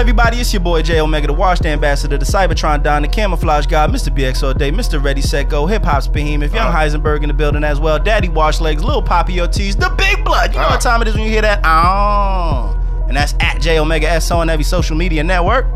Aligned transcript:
everybody? 0.00 0.38
It's 0.38 0.50
your 0.50 0.60
boy 0.60 0.80
Jay 0.80 0.98
Omega, 0.98 1.26
the 1.26 1.34
Wash, 1.34 1.58
the 1.58 1.68
ambassador, 1.68 2.16
the 2.16 2.24
Cybertron 2.24 2.82
Don, 2.82 3.02
the 3.02 3.08
camouflage 3.08 3.66
god, 3.66 3.90
Mr. 3.90 4.08
BX 4.08 4.42
all 4.42 4.54
day, 4.54 4.72
Mr. 4.72 5.02
Ready 5.02 5.20
Set 5.20 5.50
Go, 5.50 5.66
Hip 5.66 5.84
Hop's 5.84 6.08
behemoth, 6.08 6.54
Young 6.54 6.68
uh. 6.68 6.72
Heisenberg 6.72 7.22
in 7.22 7.28
the 7.28 7.34
building 7.34 7.62
as 7.62 7.78
well, 7.78 7.98
Daddy 7.98 8.30
Wash 8.30 8.62
Legs, 8.62 8.82
Little 8.82 9.02
Poppy 9.02 9.38
Ortiz, 9.42 9.76
the 9.76 9.90
Big 9.98 10.24
Blood. 10.24 10.54
You 10.54 10.60
know 10.60 10.68
what 10.68 10.86
uh. 10.86 10.90
time 10.90 11.02
it 11.02 11.08
is 11.08 11.14
when 11.14 11.24
you 11.24 11.30
hear 11.30 11.42
that? 11.42 11.60
Oh, 11.64 12.80
and 13.08 13.16
that's 13.16 13.34
at 13.40 13.60
Jay 13.60 13.78
Omega 13.78 14.08
S 14.08 14.30
on 14.30 14.48
every 14.48 14.64
social 14.64 14.96
media 14.96 15.22
network. 15.22 15.66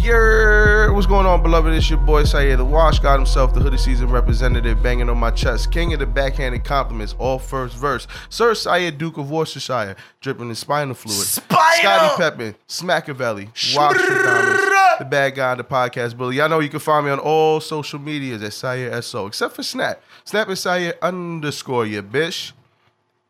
Yeah, 0.00 0.90
what's 0.90 1.06
going 1.06 1.26
on, 1.26 1.42
beloved? 1.42 1.72
It's 1.72 1.88
your 1.88 1.98
boy 1.98 2.22
Syer 2.22 2.56
the 2.56 2.64
Wash 2.64 2.98
God 2.98 3.16
himself, 3.18 3.54
the 3.54 3.60
hoodie 3.60 3.78
season 3.78 4.10
representative, 4.10 4.82
banging 4.82 5.08
on 5.08 5.18
my 5.18 5.30
chest, 5.30 5.70
king 5.70 5.92
of 5.92 6.00
the 6.00 6.06
backhanded 6.06 6.64
compliments, 6.64 7.14
all 7.18 7.38
first 7.38 7.76
verse. 7.76 8.08
Sir 8.28 8.52
Syer, 8.52 8.90
Duke 8.96 9.18
of 9.18 9.30
Worcestershire, 9.30 9.96
dripping 10.20 10.48
in 10.48 10.54
spinal 10.54 10.94
fluid. 10.94 11.18
Spinal! 11.18 11.72
Scottie 11.74 12.22
Pippen, 12.22 12.54
Smackavelli, 12.68 13.46
Wash 13.76 13.96
the 14.98 15.04
bad 15.04 15.34
guy 15.34 15.52
on 15.52 15.58
the 15.58 15.64
podcast 15.64 16.16
bully. 16.16 16.36
Y'all 16.36 16.48
know 16.48 16.60
you 16.60 16.68
can 16.68 16.80
find 16.80 17.06
me 17.06 17.12
on 17.12 17.18
all 17.18 17.60
social 17.60 17.98
medias 17.98 18.42
at 18.42 18.52
Syer 18.52 19.02
SO, 19.02 19.26
except 19.26 19.54
for 19.54 19.62
Snap. 19.62 20.02
Snap 20.24 20.48
is 20.48 20.60
Syer 20.60 20.94
underscore 21.00 21.86
you, 21.86 22.02
bitch. 22.02 22.52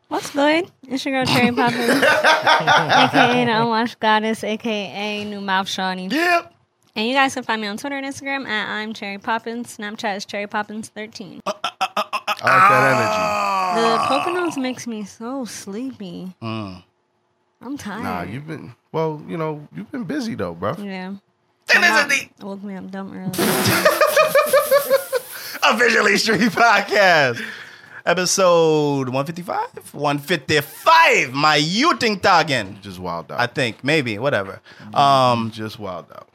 What's 0.08 0.30
good? 0.30 0.70
It's 0.88 1.04
your 1.06 1.14
girl 1.14 1.24
Cherry 1.24 1.52
Poppins, 1.52 1.88
aka 1.88 3.44
the 3.46 3.62
Unwashed 3.62 3.98
Goddess, 3.98 4.44
aka 4.44 5.24
New 5.24 5.40
Mouth 5.40 5.68
Shawnee. 5.68 6.08
Yep. 6.08 6.51
And 6.94 7.08
you 7.08 7.14
guys 7.14 7.32
can 7.32 7.42
find 7.42 7.60
me 7.60 7.68
on 7.68 7.78
Twitter 7.78 7.96
and 7.96 8.04
Instagram 8.04 8.46
at 8.46 8.68
I'm 8.68 8.92
Cherry 8.92 9.16
Poppins. 9.18 9.78
Snapchat 9.78 10.16
is 10.18 10.26
Cherry 10.26 10.46
Poppins 10.46 10.90
13. 10.90 11.40
Uh, 11.46 11.52
uh, 11.64 11.70
uh, 11.80 11.88
I 11.88 12.26
like 12.26 12.42
that 12.42 12.92
energy. 12.92 13.08
Ah. 13.16 13.74
The 13.78 14.30
Poconos 14.30 14.60
makes 14.60 14.86
me 14.86 15.04
so 15.04 15.46
sleepy. 15.46 16.34
Mm. 16.42 16.82
I'm 17.62 17.78
tired. 17.78 18.02
Nah, 18.02 18.22
you've 18.22 18.46
been, 18.46 18.74
well, 18.90 19.22
you 19.26 19.38
know, 19.38 19.66
you've 19.74 19.90
been 19.90 20.04
busy 20.04 20.34
though, 20.34 20.54
bro. 20.54 20.74
Yeah. 20.78 21.14
Then 21.66 21.80
My 21.80 22.04
there's 22.06 22.28
the 22.38 22.46
woke 22.46 22.62
me 22.62 22.74
up 22.74 22.90
dumb 22.90 23.16
early. 23.16 23.30
officially 25.62 26.16
Street 26.18 26.40
Podcast. 26.40 27.42
Episode 28.04 29.08
155? 29.08 29.94
155. 29.94 31.32
My 31.32 31.56
Yuting 31.58 32.20
Tagen. 32.20 32.80
Just 32.80 32.98
wild 32.98 33.30
out. 33.30 33.40
I 33.40 33.46
think. 33.46 33.84
Maybe. 33.84 34.18
Whatever. 34.18 34.60
Mm-hmm. 34.80 34.94
Um, 34.94 35.50
just 35.52 35.78
wild 35.78 36.10
out. 36.10 36.28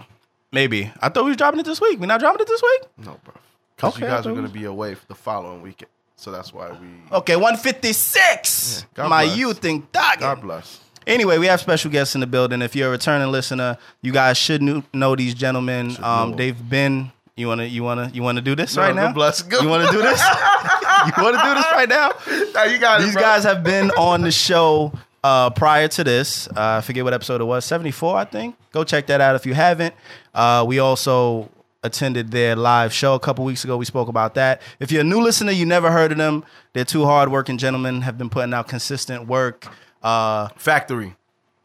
Maybe. 0.52 0.92
I 1.02 1.10
thought 1.10 1.24
we 1.26 1.32
was 1.32 1.38
dropping 1.38 1.60
it 1.60 1.66
this 1.66 1.82
week. 1.82 2.00
We 2.00 2.08
not 2.08 2.20
dropping 2.20 2.42
it 2.42 2.48
this 2.48 2.62
week? 2.62 2.82
No, 2.98 3.20
bro. 3.24 3.34
Because 3.76 3.94
Okay, 3.96 4.06
you 4.06 4.12
guys 4.12 4.26
are 4.26 4.32
going 4.34 4.48
to 4.48 4.52
be 4.52 4.66
away 4.66 4.96
for 4.96 5.06
the 5.08 5.16
following 5.16 5.62
weekend. 5.62 5.90
So 6.16 6.32
that's 6.32 6.52
why 6.54 6.72
we. 6.72 6.88
Okay, 7.12 7.36
156. 7.36 8.80
Yeah, 8.82 8.88
God 8.96 9.10
My 9.10 9.26
bless. 9.26 9.38
Yuting 9.38 9.84
Tagen. 9.92 10.20
God 10.20 10.42
bless. 10.42 10.80
Anyway, 11.06 11.38
we 11.38 11.46
have 11.46 11.62
special 11.62 11.90
guests 11.92 12.16
in 12.16 12.22
the 12.22 12.28
building. 12.28 12.62
If 12.62 12.76
you're 12.76 12.90
a 12.90 12.92
returning 12.92 13.32
listener, 13.32 13.78
you 14.02 14.12
guys 14.12 14.38
should 14.38 14.62
know 14.94 15.16
these 15.16 15.34
gentlemen. 15.34 15.96
Um, 16.04 16.36
they've 16.36 16.70
been. 16.70 17.12
You 17.36 17.48
wanna, 17.48 17.66
you 17.66 17.84
wanna, 17.84 18.10
you 18.16 18.24
wanna 18.24 18.42
do 18.42 18.56
this 18.56 18.76
No, 18.76 18.82
right 18.82 18.96
now? 18.96 19.06
God 19.06 19.14
bless. 19.14 19.44
Good 19.44 19.62
You 19.62 19.70
wanna 19.70 19.92
do 19.92 20.02
this? 20.02 20.20
you 21.06 21.24
wanna 21.24 21.38
do 21.44 21.54
this 21.54 21.66
right 21.72 21.88
now? 21.88 22.12
Nah, 22.56 22.64
you 22.64 22.80
got 22.80 23.00
it, 23.00 23.04
These 23.04 23.14
bro. 23.14 23.22
guys 23.22 23.44
have 23.44 23.64
been 23.64 23.92
on 23.92 24.22
the 24.22 24.32
show 24.32 24.92
uh, 25.24 25.52
prior 25.52 25.88
to 25.88 26.04
this. 26.04 26.48
Uh, 26.48 26.78
I 26.78 26.82
forget 26.82 27.04
what 27.04 27.14
episode 27.14 27.40
it 27.40 27.44
was, 27.44 27.64
74, 27.64 28.18
I 28.18 28.26
think. 28.26 28.56
Go 28.72 28.84
check 28.84 29.06
that 29.08 29.22
out 29.22 29.36
if 29.36 29.46
you 29.46 29.54
haven't. 29.54 29.94
Uh, 30.38 30.64
we 30.66 30.80
also 30.80 31.50
attended 31.84 32.32
their 32.32 32.56
live 32.56 32.94
show 32.94 33.14
a 33.16 33.20
couple 33.20 33.44
weeks 33.44 33.64
ago. 33.64 33.76
We 33.76 33.86
spoke 33.86 34.08
about 34.08 34.36
that. 34.36 34.62
If 34.80 34.92
you're 34.92 35.02
a 35.02 35.06
new 35.06 35.20
listener, 35.22 35.52
you 35.52 35.66
never 35.66 35.92
heard 35.92 36.12
of 36.12 36.18
them. 36.18 36.46
They're 36.74 36.86
two 36.86 37.06
hardworking 37.06 37.58
gentlemen, 37.58 38.02
have 38.04 38.18
been 38.18 38.30
putting 38.30 38.54
out 38.54 38.68
consistent 38.68 39.28
work. 39.28 39.68
Uh, 40.04 40.50
Factory. 40.56 41.16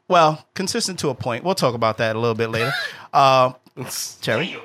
well, 0.09 0.47
consistent 0.55 0.99
to 1.00 1.11
a 1.11 1.15
point. 1.15 1.44
We'll 1.44 1.55
talk 1.55 1.75
about 1.75 1.99
that 1.99 2.16
a 2.16 2.19
little 2.19 2.34
bit 2.34 2.49
later. 2.50 2.72
Uh, 3.15 3.53
Cherry, 4.22 4.56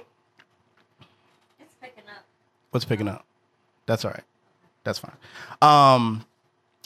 It's 1.60 1.76
picking 1.82 2.04
up. 2.08 2.24
what's 2.72 2.86
picking 2.86 3.10
up? 3.10 3.26
That's 3.86 4.06
all 4.06 4.12
right. 4.12 4.24
That's 4.86 5.00
fine. 5.00 5.12
Um, 5.62 6.24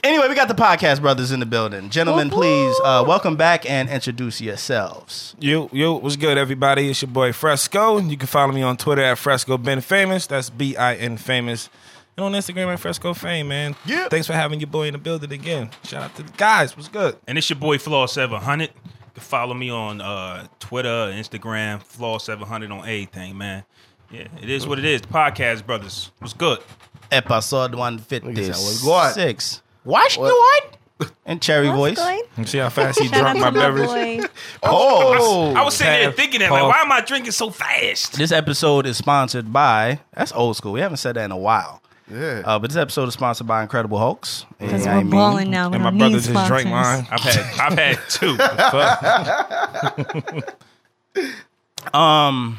anyway, 0.03 0.27
we 0.27 0.35
got 0.35 0.47
the 0.47 0.55
podcast 0.55 1.01
brothers 1.01 1.31
in 1.31 1.39
the 1.39 1.45
building. 1.45 1.89
Gentlemen, 1.89 2.29
please 2.29 2.75
uh, 2.83 3.03
welcome 3.07 3.35
back 3.35 3.69
and 3.69 3.89
introduce 3.89 4.41
yourselves. 4.41 5.35
You, 5.39 5.69
yo, 5.71 5.95
what's 5.95 6.15
good, 6.15 6.37
everybody? 6.37 6.89
It's 6.89 7.01
your 7.01 7.11
boy 7.11 7.33
Fresco. 7.33 7.97
You 7.99 8.17
can 8.17 8.27
follow 8.27 8.51
me 8.51 8.61
on 8.61 8.77
Twitter 8.77 9.03
at 9.03 9.17
Fresco 9.17 9.57
Bin 9.57 9.81
Famous. 9.81 10.27
That's 10.27 10.49
B 10.49 10.75
I 10.75 10.95
N 10.95 11.17
Famous. 11.17 11.69
And 12.17 12.25
on 12.25 12.33
Instagram 12.33 12.73
at 12.73 12.79
Fresco 12.79 13.13
Fame, 13.13 13.47
man. 13.47 13.75
Yeah. 13.85 14.09
Thanks 14.09 14.27
for 14.27 14.33
having 14.33 14.59
your 14.59 14.67
boy 14.67 14.87
in 14.87 14.93
the 14.93 14.99
building 14.99 15.31
again. 15.31 15.69
Shout 15.83 16.03
out 16.03 16.15
to 16.17 16.23
the 16.23 16.31
guys. 16.33 16.75
What's 16.75 16.89
good? 16.89 17.17
And 17.27 17.37
it's 17.37 17.49
your 17.49 17.59
boy 17.59 17.77
Flaw 17.77 18.05
Seven 18.05 18.41
Hundred. 18.41 18.71
You 18.85 18.91
can 19.13 19.23
follow 19.23 19.53
me 19.53 19.69
on 19.69 20.01
uh, 20.01 20.47
Twitter, 20.59 20.89
Instagram, 21.13 21.81
Flaw 21.81 22.17
Seven 22.17 22.47
Hundred 22.47 22.71
on 22.71 22.79
everything, 22.79 23.37
man. 23.37 23.63
Yeah, 24.11 24.27
it 24.41 24.49
is 24.49 24.67
what 24.67 24.77
it 24.77 24.85
is. 24.85 25.01
The 25.01 25.07
podcast 25.07 25.65
brothers. 25.65 26.11
What's 26.19 26.33
good? 26.33 26.59
Episode 27.11 27.71
Look 27.71 28.37
at 28.37 29.15
that. 29.15 29.70
156. 29.83 29.83
What? 29.83 30.01
Watch 30.03 30.15
the 30.17 30.21
what? 30.21 30.77
And 31.25 31.41
Cherry 31.41 31.67
voice. 31.69 31.97
Good? 31.97 32.25
You 32.37 32.45
see 32.45 32.57
how 32.59 32.69
fast 32.69 32.99
he 32.99 33.07
Shout 33.07 33.17
out 33.25 33.35
drunk 33.35 33.37
to 33.37 33.43
my 33.45 33.49
my 33.49 33.59
beverage? 33.59 34.21
boy. 34.21 34.27
Oh, 34.63 35.53
I 35.55 35.63
was 35.63 35.75
sitting 35.75 35.93
there 35.93 36.11
thinking 36.11 36.41
that, 36.41 36.51
like, 36.51 36.61
puff. 36.61 36.69
why 36.69 36.81
am 36.81 36.91
I 36.91 37.01
drinking 37.01 37.31
so 37.31 37.49
fast? 37.49 38.13
this 38.17 38.31
episode 38.31 38.85
is 38.85 38.97
sponsored 38.97 39.51
by, 39.51 39.99
that's 40.13 40.31
old 40.33 40.57
school. 40.57 40.73
We 40.73 40.81
haven't 40.81 40.97
said 40.97 41.15
that 41.15 41.25
in 41.25 41.31
a 41.31 41.37
while. 41.37 41.81
Yeah. 42.11 42.43
Uh, 42.45 42.59
but 42.59 42.69
this 42.69 42.77
episode 42.77 43.07
is 43.07 43.13
sponsored 43.15 43.47
by 43.47 43.63
Incredible 43.63 43.97
Hulks. 43.97 44.45
Because 44.59 44.85
we're 44.85 44.97
mean- 44.97 45.09
balling 45.09 45.49
now. 45.49 45.69
We 45.69 45.75
And 45.75 45.83
my 45.83 45.89
don't 45.89 45.97
brother 45.99 46.15
need 46.17 46.23
just 46.23 46.47
drank 46.47 46.67
mine. 46.67 47.07
I've 47.09 47.21
had 47.21 47.59
I've 47.59 47.77
had 47.79 47.99
two. 48.09 48.37
Um, 51.93 52.57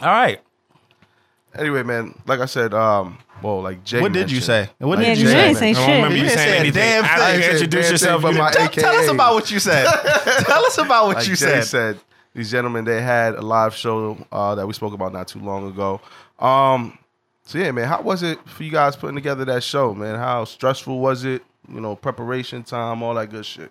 all 0.00 0.08
right. 0.08 0.40
Anyway, 1.54 1.82
man, 1.82 2.14
like 2.26 2.40
I 2.40 2.46
said, 2.46 2.72
um, 2.72 3.18
well, 3.42 3.60
like 3.62 3.84
Jay. 3.84 4.00
What 4.00 4.12
did 4.12 4.30
you 4.30 4.40
say? 4.40 4.70
What 4.78 4.98
like 4.98 5.06
did 5.06 5.18
you 5.18 5.24
you 5.24 5.30
say? 5.30 5.54
say 5.54 5.70
I 5.70 5.72
don't 5.74 5.88
remember 5.96 6.16
you 6.16 6.22
You 6.24 6.28
saying 6.30 6.38
say 6.52 6.58
anything. 6.58 6.72
damn 6.82 7.04
After 7.04 7.20
thing. 7.22 7.32
you 7.34 7.38
I 7.38 7.40
said 7.42 7.52
introduce 7.54 7.84
damn 7.86 7.92
yourself, 7.92 8.22
thing, 8.22 8.32
you 8.32 8.38
but 8.38 8.42
my 8.44 8.50
didn't- 8.52 8.72
Tell, 8.72 8.92
tell 8.92 9.02
us 9.02 9.08
about 9.10 9.34
what 9.34 9.50
you 9.50 9.58
said. 9.58 9.84
tell 10.46 10.64
us 10.66 10.78
about 10.78 11.06
what 11.06 11.16
Like 11.16 11.28
you 11.28 11.34
Jay 11.36 11.60
said. 11.60 11.64
said, 11.64 12.00
these 12.34 12.50
gentlemen 12.50 12.84
they 12.84 13.02
had 13.02 13.34
a 13.34 13.42
live 13.42 13.74
show 13.74 14.16
uh, 14.32 14.54
that 14.54 14.66
we 14.66 14.72
spoke 14.72 14.94
about 14.94 15.12
not 15.12 15.28
too 15.28 15.40
long 15.40 15.68
ago. 15.68 16.00
Um, 16.38 16.96
so 17.44 17.58
yeah, 17.58 17.70
man, 17.72 17.88
how 17.88 18.00
was 18.02 18.22
it 18.22 18.38
for 18.48 18.62
you 18.62 18.70
guys 18.70 18.96
putting 18.96 19.16
together 19.16 19.44
that 19.46 19.62
show, 19.62 19.92
man? 19.94 20.14
How 20.16 20.44
stressful 20.44 20.98
was 20.98 21.24
it? 21.24 21.42
You 21.72 21.80
know, 21.80 21.94
preparation 21.96 22.62
time, 22.62 23.02
all 23.02 23.14
that 23.14 23.30
good 23.30 23.44
shit. 23.46 23.70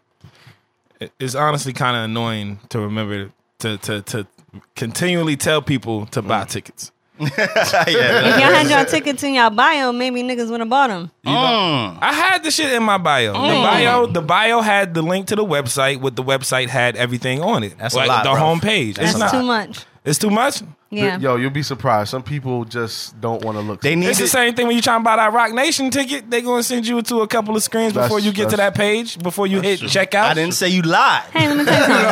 it's 1.19 1.35
honestly 1.35 1.73
kind 1.73 1.97
of 1.97 2.03
annoying 2.03 2.59
to 2.69 2.79
remember 2.79 3.31
to 3.59 3.77
to 3.79 4.01
to 4.03 4.27
continually 4.75 5.35
tell 5.37 5.61
people 5.61 6.05
to 6.07 6.21
buy 6.21 6.45
tickets. 6.45 6.91
yeah, 7.37 7.83
If 7.87 8.39
y'all 8.39 8.53
had 8.53 8.67
y'all 8.67 8.85
tickets 8.85 9.21
in 9.23 9.35
y'all 9.35 9.51
bio, 9.51 9.91
maybe 9.91 10.23
niggas 10.23 10.49
would 10.49 10.59
have 10.59 10.69
bought 10.69 10.87
them. 10.87 11.11
You 11.23 11.31
know, 11.31 11.37
mm. 11.37 11.97
I 12.01 12.13
had 12.13 12.43
the 12.43 12.49
shit 12.49 12.73
in 12.73 12.81
my 12.81 12.97
bio. 12.97 13.33
The 13.33 13.37
mm. 13.37 13.63
bio, 13.63 14.05
the 14.07 14.21
bio 14.21 14.61
had 14.61 14.93
the 14.93 15.01
link 15.03 15.27
to 15.27 15.35
the 15.35 15.45
website. 15.45 16.01
With 16.01 16.15
the 16.15 16.23
website 16.23 16.67
had 16.67 16.95
everything 16.95 17.41
on 17.41 17.63
it. 17.63 17.77
That's 17.77 17.93
a 17.93 17.97
like 17.97 18.07
lot, 18.07 18.23
the 18.23 18.31
bro. 18.31 18.39
home 18.39 18.59
page. 18.59 18.95
That's 18.95 19.11
It's 19.11 19.19
not. 19.19 19.31
too 19.31 19.43
much. 19.43 19.85
It's 20.03 20.17
too 20.17 20.31
much. 20.31 20.61
Yeah. 20.93 21.17
Yo, 21.19 21.37
you'll 21.37 21.49
be 21.51 21.63
surprised. 21.63 22.09
Some 22.09 22.21
people 22.21 22.65
just 22.65 23.19
don't 23.21 23.43
want 23.45 23.57
to 23.57 23.61
look. 23.61 23.79
They 23.79 23.95
need 23.95 24.07
It's 24.07 24.19
the 24.19 24.27
same 24.27 24.53
thing 24.55 24.67
when 24.67 24.75
you 24.75 24.81
trying 24.81 24.99
to 24.99 25.03
buy 25.05 25.15
that 25.15 25.31
Roc 25.31 25.53
Nation 25.53 25.89
ticket. 25.89 26.29
They're 26.29 26.41
gonna 26.41 26.63
send 26.63 26.85
you 26.85 27.01
to 27.01 27.21
a 27.21 27.27
couple 27.27 27.55
of 27.55 27.63
screens 27.63 27.93
That's- 27.93 28.09
before 28.09 28.19
you 28.19 28.33
get 28.33 28.49
to 28.49 28.57
that 28.57 28.75
page. 28.75 29.17
Before 29.17 29.47
you 29.47 29.61
hit 29.61 29.79
checkout. 29.79 30.23
I 30.23 30.33
didn't 30.33 30.53
say 30.53 30.67
you 30.67 30.81
lied. 30.81 31.23
Hey, 31.31 31.47
let 31.47 31.57
me 31.57 31.63
tell 31.63 31.79
you 31.89 32.07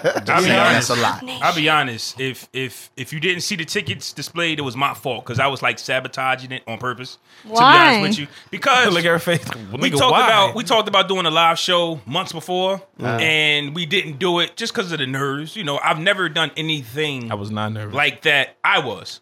something. 0.00 0.22
I'll 0.32 0.42
be 0.42 0.48
Yeah, 0.48 0.66
honest. 0.68 0.88
that's 0.88 0.90
a 0.90 1.02
lot. 1.02 1.24
I'll 1.42 1.54
be 1.54 1.68
honest. 1.68 2.20
If 2.20 2.48
if 2.52 2.90
if 2.96 3.12
you 3.12 3.18
didn't 3.18 3.40
see 3.42 3.56
the 3.56 3.64
tickets 3.64 4.12
displayed, 4.12 4.60
it 4.60 4.62
was 4.62 4.76
my 4.76 4.94
fault 4.94 5.24
because 5.24 5.40
I 5.40 5.48
was 5.48 5.60
like 5.60 5.80
sabotaging 5.80 6.52
it 6.52 6.62
on 6.68 6.78
purpose. 6.78 7.18
To 7.42 7.48
be 7.48 7.54
Why? 7.54 7.96
honest 7.96 8.02
with 8.02 8.18
you, 8.20 8.26
because 8.52 8.94
Look 8.94 9.04
at 9.04 9.10
her 9.10 9.18
face. 9.18 9.44
we 9.72 9.90
Nigga, 9.90 9.98
talked 9.98 10.12
why? 10.12 10.24
about 10.26 10.54
we 10.54 10.62
talked 10.62 10.86
about 10.86 11.08
doing 11.08 11.26
a 11.26 11.30
live 11.30 11.58
show 11.58 12.00
months 12.06 12.32
before, 12.32 12.80
and 13.00 13.74
we 13.74 13.84
didn't 13.84 14.18
do 14.20 14.38
it 14.38 14.56
just 14.56 14.72
because 14.72 14.92
of 14.92 15.00
the 15.00 15.06
nerves. 15.08 15.56
You 15.56 15.64
know, 15.64 15.78
I've 15.82 15.98
never 15.98 16.28
done 16.28 16.52
anything 16.56 17.32
I 17.32 17.34
was 17.34 17.50
not 17.50 17.72
nervous. 17.72 17.94
like 17.96 18.11
that. 18.22 18.56
I 18.62 18.78
was, 18.78 19.20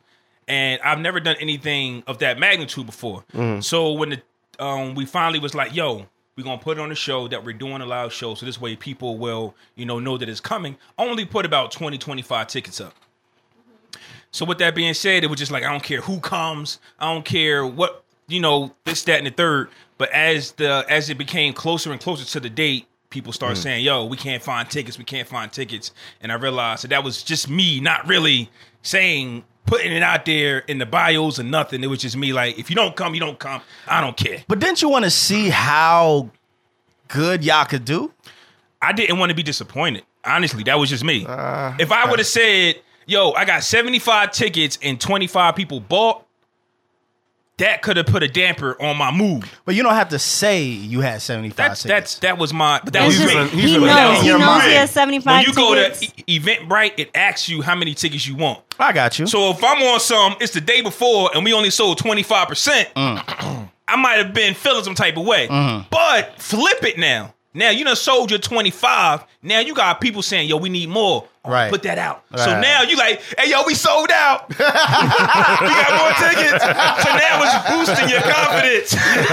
and 0.48 0.80
I've 0.82 0.98
never 0.98 1.20
done 1.20 1.36
anything 1.38 2.02
of 2.06 2.18
that 2.18 2.38
magnitude 2.38 2.86
before. 2.86 3.24
So 3.60 3.92
when 3.92 4.10
the 4.10 4.22
um, 4.64 4.94
we 4.94 5.06
finally 5.06 5.38
was 5.38 5.54
like, 5.54 5.74
"Yo, 5.74 6.06
we're 6.36 6.44
gonna 6.44 6.58
put 6.58 6.76
it 6.76 6.80
on 6.80 6.88
the 6.88 6.94
show 6.94 7.28
that 7.28 7.44
we're 7.44 7.54
doing 7.54 7.80
a 7.80 7.86
live 7.86 8.12
show, 8.12 8.34
so 8.34 8.44
this 8.44 8.60
way 8.60 8.76
people 8.76 9.16
will, 9.16 9.54
you 9.76 9.86
know, 9.86 9.98
know 9.98 10.18
that 10.18 10.28
it's 10.28 10.40
coming." 10.40 10.76
Only 10.98 11.24
put 11.24 11.46
about 11.46 11.70
20, 11.70 11.96
25 11.96 12.48
tickets 12.48 12.80
up. 12.80 12.94
So 14.32 14.44
with 14.44 14.58
that 14.58 14.74
being 14.74 14.94
said, 14.94 15.24
it 15.24 15.28
was 15.28 15.38
just 15.38 15.50
like 15.52 15.64
I 15.64 15.70
don't 15.70 15.82
care 15.82 16.00
who 16.00 16.20
comes, 16.20 16.78
I 16.98 17.12
don't 17.12 17.24
care 17.24 17.66
what 17.66 18.04
you 18.30 18.40
know, 18.40 18.72
this, 18.84 19.02
that, 19.04 19.18
and 19.18 19.26
the 19.26 19.30
third. 19.30 19.68
But 19.98 20.10
as 20.12 20.52
the 20.52 20.86
as 20.88 21.10
it 21.10 21.18
became 21.18 21.52
closer 21.52 21.92
and 21.92 22.00
closer 22.00 22.24
to 22.24 22.40
the 22.40 22.48
date, 22.48 22.86
people 23.10 23.32
start 23.32 23.56
saying, 23.58 23.84
"Yo, 23.84 24.06
we 24.06 24.16
can't 24.16 24.42
find 24.42 24.70
tickets, 24.70 24.96
we 24.96 25.04
can't 25.04 25.28
find 25.28 25.52
tickets," 25.52 25.92
and 26.22 26.32
I 26.32 26.36
realized 26.36 26.84
that 26.84 26.88
that 26.88 27.04
was 27.04 27.22
just 27.22 27.50
me 27.50 27.80
not 27.80 28.06
really 28.08 28.50
saying 28.82 29.44
putting 29.66 29.92
it 29.92 30.02
out 30.02 30.24
there 30.24 30.58
in 30.60 30.78
the 30.78 30.86
bios 30.86 31.38
or 31.38 31.44
nothing. 31.44 31.84
It 31.84 31.86
was 31.86 32.00
just 32.00 32.16
me 32.16 32.32
like, 32.32 32.58
if 32.58 32.70
you 32.70 32.76
don't 32.76 32.96
come, 32.96 33.14
you 33.14 33.20
don't 33.20 33.38
come. 33.38 33.62
I 33.86 34.00
don't 34.00 34.16
care. 34.16 34.44
But 34.48 34.58
didn't 34.58 34.82
you 34.82 34.88
want 34.88 35.04
to 35.04 35.10
see 35.10 35.48
how 35.48 36.30
good 37.08 37.44
y'all 37.44 37.64
could 37.64 37.84
do? 37.84 38.12
I 38.82 38.92
didn't 38.92 39.18
want 39.18 39.30
to 39.30 39.36
be 39.36 39.42
disappointed. 39.42 40.04
Honestly, 40.24 40.64
that 40.64 40.78
was 40.78 40.90
just 40.90 41.04
me. 41.04 41.24
Uh, 41.26 41.74
if 41.78 41.92
I 41.92 42.10
would 42.10 42.18
have 42.18 42.26
said, 42.26 42.80
"Yo, 43.06 43.30
I 43.32 43.44
got 43.44 43.62
75 43.62 44.32
tickets 44.32 44.78
and 44.82 45.00
25 45.00 45.54
people 45.54 45.80
bought," 45.80 46.26
that 47.60 47.80
could 47.82 47.96
have 47.96 48.06
put 48.06 48.22
a 48.22 48.28
damper 48.28 48.76
on 48.82 48.96
my 48.98 49.10
mood. 49.10 49.44
But 49.64 49.74
you 49.74 49.82
don't 49.82 49.94
have 49.94 50.10
to 50.10 50.18
say 50.18 50.64
you 50.64 51.00
had 51.00 51.22
75 51.22 51.56
That's 51.56 51.82
tickets. 51.82 51.88
that's 52.14 52.18
that 52.20 52.38
was 52.38 52.52
my. 52.52 52.80
But 52.84 52.92
that 52.92 53.06
It's 53.06 53.18
was 53.18 53.30
just, 53.30 53.34
me. 53.34 53.40
in- 53.40 53.48
he's 53.48 53.70
he 53.70 53.78
knows. 53.78 54.20
He 54.22 54.28
knows 54.28 54.40
mind. 54.40 54.62
he 54.64 54.74
has 54.76 54.90
seventy 54.90 55.20
five. 55.20 55.46
When 55.46 55.54
five 55.54 55.54
you 55.54 55.54
go 55.54 55.74
to 55.74 56.04
e- 56.26 56.38
Eventbrite, 56.40 56.94
it 56.98 57.10
asks 57.14 57.48
you 57.48 57.62
how 57.62 57.74
many 57.74 57.94
tickets 57.94 58.26
you 58.26 58.34
want. 58.36 58.60
I 58.78 58.92
got 58.92 59.18
you. 59.18 59.26
So 59.26 59.50
if 59.50 59.62
I'm 59.62 59.80
on 59.82 60.00
some, 60.00 60.34
it's 60.40 60.52
the 60.52 60.60
day 60.60 60.80
before, 60.82 61.30
and 61.34 61.44
we 61.44 61.52
only 61.52 61.70
sold 61.70 61.98
25 61.98 62.48
percent. 62.48 62.88
Mm. 62.96 63.68
I 63.88 63.96
might 63.96 64.18
have 64.24 64.32
been 64.32 64.54
feeling 64.54 64.84
some 64.84 64.94
type 64.94 65.16
of 65.16 65.26
way. 65.26 65.48
Mm-hmm. 65.48 65.88
But 65.90 66.40
flip 66.40 66.84
it 66.84 66.96
now. 66.98 67.34
Now 67.52 67.70
you 67.70 67.84
done 67.84 67.96
sold 67.96 68.30
your 68.30 68.38
25. 68.38 69.24
Now 69.42 69.58
you 69.60 69.74
got 69.74 70.00
people 70.00 70.22
saying, 70.22 70.48
"Yo, 70.48 70.56
we 70.56 70.68
need 70.68 70.88
more." 70.88 71.24
Oh, 71.44 71.50
Right. 71.50 71.70
Put 71.70 71.82
that 71.84 71.98
out. 71.98 72.22
So 72.36 72.60
now 72.60 72.82
you 72.82 72.96
like, 72.96 73.22
"Hey, 73.38 73.50
yo, 73.50 73.62
we 73.66 73.74
sold 73.74 74.10
out. 74.10 74.48
we 74.50 74.54
got 74.56 75.96
more 75.98 76.12
tickets." 76.28 76.62
So 76.62 77.10
now 77.16 77.42
it's 77.42 77.70
boosting 77.70 78.08
your 78.08 78.20
confidence 78.20 78.94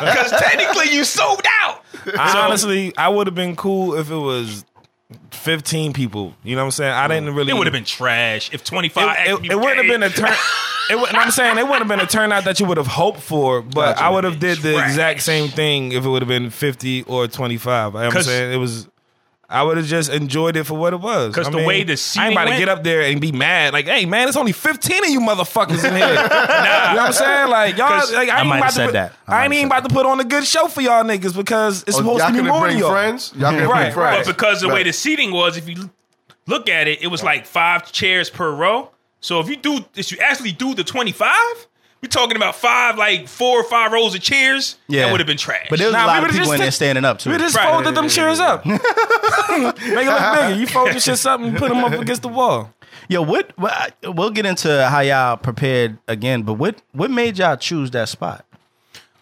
because 0.00 0.30
technically 0.32 0.92
you 0.94 1.04
sold 1.04 1.42
out. 1.62 1.84
I 2.18 2.38
honestly, 2.40 2.96
I 2.96 3.08
would 3.08 3.26
have 3.26 3.34
been 3.36 3.56
cool 3.56 3.94
if 3.94 4.10
it 4.10 4.16
was 4.16 4.64
15 5.30 5.92
people. 5.92 6.34
You 6.42 6.56
know 6.56 6.62
what 6.62 6.66
I'm 6.66 6.70
saying? 6.72 6.92
I 6.92 7.08
didn't 7.08 7.34
really. 7.34 7.50
It 7.50 7.54
would 7.54 7.66
have 7.66 7.72
been 7.72 7.84
trash 7.84 8.52
if 8.52 8.64
25. 8.64 9.16
It, 9.18 9.30
it, 9.46 9.52
it 9.52 9.56
wouldn't 9.56 9.76
have 9.76 9.86
been 9.86 10.02
a 10.02 10.10
turn. 10.10 10.34
It, 10.90 10.98
would- 10.98 11.14
I'm 11.14 11.30
saying 11.30 11.56
it 11.58 11.62
wouldn't 11.62 11.80
have 11.80 11.88
been 11.88 12.00
a 12.00 12.06
turnout 12.06 12.44
that 12.44 12.58
you 12.60 12.66
would 12.66 12.76
have 12.76 12.86
hoped 12.86 13.20
for, 13.20 13.62
but 13.62 13.94
Gotcha. 13.94 14.02
I 14.02 14.08
would 14.10 14.24
have 14.24 14.40
did 14.40 14.58
the 14.58 14.78
exact 14.82 15.22
same 15.22 15.48
thing 15.48 15.92
if 15.92 16.04
it 16.04 16.08
would 16.08 16.22
have 16.22 16.28
been 16.28 16.50
50 16.50 17.04
or 17.04 17.28
25. 17.28 17.94
I'm 17.96 18.22
saying 18.22 18.52
it 18.52 18.56
was. 18.56 18.88
I 19.50 19.64
would 19.64 19.76
have 19.78 19.86
just 19.86 20.10
enjoyed 20.10 20.56
it 20.56 20.64
for 20.64 20.74
what 20.74 20.92
it 20.92 21.00
was. 21.00 21.34
'Cause 21.34 21.48
I 21.48 21.50
the 21.50 21.56
mean, 21.56 21.66
way 21.66 21.82
the 21.82 21.96
seating 21.96 22.22
I 22.22 22.26
ain't 22.30 22.34
about 22.34 22.52
to 22.52 22.58
get 22.58 22.68
up 22.68 22.84
there 22.84 23.00
and 23.02 23.20
be 23.20 23.32
mad. 23.32 23.72
Like, 23.72 23.86
hey 23.88 24.06
man, 24.06 24.28
it's 24.28 24.36
only 24.36 24.52
15 24.52 25.04
of 25.04 25.10
you 25.10 25.20
motherfuckers 25.20 25.84
in 25.84 25.94
here. 25.96 26.06
You 26.30 26.96
know 26.96 27.02
what 27.02 27.06
I'm 27.06 27.12
saying? 27.12 27.48
Like 27.50 27.76
y'all, 27.76 27.88
'Cause 27.88 28.12
like, 28.14 28.28
I, 28.28 28.38
I 28.38 28.40
ain't 28.42 28.48
about 28.56 28.66
to 28.68 28.72
said 28.72 28.84
put, 28.86 28.92
that. 28.92 29.12
I 29.26 29.40
I, 29.40 29.44
ain't 29.44 29.52
even 29.54 29.62
said 29.70 29.78
about 29.78 29.88
to 29.88 29.94
put 29.94 30.06
on 30.06 30.20
a 30.20 30.24
good 30.24 30.44
show 30.44 30.68
for 30.68 30.80
y'all 30.80 31.02
niggas 31.04 31.34
because 31.36 31.82
it's 31.82 31.96
Oh, 31.96 32.00
supposed 32.00 32.26
to 32.26 32.32
be 32.32 32.42
more 32.42 32.60
bring 32.60 32.72
than 32.74 32.78
y'all. 32.80 32.90
friends. 32.92 33.32
Y'all 33.36 33.50
couldn't 33.50 33.68
Right, 33.68 33.82
bring 33.82 33.92
friends. 33.92 34.26
But 34.28 34.36
because 34.36 34.60
the 34.60 34.68
way 34.68 34.82
the 34.84 34.92
seating 34.92 35.32
was, 35.32 35.56
if 35.56 35.68
you 35.68 35.90
look 36.46 36.68
at 36.68 36.86
it, 36.88 37.02
it 37.02 37.08
was 37.08 37.22
like 37.22 37.44
five 37.46 37.90
chairs 37.92 38.30
per 38.30 38.50
row. 38.52 38.90
So 39.20 39.40
if 39.40 39.48
you 39.48 39.56
do, 39.56 39.84
if 39.96 40.10
you 40.12 40.18
actually 40.18 40.52
do 40.52 40.74
the 40.74 40.84
twenty 40.84 41.12
five, 41.12 41.66
we're 42.02 42.08
talking 42.08 42.36
about 42.36 42.56
five, 42.56 42.96
like 42.96 43.28
four 43.28 43.60
or 43.60 43.64
five 43.64 43.92
rows 43.92 44.14
of 44.14 44.20
chairs. 44.22 44.76
Yeah. 44.88 45.04
that 45.06 45.12
would 45.12 45.20
have 45.20 45.26
been 45.26 45.36
trash. 45.36 45.66
but 45.68 45.78
there 45.78 45.88
was 45.88 45.92
Nah, 45.94 46.00
a 46.04 46.06
we 46.06 46.08
lot 46.08 46.24
of 46.24 46.30
people 46.30 46.38
just 46.46 46.52
in 46.54 46.60
there 46.60 46.70
standing 46.70 47.04
up 47.04 47.18
too. 47.18 47.30
We 47.30 47.38
just 47.38 47.56
Right. 47.56 47.68
folded 47.68 47.94
them 47.94 48.08
chairs 48.08 48.40
up. 48.40 48.64
Make 48.66 48.80
it 48.82 49.60
look 49.60 49.76
bigger. 49.76 50.54
You 50.54 50.66
fold 50.66 50.88
your 50.90 51.00
shit 51.00 51.26
up 51.26 51.40
and 51.40 51.56
put 51.56 51.68
them 51.68 51.84
up 51.84 51.92
against 51.92 52.22
the 52.22 52.28
wall. 52.28 52.72
Yo, 53.08 53.22
what, 53.22 53.52
what? 53.56 53.94
We'll 54.04 54.30
get 54.30 54.46
into 54.46 54.86
how 54.88 55.00
y'all 55.00 55.36
prepared 55.36 55.98
again, 56.08 56.42
but 56.42 56.54
what 56.54 56.80
what 56.92 57.10
made 57.10 57.38
y'all 57.38 57.56
choose 57.56 57.90
that 57.92 58.08
spot? 58.08 58.44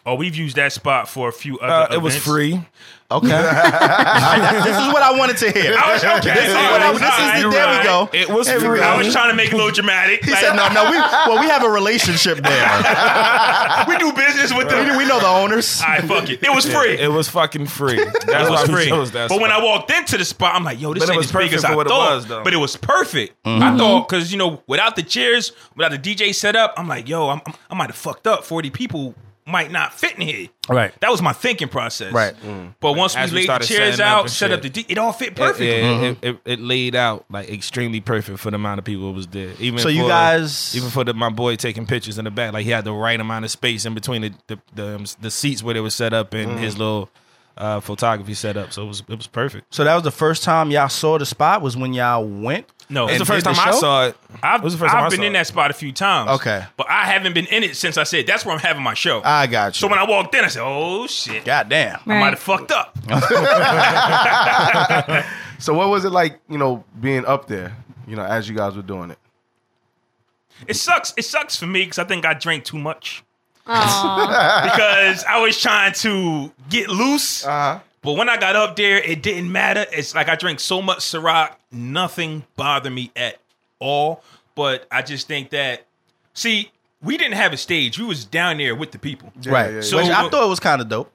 Oh, 0.05 0.15
we've 0.15 0.35
used 0.35 0.55
that 0.57 0.71
spot 0.73 1.07
for 1.09 1.29
a 1.29 1.33
few 1.33 1.57
other. 1.59 1.93
Uh, 1.93 1.95
it 1.95 2.01
was 2.01 2.13
events. 2.15 2.27
free. 2.27 2.65
Okay, 3.11 3.27
this 3.27 4.77
is 4.77 4.87
what 4.93 5.01
I 5.01 5.17
wanted 5.17 5.37
to 5.37 5.49
hear. 5.49 5.73
I 5.75 5.93
was 5.93 6.03
okay. 6.03 6.31
This 6.31 6.49
is 6.49 6.53
all 6.53 6.71
what 6.71 6.79
I, 6.81 6.91
right, 6.91 6.99
this 6.99 7.01
is 7.01 7.09
all 7.09 7.41
the, 7.41 7.47
right, 7.47 7.51
there 7.51 7.77
we 7.79 7.83
go. 7.83 8.09
It 8.13 8.29
was 8.29 8.45
There 8.45 8.59
free. 8.59 8.81
I 8.81 8.95
was 8.99 9.11
trying 9.11 9.31
to 9.31 9.35
make 9.35 9.47
it 9.47 9.53
a 9.53 9.57
little 9.57 9.71
dramatic. 9.71 10.23
He 10.23 10.29
Like, 10.29 10.39
said, 10.41 10.55
"No, 10.55 10.67
no, 10.71 10.91
we 10.91 10.97
well, 10.97 11.39
we 11.39 11.47
have 11.47 11.63
a 11.63 11.69
relationship 11.69 12.37
there. 12.37 12.69
we 13.87 13.97
do 13.97 14.13
business 14.13 14.53
with 14.53 14.69
them. 14.69 14.95
we 14.95 15.05
know 15.07 15.19
the 15.19 15.25
owners. 15.27 15.81
All 15.81 15.87
right, 15.87 16.03
fuck 16.03 16.29
it. 16.29 16.43
It 16.43 16.53
was 16.53 16.67
free. 16.71 16.99
It 16.99 17.11
was 17.11 17.27
fucking 17.29 17.65
free. 17.65 17.97
That's 17.97 18.25
It 18.25 18.27
was 18.27 18.49
why 18.49 18.65
we 18.67 18.73
free. 18.73 18.85
chose 18.89 19.11
that 19.13 19.29
But 19.29 19.41
when. 19.41 19.49
I 19.49 19.59
walked 19.63 19.89
into 19.89 20.15
the 20.15 20.25
spot, 20.25 20.53
I'm 20.53 20.63
like, 20.63 20.79
yo, 20.79 20.93
this 20.93 21.03
But 21.03 21.09
ain't 21.13 21.17
was 21.17 21.25
as 21.25 21.31
big 21.31 21.53
as 21.53 21.65
I 21.65 21.69
thought. 21.73 21.87
was. 21.87 22.25
But 22.27 22.53
it 22.53 22.57
was 22.57 22.77
perfect. 22.77 23.35
I 23.43 23.75
thought 23.75 24.07
because 24.07 24.31
you 24.31 24.37
know, 24.37 24.61
without 24.67 24.95
the 24.95 25.01
chairs, 25.01 25.51
without 25.75 25.89
the 25.91 25.97
DJ 26.15 26.35
set 26.35 26.55
up, 26.55 26.75
I'm 26.77 26.87
like, 26.87 27.09
yo, 27.09 27.29
I'm, 27.29 27.41
I 27.71 27.73
might 27.73 27.87
have 27.87 27.95
fucked 27.95 28.27
up. 28.27 28.43
Forty 28.43 28.69
people 28.69 29.15
might 29.49 29.71
not 29.71 29.93
fit 29.93 30.15
in 30.15 30.21
here. 30.21 30.47
Right. 30.67 30.93
That 31.01 31.09
was 31.09 31.21
my 31.21 31.33
thinking 31.33 31.67
process. 31.67 32.13
Right. 32.13 32.35
But 32.79 32.93
mm. 32.93 32.97
once 32.97 33.15
As 33.15 33.31
we 33.31 33.41
we 33.41 33.47
laid 33.47 33.61
the 33.61 33.65
chairs 33.65 33.95
setting 33.95 34.05
up 34.05 34.07
out, 34.07 34.21
and 34.21 34.31
set 34.31 34.51
up 34.51 34.61
the 34.61 34.69
D, 34.69 34.85
it 34.87 34.97
all 34.97 35.11
fit 35.11 35.29
It, 35.29 35.35
perfect. 35.35 35.61
yeah, 35.61 35.81
mm-hmm. 35.81 36.25
it, 36.25 36.29
it, 36.29 36.39
it 36.45 36.59
laid 36.59 36.95
out 36.95 37.25
like 37.29 37.49
extremely 37.49 38.01
perfect 38.01 38.39
for 38.39 38.51
the 38.51 38.55
amount 38.55 38.79
of 38.79 38.85
people 38.85 39.03
who 39.03 39.13
was 39.13 39.27
there. 39.27 39.53
Even 39.59 39.79
So 39.79 39.89
you 39.89 40.07
guys- 40.07 40.75
even 40.75 40.89
for 40.89 41.03
the, 41.03 41.13
my 41.13 41.29
boy 41.29 41.55
taking 41.55 41.85
pictures 41.85 42.17
in 42.17 42.25
the 42.25 42.31
back, 42.31 42.53
like 42.53 42.65
he 42.65 42.71
had 42.71 42.85
the 42.85 42.93
right 42.93 43.19
amount 43.19 43.45
of 43.45 43.51
space 43.51 43.85
in 43.85 43.93
between 43.93 44.21
the 44.21 44.33
the, 44.47 44.59
the, 44.75 44.95
um, 44.95 45.05
the 45.21 45.31
seats 45.31 45.63
where 45.63 45.73
they 45.73 45.81
were 45.81 45.89
set 45.89 46.13
up 46.13 46.33
and 46.33 46.59
his 46.59 46.75
mm. 46.75 46.79
little 46.79 47.09
uh, 47.59 47.79
photography 47.81 48.33
set 48.33 48.57
up. 48.57 48.73
So 48.73 48.83
it 48.83 48.87
was 48.87 49.03
it 49.07 49.15
was 49.17 49.27
perfect. 49.27 49.71
So 49.73 49.83
that 49.83 49.93
was 49.93 50.03
the 50.03 50.11
first 50.11 50.43
time 50.43 50.71
y'all 50.71 50.89
saw 50.89 51.17
the 51.19 51.25
spot. 51.25 51.61
Was 51.61 51.77
when 51.77 51.93
y'all 51.93 52.25
went. 52.25 52.65
No, 52.91 53.07
It 53.07 53.11
was 53.11 53.19
the 53.19 53.25
first 53.25 53.45
did 53.45 53.53
the 53.53 53.59
time 53.59 53.69
I 53.69 53.77
saw 53.77 54.05
it. 54.07 54.17
I've, 54.41 54.61
It 54.61 54.63
was 54.63 54.73
the 54.73 54.79
first 54.79 54.91
time 54.91 55.01
I've 55.01 55.05
I 55.05 55.09
been 55.09 55.19
saw 55.19 55.23
in 55.25 55.35
it. 55.35 55.37
that 55.37 55.45
spot 55.45 55.69
a 55.69 55.75
few 55.75 55.91
times. 55.91 56.31
Okay. 56.41 56.65
But 56.75 56.89
I 56.89 57.05
haven't 57.05 57.33
been 57.35 57.45
in 57.45 57.61
it 57.61 57.75
since 57.75 57.99
I 57.99 58.03
said 58.03 58.25
that's 58.25 58.43
where 58.45 58.55
I'm 58.55 58.59
having 58.59 58.81
my 58.81 58.95
show. 58.95 59.21
I 59.23 59.45
got 59.45 59.75
you. 59.75 59.81
so 59.81 59.87
when 59.87 59.99
I 59.99 60.09
walked 60.09 60.33
in, 60.33 60.43
I 60.43 60.47
said, 60.47 60.63
oh 60.65 61.05
shit. 61.05 61.45
God 61.45 61.69
damn. 61.69 61.99
I 62.07 62.19
might 62.19 62.31
have 62.31 62.39
fucked 62.39 62.71
up. 62.71 62.97
So 65.59 65.73
what 65.73 65.89
was 65.89 66.05
it 66.05 66.11
like, 66.11 66.39
you 66.49 66.57
know, 66.57 66.85
being 67.01 67.25
up 67.25 67.47
there, 67.47 67.75
you 68.07 68.15
know, 68.15 68.23
as 68.23 68.47
you 68.47 68.55
guys 68.55 68.77
were 68.77 68.81
doing 68.81 69.11
it? 69.11 69.17
It 70.67 70.75
sucks. 70.77 71.13
It 71.17 71.25
sucks 71.25 71.57
for 71.57 71.67
me 71.67 71.81
because 71.83 71.99
I 71.99 72.05
think 72.05 72.25
I 72.25 72.33
drank 72.33 72.63
too 72.63 72.77
much. 72.79 73.23
Aw. 73.69 74.63
because 74.71 75.23
I 75.25 75.39
was 75.39 75.59
trying 75.59 75.93
to 75.93 76.51
get 76.69 76.89
loose. 76.89 77.45
Uh-huh. 77.45 77.79
But 78.01 78.13
when 78.13 78.29
I 78.29 78.37
got 78.37 78.55
up 78.55 78.75
there, 78.75 78.97
it 78.97 79.21
didn't 79.21 79.51
matter. 79.51 79.85
It's 79.91 80.15
like 80.15 80.29
I 80.29 80.35
drank 80.35 80.59
so 80.59 80.81
much 80.81 80.99
Ciroc, 80.99 81.55
nothing 81.71 82.45
bothered 82.55 82.93
me 82.93 83.11
at 83.15 83.37
all. 83.79 84.23
But 84.55 84.87
I 84.91 85.01
just 85.01 85.27
think 85.27 85.49
that, 85.51 85.85
see, 86.33 86.71
we 87.01 87.17
didn't 87.17 87.35
have 87.35 87.51
a 87.53 87.57
stage. 87.57 87.99
We 87.99 88.05
was 88.05 88.25
down 88.25 88.57
there 88.57 88.75
with 88.75 88.91
the 88.91 88.99
people. 88.99 89.31
right. 89.45 89.73
yeah, 89.73 89.81
So- 89.81 89.97
Which 89.97 90.07
I 90.07 90.29
thought 90.29 90.45
it 90.45 90.49
was 90.49 90.59
kind 90.59 90.81
of 90.81 90.87
dope. 90.89 91.11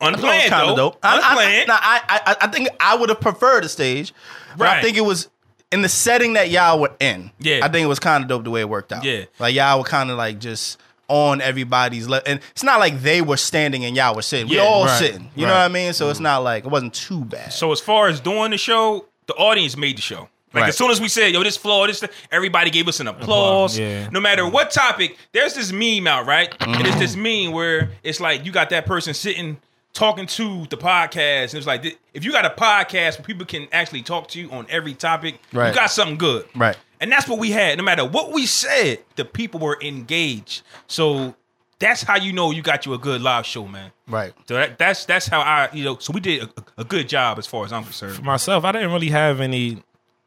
I 0.00 0.08
it 0.08 0.10
was 0.12 0.16
Unplanned, 0.20 0.50
kind 0.50 0.66
though. 0.68 0.72
of 0.72 0.76
dope. 0.76 0.98
I, 1.02 1.18
I, 1.18 1.30
Unplanned. 1.30 1.68
now, 1.68 1.78
I, 1.80 2.00
I, 2.08 2.36
I 2.42 2.46
think 2.48 2.68
I 2.80 2.96
would 2.96 3.08
have 3.10 3.20
preferred 3.20 3.64
a 3.64 3.68
stage, 3.68 4.12
but 4.56 4.66
I 4.68 4.82
think 4.82 4.96
it 4.96 5.02
was 5.02 5.28
in 5.72 5.82
the 5.82 5.88
setting 5.88 6.32
that 6.34 6.50
y'all 6.50 6.78
were 6.80 6.92
in. 7.00 7.30
Yeah. 7.38 7.60
I 7.62 7.68
think 7.68 7.84
it 7.84 7.88
was 7.88 8.00
kind 8.00 8.22
of 8.22 8.28
dope 8.28 8.44
the 8.44 8.50
way 8.50 8.60
it 8.60 8.68
worked 8.68 8.92
out. 8.92 9.02
Yeah. 9.04 9.24
like 9.38 9.54
y'all 9.54 9.78
were 9.78 9.84
kind 9.84 10.10
of 10.10 10.18
like 10.18 10.38
just 10.40 10.80
on 11.08 11.40
everybody's 11.40 12.08
le- 12.08 12.22
and 12.26 12.40
it's 12.52 12.62
not 12.62 12.80
like 12.80 13.00
they 13.02 13.20
were 13.20 13.36
standing 13.36 13.84
and 13.84 13.96
y'all 13.96 14.14
were 14.14 14.22
sitting. 14.22 14.48
We 14.48 14.56
Yeah. 14.56 14.62
all 14.62 14.86
Right. 14.86 14.98
sitting. 14.98 15.30
You 15.34 15.46
know 15.46 15.52
what 15.52 15.60
I 15.60 15.68
mean? 15.68 15.92
So 15.92 16.10
it's 16.10 16.18
mm. 16.18 16.22
not 16.24 16.42
like 16.42 16.64
it 16.64 16.70
wasn't 16.70 16.94
too 16.94 17.24
bad. 17.24 17.52
So 17.52 17.72
as 17.72 17.80
far 17.80 18.08
as 18.08 18.20
doing 18.20 18.50
the 18.50 18.58
show, 18.58 19.06
the 19.26 19.34
audience 19.34 19.76
made 19.76 19.98
the 19.98 20.02
show. 20.02 20.28
Like 20.52 20.62
Right. 20.62 20.68
as 20.68 20.76
soon 20.76 20.90
as 20.92 21.00
we 21.00 21.08
said, 21.08 21.32
"Yo, 21.32 21.42
this 21.42 21.56
floor, 21.56 21.88
this," 21.88 22.02
everybody 22.30 22.70
gave 22.70 22.86
us 22.86 23.00
an 23.00 23.08
uh-huh. 23.08 23.18
applause. 23.20 23.76
yeah. 23.76 24.08
No 24.12 24.20
matter 24.20 24.42
mm-hmm. 24.42 24.52
what 24.52 24.70
topic, 24.70 25.18
there's 25.32 25.54
this 25.54 25.72
meme 25.72 26.06
out, 26.06 26.26
right? 26.26 26.54
And 26.60 26.86
it's 26.86 26.96
this 26.96 27.16
mm-hmm. 27.16 27.46
meme 27.46 27.52
where 27.52 27.90
it's 28.04 28.20
like 28.20 28.44
you 28.46 28.52
got 28.52 28.70
that 28.70 28.86
person 28.86 29.14
sitting 29.14 29.56
talking 29.94 30.26
to 30.26 30.66
the 30.70 30.76
podcast, 30.76 31.50
and 31.50 31.54
it's 31.54 31.66
like 31.66 31.98
if 32.12 32.24
you 32.24 32.32
got 32.32 32.44
a 32.44 32.50
podcast 32.50 33.18
where 33.18 33.24
people 33.24 33.46
can 33.46 33.66
actually 33.72 34.02
talk 34.02 34.28
to 34.28 34.40
you 34.40 34.50
on 34.50 34.66
every 34.68 34.92
topic, 34.94 35.40
Right. 35.52 35.68
you 35.68 35.74
got 35.74 35.90
something 35.90 36.18
good, 36.18 36.46
Right. 36.54 36.76
And 37.00 37.10
that's 37.12 37.28
what 37.28 37.38
we 37.38 37.50
had. 37.50 37.76
No 37.78 37.84
matter 37.84 38.04
what 38.04 38.32
we 38.32 38.46
said, 38.46 39.00
the 39.16 39.24
people 39.24 39.60
were 39.60 39.78
engaged. 39.82 40.62
So 40.86 41.34
that's 41.78 42.02
how 42.02 42.16
you 42.16 42.32
know 42.32 42.50
you 42.50 42.62
got 42.62 42.86
you 42.86 42.94
a 42.94 42.98
good 42.98 43.20
live 43.20 43.44
show, 43.46 43.66
man. 43.66 43.90
right. 44.08 44.32
So 44.48 44.54
that, 44.54 44.78
that's 44.78 45.04
that's 45.04 45.26
how 45.26 45.40
I 45.40 45.68
you 45.72 45.84
know. 45.84 45.98
So 45.98 46.12
we 46.12 46.20
did 46.20 46.44
a, 46.44 46.48
a 46.78 46.84
good 46.84 47.08
job 47.08 47.38
as 47.38 47.46
far 47.46 47.64
as 47.64 47.72
I'm 47.72 47.82
concerned. 47.84 48.14
For 48.16 48.22
myself, 48.22 48.64
I 48.64 48.72
didn't 48.72 48.92
really 48.92 49.10
have 49.10 49.40
any. 49.40 49.82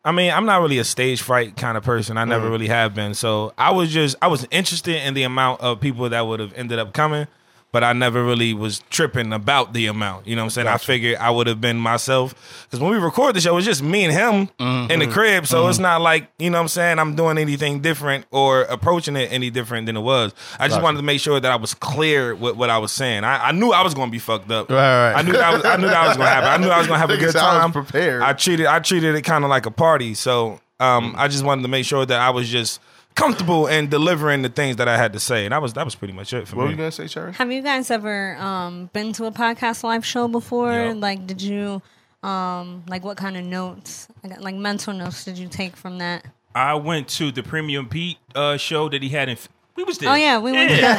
I 0.06 0.12
mean, 0.14 0.32
I'm 0.32 0.46
not 0.46 0.62
really 0.62 0.78
a 0.78 0.84
stage 0.86 1.22
fright 1.22 1.58
kind 1.58 1.78
of 1.78 1.84
person. 1.84 2.18
I 2.18 2.24
Mm. 2.24 2.30
never 2.30 2.50
really 2.50 2.68
have 2.68 2.96
been. 2.96 3.14
So 3.14 3.54
I 3.58 3.72
was 3.72 3.92
just, 3.92 4.16
I 4.22 4.28
was 4.28 4.48
interested 4.52 4.96
in 5.06 5.14
the 5.16 5.24
amount 5.24 5.60
of 5.60 5.82
people 5.82 6.08
that 6.08 6.22
would 6.22 6.40
have 6.40 6.54
ended 6.54 6.80
up 6.80 6.94
coming, 6.94 7.28
but 7.72 7.84
I 7.84 7.94
never 7.94 8.24
really 8.24 8.54
was 8.54 8.80
tripping 8.90 9.34
about 9.34 9.74
the 9.74 9.88
amount. 9.88 10.26
You 10.28 10.36
know 10.36 10.42
what 10.42 10.46
I'm 10.46 10.50
saying? 10.52 10.68
I 10.68 10.78
figured 10.78 11.18
I 11.18 11.30
would 11.30 11.48
have 11.48 11.60
been 11.62 11.78
myself 11.78 12.64
because 12.66 12.80
when 12.80 12.92
we 12.92 12.98
record 12.98 13.36
the 13.36 13.42
show, 13.42 13.56
it's 13.58 13.66
just 13.66 13.84
me 13.84 14.06
and 14.06 14.14
him 14.14 14.48
Mm-hmm. 14.60 14.92
in 14.92 15.00
the 15.00 15.08
crib. 15.08 15.46
So 15.48 15.68
it's 15.68 15.80
not 15.80 16.02
like 16.02 16.30
you 16.40 16.50
know 16.50 16.58
what 16.58 16.64
I'm 16.64 16.68
saying. 16.70 17.00
I'm 17.00 17.16
doing 17.16 17.38
anything 17.38 17.82
different 17.82 18.26
or 18.32 18.62
approaching 18.64 19.16
it 19.16 19.32
any 19.32 19.50
different 19.50 19.86
than 19.86 19.98
it 19.98 20.02
was. 20.02 20.34
I 20.60 20.68
just 20.68 20.76
Gotcha. 20.78 20.84
wanted 20.84 20.98
to 20.98 21.04
make 21.04 21.20
sure 21.20 21.40
that 21.40 21.52
I 21.52 21.56
was 21.58 21.74
clear 21.74 22.34
with 22.36 22.56
what 22.56 22.70
I 22.70 22.78
was 22.78 22.92
saying. 22.92 23.24
I, 23.24 23.50
I 23.50 23.52
knew 23.52 23.72
I 23.72 23.82
was 23.84 23.94
going 23.94 24.08
to 24.08 24.12
be 24.12 24.20
fucked 24.20 24.50
up. 24.52 24.70
Right, 24.70 25.12
right. 25.12 25.20
I 25.20 25.22
knew 25.24 25.34
that 25.34 25.54
was, 25.54 25.66
I 25.66 25.76
knew 25.78 25.88
that 25.88 26.08
was 26.08 26.18
going 26.18 26.28
to 26.28 26.34
happen. 26.34 26.50
I 26.50 26.58
knew 26.58 26.72
I 26.72 26.78
was 26.78 26.88
going 26.88 26.98
to 26.98 27.02
have 27.02 27.10
a 27.10 27.18
good 27.18 27.34
time. 27.34 27.72
prepared. 27.72 28.22
I 28.22 28.34
treated 28.34 28.66
I 28.66 28.80
treated 28.80 29.16
it 29.16 29.24
kind 29.24 29.44
of 29.44 29.50
like 29.50 29.66
a 29.66 29.72
party. 29.72 30.14
So 30.14 30.60
um, 30.80 31.16
I 31.18 31.28
just 31.28 31.44
wanted 31.44 31.64
to 31.64 31.68
make 31.68 31.86
sure 31.86 32.06
that 32.06 32.20
I 32.20 32.30
was 32.30 32.48
just 32.50 32.80
comfortable 33.18 33.68
in 33.68 33.90
delivering 33.90 34.44
the 34.44 34.50
things 34.50 34.78
that 34.78 34.88
I 34.88 34.96
had 34.96 35.12
to 35.14 35.20
say, 35.20 35.46
and 35.46 35.52
that 35.52 35.62
was 35.62 35.74
that 35.74 35.84
was 35.84 35.96
pretty 35.96 36.14
much 36.14 36.32
it 36.34 36.48
for 36.48 36.56
What 36.56 36.62
were 36.64 36.68
me. 36.70 36.72
you 36.74 36.78
gonna 36.78 36.92
say, 36.92 37.08
Cherry? 37.08 37.34
Have 37.34 37.52
you 37.52 37.62
guys 37.62 37.92
ever 37.92 38.38
um, 38.38 38.90
been 38.94 39.12
to 39.14 39.26
a 39.26 39.32
podcast 39.32 39.84
live 39.84 40.06
show 40.06 40.28
before? 40.30 40.72
Yeah. 40.72 40.94
Like, 40.96 41.28
did 41.28 41.42
you 41.42 41.82
um, 42.24 42.84
like 42.88 43.04
what 43.04 43.18
kind 43.18 43.36
of 43.36 43.44
notes, 43.44 44.08
like 44.40 44.56
mental 44.56 44.94
notes, 44.94 45.26
did 45.26 45.38
you 45.38 45.48
take 45.50 45.76
from 45.76 45.98
that? 45.98 46.26
I 46.56 46.74
went 46.76 47.08
to 47.10 47.32
the 47.32 47.44
Premium 47.44 47.88
Pete 47.90 48.18
uh, 48.34 48.58
show 48.58 48.90
that 48.90 49.04
he 49.04 49.10
had 49.10 49.30
in 49.30 49.38
We 49.78 49.84
was 49.84 49.98
there. 50.00 50.10
Oh 50.10 50.16
yeah, 50.16 50.40
we 50.40 50.52
went 50.52 50.72
Yeah. 50.72 50.94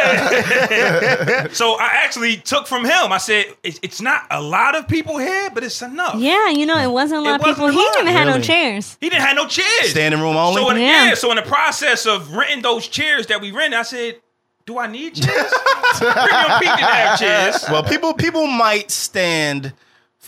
together. 0.00 1.48
So 1.52 1.74
I 1.78 1.88
actually 2.04 2.38
took 2.38 2.66
from 2.66 2.84
him. 2.84 3.12
I 3.12 3.18
said, 3.18 3.44
it's, 3.62 3.78
it's 3.82 4.00
not 4.00 4.22
a 4.30 4.40
lot 4.40 4.74
of 4.74 4.88
people 4.88 5.18
here, 5.18 5.50
but 5.52 5.62
it's 5.62 5.82
enough. 5.82 6.14
Yeah, 6.16 6.48
you 6.48 6.64
know, 6.64 6.78
it 6.78 6.90
wasn't 6.90 7.20
a 7.20 7.30
lot 7.30 7.40
It 7.40 7.46
of 7.46 7.54
people. 7.54 7.68
He 7.68 7.76
didn't 7.76 8.08
even 8.08 8.14
have 8.16 8.26
no 8.26 8.40
chairs. 8.40 8.96
He 9.00 9.10
didn't 9.10 9.22
have 9.22 9.36
no 9.36 9.46
chairs. 9.46 9.90
Standing 9.90 10.20
room 10.20 10.34
only. 10.36 10.62
So 10.62 10.70
in, 10.70 10.78
Yeah. 10.78 11.08
yeah. 11.08 11.14
So 11.14 11.30
in 11.30 11.36
the 11.36 11.42
process 11.42 12.06
of 12.06 12.32
renting 12.34 12.62
those 12.62 12.88
chairs 12.88 13.26
that 13.26 13.40
we 13.42 13.50
rented, 13.50 13.78
I 13.78 13.82
said, 13.82 14.16
"Do 14.64 14.78
I 14.78 14.86
need 14.86 15.14
chairs?" 15.14 15.52
Premium 15.98 16.58
Pete 16.58 16.68
didn't 16.70 16.80
have 16.80 17.18
chairs. 17.18 17.64
well, 17.70 17.82
people 17.84 18.14
people 18.14 18.46
might 18.46 18.90
stand, 18.90 19.74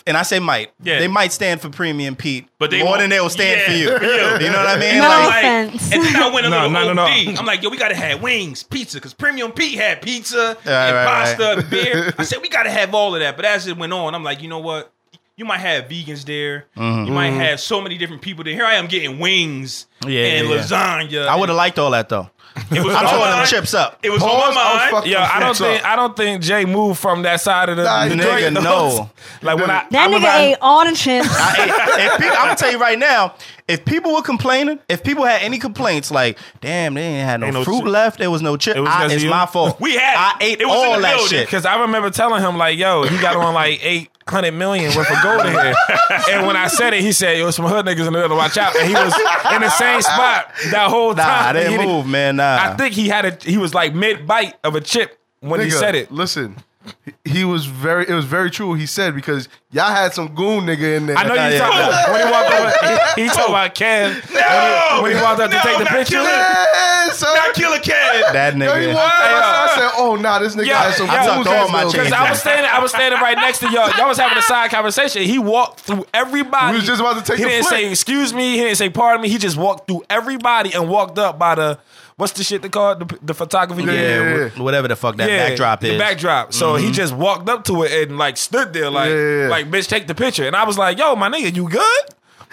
and 0.07 0.17
I 0.17 0.23
say 0.23 0.39
might. 0.39 0.71
Yeah. 0.83 0.99
They 0.99 1.09
might 1.09 1.33
stand 1.33 1.61
for 1.61 1.69
Premium 1.71 2.17
Pete, 2.17 2.47
But 2.59 2.71
they 2.71 2.79
more 2.81 2.89
won't- 2.91 3.01
than 3.01 3.11
they 3.11 3.21
will 3.21 3.31
stand 3.31 3.61
yeah, 3.61 3.67
for 3.67 3.73
you. 3.73 3.99
for 3.99 4.05
you. 4.05 4.47
You 4.47 4.53
know 4.53 4.59
what 4.59 4.67
I 4.67 4.79
mean? 4.79 4.97
No 4.99 5.09
Like, 5.09 5.45
offense. 5.45 5.93
And 5.93 6.03
then 6.05 6.17
I 6.17 6.31
went 6.31 6.47
a 6.47 6.51
no, 6.51 6.67
little 6.67 6.71
no, 6.71 6.93
no, 6.95 7.03
OD. 7.05 7.39
I'm 7.39 7.47
like, 7.47 7.63
yo, 7.63 7.69
we 7.71 7.77
gotta 7.77 7.95
have 7.95 8.23
wings, 8.23 8.63
pizza, 8.63 8.97
because 8.99 9.15
Premium 9.15 9.53
Pete 9.53 9.79
had 9.79 10.03
pizza 10.03 10.57
Right, 10.65 10.73
and 10.73 10.95
right, 10.97 11.07
pasta 11.07 11.43
right. 11.43 11.59
and 11.59 11.71
beer. 11.71 12.15
I 12.19 12.25
said 12.25 12.41
we 12.43 12.49
gotta 12.49 12.71
have 12.71 12.95
all 12.95 13.15
of 13.15 13.21
that. 13.21 13.37
But 13.37 13.45
as 13.45 13.67
it 13.67 13.77
went 13.77 13.93
on, 13.93 14.15
I'm 14.15 14.25
like, 14.25 14.43
you 14.43 14.49
know 14.49 14.59
what? 14.61 14.91
You 15.37 15.45
might 15.45 15.59
have 15.59 15.87
vegans 15.87 16.25
there. 16.25 16.67
Mm-hmm. 16.77 17.07
You 17.07 17.13
might 17.13 17.31
have 17.31 17.59
so 17.59 17.81
many 17.81 17.99
different 17.99 18.23
people 18.23 18.45
there. 18.45 18.55
Here 18.55 18.65
I 18.65 18.75
am 18.75 18.87
getting 18.87 19.19
wings 19.19 19.87
Yeah, 20.07 20.21
and 20.27 20.49
yeah, 20.49 20.55
yeah. 20.55 20.61
lasagna. 20.63 21.27
I 21.27 21.35
would 21.35 21.49
have 21.49 21.57
liked 21.57 21.77
all 21.79 21.91
that 21.91 22.09
though. 22.09 22.31
It 22.71 22.85
was 22.85 22.95
I'm 22.95 23.05
on 23.05 23.09
throwing 23.09 23.21
my 23.21 23.29
them 23.31 23.39
mind. 23.39 23.49
chips 23.49 23.75
up. 23.75 23.99
It 24.03 24.11
was 24.11 24.23
Pause, 24.23 24.33
on 24.33 24.53
I 24.53 24.55
my 24.55 24.75
mind. 24.79 24.91
fucking- 24.93 25.13
Yo, 25.13 25.19
I 25.21 25.39
don't 25.41 25.49
What's 25.49 25.61
up? 25.61 25.67
think 25.67 25.85
I 25.85 25.97
don't 25.97 26.17
think 26.17 26.43
Jay 26.43 26.65
moved 26.65 27.01
from 27.01 27.23
that 27.23 27.41
side 27.41 27.69
of 27.69 27.77
the, 27.77 27.83
Nah, 27.85 28.07
the 28.07 28.15
Nigga, 28.15 28.53
no. 28.63 29.11
Like 29.43 29.57
when 29.59 29.71
I, 29.71 29.87
That 29.91 29.93
I 29.93 30.07
nigga 30.07 30.15
remember 30.15 30.29
ate 30.39 30.57
all 30.61 30.85
the 30.89 30.95
chips. 30.95 31.29
I, 31.31 32.05
if 32.07 32.13
people, 32.19 32.37
I'm 32.37 32.45
gonna 32.47 32.57
tell 32.57 32.71
you 32.71 32.79
right 32.79 32.99
now, 32.99 33.35
if 33.67 33.85
people 33.85 34.13
were 34.15 34.23
complaining, 34.23 34.79
if 34.89 35.03
people 35.03 35.25
had 35.25 35.41
any 35.43 35.59
complaints, 35.59 36.11
like, 36.11 36.39
damn, 36.61 36.95
they 36.95 37.03
ain't 37.03 37.25
had 37.29 37.41
no, 37.41 37.47
Ain't 37.47 37.55
no 37.55 37.65
fruit 37.65 37.79
chip. 37.81 37.87
left, 37.89 38.19
there 38.19 38.31
was 38.31 38.43
no 38.43 38.57
chip. 38.57 38.77
It 38.77 38.81
was 38.81 38.91
I, 38.91 39.07
it's 39.13 39.23
you? 39.23 39.31
my 39.31 39.47
fault. 39.47 39.81
We 39.81 39.95
had 39.95 40.15
I 40.17 40.37
it. 40.41 40.45
ate 40.45 40.61
It 40.61 40.67
was 40.67 40.75
in 40.83 40.87
all 40.89 40.97
the 40.97 41.03
that 41.03 41.15
building. 41.17 41.29
shit. 41.29 41.47
Because 41.47 41.65
I 41.65 41.81
remember 41.81 42.11
telling 42.11 42.43
him 42.43 42.57
like, 42.59 42.79
"Yo, 42.79 43.05
he 43.05 43.19
got 43.19 43.37
on 43.37 43.55
like 43.55 43.81
eight 43.85 44.11
hundred 44.29 44.53
million 44.53 44.95
worth 44.97 45.11
of 45.11 45.23
gold 45.23 45.47
in 45.47 45.53
here." 45.53 45.75
and 46.31 46.47
when 46.47 46.57
I 46.57 46.67
said 46.67 46.93
it, 46.95 47.01
he 47.01 47.13
said, 47.13 47.39
"Yo, 47.39 47.51
some 47.51 47.65
hood 47.67 47.87
niggas 47.87 48.01
in 48.07 48.13
the 48.13 48.21
middle. 48.21 48.37
Watch 48.37 48.59
out!" 48.59 48.77
And 48.77 48.87
he 48.87 48.95
was 48.95 49.15
in 49.55 49.61
the 49.63 49.71
same 49.71 50.03
spot 50.03 50.51
that 50.71 50.89
whole 50.91 51.15
Nah, 51.15 51.23
time. 51.25 51.57
I 51.57 51.59
didn't 51.61 51.81
He 51.81 51.87
move, 51.87 52.07
man. 52.07 52.37
Nah. 52.37 52.59
I 52.61 52.77
think 52.77 52.95
he 52.95 53.09
had 53.09 53.25
a. 53.25 53.39
He 53.49 53.57
was 53.57 53.73
like 53.73 53.95
mid 53.95 54.27
bite 54.27 54.55
of 54.63 54.75
a 54.75 54.81
chip 54.81 55.19
when 55.41 55.61
he 55.61 55.67
Nigga, 55.69 55.73
said 55.73 55.95
it. 55.95 56.13
Listen, 56.13 56.57
he- 57.25 57.31
he 57.31 57.45
was 57.45 57.67
very. 57.67 58.09
It 58.09 58.15
was 58.15 58.25
very 58.25 58.51
true. 58.51 58.69
what 58.69 58.79
He 58.81 58.87
said 58.87 59.15
because 59.15 59.49
y'all 59.71 59.91
had 59.95 60.13
some 60.15 60.35
goon 60.35 60.65
nigga 60.67 60.97
in 60.97 61.07
there. 61.07 61.17
I 61.17 61.25
know 61.25 61.35
you 61.35 61.41
Yeah, 61.41 61.59
talking 61.59 61.81
about 61.81 62.13
when 62.13 62.27
he 62.27 62.31
walked 62.33 62.51
over. 62.51 62.73
He, 63.17 63.23
he 63.23 63.29
talking 63.29 63.55
about 63.55 63.75
Kev 63.75 64.33
No, 64.35 65.03
when 65.03 65.17
he 65.17 65.23
walked 65.23 65.41
up 65.41 65.51
to 65.51 65.57
no, 65.57 65.63
take 65.63 65.79
the 65.79 65.85
not 65.85 65.93
picture. 65.93 66.17
Killer, 66.17 66.29
Yeah, 66.29 67.11
son. 67.13 67.35
not 67.35 67.55
Killer 67.55 67.79
Cat. 67.79 68.33
that 68.33 68.55
Yo, 68.57 68.61
nigga. 68.61 68.95
walked 68.95 69.15
Hey, 69.15 69.31
yo. 69.31 69.41
I 69.41 69.73
said, 69.77 69.91
"Oh, 69.97 70.17
nah, 70.17 70.39
this 70.39 70.55
nigga 70.55 70.67
Yeah, 70.67 70.83
has 70.83 70.97
some 70.97 71.09
I 71.11 71.17
goons 71.27 71.47
tucked 71.47 71.61
all 71.61 71.69
my 71.69 71.85
his 71.85 71.93
chains 71.93 72.13
I 72.13 72.29
was 72.31 72.41
standing, 72.41 72.71
I 72.71 72.79
was 72.81 72.91
standing 72.91 73.21
right 73.21 73.37
next 73.37 73.59
to 73.61 73.71
y'all. 73.71 73.91
Y'all 73.97 74.09
was 74.09 74.19
having 74.19 74.37
a 74.39 74.43
side 74.43 74.71
conversation. 74.71 75.23
He 75.23 75.39
walked 75.39 75.81
through 75.81 76.07
everybody. 76.13 76.73
We 76.73 76.79
was 76.79 76.87
just 76.87 77.01
about 77.01 77.17
to 77.19 77.23
take 77.25 77.39
He 77.39 77.45
the 77.45 77.49
didn't 77.51 77.67
flip. 77.67 77.81
say 77.81 77.91
excuse 77.91 78.33
me. 78.35 78.53
He 78.57 78.63
didn't 78.63 78.77
say 78.77 78.91
pardon 78.91 79.23
me. 79.23 79.29
He 79.29 79.39
just 79.39 79.57
walked 79.57 79.87
through 79.89 80.03
everybody 80.11 80.73
and 80.75 80.89
walked 80.89 81.19
up 81.19 81.39
by 81.39 81.55
the 81.55 81.79
what's 82.17 82.33
the 82.33 82.45
shit 82.45 82.63
they 82.63 82.69
call 82.69 82.93
it? 82.93 82.99
The, 83.09 83.19
the 83.23 83.35
photography. 83.35 83.83
Yeah, 83.85 83.93
yeah, 83.93 84.01
yeah, 84.01 84.51
yeah. 84.57 84.63
whatever 84.63 84.89
the 84.89 84.97
fuck 84.97 85.17
that 85.17 85.27
backdrop 85.29 85.83
is. 85.85 85.91
the 85.93 85.99
backdrop. 85.99 86.53
So 86.53 86.77
he 86.77 86.85
mm-hmm. 86.87 86.93
just 86.93 87.15
walked 87.15 87.49
up 87.49 87.65
to 87.65 87.83
it 87.85 88.09
and 88.09 88.19
like 88.19 88.37
stood 88.37 88.73
there 88.73 88.91
like 88.91 89.11
Yeah, 89.11 89.17
yeah, 89.17 89.43
yeah. 89.43 89.49
like 89.49 89.71
bitch 89.71 89.89
take 89.89 90.07
the 90.07 90.15
picture. 90.15 90.47
And 90.47 90.55
I 90.57 90.65
was 90.65 90.79
like, 90.79 90.99
yo, 90.99 91.17
my 91.17 91.29
nigga, 91.29 91.55
you 91.55 91.69
good? 91.69 92.05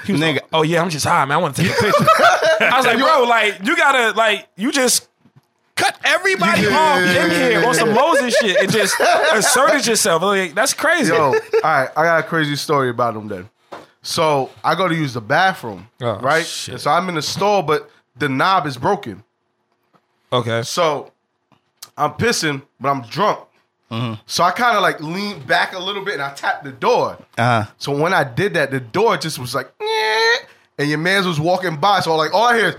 He 0.06 0.14
was 0.14 0.22
Nigga. 0.22 0.34
like, 0.36 0.46
oh 0.54 0.64
yeah, 0.64 0.82
I'm 0.82 0.90
just 0.90 1.06
high, 1.06 1.26
man. 1.26 1.38
I 1.38 1.42
want 1.42 1.56
to 1.56 1.62
take 1.62 1.72
a 1.72 1.76
picture. 1.82 2.06
I 2.62 2.74
was 2.78 2.86
like, 2.86 2.98
bro, 2.98 3.24
like 3.24 3.60
you 3.64 3.78
gotta 3.78 4.18
like 4.18 4.48
you 4.56 4.72
just 4.72 5.08
cut 5.76 5.96
everybody 6.04 6.64
Yeah, 6.64 6.68
off 6.70 6.98
yeah, 7.00 7.26
in 7.26 7.32
yeah, 7.32 7.38
here 7.50 7.60
yeah, 7.62 7.68
on 7.68 7.74
some 7.76 7.90
yeah. 7.90 7.96
Moses 7.96 8.36
shit 8.36 8.58
and 8.58 8.72
just 8.72 8.96
asserted 9.34 9.86
yourself. 9.86 10.22
Like, 10.24 10.54
that's 10.56 10.74
crazy. 10.74 11.14
Yo, 11.14 11.22
all 11.26 11.32
right, 11.64 11.90
I 11.96 12.04
got 12.04 12.20
a 12.20 12.28
crazy 12.28 12.56
story 12.56 12.90
about 12.90 13.16
him 13.16 13.28
then. 13.28 13.50
So 14.02 14.50
I 14.64 14.74
go 14.74 14.88
to 14.88 14.96
use 14.96 15.14
the 15.14 15.22
bathroom, 15.22 15.88
Oh, 16.02 16.18
right? 16.20 16.46
shit. 16.46 16.74
And 16.74 16.82
so 16.82 16.90
I'm 16.90 17.08
in 17.10 17.14
the 17.16 17.22
stall, 17.22 17.62
but 17.62 17.90
the 18.18 18.28
knob 18.28 18.66
is 18.66 18.78
broken. 18.78 19.24
Okay. 20.32 20.64
So 20.64 21.12
I'm 21.98 22.12
pissing, 22.12 22.62
but 22.80 22.90
I'm 22.90 23.02
drunk. 23.04 23.48
So 24.26 24.44
I 24.46 24.52
kind 24.52 24.78
of 24.78 24.82
like 24.82 25.02
leaned 25.02 25.46
back 25.46 25.74
a 25.74 25.80
little 25.80 26.06
bit 26.06 26.14
and 26.14 26.24
I 26.24 26.34
tapped 26.34 26.64
the 26.64 26.72
door. 26.72 27.18
Uh-huh. 27.38 27.70
So 27.78 27.92
when 27.98 28.14
I 28.14 28.24
did 28.24 28.54
that, 28.54 28.72
the 28.72 28.80
door 28.80 29.18
just 29.18 29.38
was 29.38 29.54
like, 29.54 29.70
"Nyeh," 29.80 30.38
and 30.78 30.88
your 30.88 30.98
man's 30.98 31.28
was 31.28 31.42
walking 31.42 31.76
by. 31.76 32.00
So 32.00 32.14
I'm 32.14 32.18
like 32.18 32.34
all 32.34 32.46
I 32.46 32.58
hear 32.58 32.68
is 32.70 32.76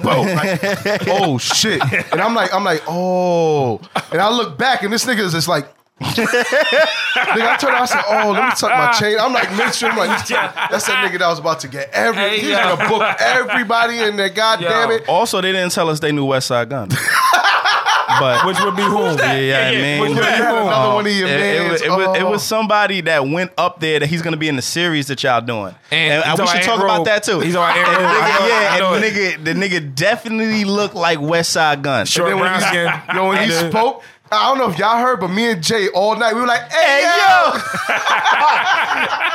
boom. 0.00 0.26
Like, 0.36 0.60
oh 1.08 1.38
shit. 1.38 1.82
And 2.12 2.20
I'm 2.20 2.34
like, 2.34 2.54
I'm 2.54 2.62
like, 2.62 2.82
oh. 2.86 3.80
And 4.12 4.20
I 4.20 4.30
look 4.30 4.56
back 4.56 4.84
and 4.84 4.92
this 4.92 5.04
nigga 5.04 5.20
is 5.20 5.32
just 5.32 5.48
like 5.48 5.66
nigga, 6.00 7.46
I 7.48 7.56
turned 7.58 7.72
around, 7.74 7.82
I 7.82 7.84
said, 7.86 8.02
oh, 8.08 8.30
let 8.32 8.44
me 8.44 8.50
tuck 8.56 8.70
my 8.70 8.92
chain. 8.92 9.16
I'm 9.18 9.32
like 9.32 9.50
midstream, 9.56 9.92
I'm 9.92 9.98
like, 9.98 10.08
that's 10.28 10.86
that 10.86 11.08
nigga 11.10 11.18
that 11.20 11.28
was 11.28 11.38
about 11.38 11.60
to 11.60 11.68
get 11.68 11.90
every 11.92 12.20
Hey, 12.20 12.40
he's 12.40 12.50
yo. 12.50 12.76
gonna 12.76 12.88
book 12.88 13.16
everybody 13.20 13.98
in 14.00 14.16
there, 14.16 14.28
god 14.30 14.60
Yo. 14.60 14.68
damn 14.68 14.90
it. 14.90 15.08
Also, 15.08 15.40
they 15.40 15.52
didn't 15.52 15.72
tell 15.72 15.88
us 15.88 16.00
they 16.00 16.12
knew 16.12 16.26
Westside 16.26 16.68
Gunn. 16.68 16.88
but 18.20 18.44
Which 18.46 18.60
would 18.60 18.76
be 18.76 18.82
whom? 18.82 19.16
yeah, 19.18 19.34
Yeah, 19.38 19.58
I 19.58 19.70
yeah, 19.70 19.82
mean, 19.82 20.00
which 20.02 20.10
You 20.10 20.22
had 20.22 20.40
another 20.40 20.94
one 20.94 21.06
of 21.06 21.12
your 21.12 21.28
it, 21.28 21.40
it 21.40 21.58
mans. 21.60 21.70
was, 21.72 21.82
it, 21.82 21.88
was, 21.90 22.16
it 22.18 22.22
Oh. 22.22 22.30
was 22.30 22.42
somebody 22.42 23.00
that 23.02 23.26
went 23.28 23.52
up 23.56 23.80
there 23.80 24.00
that 24.00 24.06
he's 24.08 24.20
going 24.22 24.32
to 24.32 24.38
be 24.38 24.48
in 24.48 24.56
the 24.56 24.62
series 24.62 25.06
that 25.08 25.22
y'all 25.22 25.40
doing, 25.40 25.74
And 25.90 26.22
and, 26.22 26.24
he's 26.24 26.38
we 26.40 26.44
talking 26.46 26.60
should 26.62 26.70
about 26.70 26.76
talk 26.76 26.80
Ant 26.80 26.82
about 26.82 27.04
that 27.06 27.22
too. 27.22 27.40
He's 27.40 27.54
talking 27.54 27.82
about 27.82 27.94
And 27.94 28.04
Ant 28.04 28.12
the 28.12 28.18
Rowe. 28.18 28.20
I 28.20 28.28
nigga, 28.28 28.40
know- 28.40 28.48
yeah, 28.48 28.78
know 28.78 28.94
and 28.94 29.04
the 29.04 29.08
nigga, 29.08 29.44
the 29.70 29.78
nigga 29.80 29.94
definitely 29.94 30.64
looked 30.64 30.94
like 30.94 31.18
Westside 31.20 31.82
Gunn. 31.82 32.06
Short 32.06 32.28
then 32.30 32.38
when 32.40 32.48
brown 32.48 32.60
he, 32.60 32.66
skin. 32.66 32.92
yo, 33.16 33.28
when 33.28 33.48
he 33.48 33.54
uh, 33.54 33.70
spoke, 33.70 34.02
I 34.34 34.48
don't 34.48 34.58
know 34.58 34.70
if 34.70 34.78
y'all 34.78 34.98
heard, 35.00 35.20
but 35.20 35.28
me 35.28 35.50
and 35.50 35.62
Jay 35.62 35.88
all 35.88 36.16
night 36.16 36.34
we 36.34 36.40
were 36.40 36.46
like, 36.46 36.70
"Hey, 36.70 37.02
Hey, 37.02 37.18
yo!" 37.18 37.52
yo. 37.54 37.60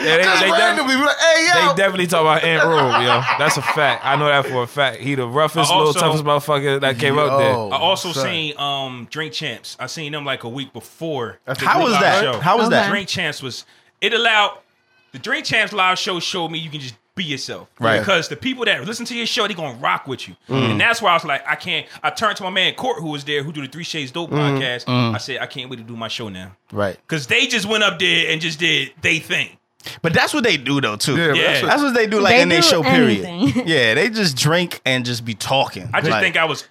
Yeah, 0.00 0.16
they, 0.16 0.22
Just 0.22 0.40
they, 0.42 0.50
randomly, 0.50 0.94
we 0.94 1.00
were 1.00 1.06
like, 1.06 1.18
"Hey, 1.18 1.46
yo!" 1.46 1.68
they 1.68 1.74
definitely 1.76 2.06
talk 2.06 2.22
about 2.22 2.42
Ant 2.42 2.64
Rule, 2.64 3.02
yo. 3.02 3.20
That's 3.38 3.58
a 3.58 3.62
fact. 3.62 4.02
I 4.04 4.16
know 4.16 4.26
that 4.26 4.46
for 4.46 4.62
a 4.62 4.66
fact. 4.66 4.98
He 4.98 5.14
the 5.14 5.26
roughest, 5.26 5.70
I 5.70 5.76
little 5.76 5.92
toughest 5.92 6.24
motherfucker 6.24 6.80
that 6.80 6.98
came 6.98 7.18
up 7.18 7.38
there. 7.38 7.52
I 7.52 7.78
also 7.78 8.12
son. 8.12 8.24
seen 8.24 8.58
um 8.58 9.08
Drink 9.10 9.34
Champs. 9.34 9.76
I 9.78 9.86
seen 9.86 10.12
them 10.12 10.24
like 10.24 10.44
a 10.44 10.48
week 10.48 10.72
before. 10.72 11.38
the 11.44 11.54
How 11.54 11.82
was 11.82 11.92
that? 11.92 12.22
Show. 12.22 12.40
How 12.40 12.56
was 12.56 12.70
that? 12.70 12.88
Drink 12.88 13.08
Champs 13.08 13.42
was 13.42 13.66
it 14.00 14.14
allowed 14.14 14.58
the 15.12 15.18
Drink 15.18 15.44
Champs 15.44 15.72
live 15.72 15.98
show 15.98 16.18
showed 16.20 16.50
me 16.50 16.58
you 16.58 16.70
can 16.70 16.80
just 16.80 16.94
be 17.24 17.30
yourself. 17.30 17.68
Right. 17.78 17.98
Because 18.00 18.28
the 18.28 18.36
people 18.36 18.64
that 18.64 18.84
listen 18.86 19.04
to 19.06 19.16
your 19.16 19.26
show, 19.26 19.46
they 19.46 19.54
gonna 19.54 19.78
rock 19.78 20.06
with 20.06 20.28
you. 20.28 20.36
Mm. 20.48 20.72
And 20.72 20.80
that's 20.80 21.00
why 21.02 21.10
I 21.10 21.14
was 21.14 21.24
like, 21.24 21.42
I 21.46 21.54
can't 21.54 21.86
I 22.02 22.10
turned 22.10 22.36
to 22.38 22.42
my 22.42 22.50
man 22.50 22.74
Court 22.74 23.00
who 23.00 23.08
was 23.10 23.24
there, 23.24 23.42
who 23.42 23.52
do 23.52 23.60
the 23.62 23.68
Three 23.68 23.84
Shades 23.84 24.10
Dope 24.10 24.30
Mm. 24.30 24.38
podcast. 24.58 24.88
I 25.14 25.18
said, 25.18 25.38
I 25.40 25.46
can't 25.46 25.68
wait 25.70 25.76
to 25.76 25.82
do 25.82 25.96
my 25.96 26.08
show 26.08 26.28
now. 26.28 26.56
Right, 26.72 26.98
Cause 27.08 27.26
they 27.26 27.46
just 27.46 27.66
went 27.66 27.82
up 27.84 27.98
there 27.98 28.30
and 28.30 28.40
just 28.40 28.58
did 28.58 28.92
they 29.02 29.18
thing. 29.18 29.56
but 30.02 30.12
that's 30.12 30.32
what 30.34 30.44
they 30.44 30.56
do 30.56 30.80
though 30.80 30.96
too. 30.96 31.16
Yeah, 31.16 31.32
Yeah. 31.34 31.42
that's 31.42 31.62
what- 31.62 31.68
That's 31.70 31.82
what 31.82 31.94
they 31.94 32.06
do, 32.06 32.20
like 32.20 32.34
They 32.36 32.42
in 32.42 32.48
their 32.48 32.60
do 32.60 32.66
show. 32.68 32.82
Period. 32.82 33.54
yeah, 33.66 33.94
they 33.94 34.08
just 34.10 34.36
drink 34.36 34.80
and 34.84 35.04
just 35.04 35.24
be 35.24 35.34
talking. 35.34 35.88
I 35.94 36.00
just 36.00 36.10
Like, 36.10 36.22
think 36.22 36.36
I 36.36 36.44
was 36.44 36.64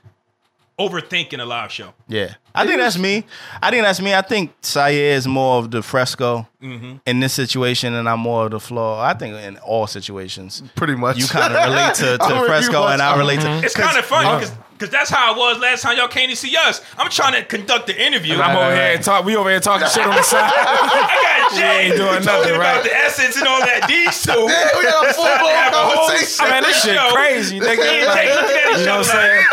overthinking 0.80 1.40
a 1.42 1.46
live 1.46 1.72
show. 1.72 1.94
Yeah, 2.08 2.36
I 2.56 2.66
think 2.66 2.80
that's 2.80 2.98
me. 2.98 3.24
I 3.62 3.70
think 3.72 3.84
that's 3.84 4.02
me. 4.02 4.14
I 4.14 4.22
think 4.22 4.60
Syer 4.62 5.12
is 5.16 5.28
more 5.28 5.60
of 5.60 5.72
the 5.72 5.82
fresco 5.82 6.48
Mm-hmm. 6.62 6.98
in 7.06 7.22
this 7.22 7.32
situation, 7.32 7.94
and 7.94 8.10
I'm 8.10 8.20
more 8.20 8.44
of 8.44 8.52
the 8.52 8.60
Flaw. 8.60 9.02
I 9.02 9.14
think 9.14 9.34
in 9.34 9.56
all 9.60 9.88
situations, 9.88 10.62
pretty 10.76 10.94
much. 10.94 11.16
you 11.18 11.26
kind 11.26 11.56
of 11.56 11.64
relate 11.70 11.94
to, 12.04 12.18
I'm 12.20 12.42
to 12.42 12.46
fresco, 12.48 12.88
and 12.88 13.02
I 13.02 13.12
Wes. 13.16 13.18
relate 13.20 13.40
to. 13.40 13.64
It's 13.64 13.76
kind 13.78 13.98
of 13.98 14.04
funny 14.04 14.46
because 14.74 14.90
that's 14.92 15.10
how 15.10 15.32
it 15.34 15.38
was 15.38 15.58
last 15.60 15.84
time 15.84 15.96
y'all 15.96 16.10
came 16.10 16.30
to 16.30 16.36
see 16.36 16.58
us. 16.58 16.82
I'm 16.98 17.10
trying 17.10 17.32
to 17.40 17.46
conduct 17.48 17.88
the 17.88 17.96
interview. 17.96 18.36
I'm 18.36 18.58
over 18.58 18.60
right, 18.68 18.76
here 18.76 18.92
and 18.96 19.02
talk. 19.02 19.24
We 19.24 19.38
over 19.38 19.50
here 19.50 19.62
talking 19.62 19.88
shit 19.88 20.04
on 20.06 20.14
the 20.18 20.22
side. 20.22 20.52
I 20.54 21.48
got 21.48 21.56
Jay 21.58 21.88
ain't 21.88 21.96
doing 21.96 22.10
talking 22.24 22.26
nothing, 22.26 22.56
about 22.56 22.76
right? 22.76 22.84
the 22.84 22.94
essence 23.08 23.38
and 23.38 23.48
all 23.48 23.60
that. 23.62 23.88
These 23.88 24.20
two. 24.22 24.32
Yeah, 24.36 24.68
we 24.76 24.84
had 24.84 25.00
a 25.10 25.14
full 25.14 25.24
Have 25.24 25.40
a 25.40 25.72
blown 25.72 25.96
whole- 25.96 26.08
conversation. 26.12 26.44
I 26.44 26.52
mean, 26.52 26.64
this 26.64 26.84
shit 26.84 27.00
crazy, 27.16 27.60
nigga. 27.62 27.78
Me 27.88 28.00
and 28.04 28.08
Like, 28.12 28.20
Jay 28.20 28.36
looking 28.36 28.52
at 28.52 28.72
each 28.76 28.80
you 28.80 28.86
know 28.86 28.98
what 29.00 29.08
I'm 29.08 29.16
saying? 29.16 29.46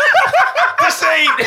Like, 0.79 0.87
this 0.87 1.03
ain't. 1.03 1.39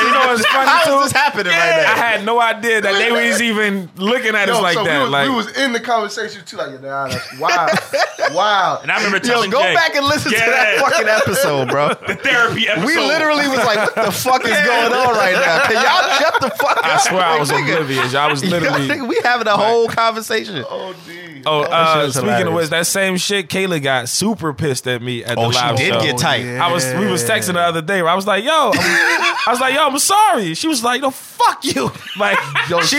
You 0.00 0.12
know 0.12 0.26
what's 0.26 0.46
funny 0.46 0.66
How 0.70 0.84
too? 0.84 0.98
is 0.98 1.04
this 1.04 1.12
happening 1.12 1.52
right 1.52 1.82
now? 1.82 1.92
I 1.92 1.96
had 1.96 2.24
no 2.24 2.40
idea 2.40 2.80
that 2.80 2.92
they 2.94 3.10
was 3.10 3.40
even 3.42 3.88
looking 3.96 4.34
at 4.34 4.48
us 4.48 4.60
like 4.60 4.74
so 4.74 4.84
that. 4.84 4.98
We 4.98 5.02
was, 5.02 5.10
like, 5.10 5.28
we 5.28 5.34
was 5.34 5.56
in 5.56 5.72
the 5.72 5.80
conversation 5.80 6.44
too, 6.44 6.56
like, 6.56 6.80
nah, 6.80 7.08
that's 7.08 7.38
wow, 7.38 7.68
wow. 8.32 8.78
And 8.82 8.90
I 8.90 8.96
remember 8.96 9.18
Yo, 9.18 9.32
telling 9.32 9.50
go 9.50 9.62
Jay, 9.62 9.74
back 9.74 9.94
and 9.94 10.06
listen 10.06 10.32
to 10.32 10.38
that 10.38 10.78
fucking 10.78 11.08
episode, 11.08 11.68
bro. 11.68 11.88
The 12.10 12.16
therapy 12.16 12.68
episode. 12.68 12.86
We 12.86 12.96
literally 12.98 13.46
was 13.48 13.58
like, 13.58 13.78
"What 13.78 13.94
the 13.94 14.10
fuck 14.12 14.44
is 14.44 14.50
going 14.50 14.92
on 14.92 15.14
right 15.14 15.34
now?" 15.34 15.62
Can 15.66 15.74
y'all 15.74 16.18
shut 16.18 16.40
the 16.40 16.50
fuck 16.50 16.76
up? 16.78 16.84
I 16.84 16.98
swear 16.98 17.22
I 17.22 17.38
was 17.38 17.50
nigga, 17.50 17.74
oblivious. 17.74 18.14
I 18.14 18.30
was 18.30 18.44
literally. 18.44 18.88
nigga, 18.88 19.06
we 19.08 19.20
having 19.22 19.46
a 19.46 19.56
whole 19.56 19.86
conversation. 19.88 20.64
Oh, 20.68 20.94
D. 21.06 21.19
Oh, 21.46 21.62
uh, 21.62 22.02
was 22.06 22.14
speaking 22.14 22.46
of 22.46 22.54
which, 22.54 22.68
that 22.70 22.86
same 22.86 23.16
shit, 23.16 23.48
Kayla 23.48 23.82
got 23.82 24.08
super 24.08 24.52
pissed 24.52 24.86
at 24.86 25.02
me 25.02 25.24
at 25.24 25.36
the 25.36 25.40
Oh, 25.42 25.50
she 25.50 25.58
live 25.58 25.76
did 25.76 25.94
show. 25.94 26.00
get 26.00 26.18
tight. 26.18 26.44
yeah. 26.44 26.64
I 26.66 26.72
was 26.72 26.84
we 26.94 27.06
was 27.06 27.24
texting 27.24 27.54
the 27.54 27.60
other 27.60 27.82
day. 27.82 28.02
Where 28.02 28.10
I 28.10 28.14
was 28.14 28.26
like, 28.26 28.44
"Yo, 28.44 28.50
I'm, 28.74 29.46
was 29.50 29.60
like, 29.60 29.74
yo, 29.74 29.86
I'm 29.86 29.98
sorry. 29.98 30.54
She 30.54 30.68
was 30.68 30.82
like, 30.84 31.00
no, 31.02 31.10
fuck 31.10 31.64
you. 31.64 31.90
Like, 32.18 32.38
Yo, 32.68 32.80
she 32.82 32.96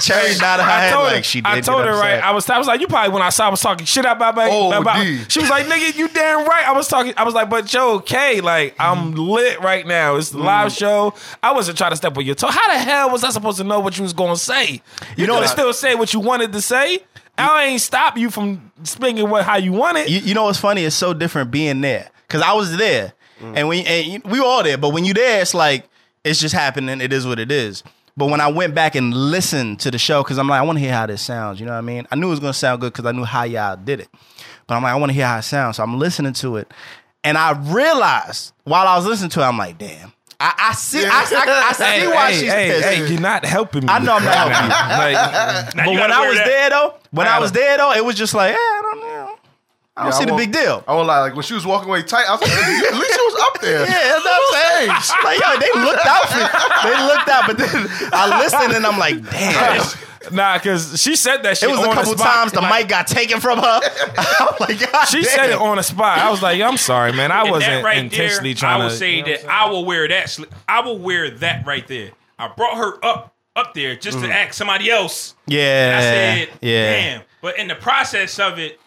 Cherry 0.00 0.36
nodded 0.40 0.64
her 0.64 0.70
I 0.70 0.80
head 0.80 0.92
told 0.92 1.04
like 1.12 1.24
she 1.24 1.40
did 1.40 1.46
I 1.46 1.60
told 1.60 1.84
get 1.84 1.88
her 1.92 2.00
right. 2.00 2.20
I 2.22 2.32
was, 2.32 2.48
I 2.50 2.58
was 2.58 2.66
like, 2.66 2.80
you 2.80 2.88
probably 2.88 3.12
when 3.12 3.22
I 3.22 3.28
saw 3.28 3.46
I 3.46 3.50
was 3.50 3.60
talking 3.60 3.86
shit 3.86 4.04
about 4.04 4.34
my 4.34 4.48
Oh, 4.50 4.72
about. 4.72 5.04
She 5.30 5.38
was 5.38 5.48
like, 5.50 5.66
nigga, 5.66 5.96
you 5.96 6.08
damn 6.08 6.46
right. 6.48 6.66
I 6.66 6.72
was 6.72 6.88
talking. 6.88 7.12
I 7.16 7.22
was 7.22 7.34
like, 7.34 7.48
but 7.48 7.66
Joe, 7.66 7.94
okay, 7.96 8.40
like 8.40 8.74
I'm 8.80 9.12
lit 9.14 9.60
right 9.60 9.86
now. 9.86 10.16
It's 10.16 10.30
the 10.30 10.38
live 10.38 10.72
Mm. 10.72 10.78
show. 10.78 11.14
I 11.42 11.52
wasn't 11.52 11.78
trying 11.78 11.90
to 11.90 11.96
step 11.96 12.16
on 12.16 12.24
your 12.24 12.34
toe. 12.34 12.48
How 12.48 12.66
the 12.72 12.78
hell 12.78 13.10
was 13.10 13.22
I 13.22 13.30
supposed 13.30 13.58
to 13.58 13.64
know 13.64 13.78
what 13.78 13.96
you 13.98 14.02
was 14.02 14.12
going 14.14 14.34
to 14.34 14.40
say? 14.40 14.82
You, 15.16 15.26
know 15.26 15.34
know, 15.34 15.40
what- 15.40 15.48
still 15.50 15.72
say 15.72 15.94
what 15.94 16.12
you 16.12 16.18
wanted 16.20 16.52
to 16.54 16.60
say. 16.60 17.04
I 17.38 17.64
ain't 17.64 17.80
stop 17.80 18.16
you 18.16 18.30
from 18.30 18.72
speaking 18.82 19.28
what 19.28 19.44
how 19.44 19.56
you 19.56 19.72
want 19.72 19.98
it. 19.98 20.08
You, 20.08 20.20
you 20.20 20.34
know 20.34 20.44
what's 20.44 20.58
funny? 20.58 20.84
It's 20.84 20.96
so 20.96 21.12
different 21.12 21.50
being 21.50 21.80
there 21.80 22.10
because 22.26 22.42
I 22.42 22.52
was 22.52 22.76
there, 22.76 23.12
mm. 23.40 23.56
and 23.56 23.68
we 23.68 23.84
and 23.84 24.24
we 24.24 24.40
were 24.40 24.46
all 24.46 24.62
there. 24.62 24.78
But 24.78 24.90
when 24.90 25.04
you 25.04 25.14
there, 25.14 25.42
it's 25.42 25.54
like 25.54 25.88
it's 26.24 26.40
just 26.40 26.54
happening. 26.54 27.00
It 27.00 27.12
is 27.12 27.26
what 27.26 27.38
it 27.38 27.50
is. 27.50 27.82
But 28.16 28.30
when 28.30 28.40
I 28.40 28.48
went 28.48 28.74
back 28.74 28.94
and 28.94 29.12
listened 29.12 29.80
to 29.80 29.90
the 29.90 29.98
show, 29.98 30.22
because 30.22 30.38
I'm 30.38 30.48
like, 30.48 30.58
I 30.58 30.62
want 30.62 30.78
to 30.78 30.80
hear 30.80 30.92
how 30.92 31.04
this 31.06 31.20
sounds. 31.20 31.60
You 31.60 31.66
know 31.66 31.72
what 31.72 31.78
I 31.78 31.82
mean? 31.82 32.06
I 32.10 32.16
knew 32.16 32.28
it 32.28 32.30
was 32.30 32.40
gonna 32.40 32.54
sound 32.54 32.80
good 32.80 32.92
because 32.92 33.04
I 33.04 33.12
knew 33.12 33.24
how 33.24 33.44
y'all 33.44 33.76
did 33.76 34.00
it. 34.00 34.08
But 34.66 34.74
I'm 34.74 34.82
like, 34.82 34.92
I 34.92 34.96
want 34.96 35.10
to 35.10 35.14
hear 35.14 35.26
how 35.26 35.38
it 35.38 35.42
sounds. 35.42 35.76
So 35.76 35.82
I'm 35.82 35.98
listening 35.98 36.32
to 36.34 36.56
it, 36.56 36.72
and 37.22 37.36
I 37.36 37.52
realized 37.52 38.52
while 38.64 38.86
I 38.86 38.96
was 38.96 39.06
listening 39.06 39.30
to 39.30 39.40
it, 39.40 39.44
I'm 39.44 39.58
like, 39.58 39.78
damn. 39.78 40.12
I, 40.38 40.68
I 40.70 40.72
see. 40.74 41.04
I, 41.04 41.08
I, 41.08 41.68
I 41.70 41.72
see 41.72 41.84
Hey, 41.84 42.06
why 42.06 42.30
hey, 42.32 42.40
she's 42.40 42.52
hey, 42.52 42.68
pissed. 42.70 42.84
hey, 42.88 43.08
you're 43.12 43.20
not 43.20 43.44
helping 43.44 43.82
me. 43.86 43.88
I 43.88 43.98
know 44.00 44.16
I'm 44.16 44.24
not 44.24 44.36
helping 44.36 44.68
you. 44.68 44.76
Like, 45.00 45.74
But 45.74 45.92
you 45.94 46.00
when 46.00 46.12
I 46.12 46.28
was 46.28 46.36
that. 46.38 46.44
there 46.46 46.70
though, 46.70 46.94
when 47.10 47.26
I 47.26 47.30
gotta- 47.30 47.42
was 47.42 47.52
there 47.52 47.76
though, 47.78 47.92
it 47.92 48.04
was 48.04 48.14
just 48.16 48.34
like, 48.34 48.52
eh, 48.52 48.58
I 48.58 48.80
don't 48.82 49.00
know. 49.00 49.30
I 49.96 50.02
don't 50.02 50.12
Yeah, 50.12 50.18
see 50.18 50.24
the 50.26 50.36
big 50.36 50.52
deal. 50.52 50.84
I 50.86 50.92
won't 50.92 51.06
lie. 51.08 51.20
Like 51.20 51.32
when 51.34 51.42
she 51.42 51.54
was 51.54 51.64
walking 51.64 51.88
away 51.88 52.02
tight, 52.02 52.28
I 52.28 52.32
was 52.32 52.42
like, 52.42 52.50
"Nigga, 52.50 52.92
at 52.92 52.94
least 53.00 53.14
she 53.14 53.20
was 53.24 53.40
up 53.48 53.60
there. 53.62 53.80
Yeah, 53.88 54.08
that's 54.12 54.24
what 54.24 54.34
I'm 54.36 54.46
saying. 54.52 55.24
like, 55.24 55.40
yo, 55.40 55.48
they 55.56 55.72
looked 55.80 56.06
out 56.06 56.24
for 56.28 56.38
They 56.84 56.96
looked 57.06 57.28
out, 57.32 57.44
but 57.46 57.56
then 57.56 57.88
I 58.12 58.38
listened 58.40 58.72
and 58.76 58.84
I'm 58.86 58.98
like, 58.98 59.24
damn. 59.30 59.80
nah, 60.32 60.58
because 60.58 61.00
she 61.00 61.16
said 61.16 61.42
that 61.42 61.58
shit 61.58 61.68
It 61.68 61.72
was 61.72 61.80
a 61.80 61.84
couple 61.92 62.12
the 62.12 62.18
spot. 62.18 62.34
times 62.34 62.52
the 62.52 62.60
Like, 62.60 62.82
mic 62.82 62.88
got 62.88 63.06
taken 63.06 63.40
from 63.40 63.58
her. 63.58 63.80
I'm 64.18 64.54
like, 64.60 64.78
God 64.90 65.04
She 65.06 65.22
damn. 65.22 65.30
said 65.36 65.50
it 65.50 65.58
on 65.58 65.76
the 65.76 65.82
spot. 65.82 66.18
I 66.18 66.30
was 66.30 66.42
like, 66.42 66.60
I'm 66.60 66.76
sorry, 66.76 67.12
man. 67.12 67.30
I 67.32 67.42
And 67.42 67.50
wasn't 67.50 67.84
right 67.84 67.98
intentionally 67.98 68.52
there, 68.52 68.60
trying 68.60 68.80
I 68.80 68.84
will 68.84 68.90
to. 68.90 68.96
say 68.96 69.22
that 69.22 69.44
I 69.48 69.68
will 69.70 69.84
wear 69.84 70.06
that. 70.08 70.26
sli- 70.26 70.50
I 70.68 70.80
will 70.80 70.98
wear 70.98 71.30
that 71.30 71.66
right 71.66 71.86
there. 71.86 72.10
I 72.38 72.48
brought 72.48 72.76
her 72.76 73.04
up 73.04 73.34
up 73.54 73.72
there 73.72 73.96
just 73.96 74.18
to 74.18 74.24
mm-hmm. 74.24 74.32
act 74.32 74.54
somebody 74.54 74.90
else. 74.90 75.34
Yeah. 75.46 75.96
I 75.96 76.00
said, 76.02 76.48
yeah. 76.60 76.92
damn. 76.92 77.22
But 77.40 77.58
in 77.58 77.68
the 77.68 77.74
process 77.74 78.38
of 78.38 78.58
it, 78.58 78.78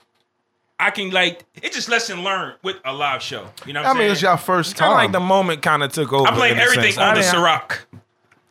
I 0.79 0.91
can 0.91 1.10
like 1.10 1.43
it 1.62 1.74
just 1.74 1.89
lesson 1.89 2.24
learned 2.24 2.55
with 2.63 2.77
a 2.86 2.93
live 2.93 3.22
show. 3.24 3.48
You 3.65 3.74
know 3.74 3.81
what 3.81 3.88
I 3.88 3.89
I'm 3.91 3.96
mean, 3.98 4.03
saying? 4.03 4.12
it's 4.13 4.22
your 4.22 4.38
first 4.38 4.75
Kind 4.75 4.77
time. 4.77 4.91
of 4.91 4.96
like 4.98 5.12
the 5.12 5.19
moment 5.19 5.62
kind 5.62 5.81
of 5.84 5.91
took 5.91 6.13
over. 6.13 6.27
I 6.27 6.36
blame 6.36 6.53
in 6.53 6.60
everything 6.60 6.91
sense. 6.93 6.98
on 7.00 7.03
I 7.10 7.15
the 7.15 7.22
didn't- 7.22 7.36
Ciroc. 7.36 7.77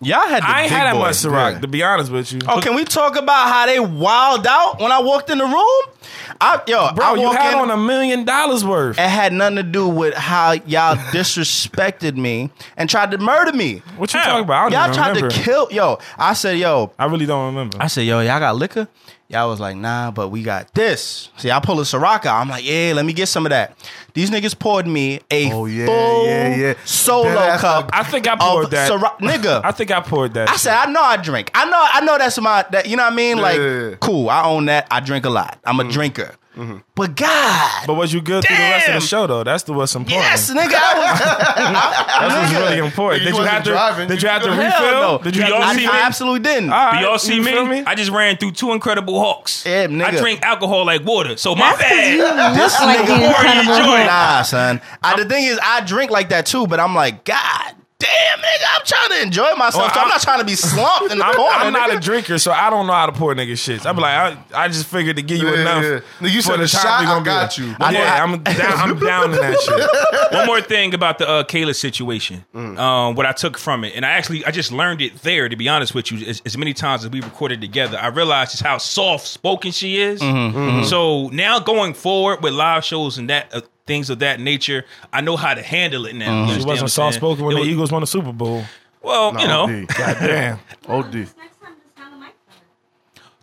Y'all 0.01 0.29
had 0.29 0.43
the 0.45 0.49
I 0.49 0.61
ain't 0.63 0.71
big 0.71 0.79
had 0.79 0.87
that 0.87 0.95
much 0.97 1.07
boys. 1.23 1.25
Ciroc, 1.25 1.53
yeah. 1.55 1.59
to 1.61 1.67
be 1.67 1.83
honest 1.83 2.13
with 2.13 2.33
you. 2.33 2.39
Oh, 2.47 2.61
can 2.61 2.75
we 2.77 2.85
talk 2.85 3.17
about 3.17 3.49
how 3.49 3.67
they 3.67 3.81
wild 3.81 4.47
out 4.47 4.81
when 4.81 4.93
I 4.93 5.01
walked 5.01 5.29
in 5.29 5.39
the 5.39 5.45
room? 5.45 5.95
I, 6.41 6.61
yo, 6.69 6.93
Bro, 6.95 7.05
I 7.05 7.15
you 7.15 7.23
walk 7.23 7.37
had 7.37 7.55
in, 7.55 7.59
on 7.59 7.71
a 7.73 7.77
million 7.77 8.25
dollars 8.25 8.65
worth. 8.65 8.97
it 8.97 9.03
had 9.09 9.33
nothing 9.33 9.57
to 9.57 9.63
do 9.65 9.89
with 9.89 10.15
how 10.15 10.53
y'all 10.53 10.95
disrespected 10.97 12.17
me 12.17 12.51
and 12.77 12.89
tried 12.89 13.11
to 13.11 13.19
murder 13.19 13.53
me. 13.53 13.83
What 13.97 14.13
you 14.15 14.21
Hell, 14.21 14.31
talking 14.31 14.45
about? 14.45 14.73
I 14.73 14.77
Y'all 14.77 14.87
don't 14.87 14.95
tried 14.95 15.09
remember. 15.17 15.31
to 15.31 15.43
kill. 15.43 15.69
Yo, 15.73 15.99
I 16.17 16.33
said, 16.35 16.59
yo, 16.59 16.93
I 16.99 17.07
really 17.07 17.27
don't 17.27 17.47
remember. 17.47 17.79
I 17.81 17.89
said, 17.89 18.03
yo, 18.03 18.21
y'all 18.21 18.39
got 18.39 18.57
liquor? 18.57 18.87
Y'all 19.31 19.49
was 19.51 19.61
like, 19.61 19.77
nah, 19.77 20.11
but 20.11 20.29
we 20.29 20.43
got 20.43 20.73
this. 20.75 21.29
See, 21.37 21.51
I 21.51 21.61
pull 21.61 21.79
a 21.81 21.83
Ciroc 21.83 22.25
out. 22.25 22.41
I'm 22.41 22.49
like, 22.49 22.65
yeah, 22.65 22.93
let 22.95 23.05
me 23.05 23.13
get 23.13 23.27
some 23.27 23.45
of 23.45 23.51
that. 23.51 23.77
These 24.19 24.31
niggas 24.31 24.59
poured 24.59 24.85
me 24.89 25.21
a 25.31 25.53
Oh, 25.53 25.67
yeah, 25.67 25.87
full 25.87 26.27
yeah, 26.27 26.57
yeah. 26.57 26.75
solo 26.85 27.33
That's 27.35 27.61
cup. 27.61 27.89
I 27.93 28.03
think 28.03 28.27
I 28.27 28.35
poured 28.35 28.73
that. 28.73 28.91
Ciroc. 28.91 29.19
Nigga. 29.21 29.61
I 29.63 29.71
think 29.71 29.93
I 29.93 30.01
poured 30.01 30.35
that. 30.35 30.49
I 30.51 30.57
said, 30.57 30.75
I 30.75 30.91
know 30.91 31.01
I 31.01 31.17
drink. 31.19 31.53
I 31.55 31.65
know, 31.67 31.79
I 31.81 32.01
know 32.05 32.19
that's 32.19 32.37
my, 32.41 32.67
that, 32.73 32.89
you 32.89 32.97
know 32.97 33.05
what 33.05 33.13
I 33.13 33.15
mean? 33.15 33.39
Like, 33.39 34.01
cool. 34.01 34.29
I 34.29 34.43
own 34.45 34.65
that. 34.65 34.89
I 34.91 34.99
drink 34.99 35.25
a 35.25 35.31
lot. 35.31 35.61
I'm 35.65 35.79
a 35.79 35.85
Mm-hmm. 35.85 35.93
drinker. 35.93 36.35
Mm-hmm. 36.59 36.79
But 36.97 37.15
God, 37.15 37.87
but 37.87 37.95
was 37.95 38.13
you 38.13 38.21
good 38.21 38.45
through 38.45 38.57
the 38.57 38.63
rest 38.63 38.89
of 38.89 38.95
the 38.95 39.01
show 39.01 39.29
though? 39.29 39.45
That's 39.45 39.63
the 39.63 39.73
what's 39.73 39.95
important. 39.95 40.25
yes, 40.25 40.51
nigga. 40.51 40.75
I 40.75 42.19
That's 42.21 42.35
what's 42.35 42.53
nigga. 42.53 42.59
really 42.69 42.79
important. 42.85 43.23
You 43.23 43.31
Did 43.31 43.39
you 43.39 43.45
have 43.45 43.63
to? 43.65 43.71
driving. 43.71 44.09
Did 44.09 44.23
you 44.23 44.29
have 44.29 44.43
to 44.43 44.49
You- 44.49 44.55
refill? 44.57 44.71
Hell 44.71 45.19
no. 45.19 45.19
Did 45.23 45.37
you 45.37 45.43
y'all 45.45 45.61
to 45.61 45.79
see 45.79 45.87
I, 45.87 45.93
me? 45.93 45.99
I 45.99 46.01
absolutely 46.03 46.41
didn't. 46.41 46.71
All 46.71 46.93
Do 46.93 46.99
y'all 46.99 47.19
see 47.19 47.37
you 47.37 47.43
me? 47.45 47.53
feel 47.53 47.65
me? 47.67 47.85
I 47.87 47.95
just 47.95 48.11
ran 48.11 48.37
through 48.39 48.53
two 48.53 48.73
Incredible 48.73 49.21
Hulks. 49.21 49.65
Yeah, 49.65 49.87
nigga. 49.87 50.05
I 50.05 50.11
drink 50.19 50.43
alcohol 50.43 50.85
like 50.85 51.05
water. 51.05 51.37
So 51.37 51.55
my 51.55 51.77
That's 51.77 51.83
'cause 51.83 52.09
you 52.09 52.19
bad. 52.23 52.57
look 52.59 52.81
like 52.81 53.07
the 53.07 53.13
nigga 53.13 53.19
pouring 53.19 53.29
Incredible 53.29 53.65
your 53.77 53.77
joint. 53.87 53.89
Hulk. 53.99 54.07
Nah, 54.07 54.43
son. 54.43 54.81
I, 55.03 55.17
the 55.23 55.29
thing 55.29 55.45
is, 55.45 55.61
I 55.63 55.81
drink 55.83 56.11
like 56.11 56.31
that 56.31 56.47
too, 56.47 56.67
but 56.67 56.81
I'm 56.81 56.95
like, 56.95 57.25
God 57.25 57.75
damn, 58.01 58.39
nigga, 58.39 58.65
I'm 58.77 58.85
trying 58.87 59.09
to 59.11 59.23
enjoy 59.23 59.55
myself. 59.57 59.83
Well, 59.83 59.89
so 59.89 59.95
I'm, 59.95 59.99
I'm- 60.03 60.09
not 60.09 60.21
trying 60.23 60.39
to 60.39 60.45
be 60.45 60.55
slumped 60.55 61.11
in 61.13 61.19
the 61.19 61.25
I'm, 61.25 61.35
corner. 61.35 61.53
I'm 61.57 61.73
not 61.73 61.93
a 61.93 61.99
drinker, 61.99 62.39
so 62.39 62.53
I 62.53 62.71
don't 62.71 62.87
know 62.87 62.93
how 62.93 63.07
to 63.07 63.13
pour 63.13 63.35
nigga 63.35 63.53
shits. 63.53 63.85
I'm 63.87 63.97
like, 63.97 64.15
I, 64.55 64.65
I 64.65 64.69
just 64.69 64.87
figured 64.87 65.17
to 65.17 65.23
give 65.23 65.39
you 65.39 65.49
Yeah, 65.49 65.61
enough. 65.61 65.83
yeah. 65.85 66.01
Nigga, 66.29 66.33
you 66.33 66.43
for 66.43 66.51
said 66.53 66.61
the 66.61 66.65
a 66.65 66.69
time 66.69 66.83
shot, 66.83 67.01
we 67.01 67.07
I 67.07 67.09
gonna 67.11 67.21
be 67.21 67.25
got 67.25 67.43
like- 67.43 67.59
you. 67.59 67.99
Yeah, 67.99 68.23
I'm 68.25 68.43
down. 68.43 68.57
I'm 68.91 68.99
down 69.05 69.25
in 69.35 69.41
that 69.41 69.61
shit. 69.61 70.33
One 70.33 70.47
more 70.47 70.61
thing 70.61 70.95
about 70.95 71.19
the 71.19 71.29
uh, 71.29 71.45
Kayla 71.45 71.75
situation, 71.75 72.45
Mm. 72.55 72.79
um, 72.79 73.15
what 73.17 73.27
I 73.27 73.33
took 73.33 73.59
from 73.59 73.85
it, 73.85 73.95
and 73.97 74.07
I 74.07 74.11
actually 74.11 74.45
I 74.45 74.51
just 74.53 74.71
learned 74.73 75.01
it 75.03 75.23
there. 75.23 75.49
To 75.49 75.57
be 75.57 75.69
honest 75.69 75.95
with 75.95 76.13
you, 76.13 76.27
as, 76.27 76.41
as 76.47 76.57
many 76.57 76.75
times 76.75 77.05
as 77.05 77.11
we 77.11 77.21
recorded 77.21 77.61
together, 77.61 77.99
I 78.01 78.09
realized 78.09 78.53
just 78.53 78.63
how 78.63 78.79
soft 78.79 79.27
spoken 79.27 79.73
she 79.73 80.01
is. 80.01 80.21
Mm-hmm, 80.21 80.85
So 80.85 81.29
now 81.29 81.59
going 81.59 81.95
forward 81.95 82.43
with 82.43 82.53
live 82.53 82.85
shows 82.85 83.19
and 83.19 83.29
that 83.31 83.53
uh, 83.55 83.61
things 83.89 84.09
of 84.11 84.21
that 84.21 84.39
nature, 84.39 84.85
I 85.13 85.21
know 85.23 85.37
how 85.37 85.55
to 85.55 85.63
handle 85.63 86.07
it 86.07 86.15
now. 86.15 86.27
Mm-hmm. 86.27 86.47
She 86.47 86.53
understand 86.53 86.67
what 86.69 86.73
I'm 86.79 86.83
wasn't 86.85 86.91
soft 86.93 87.17
spoken 87.17 87.45
when 87.45 87.53
It 87.53 87.55
the 87.57 87.61
was- 87.63 87.69
Eagles 87.71 87.91
won 87.93 88.01
the 88.03 88.07
Super 88.07 88.33
Bowl. 88.33 88.63
Well, 89.03 89.33
you 89.41 89.49
know, 89.49 89.63
OD. 89.65 89.87
God 89.89 90.17
damn. 90.21 90.59
OD. 90.87 91.27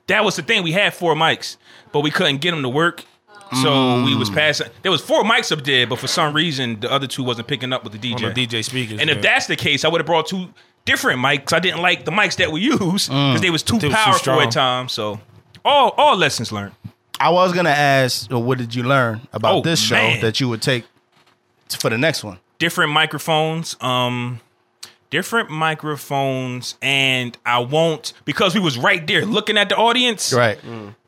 that 0.08 0.24
was 0.24 0.36
the 0.36 0.42
thing. 0.44 0.64
We 0.64 0.72
had 0.72 0.94
four 0.94 1.16
mics, 1.16 1.58
but 1.92 2.02
we 2.02 2.12
couldn't 2.12 2.38
get 2.38 2.52
them 2.52 2.62
to 2.64 2.70
work. 2.70 3.04
So 3.62 4.04
we 4.04 4.16
was 4.16 4.30
passing. 4.30 4.68
There 4.82 4.92
was 4.92 5.02
four 5.02 5.24
mics 5.24 5.52
up 5.52 5.64
there, 5.64 5.88
but 5.88 6.00
for 6.00 6.08
some 6.08 6.34
reason 6.34 6.80
the 6.80 6.92
other 6.92 7.08
two 7.08 7.24
wasn't 7.24 7.48
picking 7.48 7.72
up 7.74 7.84
with 7.84 7.94
the 7.94 8.00
DJ. 8.00 8.26
On 8.28 8.34
the 8.34 8.48
DJ 8.48 8.64
speakers. 8.66 9.00
And 9.00 9.10
if 9.10 9.22
that's 9.22 9.48
the 9.48 9.56
case, 9.56 9.86
I 9.86 9.88
would 9.88 10.02
have 10.02 10.06
brought 10.06 10.28
two 10.28 10.50
different 10.84 11.20
mics. 11.22 11.54
I 11.54 11.60
didn't 11.60 11.82
like 11.82 12.06
the 12.06 12.12
mics 12.12 12.36
that 12.38 12.52
we 12.52 12.62
used 12.82 13.08
because 13.10 13.42
they 13.42 13.50
was 13.52 13.64
too 13.64 13.78
They 13.80 13.88
was 13.88 13.96
too 13.96 14.04
powerful 14.04 14.20
strong. 14.20 14.42
at 14.42 14.52
times. 14.52 14.94
So 14.94 15.20
all 15.64 15.92
all 15.98 16.18
lessons 16.18 16.52
learned. 16.52 16.74
I 17.20 17.30
was 17.30 17.54
gonna 17.54 17.70
ask, 17.70 18.30
well, 18.30 18.44
what 18.44 18.58
did 18.58 18.76
you 18.76 18.84
learn 18.84 19.22
about 19.34 19.56
Oh, 19.56 19.62
this 19.62 19.80
show 19.82 19.96
man. 19.96 20.22
that 20.22 20.40
you 20.40 20.50
would 20.50 20.62
take 20.62 20.86
for 21.80 21.90
the 21.90 21.98
next 21.98 22.24
one? 22.24 22.40
Different 22.60 22.92
microphones, 22.92 23.76
um, 23.82 24.40
different 25.10 25.50
microphones, 25.50 26.76
and 26.82 27.38
I 27.46 27.60
won't 27.60 28.14
because 28.26 28.54
we 28.56 28.62
was 28.62 28.78
right 28.78 29.06
there 29.06 29.26
looking 29.26 29.58
at 29.58 29.70
the 29.70 29.76
audience. 29.78 30.34
Right. 30.34 30.60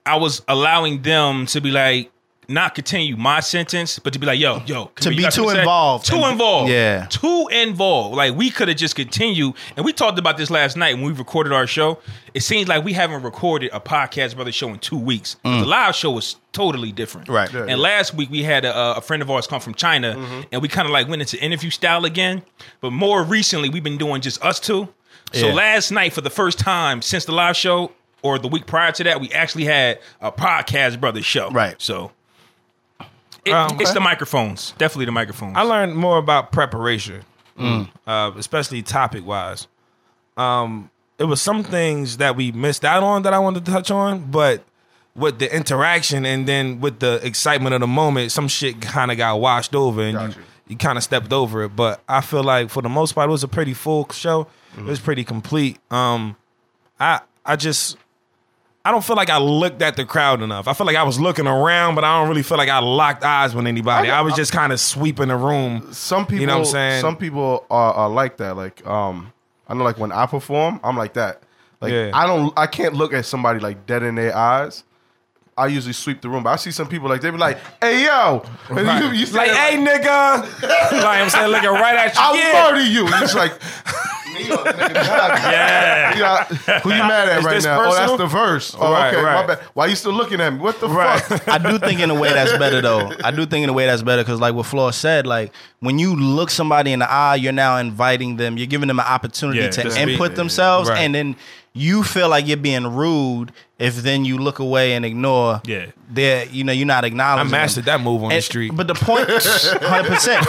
I 0.05 0.15
was 0.17 0.41
allowing 0.47 1.01
them 1.01 1.45
to 1.47 1.61
be 1.61 1.71
like. 1.71 2.11
Not 2.49 2.75
continue 2.75 3.17
my 3.17 3.41
sentence, 3.41 3.99
but 3.99 4.13
to 4.13 4.19
be 4.19 4.25
like, 4.25 4.39
yo, 4.39 4.61
yo, 4.65 4.85
To 5.01 5.09
be 5.09 5.17
too 5.17 5.21
something 5.31 5.43
to 5.45 5.51
say? 5.55 5.59
involved. 5.59 6.05
too 6.05 6.23
involved, 6.25 6.71
Yeah. 6.71 7.05
too 7.09 7.49
involved. 7.51 8.15
Like 8.15 8.35
we 8.35 8.49
could 8.49 8.69
have 8.69 8.77
just 8.77 8.95
continued, 8.95 9.53
and 9.75 9.85
we 9.85 9.91
talked 9.91 10.17
about 10.17 10.37
this 10.37 10.49
last 10.49 10.77
night 10.77 10.95
when 10.95 11.03
we 11.03 11.11
recorded 11.11 11.51
our 11.51 11.67
show. 11.67 11.99
It 12.33 12.43
seems 12.43 12.69
like 12.69 12.85
we 12.85 12.93
haven't 12.93 13.21
recorded 13.23 13.71
a 13.73 13.81
podcast 13.81 14.35
brother 14.35 14.53
show 14.53 14.69
in 14.69 14.79
two 14.79 14.97
weeks. 14.97 15.35
The 15.43 15.49
live 15.65 15.93
show 15.93 16.11
was 16.11 16.37
totally 16.53 16.93
different, 16.93 17.27
Mm. 17.27 17.33
Right. 17.33 17.53
Yeah, 17.53 17.59
and 17.61 17.69
yeah. 17.71 17.75
last 17.75 18.13
week 18.13 18.29
we 18.31 18.43
had 18.43 18.63
a, 18.63 18.95
a 18.97 19.01
friend 19.01 19.21
of 19.21 19.29
ours 19.29 19.45
come 19.45 19.59
from 19.59 19.73
China, 19.73 20.15
Mm-hmm. 20.15 20.41
and 20.53 20.61
we 20.61 20.69
kind 20.69 20.85
of 20.87 20.93
like 20.93 21.09
went 21.09 21.21
into 21.21 21.37
interview 21.43 21.69
style 21.69 22.05
again. 22.05 22.43
But 22.79 22.91
more 22.93 23.23
recently, 23.23 23.67
we've 23.67 23.83
been 23.83 23.97
doing 23.97 24.21
just 24.21 24.41
us 24.43 24.59
two. 24.61 24.87
So 25.33 25.47
Yeah. 25.47 25.53
last 25.53 25.91
night, 25.91 26.13
for 26.13 26.21
the 26.21 26.29
first 26.29 26.59
time 26.59 27.01
since 27.01 27.25
the 27.25 27.33
live 27.33 27.57
show, 27.57 27.91
or 28.21 28.39
the 28.39 28.47
week 28.47 28.65
prior 28.67 28.91
to 28.93 29.03
that, 29.03 29.19
we 29.19 29.29
actually 29.33 29.65
had 29.65 29.99
a 30.21 30.31
podcast 30.31 30.99
brother 31.01 31.21
show. 31.21 31.49
Right. 31.51 31.75
So. 31.77 32.11
It, 33.49 33.53
Oh, 33.53 33.65
okay. 33.65 33.77
It's 33.81 33.93
the 33.93 33.99
microphones, 33.99 34.73
definitely 34.77 35.05
the 35.05 35.11
microphones. 35.11 35.55
I 35.57 35.61
learned 35.61 35.95
more 35.95 36.17
about 36.17 36.51
preparation, 36.51 37.23
uh, 37.57 38.31
especially 38.37 38.81
topic 38.83 39.25
wise. 39.25 39.67
Um, 40.35 40.89
it 41.17 41.23
was 41.25 41.41
some 41.41 41.63
things 41.63 42.17
that 42.17 42.35
we 42.35 42.51
missed 42.51 42.85
out 42.85 43.01
on 43.03 43.23
that 43.23 43.33
I 43.33 43.39
wanted 43.39 43.65
to 43.65 43.71
touch 43.71 43.89
on, 43.89 44.29
but 44.29 44.63
with 45.15 45.39
the 45.39 45.53
interaction 45.55 46.25
and 46.27 46.47
then 46.47 46.79
with 46.79 46.99
the 46.99 47.19
excitement 47.25 47.73
of 47.73 47.81
the 47.81 47.87
moment, 47.87 48.31
some 48.31 48.47
shit 48.47 48.79
kind 48.81 49.09
of 49.11 49.17
got 49.17 49.39
washed 49.39 49.73
over 49.73 50.01
and 50.03 50.15
Got 50.15 50.35
you, 50.35 50.41
you. 50.41 50.47
you 50.67 50.77
kind 50.77 50.95
of 50.97 51.03
stepped 51.03 51.33
over 51.33 51.63
it. 51.63 51.75
But 51.75 52.01
I 52.07 52.21
feel 52.21 52.43
like 52.43 52.69
for 52.69 52.83
the 52.83 52.89
most 52.89 53.13
part, 53.13 53.27
it 53.27 53.31
was 53.31 53.43
a 53.43 53.47
pretty 53.47 53.73
full 53.73 54.07
show. 54.11 54.47
It 54.77 54.83
was 54.83 54.99
pretty 54.99 55.23
complete. 55.23 55.79
Um, 55.89 56.35
I 56.99 57.21
I 57.43 57.55
just 57.55 57.97
I 58.87 58.91
don't 58.91 59.03
feel 59.03 59.17
like 59.17 59.29
I 59.29 59.37
looked 59.37 59.81
at 59.81 59.97
the 59.97 60.05
crowd 60.05 60.41
enough. 60.41 60.65
I 60.65 60.71
feel 60.71 60.87
like 60.87 60.95
I 60.95 61.03
was 61.03 61.19
looking 61.19 61.45
around, 61.45 61.95
but 61.95 62.05
I 62.05 62.21
don't 62.21 62.29
really 62.29 62.41
feel 62.41 62.57
like 62.57 62.69
I 62.69 62.79
locked 62.79 63.21
eyes 63.21 63.53
with 63.53 63.67
anybody. 63.67 64.09
I, 64.09 64.21
was 64.21 64.33
just 64.33 64.53
kind 64.53 64.71
of 64.71 64.79
sweeping 64.79 65.27
the 65.27 65.35
room. 65.35 65.89
Some 65.91 66.25
people, 66.25 66.39
You 66.39 66.47
know 66.47 66.59
what 66.59 66.67
I'm 66.67 66.71
saying? 66.71 67.01
Some 67.01 67.17
people 67.17 67.65
are, 67.69 67.93
are 67.93 68.09
like 68.09 68.37
that. 68.37 68.55
Like, 68.55 68.87
um, 68.87 69.33
I 69.67 69.73
know, 69.73 69.83
like 69.83 69.97
when 69.97 70.13
I 70.13 70.25
perform, 70.25 70.79
I'm 70.85 70.95
like 70.95 71.15
that. 71.15 71.43
Like, 71.81 71.91
Yeah. 71.91 72.11
I 72.13 72.25
don't, 72.25 72.53
I 72.57 72.65
can't 72.65 72.93
look 72.93 73.11
at 73.11 73.25
somebody 73.25 73.59
like 73.59 73.85
dead 73.85 74.03
in 74.03 74.15
their 74.15 74.33
eyes. 74.33 74.85
I 75.57 75.67
usually 75.67 75.91
sweep 75.91 76.21
the 76.21 76.29
room, 76.29 76.43
but 76.43 76.51
I 76.51 76.55
see 76.55 76.71
some 76.71 76.87
people 76.87 77.09
like 77.09 77.19
they 77.19 77.31
be 77.31 77.37
like, 77.37 77.57
"Hey 77.81 78.05
yo," 78.05 78.45
and 78.69 79.03
you, 79.03 79.19
you 79.21 79.25
say 79.25 79.37
Like, 79.37 79.49
hey, 79.49 79.75
nigga. 79.75 80.61
like 80.61 81.19
I'm 81.19 81.29
saying, 81.31 81.51
looking 81.51 81.71
right 81.71 81.95
at 81.95 82.13
you. 82.13 82.21
I'll 82.21 82.37
yeah. 82.37 82.71
murder 82.71 82.85
you. 82.85 83.07
And 83.07 83.23
it's 83.23 83.33
like, 83.33 83.53
me 84.37 84.51
or 84.51 84.57
nigga 84.57 84.93
Yeah. 84.93 86.13
You 86.13 86.19
got- 86.19 86.47
who 86.83 86.91
you 86.91 86.97
mad 86.97 87.29
at 87.29 87.39
Is 87.39 87.45
right 87.45 87.53
this 87.55 87.65
now? 87.65 87.81
Oh, 87.83 87.93
that's 87.95 88.17
the 88.17 88.25
verse. 88.25 88.75
Oh, 88.79 88.91
Right, 88.91 89.13
okay, 89.13 89.21
my 89.23 89.45
bad. 89.45 89.59
Why 89.73 89.87
you 89.87 89.95
still 89.95 90.13
looking 90.13 90.39
at 90.41 90.53
me? 90.53 90.59
What 90.59 90.79
the 90.79 90.87
Right. 90.89 91.21
fuck? 91.21 91.47
I 91.47 91.57
do 91.57 91.77
think 91.77 91.99
in 91.99 92.09
a 92.09 92.15
way 92.15 92.29
that's 92.33 92.57
better 92.57 92.81
though. 92.81 93.11
I 93.23 93.31
do 93.31 93.45
think 93.45 93.63
in 93.63 93.69
a 93.69 93.73
way 93.73 93.85
that's 93.85 94.01
better 94.03 94.23
because 94.23 94.39
like 94.39 94.53
what 94.53 94.65
Flaw 94.65 94.91
said, 94.91 95.27
like 95.27 95.51
when 95.79 95.99
you 95.99 96.15
look 96.15 96.49
somebody 96.49 96.91
in 96.93 96.99
the 96.99 97.11
eye, 97.11 97.35
you're 97.35 97.51
now 97.53 97.77
inviting 97.77 98.37
them, 98.37 98.57
you're 98.57 98.67
giving 98.67 98.87
them 98.87 98.99
an 98.99 99.05
opportunity 99.05 99.59
Yeah, 99.59 99.69
to 99.69 99.83
to 99.83 99.91
speak. 99.91 100.07
input 100.09 100.35
themselves, 100.35 100.89
Right. 100.89 100.99
and 100.99 101.13
then 101.15 101.35
you 101.73 102.03
feel 102.03 102.27
like 102.29 102.47
you're 102.47 102.57
being 102.57 102.87
rude 102.95 103.51
if 103.79 103.95
then 103.97 104.25
you 104.25 104.37
look 104.37 104.59
away 104.59 104.93
and 104.93 105.05
ignore. 105.05 105.61
Yeah. 105.65 105.87
they're 106.09 106.45
you 106.45 106.63
know 106.63 106.71
you're 106.73 106.87
not 106.87 107.03
I 107.03 107.07
acknowledging. 107.07 107.51
them. 107.51 107.59
mastered 107.59 107.85
that 107.85 108.01
move 108.01 108.23
on 108.23 108.29
the 108.29 108.41
street. 108.41 108.71
But 108.75 108.87
the 108.87 108.95
point, 108.95 109.27
hundred 109.83 110.09
percent. 110.11 110.45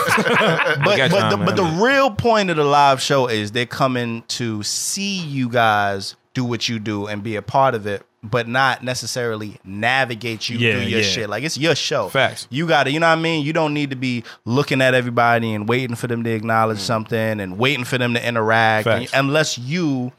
But 0.83 0.97
got 0.97 1.11
but 1.11 1.29
the, 1.29 1.37
man. 1.37 1.45
but 1.45 1.55
the 1.55 1.63
real 1.83 2.11
point 2.11 2.49
of 2.49 2.57
the 2.57 2.63
live 2.63 3.01
show 3.01 3.27
is 3.27 3.51
they're 3.51 3.65
coming 3.65 4.23
to 4.29 4.63
see 4.63 5.19
you 5.19 5.49
guys 5.49 6.15
do 6.33 6.43
what 6.43 6.69
you 6.69 6.79
do 6.79 7.07
and 7.07 7.21
be 7.23 7.35
a 7.35 7.41
part 7.41 7.75
of 7.75 7.85
it, 7.87 8.03
but 8.23 8.47
not 8.47 8.83
necessarily 8.83 9.59
navigate 9.63 10.47
you 10.49 10.57
Yeah, 10.57 10.73
through 10.73 10.81
your 10.83 10.99
yeah. 11.01 11.05
shit. 11.05 11.29
Like 11.29 11.43
it's 11.43 11.57
your 11.57 11.75
show. 11.75 12.09
Facts. 12.09 12.47
You 12.49 12.67
got 12.67 12.83
to, 12.85 12.91
you 12.91 12.99
know 12.99 13.07
what 13.09 13.17
I 13.17 13.21
mean. 13.21 13.45
You 13.45 13.53
don't 13.53 13.73
need 13.73 13.89
to 13.89 13.95
be 13.95 14.23
looking 14.45 14.81
at 14.81 14.93
everybody 14.93 15.53
and 15.53 15.67
waiting 15.67 15.95
for 15.95 16.07
them 16.07 16.23
to 16.23 16.29
acknowledge 16.31 16.79
something 16.79 17.39
and 17.39 17.57
waiting 17.57 17.83
for 17.85 17.97
them 17.97 18.13
to 18.13 18.25
interact, 18.27 18.87
Mm. 18.87 18.99
Facts. 19.01 19.11
unless 19.13 19.57
you 19.57 20.11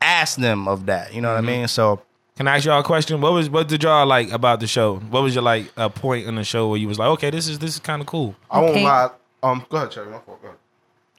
ask 0.00 0.36
them 0.38 0.68
of 0.68 0.86
that. 0.86 1.14
You 1.14 1.20
know 1.20 1.28
what 1.30 1.38
I 1.38 1.42
mean? 1.42 1.68
So. 1.68 2.00
Can 2.36 2.48
I 2.48 2.56
ask 2.56 2.64
y'all 2.64 2.80
a 2.80 2.82
question? 2.82 3.20
What 3.20 3.32
was 3.32 3.48
what 3.48 3.68
did 3.68 3.82
y'all 3.84 4.06
like 4.06 4.30
about 4.32 4.58
the 4.58 4.66
show? 4.66 4.96
What 4.96 5.22
was 5.22 5.34
your 5.34 5.42
like 5.44 5.72
a 5.76 5.88
point 5.88 6.26
in 6.26 6.34
the 6.34 6.42
show 6.44 6.68
where 6.68 6.78
you 6.78 6.88
was 6.88 6.98
like, 6.98 7.08
okay, 7.10 7.30
this 7.30 7.46
is 7.46 7.60
this 7.60 7.74
is 7.74 7.78
kind 7.78 8.00
of 8.02 8.08
cool. 8.08 8.34
I 8.50 8.58
won't 8.60 8.72
Okay. 8.72 8.84
lie. 8.84 9.10
Um, 9.42 9.64
go 9.68 9.76
ahead, 9.76 9.92
Cherry. 9.92 10.06
My 10.10 10.18
fault. 10.18 10.42
Go 10.42 10.48
ahead. 10.48 10.58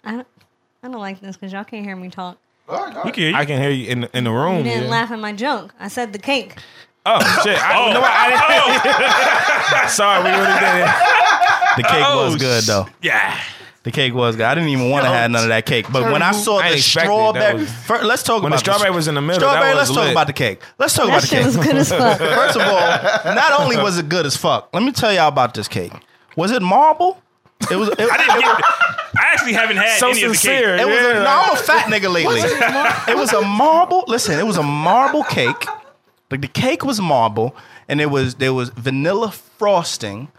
I 0.03 0.11
don't, 0.11 0.27
I 0.83 0.87
don't 0.89 0.99
like 0.99 1.21
this 1.21 1.37
because 1.37 1.53
y'all 1.53 1.63
can't 1.63 1.85
hear 1.85 1.95
me 1.95 2.09
talk. 2.09 2.37
All 2.67 2.75
right, 2.83 2.95
all 2.95 3.03
right. 3.03 3.09
Okay. 3.13 3.33
I 3.33 3.45
can 3.45 3.61
hear 3.61 3.69
you 3.71 3.87
in 3.87 4.01
the, 4.01 4.17
in 4.17 4.23
the 4.25 4.31
room. 4.31 4.39
You 4.49 4.55
room. 4.55 4.63
didn't 4.65 4.83
yeah. 4.85 4.89
laugh 4.89 5.11
at 5.11 5.19
my 5.19 5.31
joke. 5.31 5.73
I 5.79 5.87
said 5.87 6.11
the 6.11 6.19
cake. 6.19 6.55
Oh 7.05 7.19
shit! 7.43 7.57
I, 7.61 7.87
you 7.87 7.93
know 7.93 8.01
what? 8.01 8.11
I 8.11 9.71
didn't, 9.77 9.89
sorry, 9.91 10.23
we 10.23 10.29
really 10.31 10.59
did. 10.59 10.81
It. 10.81 11.77
The 11.77 11.83
cake 11.83 12.05
Oh, 12.07 12.25
was 12.25 12.35
good 12.35 12.63
though. 12.65 12.87
Yeah. 13.01 13.39
The 13.85 13.91
cake 13.91 14.13
was 14.13 14.35
good. 14.35 14.45
I 14.45 14.53
didn't 14.55 14.69
even 14.69 14.89
want 14.89 15.05
to 15.05 15.09
have 15.11 15.31
none 15.31 15.43
of 15.43 15.49
that 15.49 15.65
cake. 15.65 15.85
But 15.91 16.11
when 16.11 16.21
I 16.23 16.31
saw 16.31 16.57
I 16.57 16.61
the 16.63 16.67
ain't 16.69 16.75
expected. 16.77 17.07
strawberry, 17.07 17.53
was- 17.53 17.71
Fir- 17.71 18.03
let's 18.03 18.23
talk 18.23 18.39
about 18.39 18.39
it. 18.39 18.43
When 18.43 18.49
the 18.51 18.55
about 18.55 18.59
strawberry 18.59 18.91
was 18.91 19.07
in 19.07 19.15
the 19.15 19.21
middle, 19.21 19.41
that 19.41 19.51
Strawberry. 19.51 19.69
was 19.75 19.77
let's 19.77 19.89
talk 19.91 20.03
lit. 20.05 20.11
about 20.11 20.27
the 20.27 20.33
cake. 20.33 20.61
Let's 20.79 20.93
talk 20.95 21.05
That 21.05 21.09
about 21.11 21.21
the 21.21 21.27
shit 21.27 21.37
cake. 21.37 21.45
was 21.45 21.57
good 21.57 21.75
as 21.77 21.89
fuck. 22.01 22.17
First 22.17 22.55
of 22.57 22.61
all, 22.63 23.35
not 23.35 23.59
only 23.61 23.77
was 23.77 23.97
it 23.99 24.09
good 24.09 24.25
as 24.25 24.35
fuck, 24.35 24.69
let 24.73 24.83
me 24.83 24.91
tell 24.91 25.13
y'all 25.13 25.27
about 25.29 25.53
this 25.53 25.67
cake. 25.67 25.93
Was 26.35 26.51
it 26.51 26.61
marble? 26.61 27.21
It 27.71 27.75
was. 27.75 27.89
It, 27.89 27.99
I 28.11 28.17
didn't 28.17 28.39
get 28.41 28.63
I 29.17 29.31
actually 29.31 29.53
haven't 29.53 29.77
had 29.77 29.99
So 29.99 30.09
any 30.09 30.19
sincere. 30.19 30.73
of 30.73 30.79
the 30.79 30.85
cake. 30.85 30.87
It 30.87 30.91
was 30.91 30.95
Yeah, 31.01 31.21
a, 31.21 31.23
no, 31.23 31.41
I'm 31.45 31.53
a 31.53 31.55
fat 31.69 31.85
nigga 31.85 32.11
lately. 32.11 32.39
it 33.13 33.15
was 33.15 33.31
a 33.33 33.41
marble. 33.43 34.03
Listen, 34.07 34.37
it 34.39 34.45
was 34.47 34.57
a 34.57 34.63
marble 34.63 35.23
cake. 35.23 35.65
Like 36.31 36.41
the 36.41 36.47
cake 36.47 36.83
was 36.83 36.99
marble, 36.99 37.55
and 37.87 38.01
it 38.01 38.07
was 38.09 38.35
there 38.35 38.51
was 38.53 38.69
vanilla 38.69 39.31
frosting. 39.31 40.29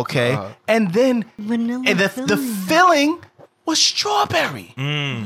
Okay, 0.00 0.32
uh-huh. 0.32 0.48
and 0.68 0.92
then 0.92 1.24
Vanilla 1.38 1.84
and 1.86 1.98
the, 1.98 2.08
the 2.26 2.36
filling. 2.36 2.54
filling 2.66 3.18
was 3.64 3.78
strawberry. 3.80 4.72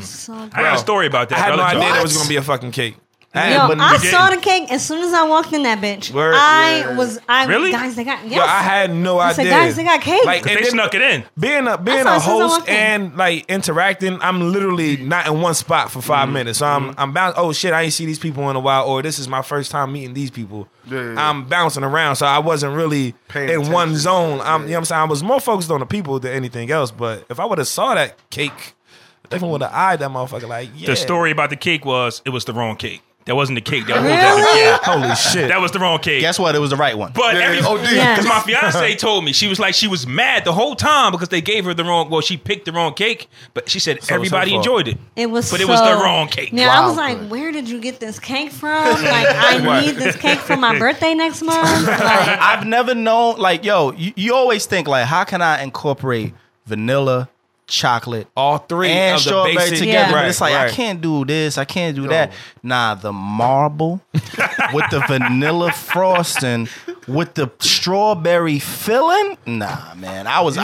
So 0.01 0.33
I 0.35 0.49
got 0.63 0.75
a 0.77 0.79
story 0.79 1.07
about 1.07 1.29
that. 1.31 1.39
I 1.39 1.43
had 1.43 1.57
no 1.57 1.63
I'll 1.63 1.65
let 1.65 1.73
you- 1.75 1.81
idea 1.81 1.93
there 1.95 2.03
was 2.03 2.17
gonna 2.17 2.29
be 2.29 2.37
a 2.37 2.43
fucking 2.43 2.71
cake. 2.73 2.97
I 3.33 3.53
Yo, 3.53 3.59
I 3.79 3.93
we 3.93 4.09
saw 4.09 4.29
the 4.29 4.39
cake 4.39 4.73
as 4.73 4.85
soon 4.85 5.05
as 5.05 5.13
I 5.13 5.23
walked 5.23 5.53
in 5.53 5.63
that 5.63 5.79
bitch. 5.79 6.13
Word. 6.13 6.35
I 6.37 6.79
Yeah. 6.81 6.97
was, 6.97 7.21
I 7.29 7.47
Really? 7.47 7.71
guys, 7.71 7.95
they 7.95 8.03
got 8.03 8.25
yes. 8.27 8.39
Yo, 8.39 8.43
I 8.43 8.63
had 8.63 8.93
no 8.93 9.21
I 9.21 9.33
said, 9.33 9.43
idea. 9.43 9.53
guys, 9.53 9.77
they 9.77 9.85
got 9.85 10.01
cake. 10.01 10.25
Like, 10.25 10.43
They 10.43 10.57
then 10.57 10.65
snuck 10.65 10.95
it 10.97 11.03
in. 11.03 11.25
being 11.39 11.69
a 11.69 11.79
being 11.79 12.03
saw 12.03 12.13
a 12.13 12.17
as 12.17 12.25
soon 12.25 12.35
as 12.35 12.41
I 12.41 12.43
host 12.43 12.59
walked 12.59 12.69
in. 12.69 12.75
and 12.75 13.17
like 13.17 13.45
interacting, 13.49 14.19
I'm 14.21 14.53
literally 14.53 14.97
not 14.97 15.29
in 15.29 15.41
one 15.41 15.55
spot 15.55 15.93
for 15.93 16.03
5 16.03 16.25
mm-hmm. 16.25 16.33
minutes. 16.33 16.59
So 16.59 16.67
I'm 16.67 16.91
mm-hmm. 16.91 17.01
I'm 17.01 17.13
bound. 17.13 17.35
Oh 17.37 17.53
shit, 17.53 17.73
I 17.73 17.83
ain't 17.83 17.93
see 17.93 18.05
these 18.05 18.19
people 18.19 18.51
in 18.51 18.57
a 18.57 18.61
while, 18.61 18.85
or 18.89 19.01
this 19.01 19.21
is 19.21 19.29
my 19.29 19.43
first 19.43 19.71
time 19.71 19.93
meeting 19.93 20.13
these 20.13 20.33
people. 20.33 20.67
Yeah, 20.91 20.99
yeah, 21.01 21.13
yeah. 21.13 21.29
I'm 21.31 21.45
bouncing 21.45 21.85
around, 21.85 22.17
so 22.17 22.27
I 22.27 22.41
wasn't 22.41 22.75
really 22.75 23.15
Paying 23.29 23.49
in 23.51 23.61
one 23.71 23.91
attention. 23.91 23.97
zone. 23.97 24.41
I'm, 24.41 24.63
Yeah. 24.63 24.67
You 24.67 24.71
know 24.71 24.73
what 24.73 24.79
I'm 24.79 24.85
saying? 24.87 25.01
I 25.03 25.05
was 25.05 25.23
more 25.23 25.39
focused 25.39 25.71
on 25.71 25.79
the 25.79 25.87
people 25.87 26.19
than 26.19 26.33
anything 26.33 26.69
else. 26.73 26.91
But 26.91 27.27
if 27.31 27.39
I 27.39 27.45
would 27.45 27.59
have 27.59 27.69
saw 27.69 27.95
that 27.95 28.17
cake, 28.31 28.75
I 29.25 29.29
definitely 29.29 29.53
would 29.53 29.63
have 29.63 29.73
eyed 29.73 30.01
that 30.01 30.11
motherfucker. 30.11 30.49
Like, 30.49 30.71
yeah. 30.75 30.87
The 30.87 30.97
story 30.97 31.31
about 31.31 31.51
the 31.51 31.57
cake 31.57 31.85
was 31.85 32.23
it 32.25 32.31
was 32.31 32.45
the 32.45 32.53
wrong 32.53 32.75
cake. 32.75 33.03
That 33.27 33.37
wasn't 33.37 33.57
the 33.57 33.61
cake. 33.61 33.87
That 33.87 33.97
was, 33.97 34.05
Really? 34.05 34.61
yeah, 34.63 34.79
Holy 34.83 35.15
shit! 35.15 35.49
that 35.49 35.61
was 35.61 35.73
the 35.73 35.79
wrong 35.79 35.99
cake. 35.99 36.21
Guess 36.23 36.39
what? 36.39 36.55
It 36.55 36.59
was 36.59 36.71
the 36.71 36.77
right 36.77 36.97
one. 36.97 37.13
But 37.15 37.35
Yeah, 37.37 37.43
every 37.43 37.59
oh, 37.61 37.77
OD. 37.79 37.93
Yeah. 37.93 38.15
because 38.17 38.27
my 38.29 38.41
fiance 38.41 38.97
told 38.97 39.25
me 39.25 39.33
she 39.35 39.47
was 39.47 39.61
like 39.61 39.75
she 39.75 39.87
was 39.89 40.07
mad 40.07 40.45
the 40.45 40.53
whole 40.53 40.75
time 40.75 41.13
because 41.13 41.29
they 41.29 41.43
gave 41.43 41.65
her 41.67 41.75
the 41.75 41.85
wrong. 41.85 42.09
Well, 42.09 42.23
she 42.23 42.37
picked 42.39 42.65
the 42.65 42.73
wrong 42.73 42.95
cake, 42.95 43.29
but 43.53 43.69
she 43.69 43.79
said 43.79 44.03
So 44.03 44.15
everybody 44.15 44.53
it's 44.53 44.57
enjoyed 44.67 44.89
it. 44.89 44.99
It 45.17 45.31
was, 45.31 45.51
But 45.51 45.61
it 45.61 45.69
was 45.69 45.81
the 45.81 46.03
wrong 46.03 46.29
cake. 46.29 46.51
Yeah, 46.53 46.71
I 46.71 46.87
was 46.87 46.97
like, 46.97 47.19
where 47.29 47.53
did 47.53 47.69
you 47.69 47.79
get 47.81 48.01
this 48.01 48.19
cake 48.19 48.51
from? 48.53 48.85
Like, 49.05 49.27
I 49.29 49.81
need 49.87 49.97
this 49.97 50.17
cake 50.17 50.39
for 50.39 50.57
my 50.57 50.79
birthday 50.79 51.15
next 51.15 51.43
month. 51.43 51.87
Like, 52.01 52.39
I've 52.41 52.67
never 52.67 52.95
known, 52.95 53.39
like, 53.39 53.65
yo, 53.65 53.93
you, 53.93 54.13
you 54.17 54.35
always 54.35 54.65
think, 54.67 54.89
like, 54.89 55.05
how 55.07 55.25
can 55.25 55.43
I 55.43 55.63
incorporate 55.63 56.33
vanilla, 56.67 57.29
chocolate, 57.71 58.27
All 58.37 58.59
three 58.59 58.89
and 58.91 59.17
of 59.17 59.23
strawberry 59.23 59.55
basic 59.57 59.79
together? 59.79 60.11
Yeah. 60.11 60.15
Right, 60.15 60.29
it's 60.29 60.41
like, 60.41 60.55
I 60.55 60.69
can't 60.71 61.01
do 61.01 61.25
this, 61.25 61.57
I 61.59 61.65
can't 61.65 61.97
do 61.97 62.09
that. 62.09 62.33
Nah, 62.63 62.95
the 62.95 63.13
marble 63.13 64.01
with 64.13 64.91
the 64.91 65.03
vanilla 65.09 65.73
frosting 65.73 66.69
with 67.09 67.35
the 67.35 67.51
strawberry 67.59 68.59
filling. 68.59 69.37
Nah, 69.47 69.95
man, 69.95 70.27
I 70.27 70.41
was, 70.41 70.59
I, 70.59 70.63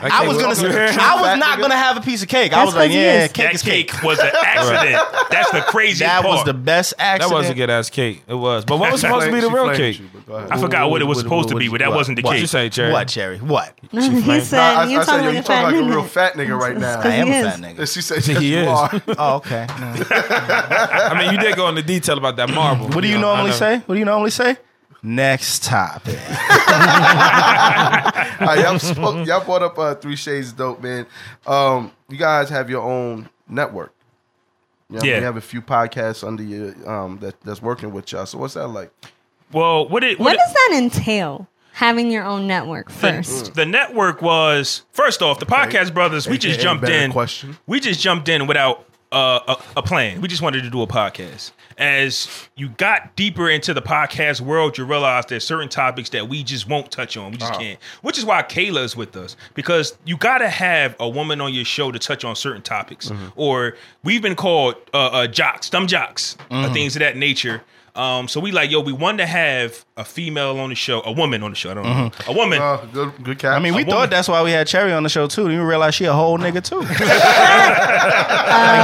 I, 0.00 0.22
I 0.22 0.26
was 0.26 0.38
gonna, 0.38 0.54
say, 0.54 0.68
I 0.96 1.20
was 1.20 1.38
not 1.38 1.58
gonna 1.60 1.76
have 1.76 1.96
a 1.96 2.00
piece 2.00 2.22
of 2.22 2.28
cake. 2.28 2.52
I 2.52 2.64
was 2.64 2.74
like, 2.74 2.92
yeah, 2.92 3.24
is. 3.24 3.32
cake 3.32 3.46
That 3.46 3.54
is 3.54 3.62
cake 3.62 3.88
cake. 3.88 4.02
was 4.02 4.18
an 4.20 4.30
accident. 4.44 5.28
That's 5.30 5.50
the 5.50 5.60
crazy 5.62 6.04
part. 6.04 6.22
That 6.22 6.22
part. 6.28 6.36
was 6.36 6.44
the 6.44 6.54
best 6.54 6.94
accident. 6.98 7.30
that 7.30 7.36
was 7.36 7.50
a 7.50 7.54
good 7.54 7.70
ass 7.70 7.90
cake. 7.90 8.22
It 8.26 8.34
was. 8.34 8.64
But 8.64 8.78
what 8.78 8.92
was 8.92 9.00
supposed 9.02 9.26
to 9.26 9.32
be 9.32 9.40
the 9.40 9.50
real 9.50 9.74
cake? 9.74 9.98
you, 9.98 10.08
but 10.12 10.26
go 10.26 10.34
ahead. 10.34 10.50
I 10.52 10.58
forgot 10.60 10.90
what 10.90 11.02
it 11.02 11.06
was 11.06 11.18
supposed 11.18 11.48
to 11.50 11.56
be, 11.56 11.68
but 11.68 11.80
that 11.80 11.92
wasn't 11.92 12.16
the 12.16 12.22
what 12.22 12.30
What 12.30 12.36
you 12.36 12.42
cake. 12.42 12.50
say, 12.50 12.68
Cherry? 12.70 12.92
What, 12.92 13.08
Cherry? 13.08 13.38
What? 13.38 13.74
he 13.90 14.40
said, 14.40 14.58
I, 14.60 14.82
I, 14.82 14.84
you 14.88 14.98
I 15.00 15.04
said, 15.04 15.12
talking 15.12 15.26
like 15.26 15.36
a 15.36 15.42
talking 15.42 15.42
fat 15.42 15.62
like 15.64 15.74
a 15.74 15.76
nigga. 15.78 15.90
real 15.90 16.04
fat 16.04 16.34
nigga 16.46 16.58
right 16.58 16.76
now. 16.76 17.00
I 17.00 17.08
am 17.14 17.28
a 17.28 17.50
fat 17.50 17.60
nigga. 17.60 17.92
She 17.92 18.02
said, 18.02 18.24
He 18.24 18.52
you 18.52 18.58
is. 18.60 18.68
are. 18.68 19.02
Oh, 19.18 19.36
okay. 19.36 19.66
I 19.68 21.14
mean, 21.18 21.32
you 21.34 21.40
did 21.40 21.56
go 21.56 21.68
into 21.68 21.82
detail 21.82 22.18
about 22.18 22.36
that 22.36 22.50
marble. 22.50 22.88
What 22.88 23.00
do 23.02 23.08
you 23.08 23.14
know, 23.18 23.34
normally 23.34 23.52
say? 23.52 23.78
What 23.78 23.94
do 23.94 23.98
you 23.98 24.04
normally 24.04 24.30
say? 24.30 24.56
Next 25.04 25.64
topic. 25.64 26.16
All 26.16 26.36
right, 28.46 28.58
y'all, 28.60 28.78
spoke, 28.78 29.26
y'all 29.26 29.44
brought 29.44 29.62
up 29.62 29.78
uh, 29.78 29.94
Three 29.96 30.16
Shades 30.16 30.52
Dope, 30.52 30.82
man. 30.82 31.06
Um, 31.46 31.92
you 32.08 32.16
guys 32.16 32.48
have 32.50 32.70
your 32.70 32.82
own 32.82 33.28
network. 33.48 33.92
You 34.90 34.98
know, 34.98 35.04
Yeah. 35.04 35.18
You 35.18 35.24
have 35.24 35.36
a 35.36 35.40
few 35.40 35.62
podcasts 35.62 36.26
under 36.26 36.42
you 36.42 36.74
um, 36.86 37.18
that, 37.20 37.40
that's 37.42 37.62
working 37.62 37.92
with 37.92 38.12
y'all. 38.12 38.26
So 38.26 38.38
what's 38.38 38.54
that 38.54 38.68
like? 38.68 38.92
Well, 39.52 39.88
what 39.88 40.04
it 40.04 40.18
What 40.18 40.34
it- 40.34 40.38
does 40.38 40.52
that 40.52 40.70
entail? 40.82 41.48
Having 41.82 42.12
your 42.12 42.22
own 42.22 42.46
network 42.46 42.90
first. 42.92 43.54
The 43.54 43.66
network 43.66 44.22
was 44.22 44.84
first 44.92 45.20
off 45.20 45.40
the 45.40 45.46
podcast 45.46 45.92
brothers. 45.92 46.28
We 46.28 46.38
just 46.38 46.60
AKA 46.60 46.62
jumped 46.62 46.82
better 46.82 46.94
in. 46.94 47.10
question. 47.10 47.58
We 47.66 47.80
just 47.80 47.98
jumped 48.00 48.28
in 48.28 48.46
without 48.46 48.86
uh, 49.10 49.56
a, 49.74 49.78
a 49.80 49.82
plan. 49.82 50.20
We 50.20 50.28
just 50.28 50.42
wanted 50.42 50.62
to 50.62 50.70
do 50.70 50.80
a 50.82 50.86
podcast. 50.86 51.50
As 51.76 52.28
you 52.54 52.68
got 52.68 53.16
deeper 53.16 53.50
into 53.50 53.74
the 53.74 53.82
podcast 53.82 54.40
world, 54.40 54.78
you 54.78 54.84
realize 54.84 55.26
there's 55.26 55.44
certain 55.44 55.68
topics 55.68 56.10
that 56.10 56.28
we 56.28 56.44
just 56.44 56.68
won't 56.68 56.92
touch 56.92 57.16
on. 57.16 57.32
We 57.32 57.38
just 57.38 57.54
can't. 57.54 57.80
Which 58.02 58.16
is 58.16 58.24
why 58.24 58.44
Kayla 58.44 58.84
is 58.84 58.96
with 58.96 59.16
us 59.16 59.34
because 59.54 59.98
you 60.04 60.16
got 60.16 60.38
to 60.38 60.48
have 60.48 60.94
a 61.00 61.08
woman 61.08 61.40
on 61.40 61.52
your 61.52 61.64
show 61.64 61.90
to 61.90 61.98
touch 61.98 62.24
on 62.24 62.36
certain 62.36 62.62
topics. 62.62 63.10
Or 63.34 63.76
we've 64.04 64.22
been 64.22 64.36
called 64.36 64.76
uh, 64.94 64.98
uh, 64.98 65.26
jocks, 65.26 65.68
dumb 65.68 65.88
jocks, 65.88 66.36
uh, 66.48 66.72
things 66.72 66.94
of 66.94 67.00
that 67.00 67.16
nature. 67.16 67.64
Um, 67.94 68.26
so 68.26 68.40
we 68.40 68.52
like, 68.52 68.70
yo, 68.70 68.80
we 68.80 68.92
wanted 68.94 69.18
to 69.18 69.26
have 69.26 69.84
a 69.98 70.04
female 70.04 70.58
on 70.58 70.70
the 70.70 70.74
show, 70.74 71.02
a 71.04 71.12
woman 71.12 71.42
on 71.42 71.50
the 71.50 71.56
show. 71.56 71.72
I 71.72 71.74
don't 71.74 71.84
know, 71.84 72.10
a 72.26 72.32
woman. 72.32 72.58
Uh, 72.62 72.78
good, 72.90 73.12
good 73.22 73.38
cap. 73.38 73.54
I 73.54 73.58
mean, 73.60 73.74
we 73.74 73.82
A 73.82 73.84
thought 73.84 73.94
woman. 73.94 74.10
that's 74.10 74.28
why 74.28 74.42
we 74.42 74.50
had 74.50 74.66
Cherry 74.66 74.92
on 74.94 75.02
the 75.02 75.10
show 75.10 75.26
too. 75.26 75.42
Then 75.44 75.58
we 75.58 75.64
realized 75.64 75.96
she 75.96 76.06
a 76.06 76.12
whole 76.14 76.38
nigga 76.38 76.64
too. 76.64 76.80
like, 76.80 76.88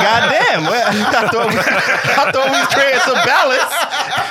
goddamn, 0.04 0.62
well, 0.68 0.88
I 0.92 1.28
thought 1.32 1.48
we, 1.48 1.56
I 1.58 2.32
thought 2.32 2.50
we 2.52 2.58
was 2.60 2.68
creating 2.74 3.00
some 3.00 3.20
balance. 3.24 3.72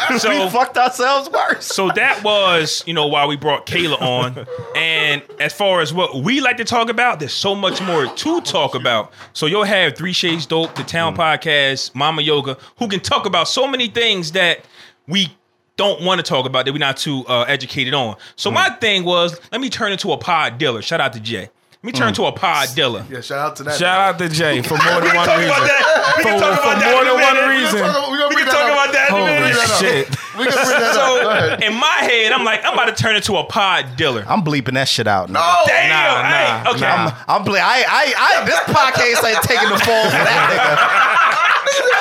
So- 0.17 0.29
we 0.45 0.49
fucked 0.49 0.77
ourselves 0.77 1.29
worse. 1.29 1.65
So 1.65 1.89
that 1.91 2.23
was, 2.23 2.83
you 2.87 2.93
know, 2.93 3.07
why 3.07 3.25
we 3.25 3.35
brought 3.35 3.65
Kayla 3.65 4.01
on. 4.01 4.47
And 4.75 5.21
as 5.39 5.53
far 5.53 5.81
as 5.81 5.93
what 5.93 6.15
we 6.15 6.41
like 6.41 6.57
to 6.57 6.65
talk 6.65 6.89
about, 6.89 7.19
there's 7.19 7.33
so 7.33 7.55
much 7.55 7.81
more 7.81 8.07
to 8.07 8.41
talk 8.41 8.75
about. 8.75 9.11
So 9.33 9.45
you'll 9.45 9.63
have 9.63 9.95
Three 9.95 10.13
Shades 10.13 10.45
Dope, 10.45 10.75
the 10.75 10.83
Town 10.83 11.15
mm. 11.15 11.17
Podcast, 11.17 11.93
Mama 11.95 12.21
Yoga, 12.21 12.57
who 12.79 12.87
can 12.87 12.99
talk 12.99 13.25
about 13.25 13.47
so 13.47 13.67
many 13.67 13.87
things 13.87 14.31
that 14.33 14.65
we 15.07 15.35
don't 15.77 16.01
want 16.01 16.19
to 16.19 16.23
talk 16.23 16.45
about 16.45 16.65
that 16.65 16.71
we're 16.73 16.79
not 16.79 16.97
too 16.97 17.23
uh, 17.27 17.43
educated 17.43 17.93
on. 17.93 18.15
So 18.35 18.51
my 18.51 18.69
mm. 18.69 18.81
thing 18.81 19.03
was, 19.05 19.39
let 19.51 19.61
me 19.61 19.69
turn 19.69 19.91
into 19.91 20.11
a 20.11 20.17
pod 20.17 20.57
dealer. 20.57 20.81
Shout 20.81 20.99
out 20.99 21.13
to 21.13 21.19
Jay. 21.19 21.49
Let 21.83 21.83
me 21.83 21.91
turn 21.91 22.11
mm. 22.11 22.15
to 22.15 22.25
a 22.25 22.31
pod 22.31 22.69
dealer. 22.75 23.05
yeah, 23.09 23.21
shout 23.21 23.37
out 23.37 23.55
to 23.57 23.63
that. 23.63 23.77
Shout 23.77 23.99
out 23.99 24.17
to 24.17 24.27
Jay 24.27 24.63
for 24.63 24.73
more 24.77 24.99
than 24.99 25.15
one 25.15 25.29
reason. 25.29 25.45
about 25.45 25.67
that. 25.67 26.13
We 26.17 26.23
can 26.23 26.39
For- 26.39 26.57
for 26.57 26.73
more 26.89 27.03
than 27.05 27.13
one 27.21 27.49
reason. 27.49 27.79
We're 27.79 27.93
gonna, 27.93 28.09
we're 28.09 28.17
gonna 28.17 28.29
We 28.29 28.33
bring 28.33 28.45
can 28.45 28.53
that 28.53 28.65
talk 28.65 28.66
up. 29.07 29.17
about 29.17 29.25
that 29.25 29.37
in 29.37 29.43
a 29.43 29.55
Holy 29.55 29.57
minute. 29.57 29.79
shit! 29.79 30.09
We 30.37 30.45
can 30.45 30.53
bring 30.65 30.79
that 30.79 30.95
up. 30.95 31.59
So 31.59 31.65
in 31.65 31.73
my 31.73 31.97
head, 32.05 32.31
I'm 32.31 32.43
like, 32.45 32.63
I'm 32.65 32.73
about 32.73 32.95
to 32.95 33.01
turn 33.03 33.15
into 33.15 33.35
a 33.37 33.43
pod 33.43 33.95
dealer. 33.95 34.23
I'm 34.27 34.41
bleeping 34.43 34.73
that 34.73 34.87
shit 34.87 35.07
out. 35.07 35.29
No, 35.29 35.39
Oh, 35.41 35.63
Damn. 35.67 35.89
Nah, 35.89 36.23
hey, 36.29 36.63
nah, 36.63 36.71
okay. 36.71 36.81
nah. 36.81 37.17
I'm 37.27 37.43
ble- 37.43 37.55
I, 37.55 37.83
I, 37.87 38.13
I, 38.17 38.45
this 38.45 38.59
podcast 38.67 39.23
ain't 39.27 39.43
taking 39.43 39.69
the 39.69 39.79
fall 39.79 40.03
for 40.05 40.21
that 40.23 40.47
nigga. 40.51 41.27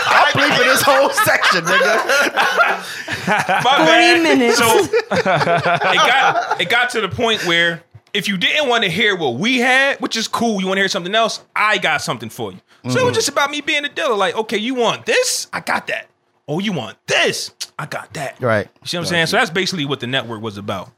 I'm 0.09 0.33
bleeping 0.33 0.65
this 0.67 0.83
whole 0.83 1.11
section, 1.11 1.65
nigga. 1.65 1.97
My 3.65 3.77
40 3.77 3.87
bad. 3.87 4.23
minutes. 4.23 4.59
So 4.59 4.67
it 5.11 5.25
got 5.25 6.61
it 6.61 6.69
got 6.71 6.91
to 6.91 7.01
the 7.01 7.09
point 7.09 7.45
where 7.47 7.83
if 8.15 8.29
you 8.29 8.37
didn't 8.37 8.69
want 8.69 8.85
to 8.85 8.91
hear 8.91 9.17
what 9.17 9.35
we 9.35 9.59
had, 9.59 10.01
which 10.01 10.17
is 10.17 10.29
cool, 10.29 10.61
you 10.61 10.67
want 10.67 10.77
to 10.79 10.83
hear 10.83 10.89
something 10.89 11.15
else, 11.15 11.41
I 11.55 11.79
got 11.79 12.03
something 12.03 12.29
for 12.31 12.53
you. 12.53 12.59
So 12.85 12.91
it 12.91 12.95
was 12.95 13.03
mm-hmm. 13.03 13.15
just 13.15 13.29
about 13.29 13.51
me 13.51 13.61
being 13.61 13.85
a 13.85 13.89
dealer. 13.89 14.15
Like, 14.15 14.37
okay, 14.37 14.59
you 14.59 14.75
want 14.77 15.07
this? 15.07 15.49
I 15.53 15.59
got 15.61 15.89
that. 15.89 16.07
Oh, 16.49 16.59
you 16.61 16.73
want 16.73 16.97
this? 17.07 17.53
I 17.79 17.87
got 17.87 18.13
that. 18.15 18.41
Right. 18.41 18.69
You 18.83 18.87
see 18.89 18.97
what 18.97 19.03
I'm 19.03 19.07
saying? 19.09 19.27
So 19.27 19.37
that's 19.37 19.51
basically 19.51 19.85
what 19.85 20.01
the 20.01 20.07
network 20.07 20.41
was 20.43 20.57
about. 20.57 20.89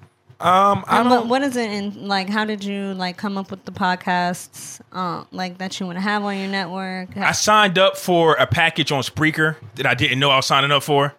Um, 0.40 0.84
I 0.86 1.02
don't. 1.02 1.10
what, 1.10 1.26
what 1.26 1.42
is 1.42 1.56
it 1.56 1.68
in 1.68 2.06
like 2.06 2.28
how 2.28 2.44
did 2.44 2.62
you 2.62 2.94
like 2.94 3.16
come 3.16 3.36
up 3.36 3.50
with 3.50 3.64
the 3.64 3.72
podcasts 3.72 4.80
uh, 4.92 5.24
like 5.32 5.58
that 5.58 5.80
you 5.80 5.86
want 5.86 5.96
to 5.98 6.00
have 6.00 6.22
on 6.22 6.38
your 6.38 6.46
network 6.46 7.16
I 7.16 7.32
signed 7.32 7.76
up 7.76 7.96
for 7.96 8.34
a 8.34 8.46
package 8.46 8.92
on 8.92 9.02
Spreaker 9.02 9.56
that 9.74 9.84
I 9.84 9.94
didn't 9.94 10.20
know 10.20 10.30
I 10.30 10.36
was 10.36 10.46
signing 10.46 10.70
up 10.70 10.84
for, 10.84 11.12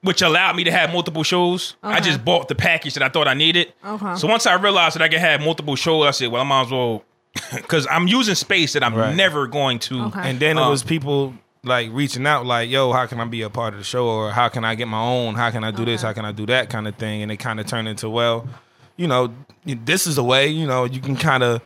which 0.00 0.20
allowed 0.20 0.56
me 0.56 0.64
to 0.64 0.72
have 0.72 0.92
multiple 0.92 1.22
shows. 1.22 1.76
I 1.80 1.98
Okay. 1.98 2.06
just 2.08 2.24
bought 2.24 2.48
the 2.48 2.56
package 2.56 2.94
that 2.94 3.04
I 3.04 3.08
thought 3.08 3.28
I 3.28 3.34
needed. 3.34 3.72
Okay. 3.86 4.16
So 4.16 4.26
once 4.26 4.48
I 4.48 4.54
realized 4.54 4.96
that 4.96 5.02
I 5.02 5.08
could 5.08 5.20
have 5.20 5.40
multiple 5.40 5.76
shows, 5.76 6.04
I 6.04 6.10
said, 6.10 6.32
well, 6.32 6.42
I 6.42 6.44
might 6.44 6.62
as 6.62 6.70
well, 6.72 7.04
because 7.54 7.86
I'm 7.88 8.08
using 8.08 8.34
space 8.34 8.72
that 8.72 8.82
I'm 8.82 8.96
Right. 8.96 9.14
never 9.14 9.46
going 9.46 9.78
to. 9.80 10.06
Okay. 10.06 10.20
And 10.30 10.40
then 10.40 10.58
it 10.58 10.60
Um, 10.62 10.70
was 10.70 10.82
people 10.82 11.34
like 11.64 11.90
reaching 11.92 12.26
out, 12.26 12.46
like, 12.46 12.70
"Yo, 12.70 12.92
how 12.92 13.06
can 13.06 13.20
I 13.20 13.24
be 13.24 13.42
a 13.42 13.50
part 13.50 13.74
of 13.74 13.80
the 13.80 13.84
show? 13.84 14.06
Or 14.06 14.30
how 14.30 14.48
can 14.48 14.64
I 14.64 14.74
get 14.74 14.88
my 14.88 15.00
own? 15.00 15.34
How 15.34 15.50
can 15.50 15.64
I 15.64 15.70
do 15.70 15.84
this? 15.84 16.02
How 16.02 16.08
uh-huh. 16.08 16.14
can 16.14 16.24
I 16.24 16.32
do 16.32 16.46
that?" 16.46 16.70
Kind 16.70 16.88
of 16.88 16.96
thing. 16.96 17.22
And 17.22 17.30
it 17.32 17.38
kind 17.38 17.60
of 17.60 17.66
turned 17.66 17.88
into, 17.88 18.08
well, 18.08 18.46
you 18.96 19.06
know, 19.06 19.34
this 19.64 20.06
is 20.06 20.18
a 20.18 20.22
way. 20.22 20.48
You 20.48 20.66
know, 20.66 20.84
you 20.84 21.00
can 21.00 21.16
kind 21.16 21.42
of 21.42 21.62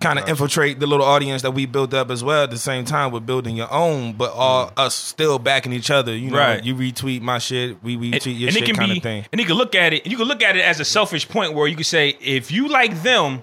kind 0.00 0.18
of 0.18 0.26
infiltrate 0.28 0.80
the 0.80 0.86
little 0.86 1.04
audience 1.04 1.42
that 1.42 1.50
we 1.50 1.66
built 1.66 1.92
up 1.92 2.10
as 2.10 2.24
well 2.24 2.44
at 2.44 2.50
the 2.50 2.58
same 2.58 2.84
time 2.86 3.12
with 3.12 3.26
building 3.26 3.54
your 3.54 3.70
own, 3.70 4.14
but 4.14 4.32
all 4.32 4.68
mm. 4.68 4.72
us 4.78 4.94
still 4.94 5.38
backing 5.38 5.72
each 5.74 5.90
other. 5.90 6.16
You 6.16 6.30
know, 6.30 6.38
Right. 6.38 6.64
you 6.64 6.74
retweet 6.74 7.20
my 7.20 7.38
shit, 7.38 7.82
we 7.82 7.96
retweet 7.96 8.38
your 8.38 8.48
and 8.48 8.56
shit, 8.56 8.76
kind 8.76 8.92
of 8.92 9.02
thing. 9.02 9.26
and 9.30 9.38
you 9.38 9.46
can 9.46 9.56
look 9.56 9.74
at 9.74 9.92
it, 9.92 10.02
and 10.04 10.10
you 10.10 10.16
can 10.16 10.26
look 10.26 10.42
at 10.42 10.56
it 10.56 10.64
as 10.64 10.80
a 10.80 10.86
selfish 10.86 11.28
point 11.28 11.52
where 11.52 11.68
you 11.68 11.74
can 11.76 11.84
say, 11.84 12.16
if 12.20 12.50
you 12.50 12.68
like 12.68 13.02
them, 13.02 13.42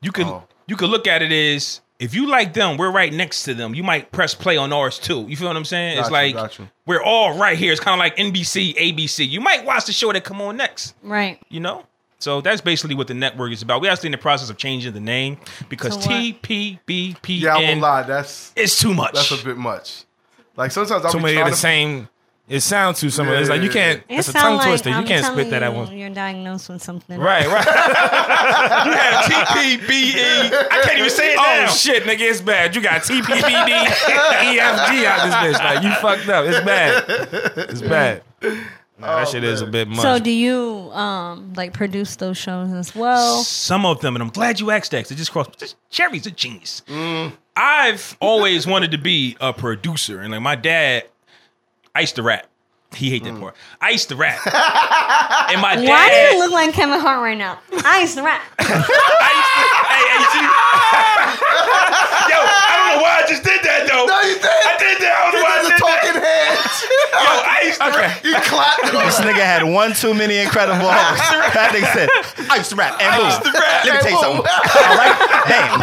you 0.00 0.10
could 0.10 0.26
Oh. 0.26 0.42
you 0.66 0.76
could 0.76 0.90
look 0.90 1.06
at 1.06 1.22
it 1.22 1.30
as 1.30 1.80
if 1.98 2.14
you 2.14 2.26
like 2.26 2.54
them, 2.54 2.76
we're 2.76 2.90
right 2.90 3.12
next 3.12 3.44
to 3.44 3.54
them. 3.54 3.74
You 3.74 3.82
might 3.82 4.10
press 4.12 4.34
play 4.34 4.56
on 4.56 4.72
ours 4.72 4.98
too. 4.98 5.26
You 5.28 5.36
feel 5.36 5.48
what 5.48 5.56
I'm 5.56 5.64
saying? 5.64 5.96
Got 5.96 6.00
it's 6.00 6.08
you, 6.08 6.12
like 6.12 6.34
got 6.34 6.60
we're 6.86 7.02
all 7.02 7.38
right 7.38 7.56
here. 7.56 7.72
It's 7.72 7.80
kind 7.80 7.94
of 7.94 7.98
like 7.98 8.16
NBC, 8.16 8.74
ABC. 8.76 9.28
You 9.28 9.40
might 9.40 9.64
watch 9.64 9.86
the 9.86 9.92
show 9.92 10.12
that 10.12 10.24
come 10.24 10.40
on 10.40 10.56
next. 10.56 10.94
right 11.02 11.38
You 11.48 11.60
know. 11.60 11.86
So 12.18 12.40
that's 12.40 12.62
basically 12.62 12.94
what 12.94 13.06
the 13.06 13.14
network 13.14 13.52
is 13.52 13.60
about. 13.60 13.82
We're 13.82 13.90
actually 13.92 14.08
in 14.08 14.12
the 14.12 14.18
process 14.18 14.48
of 14.48 14.56
changing 14.56 14.94
the 14.94 15.00
name 15.00 15.36
because 15.68 15.96
To 15.98 16.08
what? 16.08 16.20
TPBPN 16.20 17.40
Yeah, 17.40 17.56
I 17.56 17.60
won't 17.60 17.80
lie. 17.80 18.02
That's 18.02 18.52
it's 18.56 18.80
too 18.80 18.94
much. 18.94 19.12
that's 19.12 19.30
a 19.42 19.44
bit 19.44 19.58
much. 19.58 20.04
Like 20.56 20.70
sometimes 20.70 21.04
I'll 21.04 21.12
Too 21.12 21.18
be 21.18 21.24
many 21.24 21.34
trying 21.34 21.46
of 21.46 21.50
the 21.52 21.56
to 21.56 21.60
same. 21.60 22.08
It 22.46 22.60
sounds 22.60 23.00
too 23.00 23.08
similar. 23.08 23.36
It's 23.38 23.48
like 23.48 23.62
you 23.62 23.70
can't. 23.70 24.00
it 24.06 24.18
It's 24.18 24.28
a 24.28 24.32
tongue 24.34 24.58
like 24.58 24.66
twister. 24.68 24.90
You 24.90 24.96
I'm 24.96 25.06
can't 25.06 25.24
spit 25.24 25.48
that 25.50 25.62
at 25.62 25.72
once. 25.74 25.90
you're 25.90 26.10
diagnosed 26.10 26.68
with 26.68 26.82
something 26.82 27.18
Right, 27.18 27.46
right. 27.46 27.64
you 28.86 28.92
had 28.92 29.24
TPBE. 29.24 30.52
I 30.70 30.80
can't 30.82 30.98
even 30.98 31.10
say 31.10 31.32
it 31.32 31.36
now. 31.36 31.64
Oh 31.64 31.72
shit, 31.72 32.02
nigga, 32.04 32.20
it's 32.30 32.42
bad. 32.42 32.76
You 32.76 32.82
got 32.82 33.00
TPPD, 33.02 33.24
EFG 33.24 34.58
E 34.58 34.58
out 35.06 35.24
this 35.24 35.34
bitch. 35.34 35.58
Like 35.64 35.82
you 35.84 35.90
fucked 35.94 36.28
up. 36.28 36.44
It's 36.46 36.60
bad. 36.64 37.04
It's 37.70 37.80
bad. 37.82 38.22
Nah, 38.98 39.16
that 39.20 39.28
shit 39.28 39.42
is 39.42 39.60
a 39.60 39.66
bit 39.66 39.88
much. 39.88 40.00
so 40.00 40.18
do 40.20 40.30
you 40.30 40.90
um 40.92 41.52
like 41.56 41.72
produce 41.72 42.14
those 42.16 42.36
shows 42.38 42.72
as 42.72 42.94
well 42.94 43.42
Some 43.42 43.84
of 43.86 44.00
them, 44.00 44.14
and 44.14 44.22
I'm 44.22 44.28
glad 44.30 44.60
you 44.60 44.70
asked 44.70 44.90
that. 44.92 45.02
'cause 45.04 45.10
It 45.12 45.16
just 45.16 45.32
crossed. 45.32 45.58
Just, 45.58 45.76
Jerry's 45.90 46.26
a 46.26 46.30
genius. 46.30 46.82
I've 47.56 48.16
always 48.20 48.66
wanted 48.66 48.90
to 48.92 48.98
be 48.98 49.36
a 49.40 49.52
producer, 49.52 50.20
and 50.20 50.30
like 50.32 50.42
my 50.42 50.56
dad, 50.56 51.04
I 51.94 52.00
used 52.00 52.16
to 52.16 52.22
rap. 52.22 52.46
He 52.94 53.10
hate 53.10 53.24
that 53.24 53.34
mm. 53.34 53.40
part. 53.40 53.56
I 53.80 53.90
used 53.90 54.08
to 54.10 54.16
rap, 54.16 54.38
and 54.46 55.60
my 55.62 55.74
dad. 55.74 55.88
why 55.88 56.10
do 56.10 56.14
you 56.14 56.38
look 56.38 56.52
like 56.52 56.72
Kevin 56.74 57.00
Hart 57.00 57.20
right 57.22 57.36
now 57.36 57.58
I 57.84 58.02
used 58.02 58.14
to 58.14 58.22
rap 58.22 58.40
I 58.58 58.62
used 58.62 58.86
to, 58.86 59.66
hey, 59.90 60.04
hey, 60.14 60.22
see? 60.30 60.46
Yo, 62.30 62.38
I 62.38 62.72
don't 62.78 62.88
know 62.94 63.02
why 63.02 63.18
I 63.18 63.26
just 63.26 63.42
did 63.42 63.58
that 63.66 63.90
though. 63.90 64.06
No, 64.06 64.14
you 64.22 64.38
did. 64.38 64.46
I 64.46 64.78
did 64.78 65.02
that. 65.02 65.10
I 65.10 65.26
don't 65.26 65.34
know 65.34 65.42
why 65.42 65.58
I 65.58 65.62
the 65.62 65.74
did 65.74 65.82
that. 65.82 65.90
talking 65.90 66.22
heads. 66.22 66.53
Yo, 66.82 67.18
I 67.18 67.62
used 67.64 67.80
to 67.80 67.88
rap. 67.90 68.24
you 68.24 68.34
clapped. 68.42 68.82
This 68.92 69.20
nigga 69.20 69.44
had 69.44 69.62
one 69.62 69.92
too 69.94 70.14
many 70.14 70.38
incredible 70.38 70.86
Hulks. 70.88 71.54
That 71.54 71.70
nigga 71.72 71.92
said, 71.92 72.08
I 72.50 72.56
used 72.56 72.70
to 72.70 72.76
rap. 72.76 73.00
And 73.00 73.16
boom. 73.16 73.26
used 73.26 73.42
to 73.44 73.52
rap. 73.52 73.84
Let 73.84 73.94
me 73.94 74.00
tell 74.00 74.10
you 74.10 74.18
something. 74.20 74.42
boom. 74.42 74.46
All 74.46 74.96
right? 74.96 75.44
Damn. 75.48 75.80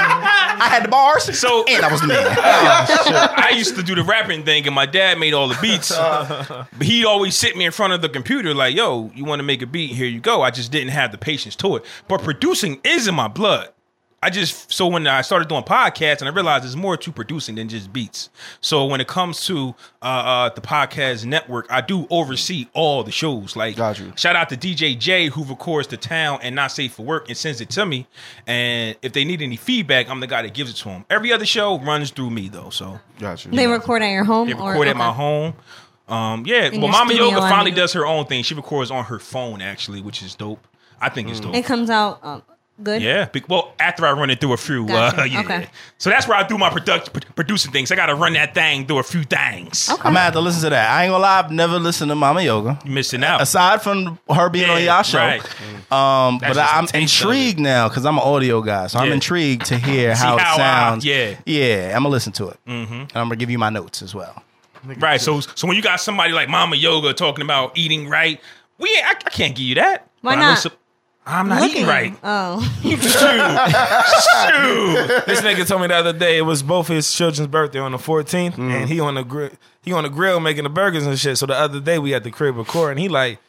I 0.62 0.68
had 0.70 0.84
the 0.84 0.90
bars, 0.90 1.24
So- 1.40 1.66
and 1.68 1.84
I 1.86 1.92
was 1.92 2.02
the 2.02 2.08
man. 2.08 2.18
Oh, 2.42 3.28
I 3.36 3.52
used 3.56 3.76
to 3.76 3.84
do 3.84 3.96
the 3.96 4.04
rapping 4.04 4.44
thing, 4.44 4.66
and 4.66 4.76
my 4.76 4.86
dad 4.86 5.18
made 5.20 5.34
all 5.34 5.48
the 5.48 5.58
beats. 5.62 5.92
Uh-huh. 6.02 6.66
but 6.78 6.88
he'd 6.88 7.06
always 7.06 7.36
sit 7.36 7.56
me 7.56 7.66
in 7.66 7.72
front 7.72 7.94
of 7.94 8.02
the 8.02 8.10
computer, 8.10 8.54
like, 8.54 8.76
"Yo, 8.76 9.12
you 9.16 9.24
want 9.26 9.40
to 9.40 9.44
make 9.44 9.62
a 9.62 9.66
beat? 9.66 9.92
Here 9.92 10.08
you 10.08 10.20
go." 10.20 10.42
I 10.42 10.52
just 10.52 10.72
didn't 10.72 10.90
have 10.90 11.12
the 11.12 11.18
patience 11.18 11.56
to 11.58 11.76
it. 11.78 11.86
But 12.08 12.22
producing 12.22 12.80
is 12.84 13.08
in 13.08 13.16
my 13.16 13.28
blood. 13.28 13.70
I 14.24 14.30
just 14.30 14.72
so 14.72 14.86
when 14.86 15.08
I 15.08 15.22
started 15.22 15.48
doing 15.50 15.64
podcasts, 15.64 16.20
and 16.20 16.30
I 16.30 16.32
realized 16.32 16.64
there's 16.64 16.76
more 16.76 16.96
to 16.96 17.12
producing 17.12 17.56
than 17.56 17.68
just 17.68 17.92
beats. 17.92 18.30
So 18.60 18.86
when 18.86 19.02
it 19.02 19.08
comes 19.08 19.46
to 19.48 19.74
uh, 20.02 20.06
uh, 20.06 20.50
the 20.50 20.62
podcast 20.62 21.26
network, 21.26 21.66
I 21.72 21.82
do 21.82 22.06
oversee 22.12 22.68
all 22.74 23.04
the 23.04 23.12
shows. 23.12 23.56
Like, 23.56 23.78
Got 23.78 23.98
you. 24.00 24.14
shout 24.16 24.36
out 24.36 24.50
to 24.50 24.58
DJ 24.58 24.98
J 25.00 25.30
who 25.30 25.44
records 25.44 25.88
the 25.88 25.98
town 25.98 26.40
and 26.44 26.54
not 26.56 26.72
safe 26.72 26.94
for 26.94 27.02
work 27.04 27.30
and 27.30 27.38
sends 27.38 27.62
it 27.62 27.70
to 27.72 27.86
me. 27.86 28.06
And 28.46 28.96
if 29.02 29.14
they 29.14 29.26
need 29.26 29.42
any 29.42 29.56
feedback, 29.56 30.08
I'm 30.08 30.20
the 30.20 30.28
guy 30.28 30.44
that 30.44 30.54
gives 30.54 30.70
it 30.70 30.76
to 30.78 30.90
them. 30.90 31.06
Every 31.10 31.34
other 31.34 31.46
show 31.46 31.80
runs 31.80 32.12
through 32.12 32.30
me 32.30 32.48
though. 32.48 32.70
So 32.70 33.00
Got 33.20 33.44
you. 33.46 33.52
they 33.52 33.66
record 33.66 34.04
at 34.04 34.12
your 34.12 34.24
home 34.24 34.48
they 34.48 34.54
or 34.54 34.70
record 34.74 34.88
at 34.88 34.98
my 34.98 35.12
home. 35.12 35.56
Um, 36.08 36.44
yeah, 36.46 36.66
In 36.66 36.82
well, 36.82 36.92
Mama 36.92 37.14
Yoga 37.14 37.40
finally 37.40 37.72
does 37.72 37.94
her 37.94 38.06
own 38.06 38.26
thing. 38.26 38.44
She 38.44 38.54
records 38.54 38.92
on 38.92 39.06
her 39.06 39.18
phone 39.18 39.62
actually, 39.62 40.02
which 40.02 40.22
is 40.22 40.36
dope. 40.36 40.68
I 41.00 41.10
think 41.10 41.30
it's 41.30 41.40
dope. 41.40 41.56
it 41.56 41.66
comes 41.66 41.90
out 41.90 42.20
um, 42.22 42.44
good 42.82 43.02
Yeah, 43.02 43.26
be- 43.26 43.44
well, 43.48 43.74
after 43.80 44.06
I 44.06 44.12
run 44.12 44.30
it 44.30 44.40
through 44.42 44.54
a 44.54 44.58
few, 44.58 44.86
Gotcha. 44.88 45.22
uh, 45.22 45.24
yeah. 45.26 45.40
Okay. 45.42 45.68
So 45.98 46.10
that's 46.10 46.28
where 46.28 46.38
I 46.38 46.48
do 46.48 46.58
my 46.58 46.70
production, 46.70 47.14
producing 47.36 47.72
things. 47.72 47.92
I 47.92 47.96
got 47.96 48.08
to 48.08 48.16
run 48.16 48.34
that 48.34 48.54
thing 48.54 48.88
through 48.88 49.00
a 49.00 49.04
few 49.04 49.24
things. 49.24 49.90
okay 49.90 50.00
I'm 50.00 50.14
gonna 50.14 50.20
have 50.20 50.34
to 50.34 50.40
listen 50.40 50.62
to 50.64 50.70
that. 50.72 50.90
I 50.92 51.04
ain't 51.04 51.12
gonna 51.12 51.22
lie, 51.22 51.40
I've 51.40 51.52
never 51.52 51.80
listened 51.80 52.10
to 52.10 52.16
Mama 52.16 52.42
Yoga. 52.42 52.80
You 52.86 52.92
missing 52.92 53.24
out. 53.24 53.42
Aside 53.42 53.82
from 53.82 54.20
her 54.30 54.50
being 54.50 54.70
on 54.70 54.82
Yeah, 54.84 54.96
y'all 54.96 55.04
show. 55.04 55.18
right. 55.20 55.42
Um, 55.92 56.38
That's 56.40 56.56
but 56.58 56.62
just 56.62 56.94
a 56.94 56.96
I'm 56.96 57.02
intrigued 57.02 57.60
now 57.60 57.88
because 57.90 58.06
I'm 58.06 58.18
an 58.18 58.24
audio 58.24 58.62
guy, 58.62 58.88
so 58.88 59.00
I'm 59.00 59.12
intrigued 59.12 59.66
to 59.68 59.78
hear 59.78 60.16
how, 60.16 60.38
how 60.38 60.54
it 60.54 60.58
sounds. 60.58 61.06
yeah. 61.06 61.36
yeah, 61.46 61.88
I'm 61.96 62.04
gonna 62.04 62.10
listen 62.10 62.32
to 62.34 62.48
it. 62.50 62.58
Mm-hmm. 62.68 62.94
And 62.94 63.12
I'm 63.16 63.26
gonna 63.26 63.36
give 63.36 63.50
you 63.50 63.60
my 63.60 63.70
notes 63.70 64.02
as 64.02 64.16
well. 64.16 64.42
Right. 64.98 65.22
So, 65.22 65.42
so 65.42 65.68
when 65.68 65.76
you 65.76 65.84
got 65.84 66.02
somebody 66.02 66.34
like 66.34 66.50
Mama 66.50 66.76
Yoga 66.76 67.14
talking 67.14 67.44
about 67.44 67.78
eating 67.78 68.10
right, 68.10 68.42
we 68.80 68.90
ain't, 68.90 69.06
I, 69.06 69.10
I 69.12 69.30
can't 69.30 69.56
give 69.56 69.66
you 69.66 69.76
that. 69.76 70.08
Why 70.22 70.34
But 70.36 70.40
not? 70.42 70.66
Some- 71.32 71.40
I'm 71.40 71.50
not 71.50 71.62
Look 71.62 71.72
eating 71.72 71.84
at 71.84 71.90
right. 71.90 72.12
you. 72.12 72.18
oh 72.24 72.62
Shoot. 72.84 73.00
this 75.26 75.42
nigga 75.42 75.68
told 75.68 75.82
me 75.82 75.88
the 75.88 75.96
other 75.96 76.14
day 76.14 76.38
it 76.38 76.42
was 76.44 76.64
both 76.64 76.88
his 76.88 77.12
children's 77.12 77.48
birthday 77.48 77.80
on 77.80 77.92
the 77.92 77.98
14th, 77.98 78.52
Mm-hmm. 78.52 78.72
and 78.72 78.90
he 78.90 79.00
on 79.00 79.16
the 79.16 79.24
grill, 79.24 79.50
he 79.82 79.94
on 79.94 80.04
the 80.04 80.10
grill 80.10 80.40
making 80.40 80.64
the 80.64 80.70
burgers 80.70 81.06
and 81.06 81.18
shit. 81.18 81.38
So 81.38 81.46
the 81.46 81.56
other 81.56 81.80
day 81.80 82.00
we 82.00 82.14
at 82.14 82.24
the 82.24 82.32
crib 82.32 82.58
recording, 82.58 83.02
he 83.02 83.10
like. 83.10 83.40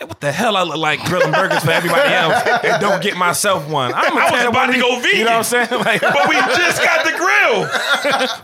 "Hey, 0.00 0.06
What 0.06 0.20
the 0.20 0.32
hell 0.32 0.56
I 0.56 0.62
look 0.62 0.78
like 0.78 1.04
grilling 1.04 1.32
burgers 1.32 1.62
for 1.62 1.70
everybody 1.70 2.12
else 2.14 2.42
and 2.64 2.80
don't 2.80 3.02
get 3.02 3.16
myself 3.16 3.68
one. 3.68 3.92
I'm 3.94 4.16
I 4.16 4.30
was 4.30 4.44
about 4.44 4.72
to 4.72 4.78
go 4.80 4.98
vegan. 4.98 5.18
You 5.18 5.24
know 5.24 5.38
what 5.38 5.52
I'm 5.52 5.68
saying? 5.68 5.68
Like, 5.90 6.00
but 6.00 6.28
we 6.28 6.34
just 6.34 6.82
got 6.82 7.04
the 7.04 7.12
grill. 7.12 7.68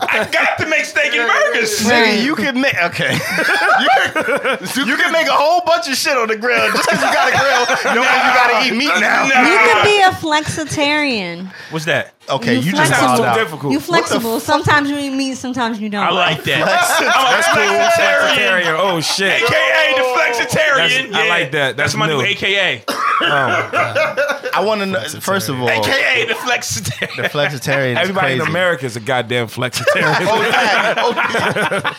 I 0.01 0.27
got 0.31 0.57
to 0.59 0.67
make 0.67 0.85
steak 0.85 1.13
and 1.13 1.27
burgers. 1.27 1.83
Right. 1.85 2.17
Nigga, 2.17 2.23
you 2.23 2.35
can 2.35 2.59
make 2.59 2.75
okay. 2.75 3.13
you, 3.13 3.19
can, 4.67 4.87
you 4.87 4.97
can 4.97 5.11
make 5.11 5.27
a 5.27 5.33
whole 5.33 5.61
bunch 5.65 5.87
of 5.87 5.95
shit 5.95 6.17
on 6.17 6.27
the 6.27 6.37
grill 6.37 6.71
just 6.71 6.89
because 6.89 7.01
you 7.01 7.13
got 7.13 7.27
a 7.27 7.37
grill. 7.37 7.95
No, 7.95 8.01
you 8.01 8.31
gotta 8.33 8.67
eat 8.67 8.77
meat 8.77 8.93
now. 8.99 9.27
Nah. 9.27 9.49
you 9.49 9.57
could 9.71 9.83
be 9.83 10.01
a 10.01 10.11
flexitarian 10.11 11.51
What's 11.69 11.85
that? 11.85 12.13
Okay, 12.29 12.55
You 12.55 12.59
you, 12.61 12.71
just 12.71 12.91
flexible. 12.93 13.07
found 13.07 13.21
out. 13.25 13.35
difficult. 13.37 13.71
you 13.73 13.79
flexible 13.79 14.39
sometimes 14.41 14.89
you 14.89 14.97
eat 14.97 15.11
meat 15.11 15.35
sometimes 15.35 15.79
you 15.79 15.89
don't 15.89 16.03
I 16.03 16.09
like 16.11 16.43
that. 16.43 16.61
I'm 16.67 17.39
a 17.39 17.41
flexitarian, 17.41 18.65
Flexitarian. 18.67 18.77
Oh 18.79 18.99
shit. 18.99 19.41
aka 19.43 19.93
the 19.95 20.03
flexitarian. 20.03 21.11
That's- 21.11 21.25
I 21.25 21.29
like 21.29 21.51
that. 21.53 21.77
That's 21.77 21.95
my 21.95 22.07
new 22.07 22.17
new. 22.17 22.23
AKA. 22.23 22.83
Oh, 22.89 22.93
I 24.53 24.63
want 24.65 24.79
to 24.81 24.85
know. 24.87 25.01
First 25.21 25.49
of 25.49 25.59
all, 25.59 25.69
AKA 25.69 26.25
the 26.27 26.33
flexitarian. 26.33 27.15
the 27.15 27.23
flexitarian. 27.29 27.29
flexitarian 27.29 27.95
Everybody 27.95 28.27
crazy. 28.27 28.41
in 28.41 28.47
America 28.47 28.85
is 28.85 28.95
a 28.95 28.99
goddamn 28.99 29.47
flexitarian. 29.47 30.13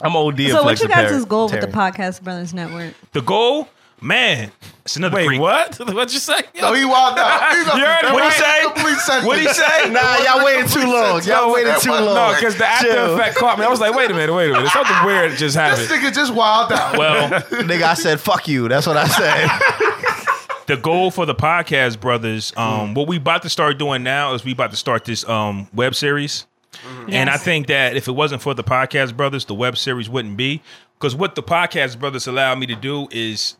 I'm 0.00 0.14
OD. 0.14 0.40
so 0.50 0.62
what 0.62 0.80
you 0.80 0.88
guys' 0.88 1.24
goal 1.24 1.48
with 1.48 1.60
the 1.60 1.66
Podcast 1.66 2.22
Brothers 2.22 2.54
Network 2.54 2.94
The 3.12 3.20
goal, 3.22 3.68
man. 4.00 4.50
It's 4.84 4.96
another 4.96 5.16
Wait, 5.16 5.26
great. 5.26 5.40
what? 5.40 5.76
What'd 5.78 6.12
you 6.12 6.18
say? 6.18 6.40
No, 6.60 6.72
he 6.72 6.84
wild 6.84 7.18
out. 7.18 7.52
He 7.52 7.58
You 7.58 7.86
heard 7.86 8.12
What'd 8.12 8.32
he 8.32 8.38
say? 8.38 8.62
Complete 8.64 8.98
sentence. 8.98 9.26
What'd 9.26 9.42
he 9.46 9.52
say? 9.52 9.90
Nah, 9.92 10.16
y'all 10.24 10.44
waited 10.44 10.70
too 10.70 10.80
long. 10.86 11.22
Y'all 11.24 11.52
waited 11.52 11.76
too 11.80 11.90
long. 11.90 12.14
No, 12.14 12.34
because 12.34 12.56
the 12.56 12.66
after 12.66 12.86
Chill. 12.92 13.14
effect 13.14 13.36
caught 13.36 13.58
me. 13.58 13.64
I 13.64 13.68
was 13.68 13.80
like, 13.80 13.94
wait 13.94 14.10
a 14.10 14.14
minute, 14.14 14.34
wait 14.34 14.50
a 14.50 14.54
minute. 14.54 14.70
Something 14.70 14.96
weird 15.04 15.36
just 15.36 15.56
happened. 15.56 15.88
This 15.88 15.92
nigga 15.92 16.14
just 16.14 16.32
wild 16.34 16.72
out. 16.72 16.96
Well, 16.96 17.28
Nigga, 17.40 17.82
I 17.82 17.94
said 17.94 18.18
fuck 18.20 18.48
you. 18.48 18.68
That's 18.68 18.86
what 18.86 18.96
I 18.96 19.06
said. 19.08 19.48
the 20.66 20.76
goal 20.76 21.10
for 21.10 21.26
the 21.26 21.34
podcast 21.34 22.00
brothers, 22.00 22.52
um, 22.56 22.94
what 22.94 23.08
we 23.08 23.16
about 23.18 23.42
to 23.42 23.50
start 23.50 23.78
doing 23.78 24.02
now 24.02 24.34
is 24.34 24.44
we 24.44 24.52
about 24.52 24.70
to 24.70 24.76
start 24.76 25.04
this 25.04 25.28
um 25.28 25.68
web 25.74 25.94
series. 25.94 26.46
And 27.08 27.28
I 27.28 27.36
think 27.38 27.66
that 27.68 27.96
if 27.96 28.08
it 28.08 28.12
wasn't 28.12 28.40
for 28.42 28.54
the 28.54 28.62
Podcast 28.62 29.16
Brothers, 29.16 29.46
the 29.46 29.54
web 29.54 29.76
series 29.76 30.08
wouldn't 30.08 30.36
be. 30.36 30.62
Because 30.98 31.14
what 31.16 31.34
the 31.34 31.42
Podcast 31.42 31.98
Brothers 31.98 32.26
allowed 32.26 32.58
me 32.58 32.66
to 32.66 32.76
do 32.76 33.08
is, 33.10 33.56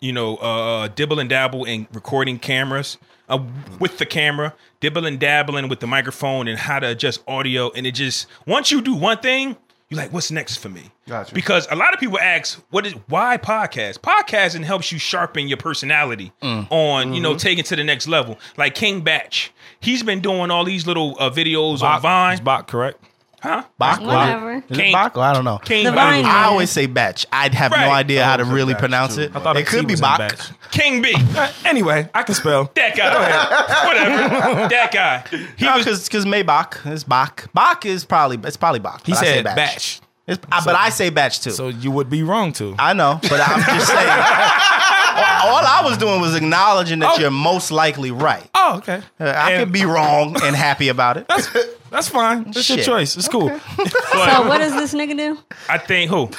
you 0.00 0.12
know, 0.12 0.36
uh, 0.36 0.88
dibble 0.88 1.18
and 1.18 1.28
dabble 1.28 1.64
in 1.64 1.86
recording 1.92 2.38
cameras 2.38 2.98
uh, 3.28 3.38
with 3.78 3.98
the 3.98 4.06
camera, 4.06 4.54
dibble 4.80 5.06
and 5.06 5.18
dabbling 5.18 5.68
with 5.68 5.80
the 5.80 5.86
microphone 5.86 6.48
and 6.48 6.58
how 6.58 6.78
to 6.78 6.88
adjust 6.88 7.22
audio. 7.26 7.70
And 7.72 7.86
it 7.86 7.92
just, 7.92 8.26
once 8.46 8.70
you 8.70 8.80
do 8.80 8.94
one 8.94 9.18
thing, 9.18 9.56
you're 9.88 9.98
like, 9.98 10.12
what's 10.12 10.30
next 10.30 10.56
for 10.56 10.68
me? 10.68 10.90
Gotcha. 11.06 11.34
Because 11.34 11.66
a 11.70 11.74
lot 11.74 11.94
of 11.94 12.00
people 12.00 12.18
ask, 12.18 12.62
what 12.68 12.84
is 12.86 12.92
why 13.08 13.38
podcast? 13.38 14.00
Podcasting 14.00 14.62
helps 14.62 14.92
you 14.92 14.98
sharpen 14.98 15.48
your 15.48 15.56
personality 15.56 16.30
on, 16.42 17.14
you 17.14 17.22
know, 17.22 17.36
taking 17.38 17.64
to 17.64 17.74
the 17.74 17.84
next 17.84 18.06
level. 18.06 18.38
Like 18.58 18.74
King 18.74 19.00
Bach, 19.00 19.32
he's 19.80 20.02
been 20.02 20.20
doing 20.20 20.50
all 20.50 20.64
these 20.64 20.86
little 20.86 21.16
uh, 21.18 21.30
videos 21.30 21.80
on 21.80 22.02
Vine. 22.02 22.44
Bach 22.44 22.68
correct? 22.68 23.02
Huh? 23.40 23.62
Bach? 23.78 24.00
Whatever. 24.00 24.52
Is 24.54 24.62
it 24.68 24.74
King- 24.74 24.92
Bach? 24.92 25.16
I 25.16 25.32
don't 25.32 25.44
know. 25.44 25.58
King 25.58 25.84
The 25.84 25.92
Vine. 25.92 26.24
I 26.24 26.28
Yeah. 26.42 26.46
always 26.48 26.70
say 26.70 26.86
batch. 26.86 27.24
I'd 27.32 27.54
have 27.54 27.70
Right. 27.70 27.86
no 27.86 27.92
idea 27.92 28.24
how 28.24 28.36
to 28.36 28.42
was 28.42 28.50
a 28.50 28.54
really 28.54 28.72
batch, 28.74 28.80
pronounce 28.80 29.14
too. 29.14 29.22
it. 29.22 29.32
I 29.34 29.38
thought 29.40 29.56
it 29.56 29.60
a 29.60 29.64
T 29.64 29.76
could 29.76 29.86
be 29.86 29.92
was 29.94 30.00
in 30.00 30.02
Bach. 30.02 30.18
batch. 30.18 30.40
King 30.72 31.02
B. 31.02 31.14
Uh, 31.36 31.48
anyway, 31.64 32.08
I 32.14 32.22
can 32.24 32.34
spell. 32.34 32.70
That 32.74 32.96
guy. 32.96 33.86
Whatever. 33.86 34.68
That 34.68 34.90
guy. 34.92 35.24
He 35.56 35.64
No, 35.64 35.76
was 35.76 35.84
because 35.84 36.04
because 36.08 36.24
Maybach 36.24 36.90
is 36.90 37.04
Bach. 37.04 37.46
Bach 37.54 37.86
is 37.86 38.04
probably 38.04 38.38
it's 38.42 38.56
probably 38.56 38.80
Bach. 38.80 39.02
He 39.06 39.12
but 39.12 39.18
I 39.18 39.24
say 39.24 39.34
said 39.34 39.44
batch. 39.44 40.00
It's, 40.26 40.44
I- 40.52 40.62
but 40.64 40.74
I 40.74 40.88
say 40.90 41.08
batch 41.10 41.40
too. 41.40 41.52
So 41.52 41.68
you 41.68 41.90
would 41.92 42.10
be 42.10 42.22
wrong 42.22 42.52
too. 42.52 42.74
I 42.78 42.92
know, 42.92 43.18
but 43.22 43.40
I'm 43.40 43.62
just 43.62 43.86
saying. 43.86 44.24
all, 45.18 45.48
all 45.56 45.64
I 45.64 45.82
was 45.84 45.98
doing 45.98 46.20
was 46.20 46.34
acknowledging 46.34 46.98
that 47.00 47.14
Oh. 47.16 47.20
you're 47.20 47.30
most 47.30 47.70
likely 47.70 48.10
right. 48.10 48.48
oh, 48.54 48.76
okay. 48.78 49.02
Uh, 49.20 49.24
I 49.24 49.52
And 49.52 49.64
could 49.64 49.72
be 49.72 49.84
wrong 49.84 50.36
and 50.42 50.54
happy 50.56 50.88
about 50.88 51.16
it. 51.16 51.26
That's 51.28 51.48
that's 51.90 52.08
fine. 52.08 52.44
That's 52.44 52.68
your 52.68 52.78
Shit. 52.78 52.86
choice. 52.86 53.16
It's 53.16 53.28
cool. 53.28 53.48
So 53.78 54.48
what 54.48 54.58
does 54.58 54.72
this 54.74 54.92
nigga 54.94 55.16
do? 55.16 55.38
I 55.68 55.78
think 55.78 56.10
who? 56.10 56.30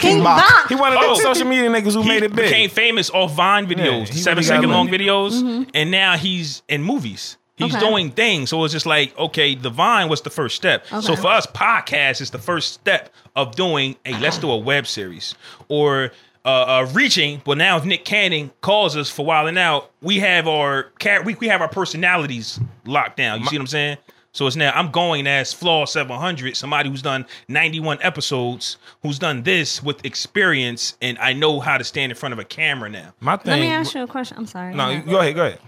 King 0.00 0.22
Bach. 0.22 0.38
Bach. 0.46 0.68
He 0.68 0.74
one 0.74 0.92
of 0.92 0.98
Oh. 1.00 1.08
those 1.14 1.22
social 1.22 1.46
media 1.46 1.68
niggas 1.70 1.94
who 1.94 2.02
He 2.02 2.08
made 2.08 2.22
it 2.22 2.34
big. 2.34 2.46
became 2.46 2.70
famous 2.70 3.10
off 3.10 3.34
Vine 3.34 3.66
videos, 3.66 4.06
Yeah, 4.08 4.12
he 4.14 4.18
seven 4.20 4.38
really 4.38 4.48
got 4.48 4.54
second 4.56 4.70
long 4.70 4.86
money. 4.90 4.98
videos, 4.98 5.70
and 5.74 5.90
now 5.90 6.16
he's 6.16 6.62
in 6.68 6.82
movies. 6.82 7.36
He's 7.56 7.74
Okay. 7.74 7.86
doing 7.88 8.10
things. 8.10 8.50
So 8.50 8.62
it's 8.64 8.72
just 8.74 8.84
like, 8.84 9.16
okay, 9.18 9.54
the 9.54 9.70
Vine 9.70 10.08
was 10.10 10.20
the 10.20 10.28
first 10.30 10.56
step. 10.56 10.86
So 10.88 10.98
Okay. 11.12 11.16
for 11.16 11.28
us, 11.28 11.46
podcast 11.46 12.20
is 12.20 12.28
the 12.30 12.38
first 12.38 12.74
step 12.74 13.08
of 13.34 13.56
doing 13.56 13.96
a 14.04 14.12
let's 14.18 14.36
do 14.38 14.50
a 14.50 14.56
web 14.58 14.86
series 14.86 15.34
or 15.68 16.12
uh, 16.46 16.48
uh, 16.84 16.88
reaching. 16.94 17.42
but 17.44 17.58
now 17.58 17.76
if 17.76 17.84
Nick 17.84 18.04
Cannon 18.06 18.52
calls 18.62 18.96
us 18.96 19.10
for 19.10 19.26
Wild 19.26 19.48
'N 19.48 19.58
Out, 19.58 19.90
we 20.00 20.20
have 20.20 20.46
our 20.48 20.84
car- 21.00 21.22
we 21.22 21.34
we 21.34 21.48
have 21.48 21.60
our 21.60 21.68
personalities 21.68 22.58
locked 22.86 23.16
down. 23.18 23.40
You 23.40 23.46
see 23.46 23.56
what 23.56 23.62
I'm 23.62 23.66
saying? 23.66 23.96
So 24.32 24.46
it's 24.46 24.54
now 24.56 24.70
I'm 24.74 24.90
going 24.90 25.26
as 25.26 25.52
Flaw 25.54 25.86
700, 25.86 26.56
somebody 26.56 26.90
who's 26.90 27.00
done 27.02 27.24
91 27.48 27.98
episodes, 28.02 28.76
who's 29.02 29.18
done 29.18 29.42
this 29.44 29.82
with 29.82 30.04
experience, 30.04 30.96
and 31.00 31.18
I 31.18 31.32
know 31.32 31.58
how 31.60 31.78
to 31.78 31.84
stand 31.84 32.12
in 32.12 32.16
front 32.16 32.34
of 32.34 32.38
a 32.38 32.44
camera 32.44 32.88
now. 32.90 33.14
My 33.18 33.36
thing. 33.38 33.52
Let 33.52 33.60
me 33.60 33.68
ask 33.68 33.94
you 33.94 34.02
a 34.02 34.06
question. 34.06 34.36
I'm 34.38 34.46
sorry. 34.46 34.74
No, 34.74 34.90
you- 34.90 35.00
go 35.00 35.20
ahead. 35.20 35.34
Go 35.34 35.46
ahead. 35.46 35.58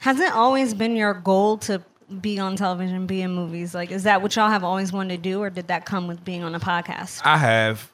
Has 0.00 0.20
it 0.20 0.32
always 0.32 0.74
been 0.74 0.96
your 0.96 1.14
goal 1.14 1.58
to 1.58 1.82
be 2.20 2.38
on 2.38 2.56
television, 2.56 3.06
be 3.06 3.22
in 3.22 3.32
movies? 3.32 3.74
Like, 3.74 3.90
is 3.90 4.02
that 4.02 4.20
what 4.22 4.36
y'all 4.36 4.50
have 4.50 4.64
always 4.64 4.92
wanted 4.92 5.16
to 5.16 5.22
do, 5.22 5.40
or 5.42 5.50
did 5.50 5.68
that 5.68 5.86
come 5.86 6.06
with 6.08 6.24
being 6.24 6.42
on 6.42 6.54
a 6.54 6.60
podcast? 6.60 7.22
I 7.24 7.38
have. 7.38 7.90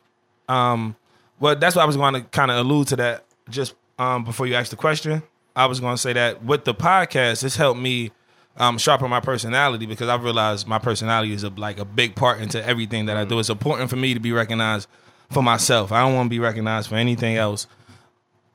Um, 0.50 0.96
well, 1.38 1.56
that's 1.56 1.76
what 1.76 1.82
I 1.82 1.86
was 1.86 1.96
going 1.96 2.14
to 2.14 2.20
kind 2.22 2.50
of 2.50 2.58
allude 2.58 2.88
to 2.88 2.96
that 2.96 3.24
just 3.48 3.74
um, 3.98 4.24
before 4.24 4.46
you 4.46 4.54
asked 4.54 4.70
the 4.70 4.76
question. 4.76 5.22
I 5.54 5.66
was 5.66 5.80
going 5.80 5.94
to 5.94 6.00
say 6.00 6.12
that 6.12 6.44
with 6.44 6.64
the 6.64 6.74
podcast, 6.74 7.44
it's 7.44 7.56
helped 7.56 7.80
me 7.80 8.10
um, 8.56 8.78
sharpen 8.78 9.08
my 9.08 9.20
personality 9.20 9.86
because 9.86 10.08
I've 10.08 10.24
realized 10.24 10.66
my 10.66 10.78
personality 10.78 11.32
is 11.32 11.44
a, 11.44 11.50
like 11.50 11.78
a 11.78 11.84
big 11.84 12.14
part 12.14 12.40
into 12.40 12.64
everything 12.64 13.06
that 13.06 13.16
I 13.16 13.24
do. 13.24 13.38
It's 13.38 13.48
important 13.48 13.90
for 13.90 13.96
me 13.96 14.12
to 14.14 14.20
be 14.20 14.32
recognized 14.32 14.88
for 15.30 15.42
myself. 15.42 15.92
I 15.92 16.00
don't 16.00 16.14
want 16.14 16.26
to 16.26 16.30
be 16.30 16.40
recognized 16.40 16.88
for 16.88 16.96
anything 16.96 17.36
else 17.36 17.66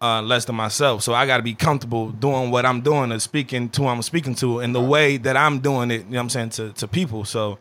uh, 0.02 0.22
less 0.22 0.46
than 0.46 0.56
myself. 0.56 1.02
So 1.02 1.14
I 1.14 1.26
got 1.26 1.38
to 1.38 1.44
be 1.44 1.54
comfortable 1.54 2.10
doing 2.12 2.52
what 2.52 2.66
I'm 2.66 2.82
doing 2.82 3.12
and 3.12 3.22
speaking 3.22 3.70
to 3.70 3.84
who 3.84 3.88
I'm 3.88 4.02
speaking 4.02 4.36
to 4.36 4.60
in 4.60 4.74
the 4.74 4.82
way 4.82 5.18
that 5.18 5.38
I'm 5.38 5.60
doing 5.60 5.92
it. 5.92 6.06
You 6.06 6.12
know 6.12 6.18
what 6.18 6.22
I'm 6.22 6.30
saying 6.30 6.50
to 6.50 6.74
to 6.74 6.88
people. 6.88 7.24
So 7.26 7.58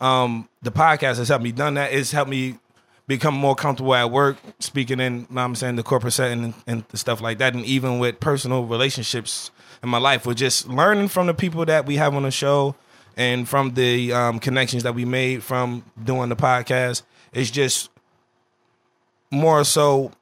um, 0.00 0.48
the 0.62 0.70
podcast 0.70 1.16
has 1.18 1.28
helped 1.28 1.44
me 1.44 1.52
done 1.52 1.74
that. 1.74 1.92
It's 1.92 2.10
helped 2.10 2.30
me 2.30 2.58
become 3.06 3.34
more 3.34 3.54
comfortable 3.54 3.94
at 3.94 4.10
work, 4.10 4.36
speaking 4.58 5.00
in, 5.00 5.12
you 5.14 5.20
know 5.20 5.26
what 5.30 5.42
I'm 5.42 5.54
saying, 5.54 5.76
the 5.76 5.82
corporate 5.82 6.12
setting 6.12 6.44
and, 6.44 6.54
and 6.66 6.84
stuff 6.94 7.20
like 7.20 7.38
that. 7.38 7.54
And 7.54 7.64
even 7.64 7.98
with 7.98 8.20
personal 8.20 8.64
relationships 8.64 9.50
in 9.82 9.88
my 9.88 9.98
life, 9.98 10.24
we're 10.26 10.34
just 10.34 10.68
learning 10.68 11.08
from 11.08 11.26
the 11.26 11.34
people 11.34 11.64
that 11.66 11.86
we 11.86 11.96
have 11.96 12.14
on 12.14 12.22
the 12.22 12.30
show 12.30 12.74
and 13.16 13.48
from 13.48 13.74
the 13.74 14.12
um, 14.12 14.38
connections 14.38 14.84
that 14.84 14.94
we 14.94 15.04
made 15.04 15.42
from 15.42 15.84
doing 16.02 16.28
the 16.28 16.36
podcast. 16.36 17.02
It's 17.32 17.50
just 17.50 17.90
more 19.30 19.64
so 19.64 20.12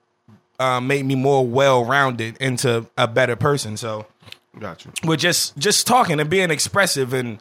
uh, 0.58 0.80
made 0.80 1.04
me 1.04 1.14
more 1.14 1.46
well 1.46 1.84
rounded 1.84 2.36
into 2.38 2.86
a 2.96 3.06
better 3.08 3.36
person. 3.36 3.76
So 3.76 4.06
Got 4.58 4.84
you. 4.84 4.92
with 5.04 5.20
just 5.20 5.56
just 5.58 5.86
talking 5.86 6.20
and 6.20 6.28
being 6.28 6.50
expressive 6.50 7.12
and 7.12 7.38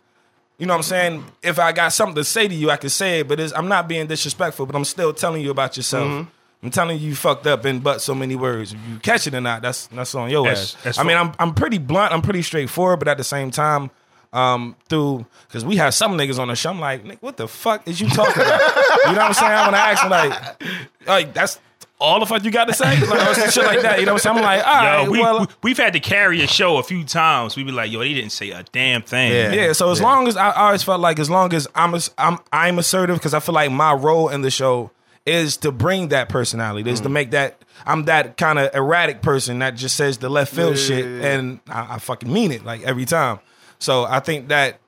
you 0.59 0.65
know 0.67 0.73
what 0.73 0.77
I'm 0.79 0.83
saying? 0.83 1.23
If 1.41 1.57
I 1.57 1.71
got 1.71 1.89
something 1.93 2.15
to 2.15 2.23
say 2.23 2.47
to 2.47 2.53
you 2.53 2.69
I 2.69 2.77
can 2.77 2.89
say 2.89 3.21
it 3.21 3.27
but 3.27 3.39
it's, 3.39 3.53
I'm 3.53 3.67
not 3.67 3.87
being 3.87 4.05
disrespectful 4.07 4.65
but 4.67 4.75
I'm 4.75 4.85
still 4.85 5.13
telling 5.13 5.41
you 5.41 5.49
about 5.51 5.75
yourself. 5.77 6.07
Mm-hmm. 6.07 6.29
I'm 6.61 6.71
telling 6.71 6.99
you 6.99 7.07
you 7.09 7.15
fucked 7.15 7.47
up 7.47 7.65
in 7.65 7.79
but 7.79 8.01
so 8.01 8.13
many 8.13 8.35
words. 8.35 8.73
If 8.73 8.79
you 8.89 8.99
catch 8.99 9.25
it 9.25 9.33
or 9.33 9.41
not 9.41 9.61
that's 9.61 9.87
that's 9.87 10.13
on 10.13 10.29
your 10.29 10.47
As- 10.47 10.75
ass. 10.75 10.85
as 10.85 10.97
I 10.99 11.03
mean 11.03 11.17
I'm 11.17 11.31
I'm 11.39 11.53
pretty 11.55 11.77
blunt 11.79 12.13
I'm 12.13 12.21
pretty 12.21 12.41
straightforward 12.43 12.99
but 12.99 13.07
at 13.07 13.17
the 13.17 13.23
same 13.23 13.49
time 13.51 13.89
um 14.31 14.75
through 14.89 15.25
because 15.47 15.65
we 15.65 15.77
have 15.77 15.93
some 15.93 16.15
niggas 16.17 16.37
on 16.37 16.49
the 16.49 16.55
show 16.55 16.69
I'm 16.69 16.79
like 16.79 17.03
"Nigga, 17.03 17.17
what 17.21 17.37
the 17.37 17.47
fuck 17.47 17.87
is 17.87 17.99
you 17.99 18.07
talking 18.09 18.43
about? 18.43 18.61
You 19.07 19.15
know 19.15 19.21
what 19.21 19.27
I'm 19.27 19.33
saying? 19.33 19.51
I'm 19.53 19.65
gonna 19.71 19.77
ask 19.77 20.01
them 20.03 20.11
like 20.11 20.63
like 21.07 21.33
that's 21.33 21.59
all 21.99 22.19
the 22.19 22.25
fuck 22.25 22.43
you 22.43 22.51
got 22.51 22.65
to 22.65 22.73
say 22.73 22.99
like, 23.05 23.37
or 23.37 23.51
shit 23.51 23.65
like 23.65 23.81
that 23.81 23.99
you 23.99 24.05
know 24.05 24.13
what 24.13 24.25
I'm 24.25 24.35
saying 24.35 24.37
I'm 24.37 24.43
like 24.43 24.67
all 24.67 24.73
right 24.73 25.03
Yo, 25.03 25.11
we, 25.11 25.19
well 25.19 25.47
we, 25.61 25.71
have 25.71 25.77
had 25.77 25.93
to 25.93 25.99
carry 25.99 26.41
a 26.41 26.47
show 26.47 26.77
a 26.77 26.83
few 26.83 27.03
times. 27.03 27.55
We'd 27.55 27.65
be 27.65 27.71
like, 27.71 27.91
yo, 27.91 27.99
they 27.99 28.13
didn't 28.13 28.31
say 28.31 28.51
a 28.51 28.63
damn 28.71 29.01
thing. 29.01 29.31
Yeah. 29.31 29.53
Yeah, 29.53 29.73
so 29.73 29.91
as 29.91 30.01
long 30.01 30.27
as 30.27 30.37
I, 30.37 30.49
I 30.49 30.67
always 30.67 30.83
felt 30.83 31.01
like 31.01 31.19
as 31.19 31.29
long 31.29 31.53
as 31.53 31.67
I'm 31.75 31.93
as, 31.95 32.11
I'm 32.17 32.39
I'm 32.51 32.79
assertive 32.79 33.17
because 33.17 33.33
I 33.33 33.39
feel 33.39 33.55
like 33.55 33.71
my 33.71 33.93
role 33.93 34.29
in 34.29 34.41
the 34.41 34.51
show 34.51 34.91
is 35.25 35.57
to 35.57 35.71
bring 35.71 36.09
that 36.09 36.29
personality, 36.29 36.89
is 36.89 37.01
to 37.01 37.09
mm. 37.09 37.13
make 37.13 37.31
that 37.31 37.63
I'm 37.85 38.05
that 38.05 38.37
kind 38.37 38.59
of 38.59 38.73
erratic 38.73 39.21
person 39.21 39.59
that 39.59 39.75
just 39.75 39.95
says 39.95 40.17
the 40.17 40.29
left 40.29 40.53
field 40.53 40.75
Yeah, 40.75 40.83
shit, 40.83 41.05
yeah, 41.05 41.17
yeah. 41.17 41.33
and 41.33 41.59
I, 41.67 41.95
I 41.95 41.99
fucking 41.99 42.31
mean 42.31 42.51
it 42.51 42.63
like 42.63 42.81
every 42.83 43.05
time. 43.05 43.39
So 43.79 44.03
I 44.03 44.19
think 44.19 44.49
that 44.49 44.79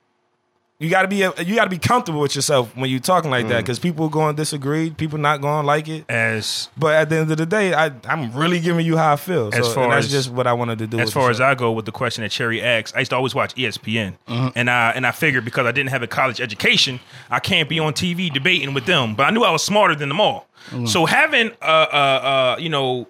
you 0.82 0.90
got 0.90 1.02
to 1.02 1.08
be 1.08 1.16
you 1.16 1.54
got 1.54 1.64
to 1.64 1.70
be 1.70 1.78
comfortable 1.78 2.20
with 2.20 2.34
yourself 2.34 2.74
when 2.76 2.90
you're 2.90 3.00
talking 3.00 3.30
like 3.30 3.48
that 3.48 3.54
mm. 3.54 3.64
because 3.64 3.78
people 3.78 4.06
are 4.06 4.10
going 4.10 4.34
to 4.34 4.40
disagree, 4.40 4.90
people 4.90 5.18
not 5.18 5.40
going 5.40 5.62
to 5.62 5.66
like 5.66 5.88
it. 5.88 6.04
As 6.08 6.68
But 6.76 6.94
at 6.94 7.08
the 7.08 7.18
end 7.18 7.30
of 7.30 7.38
the 7.38 7.46
day, 7.46 7.74
I 7.74 7.92
I'm 8.04 8.32
really 8.32 8.60
giving 8.60 8.84
you 8.84 8.96
how 8.96 9.12
I 9.12 9.16
feel. 9.16 9.48
As 9.52 9.66
so, 9.66 9.74
far 9.74 9.84
and 9.84 9.92
that's 9.92 10.06
as- 10.06 10.12
just 10.12 10.30
what 10.30 10.46
I 10.46 10.52
wanted 10.52 10.78
to 10.80 10.86
do. 10.86 10.98
as 10.98 11.12
far 11.12 11.30
as. 11.30 11.42
I 11.42 11.54
go 11.56 11.72
with 11.72 11.86
the 11.86 11.92
question 11.92 12.22
that 12.22 12.30
Cherry 12.30 12.62
asked, 12.62 12.94
I 12.94 13.00
used 13.00 13.10
to 13.10 13.16
always 13.16 13.34
watch 13.34 13.54
ESPN, 13.56 14.14
mm-hmm. 14.28 14.48
and 14.54 14.70
I 14.70 14.90
and 14.90 15.06
I 15.06 15.10
figured 15.10 15.44
because 15.44 15.66
I 15.66 15.72
didn't 15.72 15.90
have 15.90 16.02
a 16.02 16.06
college 16.06 16.40
education, 16.40 17.00
I 17.30 17.40
can't 17.40 17.68
be 17.68 17.80
on 17.80 17.94
TV 17.94 18.32
debating 18.32 18.72
with 18.74 18.86
them. 18.86 19.14
But 19.14 19.24
I 19.24 19.30
knew 19.30 19.42
I 19.42 19.50
was 19.50 19.64
smarter 19.64 19.96
than 19.96 20.08
them 20.08 20.20
all. 20.20 20.46
Mm. 20.70 20.88
So 20.88 21.06
having 21.06 21.50
a, 21.60 21.66
a, 21.66 22.56
a 22.58 22.60
you 22.60 22.68
know 22.68 23.08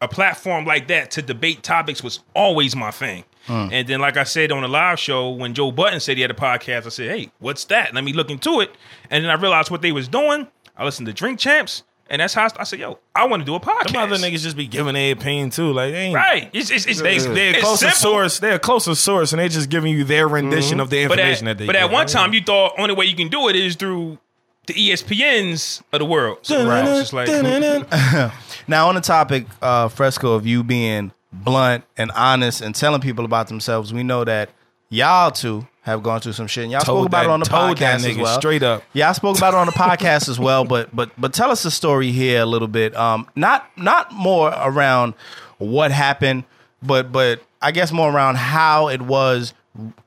a 0.00 0.08
platform 0.08 0.64
like 0.64 0.88
that 0.88 1.10
to 1.12 1.22
debate 1.22 1.62
topics 1.62 2.02
was 2.02 2.20
always 2.34 2.76
my 2.76 2.90
thing. 2.90 3.24
And 3.48 3.86
then, 3.88 4.00
like 4.00 4.16
I 4.16 4.24
said 4.24 4.52
on 4.52 4.62
the 4.62 4.68
live 4.68 4.98
show, 4.98 5.30
when 5.30 5.54
Joe 5.54 5.70
Budden 5.72 6.00
said 6.00 6.16
he 6.16 6.22
had 6.22 6.30
a 6.30 6.34
podcast, 6.34 6.86
I 6.86 6.88
said, 6.90 7.10
"Hey, 7.10 7.30
what's 7.38 7.64
that?" 7.66 7.94
Let 7.94 8.04
me 8.04 8.12
look 8.12 8.30
into 8.30 8.60
it. 8.60 8.70
And 9.10 9.24
then 9.24 9.30
I 9.30 9.34
realized 9.34 9.70
what 9.70 9.82
they 9.82 9.92
was 9.92 10.08
doing. 10.08 10.46
I 10.76 10.84
listened 10.84 11.06
to 11.06 11.12
Drink 11.12 11.38
Champs, 11.40 11.82
and 12.10 12.20
that's 12.20 12.34
how 12.34 12.44
I, 12.44 12.50
I 12.60 12.64
said, 12.64 12.78
"Yo, 12.78 12.98
I 13.14 13.26
want 13.26 13.40
to 13.40 13.44
do 13.46 13.54
a 13.54 13.60
podcast." 13.60 13.92
Them 13.92 13.96
other 14.02 14.16
niggas 14.16 14.42
just 14.42 14.56
be 14.56 14.66
giving 14.66 14.94
their 14.94 15.12
opinion 15.12 15.50
too. 15.50 15.72
Like 15.72 15.92
they 15.92 15.98
ain't 16.06 16.14
right? 16.14 16.50
It's 16.52 16.70
it's, 16.70 16.86
it's, 16.86 17.00
They, 17.00 17.16
it's, 17.16 17.24
they're 17.26 17.52
a 17.54 17.56
it's 17.56 17.60
closer 17.64 17.86
simple. 17.90 17.98
source. 17.98 18.38
They're 18.38 18.54
a 18.54 18.58
closer 18.58 18.94
source, 18.94 19.32
and 19.32 19.40
they're 19.40 19.48
just 19.48 19.70
giving 19.70 19.92
you 19.92 20.04
their 20.04 20.28
rendition 20.28 20.78
of 20.80 20.90
the 20.90 21.06
But 21.06 21.18
information 21.18 21.48
at, 21.48 21.58
that 21.58 21.62
they. 21.62 21.66
but 21.66 21.72
get. 21.74 21.82
at 21.84 21.90
one 21.90 22.06
time, 22.06 22.32
you 22.34 22.42
thought 22.42 22.74
only 22.78 22.94
way 22.94 23.06
you 23.06 23.16
can 23.16 23.28
do 23.28 23.48
it 23.48 23.56
is 23.56 23.74
through 23.76 24.18
the 24.66 24.74
ESPNs 24.74 25.82
of 25.92 25.98
the 26.00 26.04
world. 26.04 26.38
So 26.42 26.66
Right. 26.68 26.84
I 26.84 26.88
was 26.90 27.10
just 27.10 27.12
like, 27.14 27.28
Now 28.68 28.88
on 28.88 28.94
the 28.96 29.00
topic, 29.00 29.46
uh, 29.62 29.88
Fresco, 29.88 30.34
of 30.34 30.46
you 30.46 30.62
being 30.62 31.10
blunt 31.32 31.84
and 31.96 32.10
honest 32.12 32.60
and 32.60 32.74
telling 32.74 33.00
people 33.00 33.24
about 33.24 33.48
themselves, 33.48 33.92
we 33.92 34.02
know 34.02 34.24
that 34.24 34.50
y'all 34.88 35.30
too 35.30 35.66
have 35.82 36.02
gone 36.02 36.20
through 36.20 36.32
some 36.32 36.46
shit. 36.46 36.64
And 36.64 36.72
y'all 36.72 36.80
spoke 36.82 37.06
about 37.06 37.24
that- 37.24 37.30
it 37.30 37.30
on 37.30 37.40
the 37.40 37.46
told 37.46 37.76
podcast 37.78 38.08
as 38.10 38.16
well. 38.16 38.38
straight 38.38 38.62
up. 38.62 38.82
Yeah, 38.92 39.08
I 39.08 39.12
spoke 39.12 39.36
about 39.38 39.54
it 39.54 39.56
on 39.56 39.66
the 39.66 39.72
podcast 39.88 40.28
as 40.28 40.38
well. 40.38 40.64
But 40.64 40.94
but 40.94 41.10
but 41.18 41.32
tell 41.32 41.50
us 41.50 41.62
the 41.62 41.70
story 41.70 42.10
here 42.12 42.42
a 42.42 42.46
little 42.46 42.68
bit. 42.68 42.94
Um, 42.96 43.28
not 43.36 43.68
not 43.76 44.12
more 44.12 44.48
around 44.56 45.14
what 45.58 45.90
happened, 45.92 46.44
but 46.82 47.10
but 47.12 47.42
I 47.62 47.72
guess 47.72 47.90
more 47.92 48.10
around 48.10 48.36
how 48.36 48.88
it 48.88 49.02
was 49.02 49.52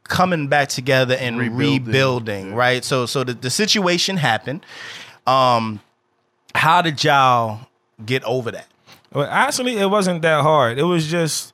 coming 0.03 0.47
back 0.47 0.67
together 0.69 1.15
and 1.15 1.37
rebuilding, 1.39 1.85
Rebuilding. 1.85 2.55
right? 2.55 2.83
So 2.83 3.05
so 3.05 3.23
the, 3.23 3.33
the 3.33 3.49
situation 3.49 4.17
happened. 4.17 4.65
Um, 5.27 5.79
how 6.55 6.81
did 6.81 7.03
y'all 7.03 7.67
get 8.05 8.23
over 8.25 8.51
that? 8.51 8.67
Well, 9.13 9.27
actually, 9.29 9.77
it 9.77 9.87
wasn't 9.89 10.21
that 10.21 10.41
hard. 10.41 10.77
It 10.79 10.83
was 10.83 11.07
just 11.07 11.53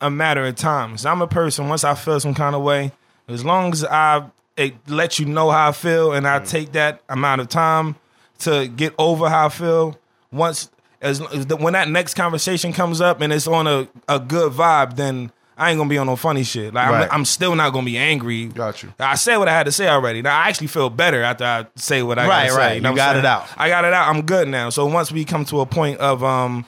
a 0.00 0.10
matter 0.10 0.44
of 0.46 0.56
time. 0.56 0.96
So 0.96 1.10
I'm 1.10 1.20
a 1.22 1.26
person. 1.26 1.68
Once 1.68 1.84
I 1.84 1.94
feel 1.94 2.18
some 2.20 2.34
kind 2.34 2.54
of 2.54 2.62
way, 2.62 2.92
as 3.28 3.44
long 3.44 3.72
as 3.72 3.84
I 3.84 4.24
it 4.56 4.74
lets 4.88 5.18
you 5.20 5.26
know 5.26 5.50
how 5.50 5.68
I 5.68 5.72
feel, 5.72 6.12
and 6.12 6.26
I 6.26 6.40
take 6.40 6.72
that 6.72 7.00
amount 7.08 7.40
of 7.40 7.48
time 7.48 7.96
to 8.40 8.66
get 8.68 8.94
over 8.98 9.28
how 9.28 9.46
I 9.46 9.48
feel. 9.50 9.98
Once 10.32 10.70
as, 11.00 11.20
when 11.60 11.74
that 11.74 11.88
next 11.88 12.14
conversation 12.14 12.72
comes 12.72 13.00
up 13.00 13.20
and 13.20 13.32
it's 13.32 13.46
on 13.46 13.66
a, 13.68 13.88
a 14.08 14.18
good 14.18 14.52
vibe, 14.52 14.96
then 14.96 15.30
I 15.56 15.70
ain't 15.70 15.78
gonna 15.78 15.88
be 15.88 15.98
on 15.98 16.06
no 16.08 16.16
funny 16.16 16.42
shit. 16.42 16.74
Like 16.74 16.90
Right. 16.90 17.04
I'm, 17.04 17.20
I'm 17.20 17.24
still 17.24 17.54
not 17.54 17.72
gonna 17.72 17.84
be 17.86 17.96
angry. 17.98 18.46
Got 18.46 18.82
you. 18.82 18.92
I 18.98 19.14
said 19.14 19.36
what 19.36 19.48
I 19.48 19.52
had 19.52 19.66
to 19.66 19.72
say 19.72 19.88
already. 19.88 20.22
Now 20.22 20.36
I 20.38 20.48
actually 20.48 20.66
feel 20.68 20.90
better 20.90 21.22
after 21.22 21.44
I 21.44 21.66
say 21.76 22.02
what 22.02 22.18
I 22.18 22.26
Right, 22.26 22.42
gotta 22.48 22.50
say. 22.50 22.56
right. 22.58 22.74
You, 22.76 22.80
know 22.80 22.88
You 22.88 22.92
I'm 22.92 22.96
got 22.96 23.12
saying? 23.12 23.18
it 23.20 23.24
out. 23.26 23.46
I 23.56 23.68
got 23.68 23.84
it 23.84 23.92
out. 23.92 24.08
I'm 24.14 24.22
good 24.22 24.48
now. 24.48 24.70
So 24.70 24.86
once 24.86 25.12
we 25.12 25.24
come 25.24 25.44
to 25.46 25.60
a 25.60 25.66
point 25.66 25.98
of 26.00 26.24
um 26.24 26.66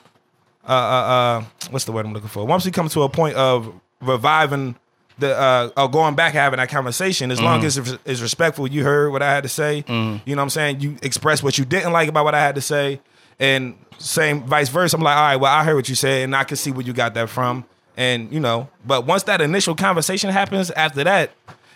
uh 0.67 0.71
uh, 0.71 0.73
uh 0.73 1.43
what's 1.71 1.85
the 1.85 1.91
word 1.91 2.05
I'm 2.05 2.13
looking 2.13 2.29
for? 2.29 2.45
Once 2.45 2.65
we 2.65 2.71
come 2.71 2.87
to 2.89 3.01
a 3.03 3.09
point 3.09 3.35
of 3.35 3.73
reviving 4.01 4.75
the 5.19 5.37
uh 5.37 5.87
going 5.87 6.15
back 6.15 6.33
having 6.33 6.57
that 6.57 6.69
conversation, 6.69 7.31
as 7.31 7.37
Mm-hmm. 7.37 7.45
long 7.45 7.63
as 7.65 7.77
it's, 8.05 8.21
respectful, 8.21 8.67
you 8.67 8.83
heard 8.83 9.11
what 9.11 9.21
I 9.21 9.31
had 9.33 9.43
to 9.43 9.49
say. 9.49 9.83
You 9.87 9.93
know 9.93 10.19
what 10.25 10.39
I'm 10.39 10.49
saying? 10.49 10.79
You 10.81 10.97
expressed 11.01 11.43
what 11.43 11.57
you 11.57 11.65
didn't 11.65 11.91
like 11.91 12.09
about 12.09 12.25
what 12.25 12.35
I 12.35 12.39
had 12.39 12.55
to 12.55 12.61
say, 12.61 12.99
and 13.39 13.75
same 13.97 14.43
vice 14.43 14.69
versa. 14.69 14.97
I'm 14.97 15.03
like, 15.03 15.15
all 15.15 15.21
right, 15.23 15.35
well, 15.35 15.51
I 15.53 15.63
heard 15.63 15.75
what 15.75 15.87
you 15.89 15.95
said, 15.95 16.23
and 16.23 16.35
I 16.35 16.43
can 16.43 16.57
see 16.57 16.71
where 16.71 16.83
you 16.85 16.93
got 16.93 17.13
that 17.13 17.29
from. 17.29 17.65
And 17.97 18.31
you 18.33 18.39
know, 18.39 18.69
but 18.85 19.05
once 19.05 19.23
that 19.23 19.41
initial 19.41 19.75
conversation 19.75 20.29
happens, 20.31 20.71
after 20.71 21.03
that, 21.03 21.31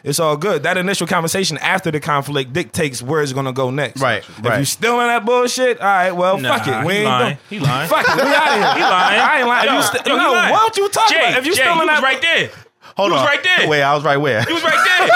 it's 0.06 0.20
all 0.20 0.38
good. 0.38 0.64
That 0.64 0.78
initial 0.78 1.08
conversation 1.08 1.58
after 1.58 1.92
the 1.92 2.00
conflict 2.00 2.54
dictates 2.54 3.02
where 3.02 3.22
it's 3.22 3.34
gonna 3.34 3.52
go 3.54 3.70
next. 3.72 4.00
Right, 4.02 4.20
If 4.20 4.46
right. 4.46 4.60
you 4.60 4.66
still 4.66 5.02
in 5.02 5.08
that 5.08 5.26
bullshit, 5.26 5.80
all 5.82 5.86
right, 5.88 6.12
well, 6.12 6.38
Nah, 6.38 6.58
fuck 6.58 6.68
it. 6.68 6.80
he 6.82 6.86
We 6.86 6.94
ain't 6.94 7.06
lying. 7.06 7.24
Gonna, 7.26 7.38
He 7.50 7.60
lying. 7.60 7.90
Fuck 7.90 8.06
it. 8.08 8.16
We 8.16 8.22
out 8.22 8.54
here. 8.54 8.74
He 8.76 8.82
lying. 8.82 9.20
I 9.22 9.40
ain't 9.40 9.48
lying. 9.48 9.68
Yo, 9.70 9.76
you 9.76 9.82
sti- 9.82 10.04
yo, 10.06 10.18
he 10.18 10.24
no, 10.24 10.32
lying. 10.32 10.54
what 10.54 10.78
you 10.78 10.90
talking 10.90 11.18
Jay, 11.18 11.24
about? 11.30 11.38
If 11.40 11.46
you 11.48 11.56
Jay, 11.56 11.62
still 11.64 11.82
in 11.82 11.88
that 11.88 12.02
right 12.04 12.22
there. 12.22 12.50
Hold 12.98 13.12
he 13.12 13.18
on. 13.18 13.24
was 13.24 13.30
right 13.30 13.44
there. 13.44 13.68
Wait, 13.68 13.82
I 13.82 13.94
was 13.96 14.04
right 14.06 14.18
where? 14.18 14.42
He 14.44 14.54
was 14.54 14.64
right 14.64 14.88
there. 14.98 15.08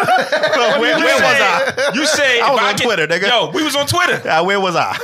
where, 0.59 0.79
where 0.81 0.97
You 0.97 1.05
was 1.05 1.21
I? 1.23 1.91
You 1.93 2.05
said 2.05 2.41
I 2.41 2.51
was 2.51 2.59
if 2.59 2.65
on 2.67 2.75
get- 2.75 2.83
Twitter, 2.83 3.07
nigga. 3.07 3.27
Yo, 3.29 3.51
we 3.51 3.63
was 3.63 3.75
on 3.75 3.87
Twitter. 3.87 4.27
Uh, 4.27 4.43
where 4.43 4.59
was 4.59 4.75
I? 4.75 4.97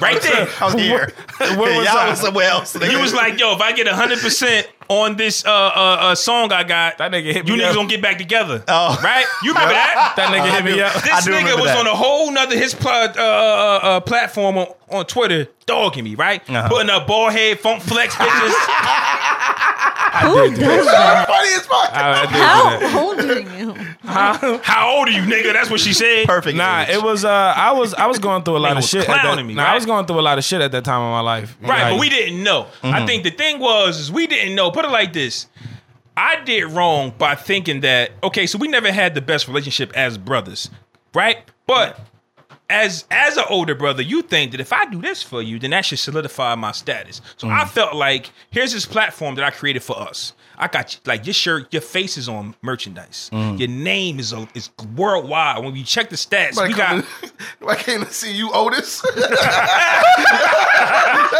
Right 0.00 0.20
there. 0.20 0.46
I 0.60 0.64
was 0.66 0.74
here. 0.74 1.10
Where 1.38 1.56
was 1.78 1.86
Y'all 1.86 1.96
I? 1.98 2.10
was 2.10 2.20
somewhere 2.20 2.48
else. 2.50 2.76
Nigga. 2.76 2.90
He 2.90 2.96
was 2.96 3.14
like, 3.14 3.38
"Yo, 3.40 3.54
if 3.54 3.60
I 3.62 3.72
get 3.72 3.86
hundred 3.88 4.18
percent 4.18 4.68
on 4.88 5.16
this 5.16 5.44
uh, 5.44 5.50
uh 5.50 5.96
uh 6.00 6.14
song 6.14 6.52
I 6.52 6.62
got, 6.64 6.98
That 6.98 7.10
nigga 7.12 7.32
hit 7.32 7.44
me 7.46 7.52
you 7.52 7.56
me 7.58 7.62
niggas 7.64 7.70
up. 7.70 7.74
gonna 7.76 7.88
get 7.88 8.02
back 8.02 8.18
together." 8.18 8.62
Oh. 8.68 8.98
right? 9.02 9.26
You 9.42 9.50
remember 9.52 9.74
that? 9.74 10.14
That 10.16 10.28
nigga 10.28 10.50
hit 10.54 10.64
me 10.64 10.80
up. 10.80 10.94
This 10.94 11.26
nigga 11.26 11.56
was 11.56 11.66
that. 11.66 11.78
on 11.78 11.86
a 11.86 11.94
whole 11.94 12.30
nother 12.30 12.56
his 12.56 12.74
pl- 12.74 12.88
uh, 12.90 13.12
uh, 13.16 13.78
uh, 13.82 14.00
platform 14.00 14.58
on, 14.58 14.66
on 14.90 15.04
Twitter, 15.06 15.48
dogging 15.66 16.04
me, 16.04 16.14
right? 16.14 16.42
Uh-huh. 16.48 16.68
Putting 16.68 16.90
up 16.90 17.06
ball 17.06 17.30
head, 17.30 17.58
funk 17.60 17.82
flex 17.82 18.14
bitches. 18.16 18.54
Who 20.22 20.50
does 20.56 20.86
that? 20.86 21.26
Funny 21.28 21.48
as 21.54 21.66
fuck. 21.66 21.90
I, 21.92 22.12
I 22.12 22.20
did 22.22 22.32
do 22.32 22.38
that. 22.38 22.90
How 22.90 23.06
old 23.06 23.18
are 23.20 23.40
you? 23.58 24.60
How 24.62 24.96
old 24.96 25.08
are 25.08 25.10
you, 25.10 25.22
nigga? 25.22 25.52
That's 25.52 25.68
what 25.70 25.80
she 25.80 25.92
said. 25.92 26.26
perfect. 26.26 26.56
Nah, 26.56 26.82
age. 26.82 26.90
it 26.96 27.02
was. 27.02 27.24
Uh, 27.24 27.30
I 27.30 27.72
was. 27.72 27.92
I 27.92 28.06
was 28.06 28.18
going 28.18 28.42
through 28.42 28.56
a 28.56 28.58
lot 28.58 28.72
of 28.72 28.76
was 28.78 28.88
shit. 28.88 29.02
At 29.02 29.08
that, 29.08 29.20
clowning 29.22 29.46
me, 29.46 29.54
nah, 29.54 29.64
I 29.64 29.74
was 29.74 29.84
going 29.84 30.06
through 30.06 30.20
a 30.20 30.22
lot 30.22 30.38
of 30.38 30.44
shit 30.44 30.60
at 30.62 30.72
that 30.72 30.84
time 30.84 31.02
in 31.02 31.10
my 31.10 31.20
life. 31.20 31.56
Right, 31.60 31.82
Like, 31.82 31.92
but 31.94 32.00
we 32.00 32.08
didn't 32.08 32.42
know. 32.42 32.66
I 32.82 33.04
think 33.04 33.24
the 33.24 33.30
thing 33.30 33.58
was 33.58 33.98
is 33.98 34.12
we 34.12 34.26
didn't 34.26 34.54
know. 34.54 34.70
Put 34.76 34.84
it 34.84 34.90
like 34.90 35.14
this. 35.14 35.46
I 36.18 36.44
did 36.44 36.64
wrong 36.64 37.14
by 37.16 37.34
thinking 37.34 37.80
that 37.80 38.10
okay, 38.22 38.46
so 38.46 38.58
we 38.58 38.68
never 38.68 38.92
had 38.92 39.14
the 39.14 39.22
best 39.22 39.48
relationship 39.48 39.90
as 39.96 40.18
brothers, 40.18 40.68
right? 41.14 41.38
But 41.66 41.98
as 42.68 43.06
as 43.10 43.38
an 43.38 43.44
older 43.48 43.74
brother, 43.74 44.02
you 44.02 44.20
think 44.20 44.50
that 44.50 44.60
if 44.60 44.74
I 44.74 44.84
do 44.84 45.00
this 45.00 45.22
for 45.22 45.40
you, 45.40 45.58
then 45.58 45.70
that 45.70 45.86
should 45.86 45.98
solidify 45.98 46.56
my 46.56 46.72
status. 46.72 47.22
So 47.38 47.48
I 47.48 47.64
mm. 47.64 47.70
felt 47.70 47.94
like 47.94 48.30
here's 48.50 48.74
this 48.74 48.84
platform 48.84 49.36
that 49.36 49.46
I 49.46 49.50
created 49.50 49.82
for 49.82 49.98
us. 49.98 50.34
I 50.58 50.68
got 50.68 50.94
you, 50.94 51.00
like 51.06 51.26
your 51.26 51.34
shirt, 51.34 51.72
your 51.72 51.82
face 51.82 52.16
is 52.16 52.28
on 52.28 52.54
merchandise. 52.62 53.30
Mm. 53.32 53.58
Your 53.58 53.68
name 53.68 54.18
is 54.18 54.32
a, 54.32 54.48
is 54.54 54.70
worldwide. 54.96 55.62
When 55.62 55.72
we 55.72 55.82
check 55.82 56.08
the 56.10 56.16
stats, 56.16 56.60
we 56.66 56.74
got 56.74 57.04
I 57.66 57.74
came 57.76 58.04
to 58.04 58.12
see 58.12 58.32
you, 58.34 58.50
Otis. 58.52 59.02
That's 59.16 59.38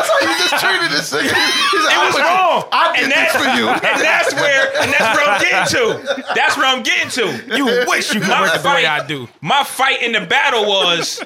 how 0.09 0.19
you 0.21 0.29
just 0.39 0.59
treated 0.65 0.91
this 0.91 1.13
nigga. 1.13 1.23
He's 1.23 1.85
like, 1.85 1.95
It 1.95 1.99
was 2.07 2.15
put- 2.15 2.23
wrong. 2.23 2.65
I 2.73 2.93
did 2.95 3.03
and 3.05 3.13
this 3.13 3.33
that's, 3.33 3.37
for 3.37 3.45
you. 3.59 3.69
And 3.97 4.01
that's 4.05 4.35
where 4.35 4.83
and 4.83 4.93
that's 4.93 5.17
where 5.17 5.29
I'm 5.29 5.41
getting 5.41 5.67
to. 5.79 5.83
That's 6.35 6.57
where 6.57 6.67
I'm 6.67 6.83
getting 6.83 7.11
to. 7.11 7.27
You 7.57 7.65
wish 7.89 8.13
you 8.15 8.21
could 8.21 8.29
My 8.29 8.41
work 8.43 8.55
it 8.55 8.63
the 8.63 8.69
way 8.69 8.85
fight- 8.85 9.03
I 9.03 9.07
do. 9.07 9.29
My 9.41 9.65
fight 9.65 10.03
in 10.03 10.13
the 10.13 10.21
battle 10.27 10.67
was 10.67 11.23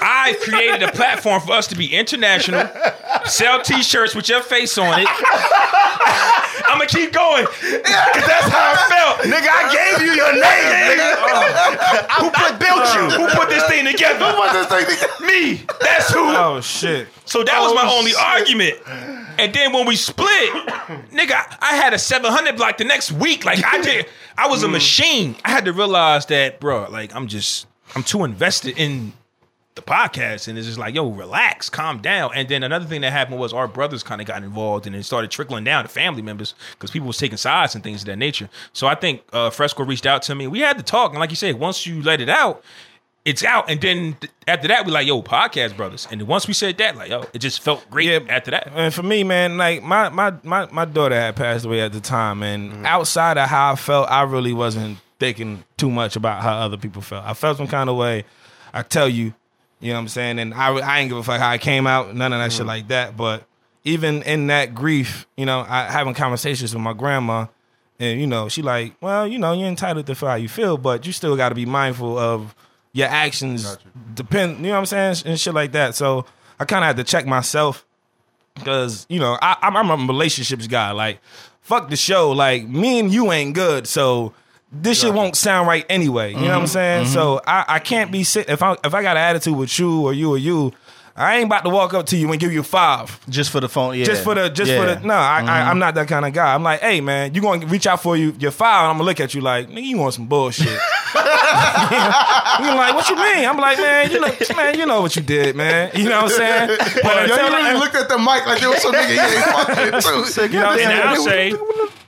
I 0.00 0.36
created 0.42 0.82
a 0.82 0.92
platform 0.92 1.40
for 1.40 1.52
us 1.52 1.66
to 1.68 1.76
be 1.76 1.94
international, 1.94 2.68
sell 3.24 3.62
t-shirts 3.62 4.14
with 4.14 4.28
your 4.28 4.42
face 4.42 4.76
on 4.78 5.00
it. 5.00 5.08
I'm 6.68 6.78
gonna 6.78 6.86
keep 6.86 7.12
going. 7.12 7.46
Cause 7.46 8.26
that's 8.26 8.48
how 8.48 8.74
I 8.74 8.86
felt. 8.88 9.32
nigga, 9.32 9.48
I 9.48 9.64
gave 9.72 10.06
you 10.06 10.12
your 10.14 10.32
name, 10.32 10.98
nigga. 10.98 11.14
Oh. 11.18 12.08
Who 12.20 12.30
put 12.30 12.58
built 12.58 12.94
you? 12.94 13.16
Who 13.16 13.38
put 13.38 13.48
this 13.48 13.64
thing 13.68 13.84
together? 13.86 14.24
What 14.36 14.52
this 14.52 14.66
thing 14.66 14.84
together? 14.86 15.26
Me. 15.26 15.62
That's 15.80 16.12
who. 16.12 16.20
Oh 16.20 16.60
shit. 16.60 17.08
So 17.24 17.42
that 17.44 17.60
was 17.60 17.72
Oh, 17.72 17.74
my 17.74 17.90
only 17.90 18.10
shit. 18.12 18.20
argument. 18.20 18.74
And 19.38 19.54
then 19.54 19.72
when 19.72 19.86
we 19.86 19.94
split, 19.96 20.50
nigga, 21.12 21.32
I- 21.32 21.56
I 21.60 21.74
had 21.76 21.94
a 21.94 21.98
700 21.98 22.56
block 22.56 22.78
the 22.78 22.84
next 22.84 23.12
week. 23.12 23.44
Like 23.44 23.64
I 23.64 23.80
did, 23.80 24.06
I 24.36 24.48
was 24.48 24.62
a 24.62 24.66
mm. 24.66 24.72
machine. 24.72 25.36
I 25.44 25.50
had 25.50 25.64
to 25.66 25.72
realize 25.72 26.26
that, 26.26 26.60
bro. 26.60 26.88
Like 26.90 27.14
I'm 27.14 27.28
just, 27.28 27.66
I'm 27.94 28.02
too 28.02 28.24
invested 28.24 28.78
in 28.78 29.12
the 29.78 29.82
podcast, 29.90 30.48
and 30.48 30.58
it's 30.58 30.66
just 30.66 30.78
like, 30.78 30.94
yo, 30.94 31.08
relax, 31.08 31.70
calm 31.70 31.98
down. 32.02 32.30
And 32.34 32.48
then 32.48 32.62
another 32.62 32.84
thing 32.84 33.00
that 33.00 33.12
happened 33.12 33.38
was 33.40 33.52
our 33.52 33.66
brothers 33.66 34.02
kind 34.02 34.20
of 34.20 34.26
got 34.26 34.42
involved, 34.42 34.86
and 34.86 34.94
it 34.94 35.04
started 35.04 35.30
trickling 35.30 35.64
down 35.64 35.84
to 35.84 35.88
family 35.88 36.20
members 36.22 36.54
because 36.72 36.90
people 36.90 37.06
was 37.06 37.16
taking 37.18 37.38
sides 37.38 37.74
and 37.74 37.82
things 37.82 38.02
of 38.02 38.06
that 38.06 38.16
nature. 38.16 38.48
So 38.72 38.86
I 38.86 38.94
think 38.94 39.22
uh, 39.32 39.50
Fresco 39.50 39.84
reached 39.84 40.06
out 40.06 40.22
to 40.22 40.34
me. 40.34 40.46
We 40.46 40.60
had 40.60 40.76
to 40.78 40.84
talk, 40.84 41.12
and 41.12 41.20
like 41.20 41.30
you 41.30 41.36
said, 41.36 41.54
once 41.58 41.86
you 41.86 42.02
let 42.02 42.20
it 42.20 42.28
out. 42.28 42.62
It's 43.24 43.44
out, 43.44 43.68
and 43.68 43.78
then 43.78 44.16
th- 44.20 44.32
after 44.46 44.68
that, 44.68 44.86
we 44.86 44.92
like, 44.92 45.06
yo, 45.06 45.20
podcast 45.22 45.76
brothers. 45.76 46.08
And 46.10 46.18
then 46.18 46.26
once 46.26 46.48
we 46.48 46.54
said 46.54 46.78
that, 46.78 46.96
like, 46.96 47.10
yo, 47.10 47.24
it 47.34 47.40
just 47.40 47.60
felt 47.60 47.84
great 47.90 48.06
Yeah. 48.08 48.20
after 48.30 48.52
that. 48.52 48.72
And 48.74 48.94
for 48.94 49.02
me, 49.02 49.22
man, 49.22 49.58
like 49.58 49.82
my 49.82 50.08
my 50.08 50.32
my 50.44 50.66
my 50.70 50.86
daughter 50.86 51.14
had 51.14 51.36
passed 51.36 51.66
away 51.66 51.82
at 51.82 51.92
the 51.92 52.00
time, 52.00 52.42
and 52.42 52.72
Mm-hmm. 52.72 52.86
outside 52.86 53.36
of 53.36 53.48
how 53.50 53.72
I 53.72 53.76
felt, 53.76 54.10
I 54.10 54.22
really 54.22 54.54
wasn't 54.54 54.98
thinking 55.18 55.64
too 55.76 55.90
much 55.90 56.16
about 56.16 56.40
how 56.42 56.54
other 56.56 56.78
people 56.78 57.02
felt. 57.02 57.26
I 57.26 57.34
felt 57.34 57.58
some 57.58 57.66
kind 57.66 57.90
of 57.90 57.96
way. 57.96 58.24
I 58.72 58.80
tell 58.82 59.08
you, 59.10 59.34
you 59.80 59.88
know 59.88 59.94
what 59.94 60.00
I'm 60.00 60.08
saying, 60.08 60.38
and 60.38 60.54
I 60.54 60.68
I 60.76 60.98
ain't 61.00 61.08
give 61.08 61.18
a 61.18 61.22
fuck 61.22 61.40
how 61.40 61.48
I 61.50 61.58
came 61.58 61.86
out, 61.86 62.14
none 62.14 62.32
of 62.32 62.38
that 62.40 62.50
Mm-hmm. 62.50 62.56
shit 62.58 62.66
like 62.66 62.88
that. 62.88 63.16
But 63.16 63.44
even 63.84 64.22
in 64.22 64.48
that 64.48 64.74
grief, 64.74 65.26
you 65.36 65.46
know, 65.46 65.64
I 65.68 65.84
having 65.84 66.14
conversations 66.14 66.74
with 66.74 66.82
my 66.82 66.92
grandma. 66.92 67.46
And 68.00 68.20
you 68.20 68.26
know, 68.28 68.48
she 68.48 68.62
like, 68.62 68.94
well, 69.00 69.26
you 69.26 69.38
know, 69.38 69.52
you're 69.54 69.66
entitled 69.68 70.06
to 70.06 70.14
feel 70.14 70.28
how 70.28 70.36
you 70.36 70.48
feel, 70.48 70.76
but 70.78 71.04
you 71.06 71.12
still 71.12 71.36
got 71.36 71.48
to 71.48 71.54
be 71.56 71.66
mindful 71.66 72.16
of 72.16 72.54
your 72.92 73.08
actions. 73.08 73.76
Depend, 74.14 74.58
you 74.58 74.64
know 74.64 74.70
what 74.72 74.78
I'm 74.78 74.86
saying, 74.86 75.16
and 75.26 75.38
shit 75.40 75.52
like 75.52 75.72
that. 75.72 75.96
So 75.96 76.24
I 76.60 76.64
kind 76.64 76.84
of 76.84 76.86
had 76.86 76.96
to 76.98 77.04
check 77.04 77.26
myself 77.26 77.84
because 78.54 79.06
you 79.08 79.18
know 79.18 79.36
I, 79.42 79.56
I'm, 79.62 79.76
I'm 79.76 79.90
a 79.90 80.06
relationships 80.06 80.66
guy. 80.68 80.92
Like, 80.92 81.18
fuck 81.60 81.90
the 81.90 81.96
show. 81.96 82.30
Like, 82.30 82.68
me 82.68 82.98
and 83.00 83.12
you 83.12 83.32
ain't 83.32 83.54
good, 83.54 83.86
so 83.88 84.32
this 84.70 85.00
shit 85.00 85.12
won't 85.12 85.36
sound 85.36 85.66
right 85.66 85.84
anyway. 85.88 86.30
You 86.30 86.36
know 86.36 86.42
what 86.42 86.50
I'm 86.50 86.58
mm-hmm. 86.60 86.66
saying? 86.66 87.04
Mm-hmm. 87.04 87.14
So 87.14 87.40
I, 87.46 87.64
I 87.68 87.78
can't 87.78 88.12
be 88.12 88.24
sitting 88.24 88.52
if 88.52 88.62
I 88.62 88.76
if 88.84 88.94
I 88.94 89.02
got 89.02 89.16
an 89.16 89.22
attitude 89.22 89.56
with 89.56 89.78
you 89.78 90.02
or 90.02 90.12
you 90.12 90.30
or 90.30 90.38
you. 90.38 90.72
I 91.16 91.38
ain't 91.38 91.46
about 91.46 91.64
to 91.64 91.70
walk 91.70 91.94
up 91.94 92.06
to 92.06 92.16
you 92.16 92.30
and 92.30 92.38
give 92.38 92.52
you 92.52 92.62
five. 92.62 93.18
Just 93.28 93.50
for 93.50 93.58
the 93.58 93.68
phone, 93.68 93.98
yeah. 93.98 94.04
Just 94.04 94.22
for 94.22 94.36
the, 94.36 94.48
just 94.50 94.70
for 94.70 94.86
the. 94.86 95.00
No, 95.00 95.14
I, 95.14 95.38
I, 95.38 95.40
mm-hmm. 95.40 95.70
I'm 95.70 95.80
not 95.80 95.96
that 95.96 96.06
kind 96.06 96.24
of 96.24 96.32
guy. 96.32 96.54
I'm 96.54 96.62
like, 96.62 96.78
hey 96.80 97.00
man, 97.00 97.34
you 97.34 97.40
gonna 97.40 97.66
reach 97.66 97.88
out 97.88 98.00
for 98.00 98.16
you 98.16 98.36
your 98.38 98.52
file? 98.52 98.84
And 98.84 98.90
I'm 98.90 98.98
gonna 98.98 99.04
look 99.04 99.18
at 99.18 99.34
you 99.34 99.40
like, 99.40 99.68
nigga, 99.68 99.82
you 99.82 99.98
want 99.98 100.14
some 100.14 100.28
bullshit? 100.28 100.68
you 101.14 102.74
like, 102.74 102.94
what 102.94 103.08
you 103.08 103.16
mean? 103.16 103.46
I'm 103.46 103.56
like, 103.56 103.78
man, 103.78 104.10
you 104.10 104.20
know, 104.20 104.30
man, 104.56 104.78
you 104.78 104.86
know 104.86 105.00
what 105.00 105.16
you 105.16 105.22
did, 105.22 105.56
man. 105.56 105.90
You 105.94 106.08
know 106.08 106.22
what 106.22 106.32
I'm 106.32 106.68
saying? 106.68 106.78
But 107.02 107.28
Yo, 107.28 107.34
until 107.34 107.36
you 107.36 107.54
I- 107.54 107.68
really 107.68 107.80
looked 107.80 107.94
at 107.94 108.08
the 108.08 108.18
mic 108.18 108.46
like 108.46 108.60
there 108.60 108.68
was 108.68 108.82
some 108.82 108.92
nigga 108.92 109.06
he 109.08 109.18
ain't 109.18 109.44
fucking 109.44 109.92
with 109.92 110.34
too. 110.34 110.42
You 110.42 110.60
know 110.60 110.66
what 110.66 110.80
I'm 110.80 110.90
and 110.90 110.90
saying? 110.90 111.02
I'll 111.02 111.24
say, 111.24 111.52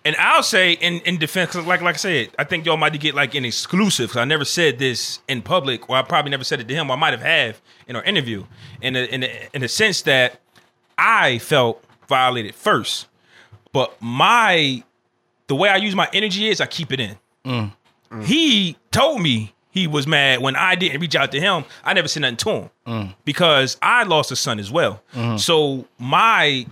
and 0.04 0.16
I'll 0.18 0.42
say 0.42 0.72
in, 0.72 1.00
in 1.00 1.18
defense, 1.18 1.52
'cause 1.52 1.66
like 1.66 1.82
like 1.82 1.94
I 1.94 1.98
said, 1.98 2.30
I 2.38 2.44
think 2.44 2.66
y'all 2.66 2.76
might 2.76 2.98
get 2.98 3.14
like 3.14 3.34
an 3.34 3.44
exclusive. 3.44 4.10
Cause 4.10 4.16
I 4.18 4.24
never 4.24 4.44
said 4.44 4.78
this 4.78 5.20
in 5.28 5.42
public, 5.42 5.88
or 5.90 5.96
I 5.96 6.02
probably 6.02 6.30
never 6.30 6.44
said 6.44 6.60
it 6.60 6.68
to 6.68 6.74
him. 6.74 6.90
Or 6.90 6.94
I 6.94 6.96
might 6.96 7.12
have 7.12 7.22
have 7.22 7.60
in 7.86 7.96
our 7.96 8.02
interview, 8.04 8.44
in 8.80 8.94
the, 8.94 9.12
in 9.12 9.20
the, 9.20 9.54
in 9.54 9.62
the 9.62 9.68
sense 9.68 10.02
that 10.02 10.40
I 10.96 11.38
felt 11.38 11.84
violated 12.08 12.54
first, 12.54 13.06
but 13.72 13.94
my 14.00 14.82
the 15.48 15.54
way 15.56 15.68
I 15.68 15.76
use 15.76 15.94
my 15.94 16.08
energy 16.12 16.48
is 16.48 16.60
I 16.60 16.66
keep 16.66 16.92
it 16.92 17.00
in. 17.00 17.16
Mm. 17.44 17.72
He 18.22 18.76
told 18.90 19.20
me 19.20 19.54
he 19.70 19.86
was 19.86 20.06
mad 20.06 20.40
when 20.40 20.56
I 20.56 20.74
didn't 20.74 21.00
reach 21.00 21.14
out 21.14 21.30
to 21.32 21.40
him. 21.40 21.64
I 21.84 21.92
never 21.92 22.08
said 22.08 22.22
nothing 22.22 22.36
to 22.38 22.50
him 22.50 22.70
mm. 22.86 23.14
because 23.24 23.76
I 23.80 24.02
lost 24.04 24.32
a 24.32 24.36
son 24.36 24.58
as 24.58 24.70
well. 24.70 25.02
Mm-hmm. 25.14 25.36
So 25.36 25.86
my 25.98 26.66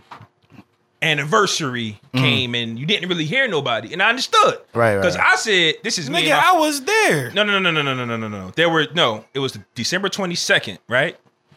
anniversary 1.03 2.01
came 2.15 2.55
and 2.55 2.79
you 2.79 2.87
didn't 2.87 3.09
really 3.09 3.25
hear 3.25 3.49
nobody, 3.49 3.93
and 3.93 4.03
I 4.03 4.09
understood. 4.09 4.59
Right, 4.75 4.95
right, 4.95 4.97
Because 4.97 5.17
right. 5.17 5.27
I 5.27 5.37
said, 5.37 5.75
"This 5.83 5.99
is 5.99 6.11
me." 6.11 6.23
Nigga, 6.23 6.33
and 6.33 6.41
I 6.41 6.53
was 6.59 6.83
there. 6.83 7.31
no, 7.33 7.45
no, 7.45 7.59
no, 7.59 7.71
no, 7.71 7.83
no, 7.83 7.95
no, 7.95 8.05
no, 8.05 8.17
no, 8.17 8.29
no. 8.29 8.51
There 8.57 8.69
were 8.71 8.87
no. 8.95 9.25
It 9.35 9.39
was 9.39 9.59
December 9.75 10.09
twenty 10.09 10.35
second, 10.35 10.79
right? 10.89 11.17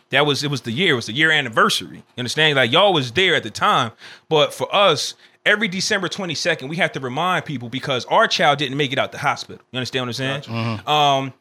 That 0.09 0.25
was 0.25 0.43
it. 0.43 0.51
Was 0.51 0.61
the 0.61 0.71
year? 0.71 0.93
It 0.93 0.95
was 0.97 1.05
the 1.07 1.13
year 1.13 1.31
anniversary. 1.31 1.97
You 1.97 2.03
understand? 2.19 2.55
Like 2.55 2.71
y'all 2.71 2.93
was 2.93 3.11
there 3.13 3.35
at 3.35 3.43
the 3.43 3.49
time, 3.51 3.91
but 4.29 4.53
for 4.53 4.73
us, 4.75 5.15
every 5.45 5.67
December 5.67 6.07
22nd, 6.07 6.69
we 6.69 6.75
have 6.75 6.91
to 6.91 6.99
remind 6.99 7.45
people 7.45 7.69
because 7.69 8.05
our 8.05 8.27
child 8.27 8.59
didn't 8.59 8.77
make 8.77 8.91
it 8.91 8.99
out 8.99 9.11
the 9.11 9.17
hospital. 9.17 9.63
You 9.71 9.77
understand 9.77 10.03
what 10.07 10.19
I'm 10.19 10.43
saying? 10.43 10.81
Um, 10.85 11.33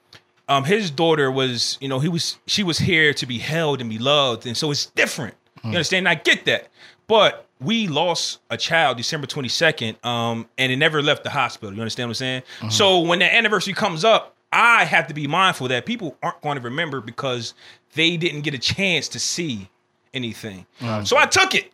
um, 0.49 0.65
his 0.65 0.91
daughter 0.91 1.31
was, 1.31 1.77
you 1.81 1.89
know, 1.89 1.99
he 1.99 2.09
was, 2.09 2.39
she 2.47 2.63
was 2.63 2.79
here 2.79 3.13
to 3.13 3.27
be 3.27 3.39
held 3.39 3.81
and 3.81 3.91
be 3.91 3.99
loved, 3.99 4.47
and 4.47 4.57
so 4.57 4.71
it's 4.71 4.87
different. 4.87 5.35
You 5.63 5.71
understand? 5.71 6.09
I 6.09 6.15
get 6.15 6.47
that, 6.47 6.70
but 7.11 7.47
we 7.61 7.89
lost 7.89 8.39
a 8.49 8.57
child 8.57 8.97
December 8.97 9.27
22nd, 9.27 10.03
um, 10.07 10.49
and 10.57 10.73
it 10.73 10.77
never 10.77 11.03
left 11.03 11.25
the 11.25 11.31
hospital. 11.31 11.75
You 11.75 11.83
understand 11.83 12.09
what 12.09 12.13
I'm 12.13 12.15
saying? 12.15 12.43
Mm-hmm. 12.61 12.69
So 12.71 13.01
when 13.01 13.19
that 13.19 13.35
anniversary 13.35 13.75
comes 13.75 14.05
up, 14.05 14.35
I 14.53 14.85
have 14.85 15.07
to 15.09 15.15
be 15.15 15.27
mindful 15.27 15.69
that 15.69 15.85
people 15.85 16.17
aren't 16.23 16.41
going 16.41 16.57
to 16.57 16.63
remember 16.63 17.01
because 17.01 17.53
they 17.95 18.17
didn't 18.17 18.41
get 18.43 18.55
a 18.55 18.59
chance 18.59 19.09
to 19.09 19.19
see 19.19 19.69
anything. 20.15 20.65
So 21.05 21.17
I 21.19 21.27
took 21.27 21.55
it. 21.55 21.73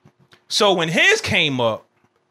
So 0.49 0.73
when 0.75 0.89
his 0.89 1.21
came 1.21 1.61
up, 1.61 1.87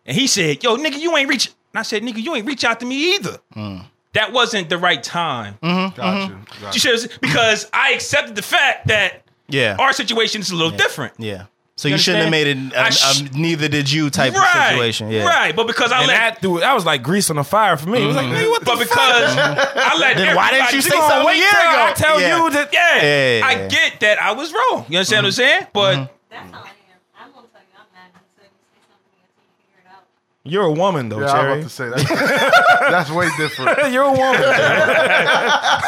and 0.05 0.15
he 0.15 0.27
said, 0.27 0.63
"Yo, 0.63 0.75
nigga, 0.77 0.99
you 0.99 1.15
ain't 1.17 1.29
reach," 1.29 1.47
and 1.47 1.79
I 1.79 1.81
said, 1.83 2.03
"Nigga, 2.03 2.21
you 2.21 2.35
ain't 2.35 2.45
reach 2.45 2.63
out 2.63 2.79
to 2.81 2.85
me 2.85 3.15
either." 3.15 3.37
Mm. 3.55 3.85
That 4.13 4.31
wasn't 4.33 4.69
the 4.69 4.77
right 4.77 5.01
time. 5.01 5.57
Mm-hmm. 5.63 5.99
Mm-hmm. 5.99 6.01
Got 6.01 6.29
you. 6.29 6.35
You 6.35 6.61
Got 6.61 6.73
you. 6.75 6.79
should 6.97 7.21
because 7.21 7.69
I 7.73 7.93
accepted 7.93 8.35
the 8.35 8.41
fact 8.43 8.87
that 8.87 9.23
Yeah. 9.47 9.75
our 9.79 9.93
situation 9.93 10.41
is 10.41 10.51
a 10.51 10.55
little 10.55 10.75
different. 10.77 11.13
Yeah. 11.17 11.45
So 11.77 11.89
you, 11.89 11.97
shouldn't 11.97 12.23
have 12.23 12.31
made 12.31 12.47
it 12.47 12.73
I 12.73 12.87
a, 12.87 12.91
sh- 12.91 13.21
a 13.29 13.37
neither 13.37 13.67
did 13.67 13.91
you 13.91 14.09
type 14.09 14.33
right, 14.33 14.67
of 14.67 14.69
situation. 14.69 15.11
Yeah. 15.11 15.25
right. 15.25 15.53
But 15.53 15.67
because 15.67 15.91
I 15.91 15.99
And 15.99 16.07
let, 16.07 16.15
that 16.15 16.41
dude, 16.41 16.61
that 16.61 16.73
was 16.73 16.85
like 16.85 17.03
grease 17.03 17.29
on 17.29 17.35
the 17.35 17.43
fire 17.43 17.75
for 17.75 17.89
me. 17.89 18.01
It 18.01 18.07
was 18.07 18.15
like, 18.15 18.27
mm-hmm. 18.27 18.35
nigga, 18.35 18.49
what 18.49 18.59
the 18.61 18.65
but 18.65 18.79
because 18.79 19.35
I 19.37 19.97
let, 19.99 20.15
Then 20.15 20.35
why 20.37 20.51
didn't 20.51 20.61
everybody- 20.71 20.75
you 20.77 20.81
say 20.81 20.89
something 20.91 21.21
a 21.21 21.25
wait 21.25 21.37
year 21.37 21.49
till 21.51 21.59
I 21.59 21.93
tell 21.93 22.21
Yeah. 22.21 22.37
you 22.45 22.49
that? 22.51 22.69
Yeah, 22.71 22.95
Yeah, 23.03 23.37
yeah, 23.39 23.45
I 23.45 23.67
get 23.67 23.99
that 23.99 24.21
I 24.21 24.31
was 24.31 24.53
wrong. 24.53 24.85
You 24.87 24.99
understand 24.99 25.23
what 25.23 25.27
I'm 25.27 25.31
saying? 25.33 25.67
But 25.73 25.95
mm-hmm. 25.95 26.13
That's 26.29 26.51
how 26.51 26.59
I 26.63 26.67
am. 26.67 26.75
I'm 27.19 27.31
gonna 27.35 27.47
tell 27.51 27.59
you 27.59 27.75
I'm 27.75 27.91
mad 27.91 28.07
until 28.15 28.47
you 28.47 28.63
say 28.71 28.79
something 28.87 29.19
until 29.19 29.43
you 29.43 29.55
figure 29.59 29.83
it 29.83 29.91
out. 29.91 30.07
You're 30.47 30.65
a 30.65 30.71
woman 30.71 31.09
though, 31.09 31.21
Yeah, 31.21 31.31
I 31.31 31.41
Cherry. 31.41 31.63
was 31.63 31.79
about 31.79 31.95
to 31.95 32.03
say 32.03 32.05
that. 32.05 32.77
That's 32.91 33.09
way 33.09 33.27
different. 33.35 33.91
You're 33.91 34.03
a 34.03 34.11
woman. 34.11 34.41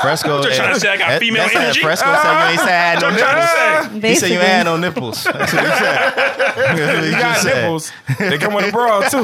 Fresco. 0.02 0.42
Just 0.42 0.58
trying 0.58 0.74
to 0.74 0.80
say 0.80 0.90
I 0.90 0.98
got 0.98 1.10
that- 1.10 1.20
female 1.20 1.44
that's 1.44 1.56
energy. 1.56 1.82
Fresco 1.82 2.06
said 2.08 2.44
you 2.44 2.50
ain't 2.50 2.60
said 2.62 2.70
I 2.70 2.72
had 2.72 3.02
no 3.02 3.08
I'm 3.08 3.18
trying 3.18 3.36
to 3.36 3.94
nipples. 3.94 4.02
say. 4.02 4.10
He 4.10 4.16
said 4.16 4.30
you 4.32 4.40
ain't 4.40 4.48
had 4.48 4.64
no 4.66 4.78
nipples. 4.78 5.24
That's 5.26 5.54
what 5.54 5.64
he 5.64 5.70
said. 5.70 6.14
That's 6.16 7.06
You 7.06 7.12
got 7.12 7.38
said. 7.38 7.62
nipples. 7.62 7.92
They 8.18 8.38
come 8.40 8.54
with 8.56 8.70
a 8.70 8.72
bra 8.72 9.08
too. 9.08 9.24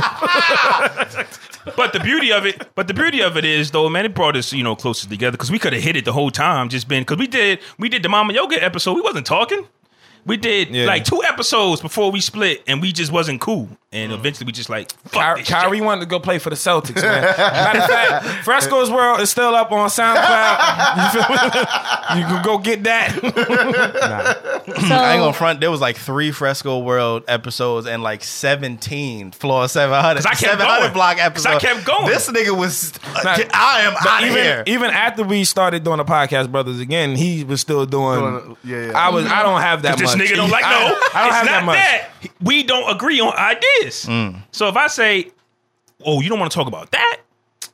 But 1.76 1.94
the 1.94 2.00
beauty 2.00 2.32
of 2.32 2.46
it, 2.46 2.68
but 2.76 2.88
the 2.88 2.94
beauty 2.94 3.22
of 3.22 3.38
it 3.38 3.46
is 3.46 3.72
though, 3.72 3.90
man, 3.90 4.06
it 4.06 4.14
brought 4.14 4.36
us 4.36 4.52
you 4.54 4.64
know 4.64 4.76
closer 4.76 5.08
together 5.10 5.32
because 5.32 5.50
we 5.52 5.58
could 5.60 5.74
have 5.74 5.82
hit 5.82 5.96
it 5.96 6.06
the 6.06 6.14
whole 6.14 6.30
time, 6.30 6.70
just 6.70 6.88
been 6.88 7.02
because 7.02 7.18
we 7.18 7.26
did 7.28 7.60
we 7.80 7.90
did 7.90 8.04
the 8.04 8.10
Mama 8.10 8.34
Yoga 8.34 8.62
episode, 8.64 8.94
we 8.94 9.02
wasn't 9.02 9.26
talking. 9.26 9.66
We 10.26 10.38
did 10.38 10.70
Yeah. 10.70 10.86
like 10.86 11.04
two 11.06 11.22
episodes 11.24 11.82
before 11.82 12.12
we 12.12 12.20
split, 12.22 12.64
and 12.68 12.82
we 12.82 12.92
just 12.92 13.12
wasn't 13.12 13.42
cool. 13.42 13.68
And 13.94 14.12
mm. 14.12 14.16
eventually, 14.16 14.46
we 14.48 14.52
just 14.52 14.70
like 14.70 14.92
fuck 15.08 15.36
Ky- 15.38 15.42
this 15.44 15.50
Kyrie 15.50 15.78
shit. 15.78 15.86
wanted 15.86 16.02
to 16.02 16.08
go 16.08 16.20
play 16.20 16.40
for 16.40 16.50
the 16.50 16.56
Celtics, 16.56 16.96
man. 17.02 17.22
Matter 17.22 17.80
of 17.80 17.90
fact, 17.90 18.26
Fresco's 18.44 18.90
World 18.90 19.20
is 19.22 19.30
still 19.30 19.54
up 19.54 19.72
on 19.72 19.88
SoundCloud. 19.90 21.14
You, 21.14 21.22
feel 21.22 21.30
me? 21.30 22.20
you 22.20 22.26
can 22.26 22.44
go 22.44 22.58
get 22.58 22.84
that. 22.86 23.14
So 24.66 24.96
I 24.96 25.14
ain't 25.14 25.22
gonna 25.22 25.34
front. 25.34 25.60
There 25.60 25.70
was 25.72 25.82
like 25.82 25.98
three 25.98 26.32
Fresco 26.32 26.80
World 26.80 27.24
episodes 27.28 27.86
and 27.88 28.02
like 28.02 28.24
seventeen 28.24 29.32
Flaw 29.32 29.68
Seven 29.68 30.00
Hundred. 30.02 30.24
'Cause 30.24 30.26
I 30.26 30.30
kept 30.32 30.40
Seven 30.42 30.66
Hundred 30.66 30.82
going. 30.82 30.94
block 30.94 31.18
'Cause 31.18 31.26
episodes. 31.26 31.56
I 31.56 31.60
kept 31.60 31.86
going. 31.86 32.06
This 32.08 32.28
nigga 32.30 32.58
was. 32.58 32.94
Uh, 33.06 33.22
nah, 33.24 33.38
I 33.54 33.82
am 33.82 33.94
out 34.00 34.24
of 34.24 34.30
even, 34.30 34.44
here. 34.44 34.64
even 34.66 34.90
after 34.92 35.24
we 35.24 35.44
started 35.44 35.84
doing 35.84 35.98
the 35.98 36.06
podcast, 36.06 36.52
brothers, 36.52 36.80
again, 36.80 37.16
he 37.16 37.44
was 37.44 37.62
still 37.62 37.86
doing. 37.86 38.20
Doing- 38.20 38.58
yeah, 38.64 38.86
yeah. 38.88 38.98
I 38.98 39.10
was. 39.10 39.26
I 39.28 39.44
don't 39.44 39.62
have 39.62 39.84
that 39.84 39.92
much. 39.92 40.00
This 40.00 40.16
much. 40.18 40.28
nigga 40.28 40.36
don't 40.36 40.50
like 40.50 40.66
I, 40.66 40.70
no. 40.72 40.76
I 40.76 40.82
don't 40.90 41.28
it's 41.28 41.36
have 41.36 41.46
not 41.46 41.52
that 41.52 41.66
much. 41.66 41.76
that 41.78 42.10
we 42.42 42.64
don't 42.64 42.90
agree 42.94 43.20
on 43.20 43.34
ideas. 43.34 43.96
So 44.52 44.68
if 44.68 44.76
I 44.78 44.88
say, 44.88 45.32
"Oh, 46.06 46.22
you 46.22 46.30
don't 46.30 46.40
want 46.40 46.52
to 46.52 46.58
talk 46.58 46.68
about 46.68 46.92
that," 46.92 47.18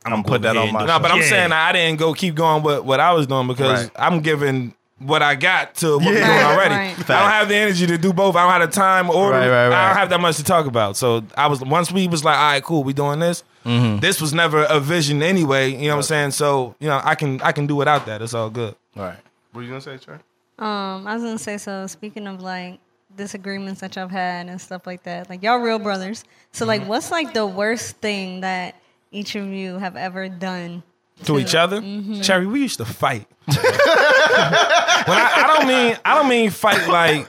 I'm, 0.05 0.11
gonna 0.11 0.23
put 0.23 0.41
that 0.43 0.55
on 0.57 0.71
my 0.73 0.79
and 0.79 0.87
No, 0.87 0.95
it. 0.97 1.01
but 1.01 1.11
I'm 1.11 1.19
Yeah. 1.19 1.25
saying 1.29 1.51
I 1.51 1.71
didn't 1.71 1.99
go 1.99 2.13
keep 2.13 2.35
going 2.35 2.63
with 2.63 2.83
what 2.83 2.99
I 2.99 3.11
was 3.13 3.27
doing 3.27 3.47
because 3.47 3.83
Right. 3.83 3.91
I'm 3.97 4.21
giving 4.21 4.73
what 4.99 5.21
I 5.21 5.35
got 5.35 5.75
to 5.75 5.97
what 5.97 6.05
we're 6.07 6.13
doing 6.25 6.29
already. 6.43 6.75
right. 6.75 7.09
I 7.09 7.19
don't 7.21 7.31
have 7.31 7.47
the 7.47 7.55
energy 7.55 7.87
to 7.87 7.97
do 7.97 8.11
both. 8.11 8.35
I 8.35 8.43
don't 8.43 8.51
have 8.61 8.69
the 8.69 8.75
time 8.75 9.09
or 9.09 9.31
Right, 9.31 9.47
right, 9.49 9.65
I 9.71 9.87
don't 9.87 9.97
have 9.97 10.09
that 10.09 10.19
much 10.19 10.35
to 10.37 10.43
talk 10.43 10.65
about. 10.65 10.97
So 10.97 11.23
I 11.37 11.47
was 11.47 11.61
once 11.61 11.91
we 11.91 12.07
was 12.07 12.23
like, 12.25 12.37
all 12.37 12.43
right, 12.51 12.63
cool, 12.63 12.83
we 12.83 12.91
doing 12.93 13.19
this. 13.19 13.43
Mm-hmm. 13.65 13.99
This 13.99 14.19
was 14.21 14.33
never 14.33 14.63
a 14.63 14.79
vision 14.79 15.21
anyway. 15.21 15.71
You 15.71 15.87
know 15.87 15.95
what 15.95 15.95
I'm 15.97 16.03
saying? 16.03 16.31
So 16.31 16.75
you 16.79 16.87
know, 16.89 16.99
I 17.03 17.15
can 17.15 17.41
I 17.41 17.51
can 17.53 17.65
do 17.67 17.75
without 17.75 18.05
that. 18.07 18.21
It's 18.21 18.33
all 18.33 18.49
good. 18.49 18.75
All 18.97 19.03
right. 19.03 19.17
What 19.53 19.61
you 19.61 19.67
gonna 19.69 19.81
say, 19.81 19.97
Trey? 19.97 20.15
Um, 20.59 21.07
I 21.07 21.13
was 21.15 21.23
gonna 21.23 21.37
say 21.39 21.57
so. 21.57 21.87
Speaking 21.87 22.27
of 22.27 22.41
like 22.41 22.79
disagreements 23.19 23.81
that 23.81 23.95
y'all 23.95 24.05
have 24.07 24.11
had 24.11 24.47
and 24.47 24.59
stuff 24.59 24.87
like 24.87 25.03
that, 25.03 25.29
like 25.29 25.43
y'all 25.43 25.59
real 25.59 25.77
brothers. 25.77 26.23
So 26.51 26.65
like, 26.65 26.87
what's 26.87 27.11
like 27.11 27.33
the 27.35 27.45
worst 27.45 27.97
thing 27.97 28.41
that 28.41 28.75
each 29.11 29.35
of 29.35 29.45
you 29.45 29.77
have 29.77 29.95
ever 29.95 30.27
done 30.29 30.81
to 31.25 31.37
each 31.37 31.53
other. 31.53 31.81
Mm-hmm. 31.81 32.21
Cherry, 32.21 32.47
we 32.47 32.61
used 32.61 32.77
to 32.77 32.85
fight. 32.85 33.27
when 33.45 33.57
I, 33.57 35.31
I 35.35 35.53
don't 35.55 35.67
mean 35.67 35.97
I 36.05 36.15
don't 36.15 36.29
mean 36.29 36.49
fight 36.49 36.87
like 36.87 37.27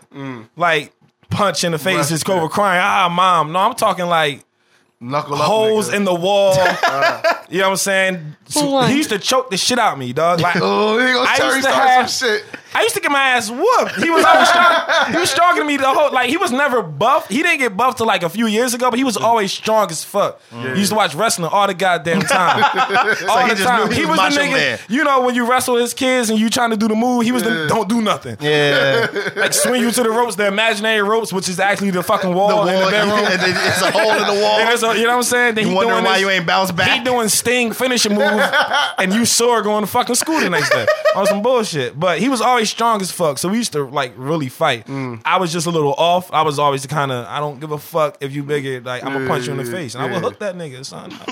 like 0.57 0.93
punch 1.31 1.65
in 1.65 1.73
the 1.73 1.79
face, 1.79 2.09
just 2.09 2.25
go 2.25 2.37
over 2.37 2.49
crying. 2.49 2.81
Ah, 2.83 3.09
mom. 3.09 3.53
No, 3.53 3.59
I'm 3.61 3.75
talking 3.75 4.07
like 4.07 4.45
Knuckle 5.01 5.37
holes 5.37 5.89
nigga. 5.91 5.95
in 5.97 6.05
the 6.05 6.15
wall. 6.15 6.55
you 7.49 7.59
know 7.59 7.65
what 7.65 7.71
I'm 7.71 7.77
saying? 7.77 8.37
Who 8.55 8.71
won? 8.71 8.91
He 8.91 8.99
used 8.99 9.11
to 9.11 9.19
choke 9.19 9.51
the 9.51 9.57
shit 9.57 9.79
out 9.79 9.95
of 9.95 9.99
me, 9.99 10.13
dog. 10.13 10.41
Like 10.41 10.57
Oh, 10.61 10.99
he 10.99 11.13
gonna 11.13 11.29
I 11.29 11.37
used 11.55 11.57
to 11.57 11.63
start 11.63 11.89
have- 11.89 12.11
some 12.11 12.29
shit. 12.29 12.45
I 12.75 12.83
used 12.83 12.95
to 12.95 13.01
get 13.01 13.11
my 13.11 13.19
ass 13.31 13.51
whooped. 13.51 13.97
He 14.03 14.11
was 14.11 14.25
always 14.25 14.49
strong. 14.49 15.13
He 15.13 15.19
was 15.19 15.31
stronger 15.31 15.61
than 15.61 15.67
me 15.67 15.77
the 15.77 15.89
whole 15.89 16.13
like 16.13 16.29
he 16.31 16.37
was 16.37 16.53
never 16.53 16.83
buff. 16.83 17.29
He 17.29 17.43
didn't 17.43 17.59
get 17.59 17.77
buffed 17.77 17.99
till 17.99 18.07
like 18.07 18.23
a 18.23 18.29
few 18.29 18.47
years 18.47 18.75
ago, 18.75 18.91
but 18.91 18.99
he 18.99 19.05
was 19.05 19.17
always 19.17 19.53
strong 19.53 19.91
as 19.91 20.05
fuck. 20.05 20.41
He 20.51 20.69
used 20.79 20.91
to 20.91 20.97
watch 20.97 21.15
wrestling 21.15 21.49
all 21.53 21.67
the 21.67 21.75
goddamn 21.75 22.21
time. 22.23 22.63
all 23.29 23.43
he 23.43 23.49
the 23.51 23.55
just 23.57 23.63
time. 23.65 23.91
he 23.91 24.01
He 24.01 24.07
was 24.07 24.19
was 24.19 24.35
the 24.35 24.41
nigga. 24.41 24.53
Man. 24.53 24.79
You 24.89 25.05
know 25.05 25.23
when 25.23 25.35
you 25.35 25.49
wrestle 25.51 25.77
his 25.77 25.95
kids 25.95 26.31
and 26.31 26.39
you 26.39 26.49
trying 26.51 26.71
to 26.71 26.77
do 26.77 26.89
the 26.89 26.95
move, 26.95 27.25
he 27.25 27.33
was 27.33 27.43
the 27.43 27.67
don't 27.69 27.89
do 27.89 28.01
nothing. 28.03 28.37
Yeah. 28.41 29.07
Like 29.37 29.53
swing 29.55 29.81
you 29.83 29.91
to 29.91 30.03
the 30.03 30.11
ropes, 30.11 30.37
the 30.37 30.47
imaginary 30.47 31.03
ropes, 31.03 31.33
which 31.33 31.49
is 31.49 31.59
actually 31.61 31.91
the 31.91 32.03
fucking 32.03 32.35
wall, 32.35 32.49
the 32.49 32.55
wall. 32.57 32.69
in 32.69 32.85
the 32.85 32.91
bedroom. 32.91 33.19
and 33.19 33.41
it's 33.43 33.83
a 33.83 33.91
hole 33.91 34.11
in 34.13 34.27
the 34.37 34.43
wall. 34.43 34.59
A- 34.61 34.97
you 34.99 35.05
know 35.05 35.11
what 35.13 35.17
I'm 35.17 35.23
saying? 35.23 35.55
Then 35.55 35.65
You 35.69 35.71
he 35.71 35.77
why 35.87 36.03
this- 36.03 36.21
you 36.21 36.31
ain't 36.31 36.47
bounced 36.47 36.77
back? 36.77 36.99
he 36.99 37.05
doing 37.05 37.29
Sting 37.29 37.73
finishing 37.73 38.13
move, 38.15 38.41
and 38.99 39.13
you 39.13 39.25
sore 39.25 39.63
going 39.63 39.83
to 39.83 39.87
fucking 39.87 40.15
school 40.17 40.41
the 40.41 40.51
next 40.51 40.71
day 40.71 40.87
on 41.17 41.27
some 41.27 41.43
bullshit. 41.43 41.99
But 41.99 42.19
he 42.19 42.29
was 42.29 42.41
always 42.41 42.60
strong 42.65 43.01
as 43.01 43.11
fuck, 43.11 43.39
so 43.39 43.49
we 43.49 43.57
used 43.59 43.73
to 43.73 43.85
like 43.85 44.13
really 44.17 44.49
fight. 44.49 44.87
Mm. 44.87 45.23
I 45.25 45.39
was 45.39 45.53
just 45.53 45.67
a 45.67 45.71
little 45.71 45.95
off. 45.95 46.33
I 46.33 46.43
was 46.43 46.59
always 46.59 46.83
the 46.83 46.89
kind 46.89 47.11
of 47.13 47.27
I 47.27 47.39
don't 47.41 47.61
give 47.61 47.73
a 47.73 47.79
fuck 47.79 48.17
if 48.21 48.33
you 48.33 48.43
bigger. 48.43 48.81
Like 48.81 49.05
I'm 49.05 49.13
gonna 49.13 49.27
punch 49.29 49.47
you 49.47 49.53
in 49.53 49.59
the 49.59 49.65
face, 49.65 49.95
and 49.95 50.03
I 50.05 50.07
will 50.11 50.21
hook 50.21 50.39
that 50.41 50.55
nigga, 50.57 50.85
son. 50.85 51.13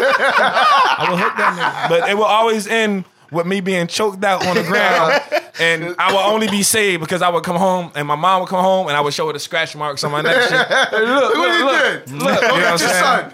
I 0.00 1.06
will 1.10 1.16
hook 1.16 1.32
that 1.36 1.56
nigga, 1.56 1.88
but 1.88 2.08
it 2.10 2.16
will 2.16 2.24
always 2.24 2.66
end. 2.66 3.04
With 3.30 3.46
me 3.46 3.60
being 3.60 3.88
choked 3.88 4.24
out 4.24 4.46
on 4.46 4.56
the 4.56 4.62
ground, 4.62 5.20
and 5.60 5.94
I 5.98 6.10
will 6.12 6.18
only 6.32 6.48
be 6.48 6.62
saved 6.62 7.02
because 7.02 7.20
I 7.20 7.28
would 7.28 7.44
come 7.44 7.56
home 7.56 7.92
and 7.94 8.08
my 8.08 8.14
mom 8.14 8.40
would 8.40 8.48
come 8.48 8.64
home 8.64 8.88
and 8.88 8.96
I 8.96 9.02
would 9.02 9.12
show 9.12 9.26
her 9.26 9.34
the 9.34 9.38
scratch 9.38 9.76
marks 9.76 10.02
on 10.02 10.12
my 10.12 10.22
neck. 10.22 10.48
Shit. 10.48 10.66
Hey, 10.66 11.00
look, 11.04 11.34
What 11.34 11.52
he 11.52 11.62
look, 11.62 12.06
look, 12.06 12.06
look. 12.06 12.10
You 12.10 12.18
know 12.18 12.24
what 12.24 12.54
I'm 12.54 12.68
Your 12.70 12.78
saying? 12.78 13.32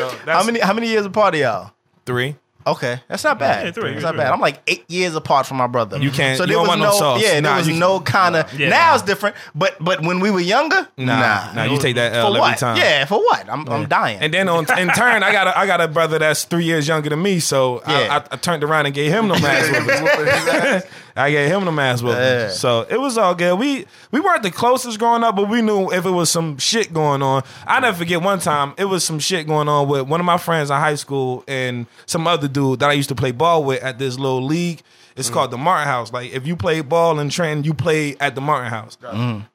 son. 0.00 0.18
How 0.24 0.42
many 0.44 0.60
how 0.60 0.72
many 0.72 0.88
years 0.88 1.04
apart 1.04 1.34
are 1.34 1.36
y'all? 1.36 1.72
Three. 2.06 2.36
Okay, 2.66 3.00
that's 3.08 3.22
not 3.24 3.38
bad. 3.38 3.66
Yeah, 3.66 3.72
three, 3.72 3.90
That's 3.90 3.96
three. 3.96 4.02
not 4.04 4.16
bad. 4.16 4.32
I'm 4.32 4.40
like 4.40 4.62
eight 4.66 4.84
years 4.90 5.14
apart 5.14 5.46
from 5.46 5.58
my 5.58 5.66
brother. 5.66 5.98
You 5.98 6.10
can't- 6.10 6.38
So 6.38 6.44
you 6.44 6.48
there 6.48 6.54
don't 6.56 6.62
was 6.62 6.68
want 6.68 6.80
no 6.80 6.86
no. 6.90 6.96
sauce. 6.98 7.22
Yeah, 7.22 7.32
there 7.32 7.42
Nah, 7.42 7.56
was 7.58 7.68
no 7.68 8.00
kind 8.00 8.36
of. 8.36 8.58
Yeah, 8.58 8.70
now 8.70 8.88
nah. 8.88 8.94
it's 8.94 9.02
different. 9.04 9.36
But 9.54 9.76
but 9.80 10.00
when 10.02 10.20
we 10.20 10.30
were 10.30 10.40
younger, 10.40 10.88
Nah, 10.96 11.20
nah, 11.20 11.52
nah, 11.52 11.64
you 11.64 11.78
take 11.78 11.96
that 11.96 12.14
L 12.14 12.22
for 12.22 12.28
every 12.30 12.40
what? 12.40 12.58
time. 12.58 12.76
Yeah, 12.78 13.04
for 13.04 13.18
what? 13.18 13.48
I'm 13.50 13.68
I'm 13.68 13.86
dying. 13.86 14.18
And 14.20 14.32
then 14.32 14.48
on 14.48 14.60
in 14.78 14.88
turn, 14.88 15.22
I 15.22 15.30
got 15.32 15.48
a, 15.48 15.58
I 15.58 15.66
got 15.66 15.80
a 15.82 15.88
brother 15.88 16.18
that's 16.18 16.44
three 16.44 16.64
years 16.64 16.88
younger 16.88 17.10
than 17.10 17.20
me, 17.20 17.38
so 17.40 17.82
Yeah. 17.86 17.94
I, 17.96 18.16
I, 18.16 18.22
I 18.32 18.36
turned 18.36 18.64
around 18.64 18.86
and 18.86 18.94
gave 18.94 19.10
him 19.12 19.28
the 19.28 19.34
ass 19.44 20.82
whooping. 20.82 20.90
I 21.16 21.30
gave 21.30 21.50
him 21.50 21.64
the 21.64 21.82
ass 21.82 22.02
whooping. 22.02 22.18
Yeah. 22.18 22.48
So 22.48 22.86
it 22.88 23.00
was 23.00 23.16
all 23.16 23.34
good. 23.34 23.58
We 23.58 23.86
we 24.10 24.20
weren't 24.20 24.42
the 24.42 24.50
closest 24.50 24.98
growing 24.98 25.22
up, 25.22 25.36
but 25.36 25.48
we 25.48 25.62
knew 25.62 25.90
if 25.92 26.04
it 26.04 26.10
was 26.10 26.30
some 26.30 26.58
shit 26.58 26.92
going 26.92 27.22
on. 27.22 27.44
I 27.66 27.80
never 27.80 27.96
forget 27.96 28.20
one 28.20 28.40
time 28.40 28.74
it 28.78 28.86
was 28.86 29.04
some 29.04 29.18
shit 29.18 29.46
going 29.46 29.68
on 29.68 29.88
with 29.88 30.08
one 30.08 30.20
of 30.20 30.26
my 30.26 30.38
friends 30.38 30.70
in 30.70 30.76
high 30.76 30.96
school 30.96 31.44
and 31.46 31.86
some 32.06 32.26
other 32.26 32.48
dude 32.48 32.80
that 32.80 32.90
I 32.90 32.94
used 32.94 33.10
to 33.10 33.14
play 33.14 33.30
ball 33.30 33.62
with 33.64 33.82
at 33.82 33.98
this 33.98 34.18
little 34.18 34.44
league. 34.44 34.82
It's 35.16 35.30
called 35.30 35.52
the 35.52 35.58
Martin 35.58 35.86
House. 35.86 36.12
Like 36.12 36.32
if 36.32 36.46
you 36.46 36.56
play 36.56 36.80
ball 36.80 37.20
in 37.20 37.28
Trenton, 37.28 37.62
you 37.64 37.74
play 37.74 38.16
at 38.18 38.34
the 38.34 38.40
Martin 38.40 38.70
House. 38.70 38.98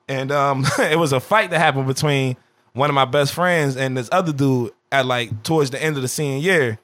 And 0.08 0.32
um, 0.32 0.66
it 0.80 0.98
was 0.98 1.12
a 1.12 1.20
fight 1.20 1.50
that 1.50 1.60
happened 1.60 1.88
between 1.88 2.38
one 2.74 2.90
of 2.90 2.94
my 2.94 3.06
best 3.06 3.34
friends 3.34 3.76
and 3.76 3.98
this 3.98 4.08
other 4.14 4.32
dude 4.32 4.72
at 4.92 5.06
like 5.06 5.44
towards 5.44 5.72
the 5.72 5.84
end 5.84 5.98
of 5.98 6.02
the 6.02 6.08
senior 6.08 6.38
year. 6.38 6.80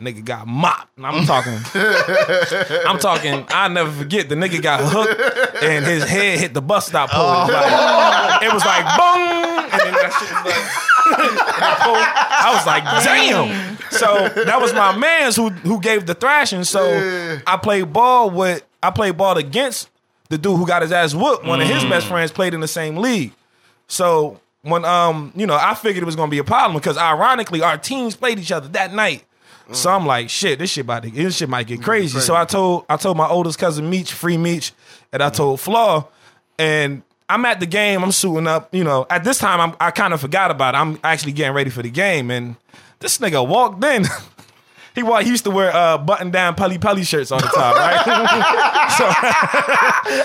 Nigga 0.00 0.24
got 0.24 0.46
mopped. 0.46 0.96
And 0.96 1.06
I'm 1.06 1.24
talking. 1.26 1.58
I'm 2.86 2.98
talking. 2.98 3.44
I 3.50 3.68
never 3.68 3.90
forget. 3.92 4.28
The 4.28 4.34
nigga 4.34 4.62
got 4.62 4.80
hooked 4.82 5.62
and 5.62 5.84
his 5.84 6.04
head 6.08 6.38
hit 6.38 6.54
the 6.54 6.62
bus 6.62 6.86
stop 6.86 7.10
pole. 7.10 7.44
It 7.44 7.52
was 7.52 7.52
like- 7.52 8.42
It 8.42 8.52
was 8.54 8.64
like 8.64 8.84
boom, 8.96 9.70
and 9.72 9.80
then 9.80 9.92
that 9.92 10.12
shit 10.18 10.30
was 10.32 10.44
like. 10.46 11.60
I 11.62 12.42
I 12.42 12.54
was 12.54 12.66
like, 12.66 12.84
damn. 13.04 13.76
So 13.90 14.28
that 14.44 14.60
was 14.60 14.72
my 14.72 14.96
man's 14.96 15.36
who 15.36 15.50
who 15.50 15.80
gave 15.80 16.06
the 16.06 16.14
thrashing. 16.14 16.64
So 16.64 17.40
I 17.46 17.56
played 17.56 17.92
ball 17.92 18.30
with 18.30 18.64
I 18.82 18.90
played 18.90 19.16
ball 19.16 19.36
against 19.36 19.90
the 20.30 20.38
dude 20.38 20.56
who 20.56 20.66
got 20.66 20.82
his 20.82 20.92
ass 20.92 21.14
whooped. 21.14 21.44
One 21.44 21.60
of 21.60 21.68
his 21.68 21.84
best 21.84 22.06
friends 22.06 22.30
played 22.30 22.54
in 22.54 22.60
the 22.60 22.68
same 22.68 22.96
league. 22.96 23.32
So 23.88 24.40
when 24.62 24.84
um 24.84 25.32
you 25.34 25.46
know 25.46 25.56
I 25.60 25.74
figured 25.74 26.02
it 26.02 26.06
was 26.06 26.16
gonna 26.16 26.30
be 26.30 26.38
a 26.38 26.44
problem 26.44 26.76
because 26.80 26.96
ironically 26.96 27.62
our 27.62 27.76
teams 27.76 28.14
played 28.14 28.38
each 28.38 28.52
other 28.52 28.68
that 28.68 28.92
night. 28.94 29.24
So 29.72 29.90
I'm 29.90 30.06
like, 30.06 30.30
shit, 30.30 30.58
this 30.58 30.70
shit 30.70 30.84
about 30.84 31.02
to, 31.04 31.10
this 31.10 31.36
shit 31.36 31.48
might 31.48 31.66
get 31.66 31.82
crazy. 31.82 32.20
So 32.20 32.34
I 32.34 32.44
told 32.44 32.84
I 32.88 32.96
told 32.96 33.16
my 33.16 33.28
oldest 33.28 33.58
cousin 33.58 33.88
Meech, 33.88 34.12
free 34.12 34.36
Meech, 34.36 34.72
and 35.12 35.22
I 35.22 35.30
told 35.30 35.60
Flaw, 35.60 36.08
and 36.58 37.02
I'm 37.28 37.44
at 37.44 37.60
the 37.60 37.66
game. 37.66 38.02
I'm 38.02 38.12
suiting 38.12 38.46
up. 38.46 38.74
You 38.74 38.84
know, 38.84 39.06
at 39.08 39.24
this 39.24 39.38
time 39.38 39.60
I'm, 39.60 39.76
I 39.80 39.90
kind 39.90 40.12
of 40.12 40.20
forgot 40.20 40.50
about 40.50 40.74
it. 40.74 40.78
I'm 40.78 40.98
actually 41.04 41.32
getting 41.32 41.54
ready 41.54 41.70
for 41.70 41.82
the 41.82 41.90
game, 41.90 42.30
and 42.30 42.56
this 42.98 43.18
nigga 43.18 43.46
walked 43.46 43.82
in. 43.84 44.04
He 44.94 45.02
wa- 45.04 45.20
he 45.20 45.30
used 45.30 45.44
to 45.44 45.50
wear 45.50 45.74
uh, 45.74 45.98
button 45.98 46.30
down 46.30 46.54
Pelle 46.56 46.76
Pelle 46.78 47.02
shirts 47.04 47.30
all 47.30 47.38
the 47.40 47.46
time, 47.46 47.74
right? 47.76 48.90
so 48.98 49.06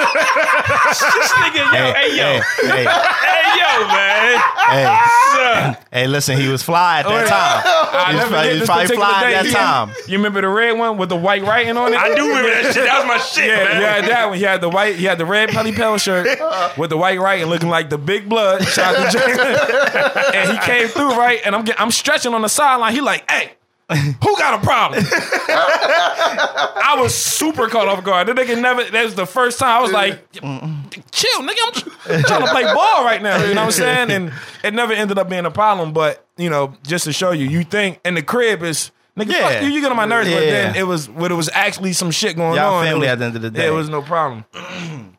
This 0.00 1.32
nigga, 1.32 1.64
yo, 1.72 1.92
hey, 1.92 2.16
yo, 2.16 2.40
hey, 2.68 2.84
hey, 2.84 3.50
yo, 3.58 3.86
man. 3.88 4.40
hey, 4.68 5.76
hey, 5.92 6.06
listen, 6.06 6.38
he 6.38 6.48
was 6.48 6.62
fly 6.62 7.00
at 7.00 7.06
that 7.06 7.28
time. 7.28 7.62
I 7.92 8.10
He 8.10 8.16
was 8.16 8.22
never 8.22 8.30
probably, 8.30 8.30
forget 8.30 8.44
he 8.44 8.50
was 8.50 8.60
this 8.60 8.66
probably 8.68 8.82
particular 8.86 9.06
fly 9.10 9.20
day. 9.20 9.34
at 9.34 9.42
that 9.42 9.46
You- 9.46 9.52
time. 9.52 9.90
You 10.08 10.16
remember 10.18 10.40
the 10.40 10.48
red 10.48 10.78
one 10.78 10.96
with 10.98 11.08
the 11.08 11.16
white 11.16 11.42
writing 11.42 11.76
on 11.76 11.92
it? 11.92 11.96
I 11.98 12.14
do 12.14 12.28
remember 12.28 12.48
that 12.50 12.74
shit. 12.74 12.84
That 12.84 12.98
was 12.98 13.06
my 13.08 13.18
shit, 13.18 13.46
Yeah, 13.48 13.64
man. 13.64 13.76
he 13.76 13.82
had 13.82 14.04
that 14.06 14.28
one. 14.28 14.38
He 14.38 14.44
had 14.44 14.60
the 14.60 14.68
white. 14.68 14.96
He 14.96 15.04
had 15.04 15.18
the 15.18 15.26
red 15.26 15.48
Pelly 15.50 15.72
Pell 15.72 15.98
shirt 15.98 16.26
with 16.78 16.90
the 16.90 16.96
white 16.96 17.18
writing, 17.20 17.46
looking 17.46 17.68
like 17.68 17.90
the 17.90 17.98
big 17.98 18.28
blood. 18.28 18.64
Shout 18.66 18.94
out 18.96 19.10
to 19.12 19.18
Jay. 19.18 20.34
and 20.38 20.50
he 20.52 20.58
came 20.58 20.88
through 20.88 21.10
right, 21.16 21.40
and 21.44 21.54
I'm 21.54 21.64
get, 21.64 21.80
I'm 21.80 21.90
stretching 21.90 22.34
on 22.34 22.42
the 22.42 22.48
sideline. 22.48 22.94
He 22.94 23.00
like, 23.00 23.28
hey. 23.30 23.52
Who 24.22 24.36
got 24.38 24.62
a 24.62 24.64
problem? 24.64 25.04
I 25.12 26.96
was 27.00 27.14
super 27.14 27.68
caught 27.68 27.88
off 27.88 28.04
guard. 28.04 28.28
The 28.28 28.32
nigga 28.34 28.60
never. 28.60 28.84
That 28.84 29.04
was 29.04 29.14
the 29.14 29.26
first 29.26 29.58
time 29.58 29.78
I 29.78 29.80
was 29.82 29.92
like, 29.92 30.30
"Chill, 30.32 30.42
nigga. 31.42 31.92
I'm 32.08 32.22
trying 32.22 32.42
to 32.46 32.50
play 32.52 32.62
ball 32.64 33.04
right 33.04 33.20
now." 33.22 33.42
You 33.44 33.54
know 33.54 33.62
what 33.62 33.66
I'm 33.66 33.70
saying? 33.72 34.10
And 34.10 34.32
it 34.62 34.74
never 34.74 34.92
ended 34.92 35.18
up 35.18 35.28
being 35.28 35.44
a 35.46 35.50
problem. 35.50 35.92
But 35.92 36.24
you 36.36 36.50
know, 36.50 36.74
just 36.86 37.04
to 37.04 37.12
show 37.12 37.32
you, 37.32 37.46
you 37.48 37.64
think, 37.64 38.00
and 38.04 38.16
the 38.16 38.22
crib 38.22 38.62
is. 38.62 38.90
Nigga, 39.18 39.32
Yeah. 39.32 39.48
fuck 39.50 39.62
you, 39.64 39.68
you 39.70 39.80
get 39.80 39.90
on 39.90 39.96
my 39.96 40.04
nerves, 40.06 40.30
but 40.30 40.42
Yeah. 40.44 40.50
then 40.50 40.76
it 40.76 40.84
was, 40.84 41.10
when 41.10 41.32
it 41.32 41.34
was 41.34 41.50
actually 41.52 41.92
some 41.94 42.12
shit 42.12 42.36
going 42.36 42.54
Y'all 42.54 42.74
on. 42.74 42.84
family 42.86 43.00
was- 43.00 43.08
at 43.08 43.18
the 43.18 43.24
end 43.26 43.36
of 43.36 43.42
the 43.42 43.50
day. 43.50 43.66
It 43.66 43.70
was 43.72 43.88
no 43.88 44.02
problem. 44.02 44.44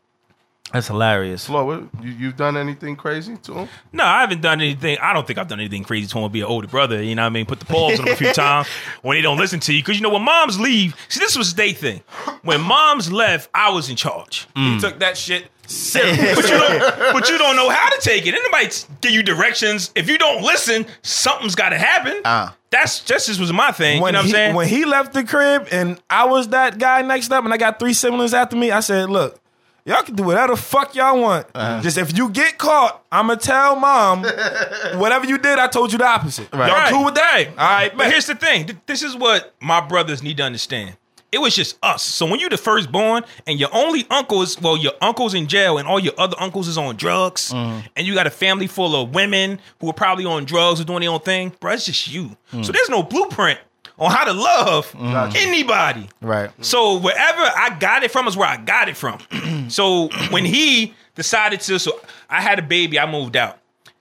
That's 0.72 0.88
hilarious. 0.88 1.46
Flaw, 1.46 1.64
what, 1.64 1.82
you, 2.02 2.12
you've 2.12 2.36
done 2.36 2.56
anything 2.56 2.96
crazy 2.96 3.36
to 3.36 3.52
him? 3.54 3.68
No, 3.92 4.04
I 4.04 4.22
haven't 4.22 4.40
done 4.40 4.60
anything. 4.60 4.96
I 5.00 5.12
don't 5.12 5.26
think 5.26 5.38
I've 5.38 5.48
done 5.48 5.60
anything 5.60 5.84
crazy 5.84 6.06
to 6.08 6.18
him. 6.18 6.32
Be 6.32 6.40
an 6.40 6.46
older 6.46 6.68
brother, 6.68 7.02
you 7.02 7.14
know 7.14 7.22
what 7.22 7.26
I 7.26 7.30
mean? 7.30 7.46
Put 7.46 7.60
the 7.60 7.66
pause 7.66 8.00
on 8.00 8.06
him 8.06 8.12
a 8.14 8.16
few 8.16 8.32
times 8.34 8.68
when 9.02 9.16
they 9.16 9.22
don't 9.22 9.38
listen 9.38 9.60
to 9.60 9.72
you. 9.74 9.80
Because, 9.82 9.96
you 9.96 10.02
know, 10.02 10.10
when 10.10 10.22
moms 10.22 10.58
leave, 10.58 10.96
see, 11.08 11.20
this 11.20 11.36
was 11.36 11.54
their 11.54 11.72
thing. 11.72 12.00
When 12.42 12.60
moms 12.60 13.12
left, 13.12 13.50
I 13.54 13.70
was 13.70 13.90
in 13.90 13.96
charge. 13.96 14.48
He 14.54 14.80
took 14.80 14.98
that 15.00 15.16
shit. 15.16 15.48
But 15.64 16.04
you, 16.04 16.58
don't, 16.58 17.12
but 17.14 17.28
you 17.30 17.38
don't 17.38 17.56
know 17.56 17.70
how 17.70 17.88
to 17.88 18.00
take 18.00 18.26
it. 18.26 18.34
Anybody 18.34 18.74
give 19.00 19.12
you 19.12 19.22
directions. 19.22 19.90
If 19.94 20.08
you 20.08 20.18
don't 20.18 20.42
listen, 20.42 20.86
something's 21.02 21.54
got 21.54 21.70
to 21.70 21.78
happen. 21.78 22.20
Ah. 22.24 22.54
That's 22.70 23.02
just 23.04 23.26
this 23.26 23.38
was 23.38 23.52
my 23.52 23.70
thing. 23.70 24.00
When 24.02 24.12
you 24.12 24.12
know 24.12 24.18
what 24.18 24.26
he, 24.26 24.30
I'm 24.30 24.34
saying? 24.34 24.54
when 24.54 24.68
he 24.68 24.84
left 24.84 25.12
the 25.12 25.24
crib 25.24 25.68
and 25.70 26.00
I 26.10 26.24
was 26.24 26.48
that 26.48 26.78
guy 26.78 27.02
next 27.02 27.30
up 27.30 27.44
and 27.44 27.54
I 27.54 27.56
got 27.56 27.78
three 27.78 27.94
siblings 27.94 28.34
after 28.34 28.56
me, 28.56 28.70
I 28.70 28.80
said, 28.80 29.08
look, 29.08 29.40
y'all 29.84 30.02
can 30.02 30.14
do 30.14 30.22
whatever 30.22 30.54
the 30.54 30.60
fuck 30.60 30.94
y'all 30.94 31.20
want. 31.20 31.46
Uh-huh. 31.54 31.82
Just 31.82 31.98
if 31.98 32.16
you 32.16 32.28
get 32.30 32.58
caught, 32.58 33.04
I'ma 33.10 33.34
tell 33.36 33.76
mom 33.76 34.22
whatever 34.96 35.26
you 35.26 35.38
did, 35.38 35.58
I 35.58 35.66
told 35.68 35.92
you 35.92 35.98
the 35.98 36.06
opposite. 36.06 36.48
Right. 36.52 36.68
Y'all 36.68 36.76
Right. 36.78 36.92
cool 36.92 37.04
with 37.04 37.14
that? 37.14 37.44
All 37.48 37.54
right, 37.56 37.90
But 37.90 37.98
but 37.98 38.10
here's 38.10 38.26
the 38.26 38.34
thing. 38.34 38.66
Th- 38.66 38.78
This 38.86 39.02
is 39.02 39.16
what 39.16 39.54
my 39.60 39.80
brothers 39.80 40.22
need 40.22 40.36
to 40.38 40.42
understand. 40.42 40.96
It 41.30 41.40
was 41.40 41.54
just 41.56 41.78
us. 41.82 42.02
So 42.02 42.26
when 42.26 42.40
you 42.40 42.50
the 42.50 42.58
firstborn 42.58 43.24
and 43.46 43.58
your 43.58 43.70
only 43.72 44.04
uncle 44.10 44.42
is 44.42 44.60
well, 44.60 44.76
your 44.76 44.92
uncle's 45.00 45.32
in 45.32 45.46
jail 45.46 45.78
and 45.78 45.88
all 45.88 45.98
your 45.98 46.12
other 46.18 46.36
uncles 46.38 46.68
is 46.68 46.76
on 46.76 46.96
drugs, 46.96 47.50
and 47.54 47.82
you 47.96 48.12
got 48.12 48.26
a 48.26 48.30
family 48.30 48.66
full 48.66 48.94
of 48.94 49.14
women 49.14 49.58
who 49.80 49.88
are 49.88 49.94
probably 49.94 50.26
on 50.26 50.44
drugs 50.44 50.78
or 50.78 50.84
doing 50.84 51.00
their 51.00 51.08
own 51.10 51.20
thing, 51.20 51.50
bro, 51.58 51.72
it's 51.72 51.86
just 51.86 52.06
you. 52.12 52.36
So 52.50 52.70
there's 52.70 52.90
no 52.90 53.02
blueprint 53.02 53.58
on 53.98 54.10
how 54.10 54.24
to 54.24 54.32
love 54.32 54.94
anybody. 55.36 56.08
Right. 56.20 56.50
So 56.64 56.98
wherever 56.98 57.40
I 57.40 57.76
got 57.78 58.02
it 58.02 58.10
from 58.10 58.26
is 58.28 58.36
where 58.36 58.48
I 58.48 58.56
got 58.56 58.88
it 58.88 58.96
from. 58.96 59.18
so 59.68 60.08
when 60.30 60.44
he 60.44 60.94
decided 61.14 61.60
to, 61.62 61.78
so 61.78 62.00
I 62.28 62.40
had 62.40 62.58
a 62.58 62.62
baby, 62.62 62.98
I 62.98 63.10
moved 63.10 63.36
out. 63.36 63.58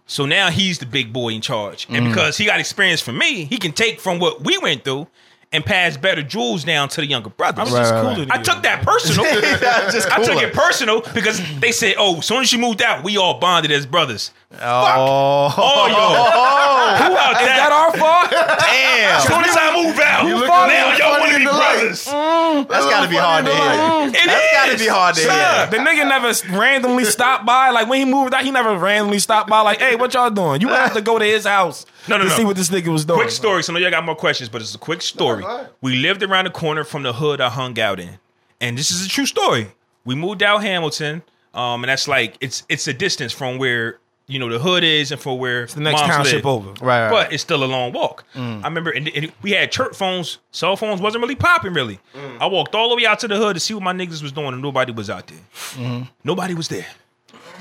So 0.08 0.26
now 0.26 0.50
he's 0.50 0.80
the 0.80 0.86
big 0.86 1.14
boy 1.14 1.30
in 1.30 1.42
charge. 1.42 1.88
And 1.89 2.06
mm. 2.06 2.10
because 2.10 2.38
he 2.38 2.46
got 2.46 2.60
experience 2.60 3.00
from 3.00 3.18
me, 3.18 3.46
he 3.46 3.58
can 3.58 3.72
take 3.72 4.00
from 4.00 4.20
what 4.20 4.44
we 4.44 4.58
went 4.58 4.84
through 4.84 5.08
and 5.54 5.66
pass 5.66 5.97
better 5.97 6.24
jewels 6.24 6.64
down 6.64 6.88
to 6.89 7.02
the 7.02 7.08
younger 7.08 7.30
brothers. 7.30 7.60
I 7.60 7.64
was 7.64 7.74
just 7.74 7.91
Right, 7.93 8.02
right, 8.04 8.16
cooler 8.16 8.28
right. 8.28 8.39
I 8.39 8.41
took 8.41 8.64
that 8.64 8.84
personal. 8.86 9.26
just 9.91 10.10
I 10.18 10.24
took 10.24 10.41
it 10.41 10.54
personal 10.54 11.02
because 11.14 11.41
they 11.60 11.72
said, 11.74 11.95
"Oh, 11.97 12.20
as 12.20 12.26
soon 12.26 12.41
as 12.41 12.49
she 12.49 12.58
moved 12.58 12.82
out, 12.82 13.04
we 13.04 13.18
all 13.18 13.39
bonded 13.39 13.72
as 13.72 13.86
brothers." 13.86 14.32
Oh, 14.54 15.54
Oh, 15.58 15.88
yo, 15.88 15.95
how 16.99 17.12
about 17.12 17.39
Is 17.41 17.47
that 17.47 17.70
that? 17.70 17.72
our 17.72 17.91
fault? 17.97 18.32
damn. 18.32 19.16
As 19.16 19.24
soon 19.24 19.43
as 19.47 19.56
I 19.56 19.72
move 19.84 19.99
out, 19.99 20.26
You 20.28 20.36
look 20.36 20.47
now 20.47 20.68
funny 20.68 20.99
y'all 20.99 21.20
want 21.20 21.32
to 21.32 21.38
be 21.39 21.45
the 21.92 22.10
light. 22.12 22.68
brothers. 22.68 22.68
That's 22.70 22.86
got 22.86 23.04
to 23.04 23.10
be 23.10 23.16
hard 23.16 23.46
to 23.46 23.52
hear. 23.52 24.08
It 24.10 24.26
That's 24.28 24.44
is. 24.44 24.52
gotta 24.52 24.78
be 24.78 24.88
hard 24.88 25.16
to 25.16 25.22
Son, 25.22 25.70
hear. 25.72 25.80
the 25.84 25.89
nigga 25.89 26.08
never 26.08 26.58
randomly 26.58 27.06
stopped 27.06 27.46
by. 27.46 27.70
Like 27.72 27.88
when 27.88 28.00
he 28.00 28.12
moved 28.12 28.34
out, 28.34 28.44
he 28.44 28.52
never 28.52 28.78
randomly 28.78 29.20
stopped 29.20 29.50
by. 29.50 29.62
Like, 29.62 29.80
hey, 29.80 29.96
what 29.96 30.14
y'all 30.14 30.30
doing? 30.30 30.62
You 30.62 30.70
have 30.70 30.94
to 30.94 31.02
go 31.02 31.20
to 31.20 31.26
his 31.26 31.46
house 31.46 31.86
No, 32.08 32.18
no, 32.18 32.24
to 32.24 32.30
no. 32.30 32.36
see 32.36 32.46
what 32.46 32.56
this 32.56 32.70
nigga 32.70 32.88
was 32.88 33.06
doing. 33.06 33.20
Quick 33.20 33.32
story. 33.32 33.64
So 33.64 33.72
I 33.72 33.76
know 33.76 33.80
y'all 33.82 33.92
got 33.92 34.06
more 34.06 34.16
questions, 34.16 34.50
but 34.50 34.62
it's 34.62 34.76
a 34.76 34.80
quick 34.80 35.02
story. 35.02 35.44
go 35.44 35.68
we 35.82 35.96
lived 35.98 36.24
around 36.24 36.46
the 36.46 36.52
corner 36.52 36.84
from 36.84 37.04
the 37.04 37.14
hood 37.14 37.42
I 37.42 37.50
hung 37.50 37.80
out 37.80 38.00
in, 38.00 38.20
and 38.60 38.78
this 38.78 38.92
is 38.92 39.06
a 39.06 39.10
true 39.10 39.26
story. 39.26 39.68
We 40.06 40.16
moved 40.16 40.42
out 40.44 40.62
Hamilton, 40.64 41.22
um, 41.54 41.84
and 41.84 41.89
that's 41.89 42.08
like 42.08 42.38
it's 42.42 42.64
it's 42.70 42.88
a 42.88 42.94
distance 42.94 43.32
from 43.34 43.58
where 43.58 44.00
you 44.32 44.39
know 44.39 44.49
the 44.49 44.59
hood 44.59 44.84
is 44.84 45.11
and 45.11 45.19
for 45.19 45.38
where 45.38 45.65
The 45.67 45.79
next 45.82 46.01
township 46.01 46.45
over. 46.45 46.69
Right, 46.84 47.03
right. 47.03 47.09
But 47.11 47.34
it's 47.34 47.43
still 47.43 47.63
a 47.63 47.65
long 47.65 47.91
walk. 47.91 48.23
Mm. 48.34 48.63
I 48.63 48.67
remember, 48.67 48.91
and, 48.91 49.07
and 49.09 49.32
we 49.41 49.51
had 49.51 49.71
church 49.71 49.95
phones. 49.95 50.38
Cell 50.51 50.75
phones 50.75 51.01
wasn't 51.01 51.21
really 51.21 51.36
popping, 51.36 51.73
really. 51.73 51.99
Mm. 52.15 52.39
I 52.39 52.45
walked 52.47 52.73
all 52.75 52.89
the 52.89 52.95
way 52.95 53.05
out 53.05 53.19
to 53.19 53.27
the 53.27 53.36
hood 53.38 53.55
to 53.55 53.59
see 53.59 53.73
what 53.73 53.84
my 53.84 53.93
niggas 53.93 54.21
was 54.23 54.32
doing, 54.32 54.53
and 54.53 54.61
nobody 54.61 54.91
was 54.91 55.09
out 55.09 55.27
there. 55.27 55.39
Mm-hmm. 55.73 56.03
Nobody 56.23 56.53
was 56.53 56.67
there. 56.69 56.88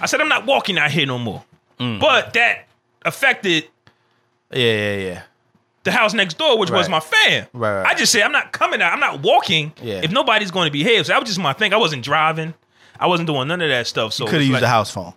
I 0.01 0.07
said, 0.07 0.21
I'm 0.21 0.29
not 0.29 0.47
walking 0.47 0.79
out 0.79 0.91
here 0.91 1.07
no 1.07 1.19
more. 1.19 1.45
Mm. 1.79 2.01
But 2.01 2.33
that 2.35 2.67
affected 3.05 3.65
Yeah, 4.51 4.59
yeah, 4.59 4.97
yeah. 4.97 5.23
the 5.85 5.93
house 5.93 6.15
next 6.15 6.39
door, 6.39 6.59
which 6.59 6.71
was 6.71 6.89
my 6.89 7.01
fam. 7.01 7.47
Right, 7.53 7.77
right. 7.83 7.87
I 7.87 7.95
just 7.95 8.13
said, 8.13 8.23
I'm 8.23 8.33
not 8.33 8.53
coming 8.53 8.81
out. 8.83 8.93
I'm 8.93 9.01
not 9.01 9.23
walking 9.23 9.73
Yeah. 9.83 10.01
if 10.03 10.11
nobody's 10.11 10.51
going 10.51 10.67
to 10.67 10.73
be 10.73 10.83
here. 10.85 11.03
So 11.05 11.13
that 11.13 11.21
was 11.21 11.29
just 11.29 11.41
my 11.41 11.53
thing. 11.53 11.73
I 11.75 11.77
wasn't 11.79 12.05
driving. 12.05 12.55
I 12.99 13.07
wasn't 13.07 13.27
doing 13.29 13.49
none 13.49 13.63
of 13.63 13.69
that 13.71 13.87
stuff. 13.87 14.13
So 14.13 14.25
Could 14.27 14.35
have 14.35 14.43
used 14.43 14.53
like- 14.53 14.61
the 14.61 14.69
house 14.69 14.91
phone. 14.91 15.15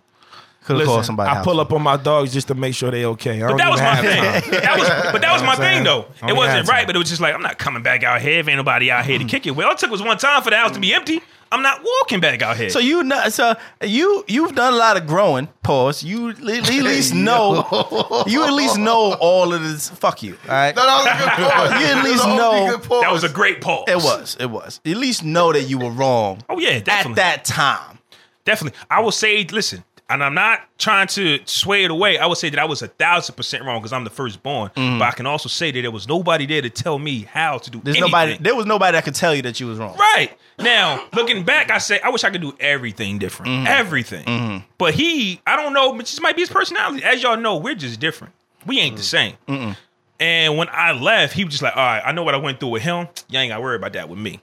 Could 0.64 0.76
have 0.76 0.78
Listen, 0.78 0.94
called 0.94 1.04
somebody. 1.04 1.30
I 1.30 1.34
house 1.34 1.44
pull 1.44 1.60
up 1.60 1.72
on 1.74 1.82
my 1.82 1.98
dogs 1.98 2.32
just 2.32 2.48
to 2.48 2.54
make 2.54 2.74
sure 2.74 2.90
they 2.90 3.04
okay. 3.04 3.42
I 3.42 3.48
But 3.48 3.58
that 3.58 3.70
was 3.70 3.80
my 3.82 3.96
thing. 4.00 4.60
That 4.62 4.78
was, 4.78 4.88
but 5.12 5.20
that 5.20 5.32
was 5.32 5.42
my 5.42 5.52
You 5.52 5.58
know 5.58 5.58
what 5.58 5.58
I'm 5.60 5.74
thing, 5.74 5.84
though. 5.84 6.28
It 6.28 6.34
wasn't 6.34 6.68
right, 6.68 6.78
time. 6.78 6.86
but 6.86 6.96
it 6.96 6.98
was 6.98 7.08
just 7.10 7.20
like 7.20 7.34
I'm 7.34 7.42
not 7.42 7.58
coming 7.58 7.82
back 7.82 8.02
out 8.02 8.22
here 8.22 8.40
if 8.40 8.48
ain't 8.48 8.56
nobody 8.56 8.90
out 8.90 9.04
here 9.04 9.18
to 9.18 9.24
kick 9.26 9.46
it 9.46 9.50
with. 9.50 9.66
All 9.66 9.72
it 9.72 9.78
took 9.78 9.90
was 9.90 10.02
one 10.02 10.16
time 10.16 10.42
for 10.42 10.48
the 10.48 10.56
house 10.56 10.72
to 10.72 10.80
be 10.80 10.88
mm. 10.90 10.96
empty. 10.96 11.22
I'm 11.52 11.62
not 11.62 11.82
walking 11.84 12.18
back 12.18 12.40
out 12.40 12.56
here. 12.56 12.70
So 12.70 12.78
you 12.78 13.04
know, 13.04 13.28
so 13.28 13.54
you 13.82 14.24
you've 14.26 14.54
done 14.54 14.72
a 14.72 14.76
lot 14.76 14.96
of 14.96 15.06
growing. 15.06 15.48
Pause. 15.62 16.02
You 16.02 16.30
at 16.30 16.40
least 16.40 17.14
know. 17.14 18.24
You 18.26 18.44
at 18.44 18.52
least 18.54 18.78
know 18.78 19.16
all 19.20 19.52
of 19.52 19.62
this. 19.62 19.90
Fuck 19.90 20.22
you. 20.22 20.38
All 20.48 20.50
right. 20.50 20.74
No, 20.74 20.82
that 20.82 20.96
was 20.96 21.06
a 21.06 21.36
good 21.36 21.50
pause. 21.52 21.70
You 21.70 21.86
at 21.86 21.94
That 21.94 22.02
was 22.02 22.10
least 22.10 22.24
a 22.24 22.36
know- 22.36 23.00
that 23.02 23.12
was 23.12 23.24
a 23.24 23.28
great 23.28 23.60
pause. 23.60 23.84
It 23.86 23.96
was. 23.96 24.36
It 24.40 24.50
was. 24.50 24.80
At 24.84 24.96
least 24.96 25.22
know 25.24 25.52
that 25.52 25.64
you 25.64 25.78
were 25.78 25.90
wrong 25.90 26.42
Oh 26.48 26.58
yeah, 26.58 26.80
definitely. 26.80 27.22
at 27.22 27.44
that 27.44 27.44
time. 27.44 27.98
Definitely. 28.44 28.78
I 28.90 29.00
will 29.00 29.12
say, 29.12 29.44
listen, 29.44 29.84
and 30.10 30.22
I'm 30.22 30.34
not 30.34 30.60
trying 30.78 31.06
to 31.08 31.38
sway 31.46 31.84
it 31.84 31.90
away. 31.90 32.18
I 32.18 32.26
would 32.26 32.36
say 32.36 32.50
that 32.50 32.58
I 32.58 32.66
was 32.66 32.82
a 32.82 32.88
thousand 32.88 33.36
percent 33.36 33.64
wrong 33.64 33.80
because 33.80 33.92
I'm 33.92 34.04
the 34.04 34.10
firstborn. 34.10 34.70
Mm. 34.76 34.98
But 34.98 35.08
I 35.08 35.10
can 35.12 35.26
also 35.26 35.48
say 35.48 35.70
that 35.70 35.80
there 35.80 35.90
was 35.90 36.06
nobody 36.06 36.46
there 36.46 36.62
to 36.62 36.70
tell 36.70 36.98
me 36.98 37.22
how 37.22 37.58
to 37.58 37.70
do 37.70 37.80
There's 37.82 37.96
anything. 37.96 38.10
nobody. 38.10 38.36
There 38.38 38.54
was 38.54 38.66
nobody 38.66 38.92
that 38.92 39.04
could 39.04 39.14
tell 39.14 39.34
you 39.34 39.42
that 39.42 39.60
you 39.60 39.66
was 39.66 39.78
wrong. 39.78 39.96
Right. 39.96 40.30
Now, 40.58 41.04
looking 41.14 41.42
back, 41.42 41.70
I 41.70 41.78
say 41.78 42.00
I 42.00 42.10
wish 42.10 42.22
I 42.22 42.30
could 42.30 42.42
do 42.42 42.54
everything 42.60 43.18
different. 43.18 43.50
Mm-hmm. 43.50 43.66
Everything. 43.66 44.24
Mm-hmm. 44.24 44.66
But 44.78 44.94
he, 44.94 45.40
I 45.46 45.56
don't 45.56 45.72
know, 45.72 45.96
this 45.96 46.20
might 46.20 46.36
be 46.36 46.42
his 46.42 46.50
personality. 46.50 47.02
As 47.02 47.22
y'all 47.22 47.36
know, 47.36 47.56
we're 47.56 47.74
just 47.74 47.98
different. 47.98 48.34
We 48.66 48.80
ain't 48.80 48.96
the 48.96 49.02
mm-hmm. 49.02 49.36
same. 49.48 49.76
And 50.20 50.56
when 50.56 50.68
I 50.70 50.92
left, 50.92 51.34
he 51.34 51.44
was 51.44 51.54
just 51.54 51.62
like, 51.62 51.76
all 51.76 51.84
right, 51.84 52.02
I 52.04 52.12
know 52.12 52.22
what 52.22 52.34
I 52.34 52.38
went 52.38 52.60
through 52.60 52.70
with 52.70 52.82
him. 52.82 53.08
You 53.28 53.38
ain't 53.38 53.50
got 53.50 53.56
to 53.56 53.62
worry 53.62 53.76
about 53.76 53.94
that 53.94 54.08
with 54.08 54.18
me. 54.18 54.40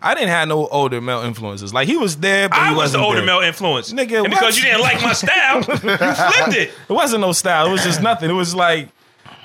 I 0.00 0.14
didn't 0.14 0.28
have 0.30 0.48
no 0.48 0.66
older 0.68 1.00
male 1.00 1.20
influences. 1.20 1.74
Like 1.74 1.88
he 1.88 1.96
was 1.96 2.16
there, 2.18 2.48
but 2.48 2.56
he 2.56 2.62
I 2.62 2.70
was 2.70 2.92
the 2.92 2.98
wasn't 2.98 3.04
older 3.04 3.16
there. 3.18 3.26
male 3.26 3.40
influence. 3.40 3.92
Nigga, 3.92 4.24
and 4.24 4.30
because 4.30 4.56
you 4.56 4.62
didn't 4.64 4.80
like 4.80 5.02
my 5.02 5.12
style, 5.12 5.58
you 5.58 5.64
flipped 5.64 6.56
it. 6.56 6.70
It 6.88 6.92
wasn't 6.92 7.20
no 7.20 7.32
style. 7.32 7.66
It 7.66 7.72
was 7.72 7.82
just 7.82 8.00
nothing. 8.02 8.30
It 8.30 8.34
was 8.34 8.54
like 8.54 8.88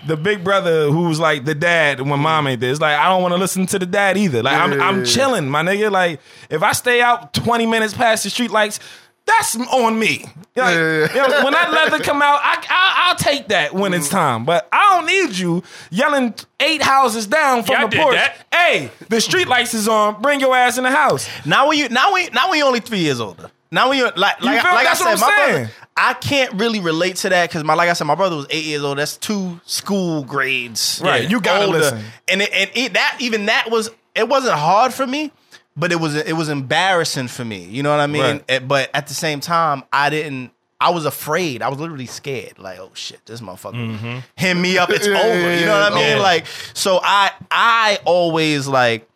the 0.06 0.16
big 0.16 0.44
brother 0.44 0.90
who 0.92 1.08
was 1.10 1.20
like 1.20 1.46
the 1.46 1.56
dad 1.56 2.00
when 2.02 2.20
mom 2.20 2.48
ain't 2.48 2.62
there. 2.62 2.72
It's 2.72 2.80
like 2.82 2.98
I 2.98 3.10
don't 3.10 3.22
want 3.22 3.34
to 3.34 3.40
listen 3.40 3.66
to 3.68 3.80
the 3.80 3.86
dad 3.86 4.18
either. 4.18 4.44
Like 4.44 4.58
I'm, 4.58 4.80
I'm 4.80 5.06
chilling, 5.06 5.50
my 5.50 5.64
nigga. 5.64 5.92
Like 5.92 6.20
if 6.50 6.62
I 6.64 6.72
stay 6.74 7.02
out 7.02 7.34
20 7.34 7.66
minutes 7.66 7.94
past 7.94 8.24
the 8.24 8.30
street 8.30 8.52
lights, 8.52 8.80
that's 9.28 9.56
on 9.56 10.00
me. 10.00 10.26
Like, 10.56 10.74
you 10.74 10.82
know, 10.82 11.44
when 11.44 11.54
that 11.54 11.72
leather 11.72 12.00
come 12.04 12.22
out, 12.22 12.40
I, 12.42 12.64
I, 12.68 13.10
I'll 13.10 13.16
take 13.16 13.50
that 13.50 13.76
when 13.76 13.94
it's 13.94 14.08
mm. 14.08 14.12
time. 14.12 14.46
But 14.46 14.68
I 14.72 14.96
don't 14.96 15.06
need 15.06 15.38
you 15.38 15.62
yelling 15.92 16.34
eight 16.60 16.82
houses 16.82 17.28
down 17.28 17.64
from 17.64 17.74
Yeah, 17.74 17.88
the 17.88 17.98
porch. 17.98 18.16
that. 18.16 18.48
Hey, 18.52 18.90
the 19.10 19.22
street 19.22 19.48
lights 19.48 19.74
is 19.74 19.88
on. 19.88 20.22
Bring 20.22 20.40
your 20.40 20.56
ass 20.56 20.78
in 20.78 20.84
the 20.84 20.92
house. 20.92 21.30
Now 21.46 21.68
when 21.68 21.78
you 21.78 21.90
now 21.90 22.14
when 22.14 22.30
now 22.34 22.52
you 22.54 22.66
only 22.66 22.80
three 22.80 23.00
years 23.00 23.20
older. 23.20 23.52
Now 23.70 23.90
when 23.90 23.98
you 23.98 24.06
like 24.06 24.42
like, 24.42 24.64
like 24.64 24.88
I 24.88 24.94
said, 24.94 25.16
my 25.16 25.16
saying. 25.16 25.56
brother. 25.66 25.72
I 26.00 26.14
can't 26.14 26.54
really 26.54 26.80
relate 26.80 27.18
to 27.18 27.30
that 27.30 27.50
because 27.50 27.64
my 27.64 27.74
like 27.74 27.90
I 27.90 27.94
said, 27.94 28.06
my 28.06 28.16
brother 28.16 28.38
was 28.38 28.48
eight 28.50 28.66
years 28.66 28.84
old. 28.84 28.98
That's 28.98 29.18
two 29.18 29.60
school 29.66 30.24
grades. 30.24 31.02
Right, 31.04 31.30
you 31.30 31.42
gotta 31.42 31.68
listen. 31.68 32.04
And 32.28 32.42
it, 32.42 32.50
and 32.54 32.72
it, 32.76 32.94
that 32.94 33.18
even 33.20 33.48
that 33.48 33.70
was 33.70 33.90
it 34.16 34.28
wasn't 34.30 34.56
hard 34.56 34.94
for 34.94 35.06
me, 35.06 35.32
but 35.78 35.92
it 35.92 36.00
was 36.00 36.16
it 36.16 36.34
was 36.34 36.50
embarrassing 36.50 37.28
for 37.28 37.46
me. 37.46 37.64
You 37.66 37.84
know 37.84 37.92
what 37.92 38.00
I 38.00 38.08
mean? 38.08 38.42
Right. 38.50 38.68
But 38.68 38.90
at 38.94 39.08
the 39.08 39.14
same 39.14 39.40
time, 39.40 39.84
I 39.94 40.10
didn't. 40.10 40.52
I 40.80 40.92
was 40.92 41.06
afraid. 41.06 41.62
I 41.62 41.70
was 41.70 41.80
literally 41.80 42.06
scared. 42.06 42.60
Like, 42.60 42.80
oh 42.80 42.92
shit, 42.94 43.26
this 43.26 43.42
motherfucker 43.42 44.24
hit 44.36 44.56
me 44.56 44.78
up. 44.78 44.90
It's 44.90 45.08
over. 45.08 45.60
You 45.60 45.66
know 45.66 45.80
what 45.80 45.94
I 45.94 45.96
mean? 45.96 46.18
Yeah. 46.18 46.22
Like, 46.22 46.46
so 46.74 47.00
I 47.02 47.32
I 47.52 48.00
always 48.06 48.68
like 48.68 49.08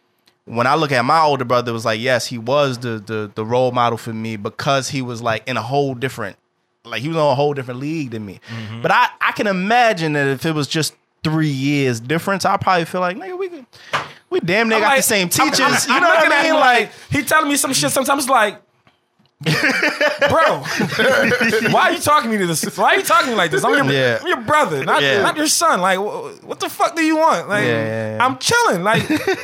when 0.45 0.68
I 0.68 0.76
look 0.76 0.91
at 0.91 1.03
my 1.03 1.22
older 1.22 1.45
brother, 1.45 1.72
it 1.72 1.74
was 1.74 1.86
like, 1.86 1.99
yes, 1.99 2.28
he 2.28 2.38
was 2.38 2.80
the 2.80 2.99
the 2.99 3.32
the 3.34 3.45
role 3.45 3.72
model 3.72 3.97
for 3.97 4.14
me 4.14 4.38
because 4.38 4.89
he 4.89 5.01
was 5.01 5.22
like 5.22 5.47
in 5.47 5.57
a 5.57 5.62
whole 5.62 5.95
different, 5.95 6.38
like 6.84 7.01
he 7.01 7.07
was 7.07 7.18
on 7.18 7.32
a 7.32 7.36
whole 7.36 7.53
different 7.53 7.80
league 7.80 8.12
than 8.12 8.26
me. 8.26 8.39
Mm-hmm. 8.47 8.82
But 8.82 8.91
I 8.91 9.09
I 9.20 9.32
can 9.32 9.47
imagine 9.47 10.14
that 10.14 10.28
if 10.28 10.45
it 10.45 10.53
was 10.53 10.68
just 10.68 10.95
three 11.24 11.47
years 11.47 11.99
difference, 11.99 12.45
I 12.45 12.57
probably 12.57 12.86
feel 12.86 13.01
like 13.01 13.18
nigga 13.18 13.38
we 13.38 13.49
could, 13.49 13.66
we 14.32 14.39
damn 14.39 14.67
near 14.69 14.77
I'm 14.77 14.82
got 14.82 14.88
like- 14.89 14.97
the 14.97 15.03
same 15.03 15.29
I'm- 15.39 15.51
teachers. 15.51 15.59
I'm- 15.88 15.93
you 15.95 15.99
know 16.01 16.07
what 16.07 16.25
I 16.25 16.29
mean? 16.43 16.45
him 16.53 16.55
Like, 16.55 16.91
he 17.11 17.21
telling 17.23 17.49
me 17.49 17.55
some 17.57 17.73
shit 17.73 17.91
sometimes 17.91 18.27
like 18.27 18.57
Bro, 19.43 20.59
why 21.71 21.82
are 21.89 21.91
you 21.93 21.99
talking 21.99 22.29
to 22.29 22.38
me 22.38 22.45
this? 22.45 22.77
Why 22.77 22.89
are 22.93 22.95
you 22.97 23.01
talking 23.01 23.25
to 23.25 23.32
me 23.32 23.38
like 23.38 23.49
this? 23.49 23.63
I'm 23.63 23.73
your, 23.73 23.91
Yeah. 23.91 24.19
I'm 24.21 24.27
your 24.27 24.41
brother, 24.41 24.86
not, 24.86 25.01
Yeah. 25.01 25.23
not 25.23 25.36
your 25.36 25.47
son. 25.47 25.82
Like, 25.82 25.97
wh- 25.97 26.43
what 26.47 26.59
the 26.59 26.69
fuck 26.69 26.95
do 26.95 27.01
you 27.03 27.15
want? 27.17 27.49
Like, 27.49 27.63
Yeah, 27.65 27.71
yeah, 27.84 28.15
yeah. 28.17 28.23
I'm 28.25 28.38
chilling. 28.38 28.84
Like, 28.84 29.01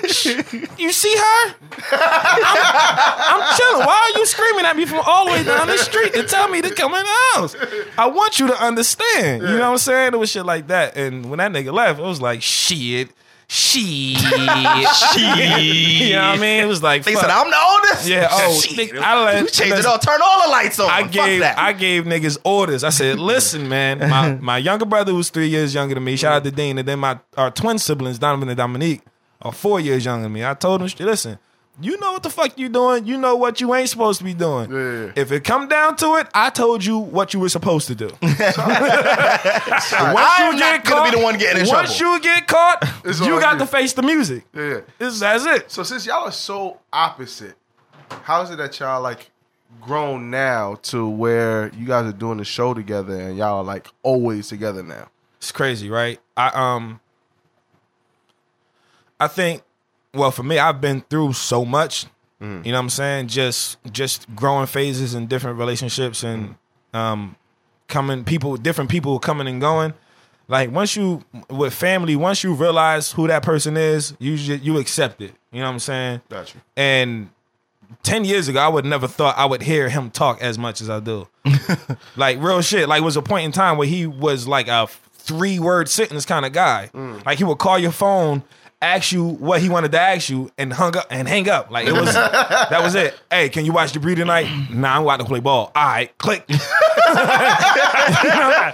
sh- 0.07 0.37
you 0.77 0.91
see 0.91 1.15
her? 1.17 1.55
I'm, 1.91 3.41
I'm 3.41 3.57
chilling. 3.57 3.85
Why 3.87 4.11
are 4.13 4.19
you 4.19 4.25
screaming 4.27 4.65
at 4.65 4.77
me 4.77 4.85
from 4.85 4.99
all 5.03 5.25
the 5.25 5.31
way 5.31 5.43
down 5.43 5.65
the 5.65 5.77
street 5.79 6.13
to 6.13 6.23
tell 6.23 6.47
me 6.47 6.61
to 6.61 6.69
come 6.75 6.93
in 6.93 7.03
the 7.03 7.15
house? 7.33 7.55
I 7.97 8.05
want 8.05 8.39
you 8.39 8.45
to 8.47 8.63
understand. 8.63 9.41
You 9.41 9.47
know 9.57 9.61
what 9.61 9.71
I'm 9.71 9.77
saying? 9.79 10.13
It 10.13 10.17
was 10.17 10.29
shit 10.29 10.45
like 10.45 10.67
that. 10.67 10.95
And 10.95 11.27
when 11.29 11.39
that 11.39 11.51
nigga 11.51 11.73
left, 11.73 11.99
it 11.99 12.03
was 12.03 12.21
like, 12.21 12.43
shit. 12.43 13.09
Shit, 13.49 13.83
she. 13.83 14.13
You 16.07 16.13
know 16.15 16.19
what 16.29 16.37
I 16.37 16.41
mean? 16.41 16.63
It 16.63 16.67
was 16.67 16.83
like, 16.83 17.03
they 17.03 17.13
fuck. 17.13 17.21
said 17.21 17.29
I'm 17.29 17.49
the 17.49 17.57
oldest. 17.57 18.07
Yeah, 18.07 18.27
oh, 18.29 18.61
nigga, 18.63 18.99
I 18.99 19.23
let- 19.23 19.41
you 19.43 19.49
changed 19.49 19.77
it 19.77 19.85
all. 19.85 19.97
Turn 19.99 20.19
all 20.21 20.45
the 20.45 20.51
lights 20.51 20.79
on. 20.79 20.89
I 20.89 21.03
gave 21.03 21.39
that. 21.41 21.57
I 21.57 21.73
gave 21.73 22.03
niggas 22.03 22.37
orders. 22.43 22.83
I 22.83 22.89
said, 22.89 23.19
listen, 23.33 23.69
man, 23.69 23.99
my, 23.99 24.33
my 24.35 24.57
younger 24.57 24.85
brother 24.85 25.13
was 25.13 25.29
three 25.29 25.47
years 25.47 25.73
younger 25.73 25.95
than 25.95 26.03
me. 26.03 26.15
Shout 26.15 26.33
out 26.33 26.43
to 26.43 26.51
Dean. 26.51 26.77
And 26.77 26.87
then 26.87 26.99
my 26.99 27.19
our 27.37 27.51
twin 27.51 27.77
siblings, 27.79 28.19
Donovan 28.19 28.49
and 28.49 28.57
Dominique, 28.57 29.01
are 29.41 29.51
four 29.53 29.79
years 29.79 30.03
younger 30.05 30.23
than 30.23 30.33
me. 30.33 30.45
I 30.45 30.53
told 30.53 30.81
them, 30.81 30.89
listen, 30.99 31.39
you 31.79 31.99
know 31.99 32.13
what 32.13 32.23
the 32.23 32.29
fuck 32.29 32.57
you 32.57 32.69
doing. 32.69 33.05
You 33.05 33.17
know 33.17 33.35
what 33.35 33.61
you 33.61 33.73
ain't 33.75 33.89
supposed 33.89 34.17
to 34.17 34.23
be 34.23 34.33
doing. 34.33 34.71
Yeah. 34.71 35.11
If 35.15 35.31
it 35.31 35.43
come 35.43 35.67
down 35.67 35.95
to 35.97 36.15
it, 36.15 36.27
I 36.33 36.49
told 36.49 36.83
you 36.83 36.97
what 36.97 37.33
you 37.33 37.39
were 37.39 37.49
supposed 37.49 37.87
to 37.87 37.95
do. 37.95 38.09
once 38.21 38.57
I'm 38.59 40.57
not 40.57 40.83
gonna 40.83 41.11
be 41.11 41.17
the 41.17 41.23
one 41.23 41.37
getting 41.37 41.63
in 41.63 41.67
once 41.67 41.95
trouble. 41.97 42.15
you 42.15 42.21
get 42.21 42.47
caught, 42.47 42.83
It's 43.05 43.19
you 43.19 43.39
got 43.39 43.59
to 43.59 43.67
face 43.67 43.93
the 43.93 44.01
music. 44.01 44.45
Yeah. 44.53 44.81
This, 44.97 45.19
that's 45.19 45.45
it. 45.45 45.71
So 45.71 45.83
since 45.83 46.05
y'all 46.05 46.25
are 46.25 46.31
so 46.31 46.79
opposite, 46.91 47.55
how 48.09 48.41
is 48.41 48.49
it 48.49 48.57
that 48.57 48.79
y'all 48.79 49.01
like 49.01 49.29
grown 49.81 50.31
now 50.31 50.75
to 50.81 51.07
where 51.07 51.71
you 51.75 51.85
guys 51.85 52.05
are 52.07 52.13
doing 52.17 52.37
the 52.37 52.45
show 52.45 52.73
together 52.73 53.19
and 53.19 53.37
y'all 53.37 53.57
are 53.57 53.63
like 53.63 53.87
always 54.01 54.47
together 54.47 54.81
now? 54.81 55.09
It's 55.37 55.51
crazy, 55.51 55.89
right? 55.89 56.19
I 56.35 56.49
um 56.53 56.99
I 59.19 59.27
think 59.27 59.61
well 60.13 60.31
for 60.31 60.43
me 60.43 60.59
I've 60.59 60.81
been 60.81 61.01
through 61.01 61.33
so 61.33 61.65
much. 61.65 62.05
Mm. 62.41 62.65
You 62.65 62.71
know 62.71 62.77
what 62.77 62.83
I'm 62.83 62.89
saying? 62.89 63.27
Just 63.27 63.77
just 63.91 64.33
growing 64.35 64.67
phases 64.67 65.13
and 65.13 65.27
different 65.27 65.57
relationships 65.57 66.23
and 66.23 66.55
mm. 66.93 66.97
um 66.97 67.35
coming 67.87 68.23
people 68.23 68.57
different 68.57 68.89
people 68.89 69.19
coming 69.19 69.47
and 69.47 69.61
going. 69.61 69.93
Like 70.47 70.71
once 70.71 70.95
you 70.95 71.25
with 71.49 71.73
family, 71.73 72.15
once 72.15 72.43
you 72.43 72.53
realize 72.53 73.11
who 73.11 73.27
that 73.27 73.43
person 73.43 73.75
is, 73.75 74.13
you 74.19 74.37
ju- 74.37 74.59
you 74.61 74.77
accept 74.77 75.21
it. 75.21 75.33
You 75.51 75.59
know 75.59 75.65
what 75.65 75.73
I'm 75.73 75.79
saying? 75.79 76.21
Got 76.29 76.53
you. 76.53 76.61
And 76.77 77.29
10 78.03 78.25
years 78.25 78.47
ago, 78.47 78.59
I 78.59 78.67
would 78.67 78.85
never 78.85 79.07
thought 79.07 79.37
I 79.37 79.45
would 79.45 79.61
hear 79.61 79.89
him 79.89 80.09
talk 80.09 80.41
as 80.41 80.57
much 80.57 80.81
as 80.81 80.89
I 80.89 80.99
do. 80.99 81.27
like 82.15 82.39
real 82.39 82.61
shit. 82.61 82.87
Like 82.87 83.01
was 83.03 83.17
a 83.17 83.21
point 83.21 83.45
in 83.45 83.51
time 83.51 83.77
where 83.77 83.87
he 83.87 84.05
was 84.05 84.47
like 84.47 84.67
a 84.67 84.87
three 84.87 85.59
word 85.59 85.89
sentence 85.89 86.25
kind 86.25 86.45
of 86.45 86.53
guy. 86.53 86.89
Mm. 86.93 87.25
Like 87.25 87.37
he 87.37 87.43
would 87.43 87.57
call 87.57 87.77
your 87.77 87.91
phone, 87.91 88.43
ask 88.81 89.11
you 89.11 89.25
what 89.25 89.61
he 89.61 89.69
wanted 89.69 89.91
to 89.93 89.99
ask 89.99 90.29
you, 90.29 90.51
and 90.57 90.71
hung 90.71 90.95
up 90.95 91.07
and 91.09 91.27
hang 91.27 91.49
up. 91.49 91.71
Like 91.71 91.87
it 91.87 91.93
was 91.93 92.13
that 92.13 92.79
was 92.81 92.95
it. 92.95 93.19
Hey, 93.31 93.49
can 93.49 93.65
you 93.65 93.73
watch 93.73 93.93
the 93.93 93.99
breed 93.99 94.15
tonight? 94.15 94.47
Nah, 94.69 94.97
I'm 94.97 95.03
about 95.03 95.19
to 95.19 95.25
play 95.25 95.39
ball. 95.39 95.71
All 95.75 95.85
right, 95.85 96.15
click. 96.17 96.45
I 97.09 98.73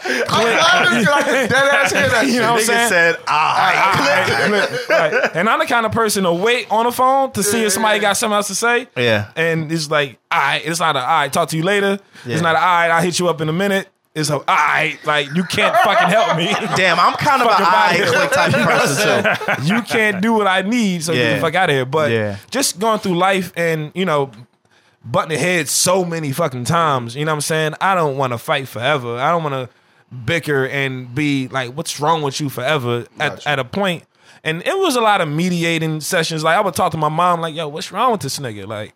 like 1.09 1.27
a 1.27 1.47
dead 1.47 1.53
ass 1.53 1.91
hear 1.91 2.09
that 2.09 2.27
You 2.27 2.39
know 2.39 2.53
what 2.53 2.61
I'm 2.61 2.65
saying? 2.65 2.89
said, 2.89 3.17
ah. 3.27 4.49
Right. 4.49 4.89
Right. 4.89 5.31
And 5.35 5.49
I'm 5.49 5.59
the 5.59 5.65
kind 5.65 5.85
of 5.85 5.91
person 5.91 6.23
to 6.23 6.33
wait 6.33 6.69
on 6.71 6.85
the 6.85 6.91
phone 6.91 7.31
to 7.33 7.43
see 7.43 7.63
if 7.63 7.73
somebody 7.73 7.99
got 7.99 8.17
something 8.17 8.35
else 8.35 8.47
to 8.47 8.55
say. 8.55 8.87
Yeah. 8.97 9.31
And 9.35 9.71
it's 9.71 9.89
like, 9.89 10.19
all 10.31 10.39
right, 10.39 10.65
it's 10.65 10.79
not 10.79 10.95
a 10.95 10.99
all 10.99 11.05
right, 11.05 11.31
talk 11.31 11.49
to 11.49 11.57
you 11.57 11.63
later. 11.63 11.99
Yeah. 12.25 12.33
It's 12.33 12.41
not 12.41 12.55
a 12.55 12.59
all 12.59 12.65
right, 12.65 12.89
I'll 12.89 13.03
hit 13.03 13.19
you 13.19 13.29
up 13.29 13.41
in 13.41 13.49
a 13.49 13.53
minute. 13.53 13.87
It's 14.15 14.29
a 14.29 14.35
all 14.35 14.43
right, 14.47 14.99
like 15.05 15.33
you 15.33 15.43
can't 15.43 15.75
fucking 15.77 16.07
help 16.07 16.37
me. 16.37 16.45
Damn, 16.75 16.99
I'm 16.99 17.13
kind 17.15 17.41
of 17.41 17.47
an 17.47 17.53
Fuck 17.53 17.59
about 17.61 17.73
eye 17.73 17.95
it. 17.95 18.07
click 18.07 18.31
type 18.31 18.53
of 18.53 18.61
person 19.47 19.57
too. 19.63 19.63
you 19.75 19.81
can't 19.81 20.21
do 20.21 20.33
what 20.33 20.45
I 20.47 20.61
need, 20.61 21.03
so 21.03 21.13
get 21.13 21.19
Yeah. 21.29 21.35
the 21.35 21.41
fuck 21.41 21.55
out 21.55 21.69
of 21.71 21.75
here. 21.75 21.85
But 21.85 22.11
Yeah. 22.11 22.37
just 22.51 22.79
going 22.79 22.99
through 22.99 23.15
life 23.17 23.51
and, 23.55 23.91
you 23.95 24.05
know, 24.05 24.29
butting 25.03 25.37
heads 25.39 25.71
so 25.71 26.05
many 26.05 26.31
fucking 26.31 26.65
times, 26.65 27.15
you 27.15 27.25
know 27.25 27.31
what 27.31 27.37
I'm 27.37 27.41
saying? 27.41 27.73
I 27.81 27.95
don't 27.95 28.15
want 28.15 28.33
to 28.33 28.37
fight 28.37 28.67
forever. 28.67 29.17
I 29.17 29.31
don't 29.31 29.41
want 29.43 29.55
to 29.55 30.15
bicker 30.15 30.67
and 30.67 31.13
be 31.15 31.47
like, 31.47 31.73
what's 31.73 31.99
wrong 31.99 32.21
with 32.21 32.39
you 32.39 32.49
forever 32.49 33.07
at, 33.19 33.31
Gotcha. 33.37 33.49
at 33.49 33.57
a 33.59 33.65
point. 33.65 34.03
And 34.43 34.61
it 34.67 34.77
was 34.77 34.95
a 34.95 35.01
lot 35.01 35.21
of 35.21 35.27
mediating 35.27 36.01
sessions. 36.01 36.43
Like 36.43 36.55
I 36.55 36.61
would 36.61 36.75
talk 36.75 36.91
to 36.91 36.97
my 36.97 37.09
mom, 37.09 37.41
like, 37.41 37.55
yo, 37.55 37.67
what's 37.67 37.91
wrong 37.91 38.11
with 38.11 38.21
this 38.21 38.37
nigga? 38.37 38.67
Like, 38.67 38.93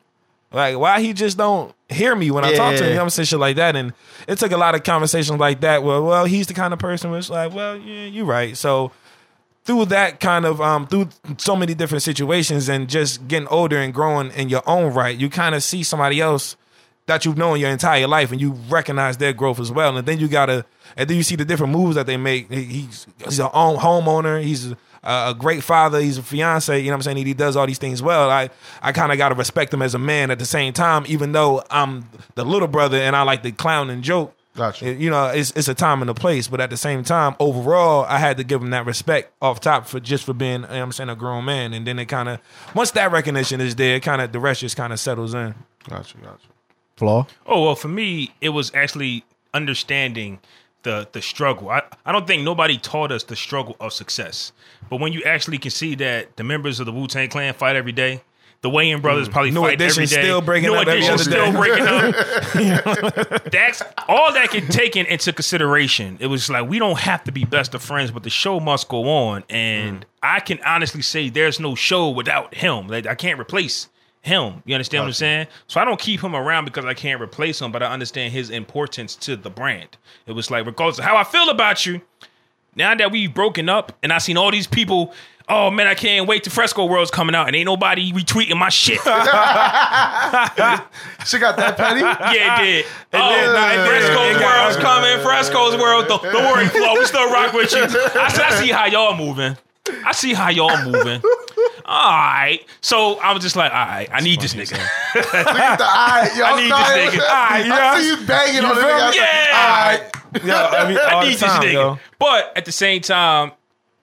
like 0.52 0.78
why 0.78 1.02
he 1.02 1.14
just 1.14 1.38
don't 1.38 1.74
hear 1.90 2.16
me 2.16 2.32
when 2.32 2.44
I 2.46 2.54
talk 2.56 2.76
to 2.76 2.84
him? 2.84 2.90
You 2.90 2.96
know 2.96 3.04
I'm 3.04 3.10
saying? 3.10 3.26
Shit 3.26 3.40
like 3.40 3.58
that. 3.58 3.76
And 3.76 3.94
it 4.28 4.38
took 4.38 4.52
a 4.52 4.58
lot 4.58 4.76
of 4.76 4.84
conversations 4.84 5.40
like 5.40 5.62
that. 5.62 5.84
Well, 5.84 6.06
well, 6.06 6.26
he's 6.26 6.48
the 6.48 6.54
kind 6.54 6.74
of 6.74 6.80
person 6.80 7.12
who's 7.12 7.30
like, 7.30 7.54
well, 7.54 7.78
yeah, 7.78 8.06
you're 8.06 8.26
right. 8.26 8.56
So 8.56 8.92
through 9.66 9.86
that 9.86 10.22
kind 10.22 10.46
of 10.46 10.62
um 10.62 10.88
through 10.88 11.10
so 11.38 11.56
many 11.56 11.74
different 11.74 12.02
situations 12.02 12.70
and 12.70 12.90
just 12.90 13.28
getting 13.28 13.48
older 13.50 13.78
and 13.78 13.94
growing 13.94 14.32
in 14.32 14.48
your 14.48 14.64
own 14.66 14.94
right, 14.94 15.18
you 15.18 15.30
kind 15.30 15.54
of 15.54 15.62
see 15.64 15.84
somebody 15.84 16.22
else 16.22 16.56
that 17.08 17.26
you've 17.26 17.38
known 17.38 17.60
your 17.60 17.70
entire 17.70 18.08
life 18.08 18.32
and 18.32 18.40
you 18.40 18.52
recognize 18.70 19.18
their 19.18 19.34
growth 19.34 19.60
as 19.60 19.72
well. 19.72 19.98
And 19.98 20.08
then 20.08 20.20
you 20.20 20.28
gotta 20.30 20.66
and 20.96 21.10
then 21.10 21.18
you 21.18 21.24
see 21.24 21.36
the 21.36 21.46
different 21.46 21.74
moves 21.74 21.96
that 21.96 22.06
they 22.06 22.16
make. 22.16 22.50
He's 22.52 23.06
he's 23.24 23.40
a 23.40 23.52
own 23.52 23.78
homeowner, 23.78 24.42
he's 24.42 24.72
a, 24.72 24.78
a 25.08 25.34
great 25.34 25.64
father, 25.64 26.00
he's 26.02 26.18
a 26.18 26.24
fiance, 26.24 26.78
you 26.78 26.86
know 26.86 26.92
what 26.92 26.96
I'm 26.96 27.02
saying? 27.04 27.18
He, 27.18 27.24
he 27.24 27.34
does 27.34 27.56
all 27.56 27.66
these 27.66 27.78
things 27.78 28.02
well. 28.02 28.30
I 28.30 28.50
I 28.82 28.92
kind 28.92 29.12
of 29.12 29.18
gotta 29.18 29.36
respect 29.36 29.74
him 29.74 29.82
as 29.82 29.96
a 29.96 30.00
man 30.00 30.32
at 30.32 30.40
the 30.40 30.46
same 30.46 30.74
time, 30.74 31.06
even 31.08 31.32
though 31.32 31.64
I'm 31.72 32.10
the 32.36 32.44
little 32.44 32.68
brother 32.68 32.98
and 32.98 33.16
I 33.16 33.24
like 33.24 33.44
to 33.44 33.52
clown 33.52 33.90
and 33.90 34.04
joke. 34.04 34.34
Gotcha. 34.56 34.92
You 34.92 35.12
know, 35.12 35.28
it's 35.28 35.52
it's 35.52 35.68
a 35.68 35.76
time 35.76 36.02
and 36.02 36.10
a 36.10 36.16
place, 36.16 36.48
but 36.48 36.60
at 36.60 36.72
the 36.72 36.78
same 36.78 37.04
time, 37.04 37.36
overall, 37.40 38.06
I 38.06 38.18
had 38.18 38.38
to 38.38 38.44
give 38.44 38.62
him 38.62 38.72
that 38.72 38.86
respect 38.88 39.32
off 39.40 39.60
top 39.60 39.88
for 39.88 40.00
just 40.00 40.26
for 40.26 40.34
being, 40.34 40.62
you 40.62 40.68
know 40.68 40.68
what 40.68 40.82
I'm 40.82 40.92
saying, 40.92 41.10
a 41.10 41.16
grown 41.16 41.46
man. 41.46 41.74
And 41.74 41.86
then 41.86 42.00
it 42.00 42.06
kind 42.06 42.28
of 42.28 42.40
once 42.74 42.92
that 42.92 43.12
recognition 43.12 43.62
is 43.62 43.76
there, 43.76 44.00
kind 44.00 44.22
of 44.22 44.32
the 44.32 44.40
rest 44.40 44.62
just 44.62 44.76
kind 44.76 44.92
of 44.92 45.00
settles 45.00 45.34
in. 45.36 45.54
Gotcha, 45.88 46.18
gotcha. 46.18 46.48
Flaw. 46.96 47.28
Oh 47.46 47.64
well, 47.66 47.76
for 47.76 47.88
me, 47.88 48.34
it 48.42 48.50
was 48.50 48.74
actually 48.74 49.24
understanding 49.54 50.40
the 50.88 51.08
the 51.12 51.22
struggle. 51.22 51.70
I, 51.70 51.84
I 52.06 52.12
don't 52.12 52.26
think 52.26 52.44
nobody 52.44 52.78
taught 52.78 53.12
us 53.12 53.24
the 53.24 53.36
struggle 53.36 53.76
of 53.80 53.92
success. 53.92 54.54
But 54.90 55.02
when 55.02 55.12
you 55.12 55.22
actually 55.24 55.58
can 55.58 55.72
see 55.72 55.96
that 55.96 56.38
the 56.38 56.44
members 56.44 56.80
of 56.80 56.86
the 56.86 56.94
Wu 56.94 57.08
Tang 57.08 57.30
Clan 57.30 57.54
fight 57.54 57.76
every 57.76 57.92
day, 57.92 58.22
the 58.62 58.70
Wayans 58.70 59.02
brothers 59.02 59.28
mm. 59.28 59.34
probably 59.34 59.52
New 59.52 59.62
fight 59.62 59.82
every 59.82 60.06
day. 60.06 60.22
still 60.22 60.42
breaking 60.42 60.70
New 60.70 60.78
up 60.78 60.88
every 60.88 61.06
Edition 61.06 61.14
other 61.14 61.24
still 61.24 61.52
day. 61.52 61.58
breaking 61.58 61.88
up. 61.88 63.44
That's 63.52 63.84
all 64.08 64.32
that 64.34 64.50
can 64.50 64.68
taken 64.68 65.06
into 65.06 65.34
consideration. 65.34 66.18
It 66.22 66.28
was 66.28 66.50
like 66.50 66.70
we 66.70 66.80
don't 66.80 67.00
have 67.00 67.24
to 67.26 67.34
be 67.34 67.44
best 67.44 67.76
of 67.76 67.84
friends, 67.84 68.10
but 68.10 68.24
the 68.24 68.30
show 68.30 68.62
must 68.62 68.88
go 68.88 69.10
on. 69.10 69.44
And 69.50 70.02
mm. 70.02 70.04
I 70.24 70.40
can 70.40 70.60
honestly 70.66 71.02
say 71.02 71.28
there's 71.28 71.60
no 71.60 71.76
show 71.76 72.10
without 72.10 72.56
him. 72.56 72.88
Like 72.88 73.06
I 73.06 73.16
can't 73.16 73.40
replace 73.40 73.90
him. 74.22 74.62
You 74.66 74.76
understand 74.76 75.04
what 75.04 75.08
I'm 75.08 75.14
saying? 75.14 75.48
So 75.68 75.80
I 75.80 75.86
don't 75.86 76.00
keep 76.00 76.22
him 76.22 76.36
around 76.36 76.66
because 76.66 76.86
I 76.86 76.94
can't 76.94 77.22
replace 77.22 77.62
him, 77.62 77.72
but 77.72 77.82
I 77.82 77.88
understand 77.88 78.34
his 78.34 78.50
importance 78.50 79.16
to 79.18 79.36
the 79.36 79.50
brand. 79.50 79.98
It 80.26 80.34
was 80.34 80.52
like 80.52 80.66
regardless 80.66 81.00
of 81.00 81.06
how 81.06 81.16
I 81.18 81.24
feel 81.24 81.50
about 81.50 81.86
you, 81.86 82.02
now 82.76 82.94
that 82.94 83.12
we've 83.12 83.34
broken 83.34 83.70
up 83.70 83.94
and 84.04 84.14
I 84.14 84.20
seen 84.20 84.38
all 84.38 84.52
these 84.52 84.68
people, 84.68 85.14
oh 85.50 85.72
man, 85.72 85.88
I 85.88 85.96
can't 85.96 86.28
wait 86.28 86.44
to 86.44 86.50
Fresco 86.50 86.86
World's 86.86 87.10
coming 87.12 87.36
out 87.36 87.48
and 87.48 87.56
ain't 87.56 87.66
nobody 87.66 88.12
retweeting 88.12 88.58
my 88.58 88.70
shit. 88.70 89.00
yeah, 89.06 90.84
She 91.26 91.40
got 91.40 91.58
that 91.58 91.78
petty? 91.78 92.02
it 92.02 92.62
did. 92.62 92.86
oh, 93.14 93.30
did, 93.30 93.54
nah, 93.54 93.72
it 93.72 93.78
did. 93.78 93.88
Fresco's 93.88 94.36
It 94.36 94.46
World's 94.46 94.78
coming. 94.78 95.20
Fresco's 95.24 95.78
World. 95.82 96.08
Don't, 96.08 96.24
don't 96.24 96.52
worry, 96.54 96.68
Flaw. 96.68 96.94
We 96.96 97.06
still 97.06 97.32
rock 97.32 97.54
with 97.54 97.72
you. 97.72 97.82
I 97.82 98.30
I 98.48 98.62
see 98.62 98.72
how 98.72 98.86
y'all 98.86 99.16
moving. 99.18 99.58
I 100.06 100.12
see 100.14 100.34
how 100.34 100.50
y'all 100.50 100.84
moving. 100.84 101.22
all 101.86 102.10
right. 102.10 102.60
So 102.82 103.20
I 103.20 103.34
was 103.34 103.44
just 103.44 103.56
like, 103.56 103.72
all 103.72 103.86
right, 103.86 104.10
I 104.12 104.22
need 104.22 104.42
this 104.42 104.54
nigga. 104.54 104.72
Look 105.16 105.34
at 105.34 105.78
the 105.78 105.86
eye. 105.86 106.30
Yo, 106.38 106.44
I 106.44 106.62
need 106.62 106.72
this 106.72 107.16
nigga. 107.16 107.30
Alright, 107.30 107.64
you 107.64 107.70
know? 107.70 107.78
I 107.78 108.02
see 108.02 108.10
you 108.10 108.28
banging 108.28 108.66
on 108.66 108.76
the 108.76 108.82
nigga. 108.82 108.86
me? 108.86 108.92
I 108.92 109.08
was 109.08 109.16
like, 109.16 110.06
Yeah. 110.44 110.44
Alright. 110.44 110.44
Yo, 110.46 110.56
I 110.56 110.88
mean, 110.90 110.98
all 111.12 111.20
I 111.20 111.30
need 111.30 111.38
time, 111.38 111.62
this 111.62 111.70
nigga. 111.70 111.74
yo. 111.74 112.00
But 112.20 112.52
at 112.56 112.66
the 112.66 112.72
same 112.72 113.02
time, 113.02 113.52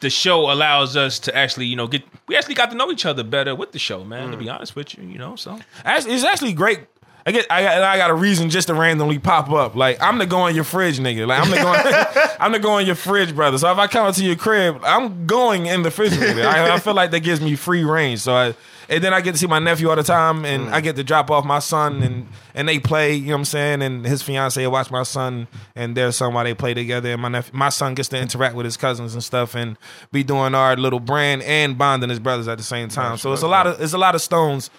the 0.01 0.11
show 0.11 0.53
allows 0.53 0.97
us 0.97 1.19
to 1.21 1.37
actually, 1.37 1.67
you 1.67 1.77
know, 1.77 1.87
get 1.87 2.03
we 2.29 2.37
actually 2.37 2.55
got 2.55 2.71
to 2.71 2.77
know 2.77 2.91
each 2.91 3.07
other 3.07 3.23
better 3.23 3.55
with 3.55 3.73
the 3.73 3.79
show, 3.79 4.05
man. 4.05 4.31
To 4.31 4.37
mm. 4.37 4.41
be 4.41 4.49
honest 4.49 4.77
with 4.77 4.97
you, 4.97 5.05
you 5.05 5.19
know, 5.19 5.37
so 5.37 5.59
it's 5.85 6.25
actually 6.25 6.53
great. 6.53 6.81
I 7.27 7.33
get, 7.33 7.47
I 7.51 7.63
got, 7.63 7.83
I 7.83 7.97
got 7.97 8.11
a 8.11 8.15
reason 8.15 8.51
just 8.51 8.69
to 8.69 8.75
randomly 8.75 9.19
pop 9.19 9.51
up. 9.51 9.75
Like 9.75 10.03
I'm 10.03 10.19
the 10.19 10.27
go 10.27 10.47
in 10.47 10.55
your 10.55 10.65
fridge, 10.65 10.99
nigga. 10.99 11.27
Like 11.27 11.43
I'm 11.43 11.51
the 11.51 11.57
going, 11.57 12.37
I'm 12.41 12.53
the 12.53 12.59
go 12.59 12.77
in 12.79 12.87
your 12.87 12.97
fridge, 12.97 13.35
brother. 13.35 13.57
So 13.57 13.71
if 13.73 13.79
I 13.79 13.87
come 13.87 14.13
to 14.13 14.25
your 14.25 14.37
crib, 14.37 14.81
I'm 14.83 15.27
going 15.27 15.67
in 15.67 15.83
the 15.83 15.89
refrigerator. 15.89 16.47
I, 16.47 16.75
I 16.75 16.79
feel 16.81 16.95
like 16.95 17.13
that 17.13 17.21
gives 17.21 17.41
me 17.41 17.57
free 17.57 17.83
range. 17.83 18.21
So 18.21 18.35
I, 18.35 18.55
and 18.89 19.03
then 19.03 19.15
I 19.15 19.21
get 19.21 19.33
to 19.33 19.39
see 19.39 19.47
my 19.47 19.59
nephew 19.59 19.91
all 19.91 19.97
the 19.97 20.03
time, 20.03 20.45
and 20.45 20.69
I 20.75 20.81
get 20.81 20.97
to 20.97 21.05
drop 21.05 21.31
off 21.31 21.45
my 21.45 21.59
son, 21.59 22.03
and 22.03 22.29
and 22.55 22.69
they 22.69 22.79
play. 22.79 23.15
You 23.15 23.27
know 23.27 23.33
what 23.33 23.39
I'm 23.39 23.45
saying? 23.45 23.83
And 23.83 24.05
his 24.05 24.23
fiance 24.23 24.67
watch 24.67 24.91
my 24.91 25.03
son 25.03 25.49
and 25.75 25.97
their 25.97 26.13
son 26.13 26.35
while 26.35 26.45
they 26.45 26.55
play 26.55 26.75
together. 26.75 27.13
And 27.13 27.23
my 27.23 27.29
nephew, 27.29 27.53
my 27.57 27.69
son 27.69 27.95
gets 27.95 28.09
to 28.11 28.19
interact 28.19 28.55
with 28.55 28.65
his 28.65 28.77
cousins 28.77 29.15
and 29.15 29.23
stuff, 29.23 29.55
and 29.55 29.77
be 30.13 30.23
doing 30.23 30.55
our 30.55 30.77
little 30.77 31.01
brand 31.01 31.43
and 31.43 31.77
bonding 31.79 32.11
his 32.11 32.19
brothers 32.21 32.49
at 32.49 32.59
the 32.59 32.65
same 32.65 32.89
time. 32.89 33.19
So 33.19 33.33
it's 33.33 33.43
a 33.43 33.49
lot 33.49 33.67
of 33.67 33.81
it's 33.81 33.93
a 33.93 33.99
lot 33.99 34.15
of 34.15 34.21
stones 34.21 34.71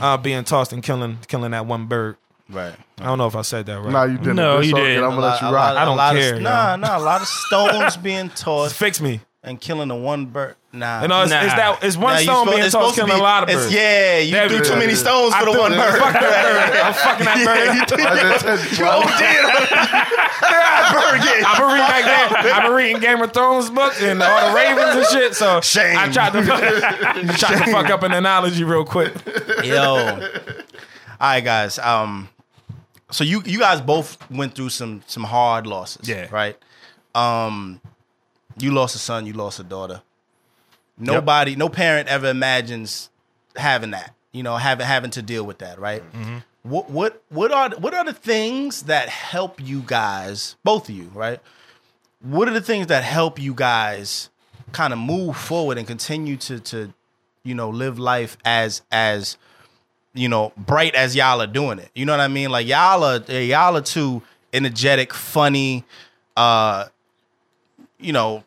uh, 0.00 0.16
being 0.16 0.44
tossed 0.44 0.72
and 0.72 0.82
killing 0.82 1.18
killing 1.28 1.52
that 1.52 1.66
one 1.66 1.86
bird. 1.86 2.16
Right. 2.48 2.74
I 2.98 3.04
don't 3.04 3.18
know 3.18 3.26
if 3.26 3.36
I 3.36 3.42
said 3.42 3.66
that 3.66 3.80
right. 3.80 3.90
Nah, 3.90 4.04
you 4.04 4.18
didn't. 4.18 4.36
No, 4.36 4.60
you 4.60 4.74
okay. 4.74 4.84
didn't. 4.84 5.04
I'm 5.04 5.10
gonna 5.10 5.22
let 5.22 5.40
you 5.40 5.48
rock. 5.48 5.76
I 5.76 5.84
don't 5.84 5.96
lot 5.96 6.14
care, 6.14 6.36
Of, 6.36 6.42
nah, 6.42 6.76
nah. 6.76 6.98
A 6.98 7.00
lot 7.00 7.22
of 7.22 7.26
stones 7.26 7.96
being 7.96 8.28
tossed 8.36 8.76
Fix 8.76 9.00
me. 9.00 9.20
And 9.44 9.60
killing 9.60 9.88
the 9.88 9.94
one 9.94 10.26
bird. 10.26 10.56
Nah. 10.72 11.02
You 11.02 11.08
know, 11.08 11.22
it's, 11.22 11.30
it's 11.32 11.44
Nah. 11.52 11.56
that 11.56 11.84
it's 11.84 11.96
one 11.96 12.14
Nah, 12.14 12.18
you 12.18 12.24
stone 12.24 12.34
supposed- 12.46 12.50
being 12.56 12.64
it's 12.64 12.72
tossed 12.74 12.94
supposed 12.94 12.94
to 12.96 13.00
killing 13.06 13.20
a 13.20 13.22
lot 13.22 13.42
of 13.44 13.48
birds. 13.50 13.72
Yeah, 13.72 14.18
you 14.18 14.32
There 14.32 14.48
do 14.48 14.64
too 14.64 14.76
many 14.76 14.94
stones 14.96 15.32
I 15.34 15.40
for 15.44 15.52
the 15.52 15.58
one 15.60 15.70
bird. 15.72 15.98
Fuck 16.00 16.12
that 16.14 16.42
bird. 16.44 16.80
I'm 16.82 16.94
fucking 16.94 17.24
that 17.26 17.44
bird. 17.44 17.68
I 17.68 18.32
just 18.32 18.44
said- 18.44 18.78
I've 21.46 21.58
been 21.58 21.66
reading 21.70 21.86
that 21.86 22.28
game. 22.42 22.52
I've 22.54 22.62
been 22.64 22.72
reading 22.72 23.00
Game 23.00 23.22
of 23.22 23.32
Thrones 23.32 23.70
books 23.70 24.02
and 24.02 24.22
all 24.22 24.50
the 24.50 24.56
Ravens 24.56 24.96
and 24.96 25.06
shit. 25.06 25.34
So 25.34 25.60
Shame. 25.60 25.96
I 25.98 26.08
tried 26.10 26.32
to 26.32 26.42
tried 27.38 27.64
to 27.64 27.70
fuck 27.72 27.90
up 27.90 28.02
an 28.02 28.12
analogy 28.12 28.64
real 28.64 28.84
quick. 28.84 29.12
Yo. 29.64 29.84
All 29.94 30.18
right, 31.20 31.40
guys. 31.44 31.78
Um, 31.78 32.28
so 33.10 33.22
you 33.24 33.42
you 33.44 33.58
guys 33.60 33.80
both 33.80 34.18
went 34.30 34.54
through 34.54 34.70
some 34.70 35.02
some 35.06 35.24
hard 35.24 35.66
losses. 35.66 36.08
Yeah. 36.08 36.26
Right. 36.30 36.56
Um, 37.14 37.80
you 38.58 38.70
lost 38.70 38.94
a 38.94 38.98
son. 38.98 39.26
You 39.26 39.32
lost 39.32 39.58
a 39.60 39.64
daughter. 39.64 40.02
Nobody, 40.96 41.56
no 41.56 41.68
parent 41.68 42.08
ever 42.08 42.28
imagines 42.28 43.10
having 43.56 43.90
that. 43.90 44.14
You 44.32 44.42
know, 44.42 44.56
having 44.56 44.86
having 44.86 45.10
to 45.12 45.22
deal 45.22 45.44
with 45.44 45.58
that. 45.58 45.78
Right. 45.78 46.02
What 46.62 46.90
what 46.90 47.22
what 47.28 47.52
are 47.52 47.70
what 47.70 47.94
are 47.94 48.04
the 48.04 48.12
things 48.12 48.84
that 48.84 49.08
help 49.08 49.60
you 49.60 49.82
guys, 49.84 50.56
both 50.64 50.88
of 50.88 50.94
you, 50.94 51.10
right? 51.14 51.40
What 52.20 52.48
are 52.48 52.54
the 52.54 52.60
things 52.62 52.86
that 52.86 53.04
help 53.04 53.38
you 53.38 53.54
guys 53.54 54.30
kind 54.72 54.92
of 54.92 54.98
move 54.98 55.36
forward 55.36 55.78
and 55.78 55.86
continue 55.86 56.36
to 56.38 56.58
to 56.60 56.92
you 57.42 57.54
know 57.54 57.68
live 57.68 57.98
life 57.98 58.38
as 58.44 58.80
as 58.90 59.36
you 60.14 60.28
know 60.28 60.52
bright 60.56 60.94
as 60.94 61.14
y'all 61.14 61.42
are 61.42 61.46
doing 61.46 61.78
it? 61.78 61.90
You 61.94 62.06
know 62.06 62.12
what 62.12 62.20
I 62.20 62.28
mean? 62.28 62.50
Like 62.50 62.66
y'all 62.66 63.04
are 63.04 63.18
y'all 63.30 63.76
are 63.76 63.82
too 63.82 64.22
energetic, 64.54 65.12
funny, 65.12 65.84
uh, 66.36 66.86
you 68.04 68.12
know, 68.12 68.44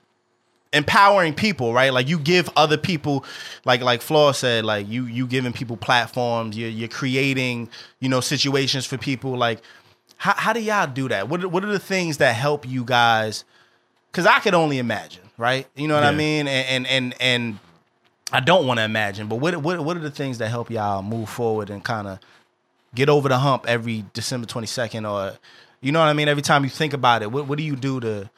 empowering 0.73 1.33
people, 1.33 1.73
right? 1.73 1.93
Like 1.93 2.07
you 2.07 2.19
give 2.19 2.49
other 2.55 2.77
people, 2.77 3.25
like 3.65 3.81
like 3.81 4.01
Flaw 4.01 4.31
said, 4.31 4.65
like 4.65 4.87
you 4.87 5.05
you 5.05 5.27
giving 5.27 5.53
people 5.53 5.77
platforms. 5.77 6.57
You're 6.57 6.69
you're 6.69 6.87
creating, 6.89 7.69
you 7.99 8.09
know, 8.09 8.19
situations 8.21 8.85
for 8.85 8.97
people. 8.97 9.35
Like 9.37 9.61
how 10.17 10.33
how 10.33 10.53
do 10.53 10.59
y'all 10.61 10.87
do 10.87 11.07
that? 11.09 11.29
What 11.29 11.43
are- 11.43 11.49
what 11.49 11.63
are 11.63 11.71
the 11.71 11.79
things 11.79 12.17
that 12.17 12.33
help 12.35 12.67
you 12.67 12.83
guys? 12.83 13.43
Because 14.11 14.25
I 14.25 14.39
could 14.39 14.53
only 14.53 14.77
imagine, 14.79 15.23
right? 15.37 15.67
You 15.75 15.87
know 15.87 15.95
what 15.95 16.03
I 16.03 16.11
mean? 16.17 16.47
And 16.47 16.67
and 16.67 16.87
and, 16.87 17.15
and 17.21 17.59
I 18.33 18.39
don't 18.39 18.65
want 18.67 18.79
to 18.79 18.83
imagine, 18.83 19.27
but 19.27 19.37
what 19.37 19.55
what 19.57 19.79
what 19.79 19.95
are 19.95 20.01
the 20.01 20.11
things 20.11 20.37
that 20.39 20.49
help 20.49 20.69
y'all 20.69 21.01
move 21.03 21.29
forward 21.29 21.69
and 21.69 21.83
kind 21.83 22.07
of 22.07 22.19
get 22.95 23.09
over 23.09 23.29
the 23.29 23.37
hump 23.37 23.65
every 23.67 24.05
December 24.13 24.47
twenty 24.47 24.67
second, 24.67 25.05
or 25.05 25.37
you 25.81 25.91
know 25.91 25.99
what 25.99 26.07
I 26.07 26.13
mean? 26.13 26.27
Every 26.27 26.41
time 26.41 26.63
you 26.63 26.69
think 26.69 26.93
about 26.93 27.21
it, 27.21 27.31
what 27.31 27.47
what 27.47 27.57
do 27.57 27.63
you 27.63 27.75
do 27.75 27.99
to? 28.01 28.29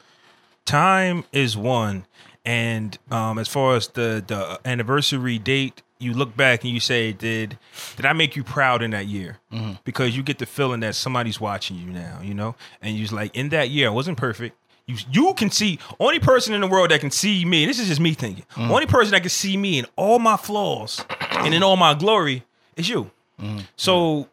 Time 0.70 1.24
is 1.32 1.56
one 1.56 2.06
and 2.44 2.96
um 3.10 3.40
as 3.40 3.48
far 3.48 3.74
as 3.74 3.88
the 3.88 4.22
the 4.24 4.60
anniversary 4.64 5.36
date 5.36 5.82
you 5.98 6.14
look 6.14 6.36
back 6.36 6.62
and 6.62 6.72
you 6.72 6.78
say 6.78 7.12
did 7.12 7.58
did 7.96 8.06
i 8.06 8.12
make 8.12 8.36
you 8.36 8.44
proud 8.44 8.80
in 8.80 8.92
that 8.92 9.06
year? 9.06 9.38
Mm-hmm. 9.52 9.72
Because 9.84 10.16
you 10.16 10.22
get 10.22 10.38
the 10.38 10.46
feeling 10.46 10.80
that 10.80 10.94
somebody's 10.94 11.40
watching 11.40 11.76
you 11.76 11.86
now 11.86 12.20
you 12.22 12.34
know? 12.34 12.54
And 12.80 12.96
you're 12.96 13.08
like 13.08 13.34
in 13.36 13.48
that 13.48 13.70
year 13.70 13.88
i 13.88 13.90
wasn't 13.90 14.16
perfect. 14.16 14.56
You, 14.86 14.96
you 15.10 15.34
can 15.34 15.50
see 15.50 15.80
only 15.98 16.20
person 16.20 16.54
in 16.54 16.60
the 16.60 16.66
world 16.68 16.92
that 16.92 17.00
can 17.00 17.10
see 17.10 17.44
me 17.44 17.66
this 17.66 17.80
is 17.80 17.88
just 17.88 18.00
me 18.00 18.14
thinking 18.14 18.44
mm. 18.54 18.70
only 18.70 18.86
person 18.86 19.10
that 19.10 19.22
can 19.22 19.30
see 19.30 19.56
me 19.56 19.80
in 19.80 19.86
all 19.96 20.20
my 20.20 20.36
flaws 20.36 21.04
and 21.32 21.52
in 21.52 21.64
all 21.64 21.76
my 21.76 21.94
glory 21.94 22.44
is 22.76 22.88
you. 22.88 23.10
Mm-hmm. 23.40 23.58
So 23.74 24.28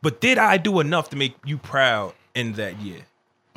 but 0.00 0.22
did 0.22 0.38
i 0.38 0.56
do 0.56 0.80
enough 0.80 1.10
to 1.10 1.16
make 1.16 1.34
you 1.44 1.58
proud 1.58 2.14
in 2.34 2.54
that 2.54 2.80
year? 2.80 3.02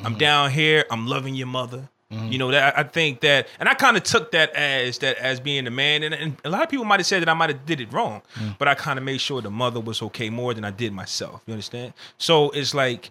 I'm 0.00 0.12
mm-hmm. 0.12 0.18
down 0.18 0.50
here. 0.50 0.84
I'm 0.90 1.06
loving 1.06 1.34
your 1.34 1.46
mother. 1.46 1.88
Mm-hmm. 2.14 2.32
You 2.32 2.38
know 2.38 2.50
that 2.50 2.78
I 2.78 2.84
think 2.84 3.20
that, 3.20 3.48
and 3.58 3.68
I 3.68 3.74
kind 3.74 3.96
of 3.96 4.02
took 4.02 4.30
that 4.32 4.54
as 4.54 4.98
that 4.98 5.16
as 5.18 5.40
being 5.40 5.64
the 5.64 5.70
man, 5.70 6.02
and, 6.02 6.14
and 6.14 6.36
a 6.44 6.50
lot 6.50 6.62
of 6.62 6.68
people 6.68 6.84
might 6.84 7.00
have 7.00 7.06
said 7.06 7.22
that 7.22 7.28
I 7.28 7.34
might 7.34 7.50
have 7.50 7.66
did 7.66 7.80
it 7.80 7.92
wrong, 7.92 8.22
mm. 8.34 8.56
but 8.58 8.68
I 8.68 8.74
kind 8.74 8.98
of 8.98 9.04
made 9.04 9.20
sure 9.20 9.42
the 9.42 9.50
mother 9.50 9.80
was 9.80 10.00
okay 10.02 10.30
more 10.30 10.54
than 10.54 10.64
I 10.64 10.70
did 10.70 10.92
myself. 10.92 11.42
You 11.46 11.52
understand? 11.54 11.92
So 12.18 12.50
it's 12.50 12.74
like 12.74 13.10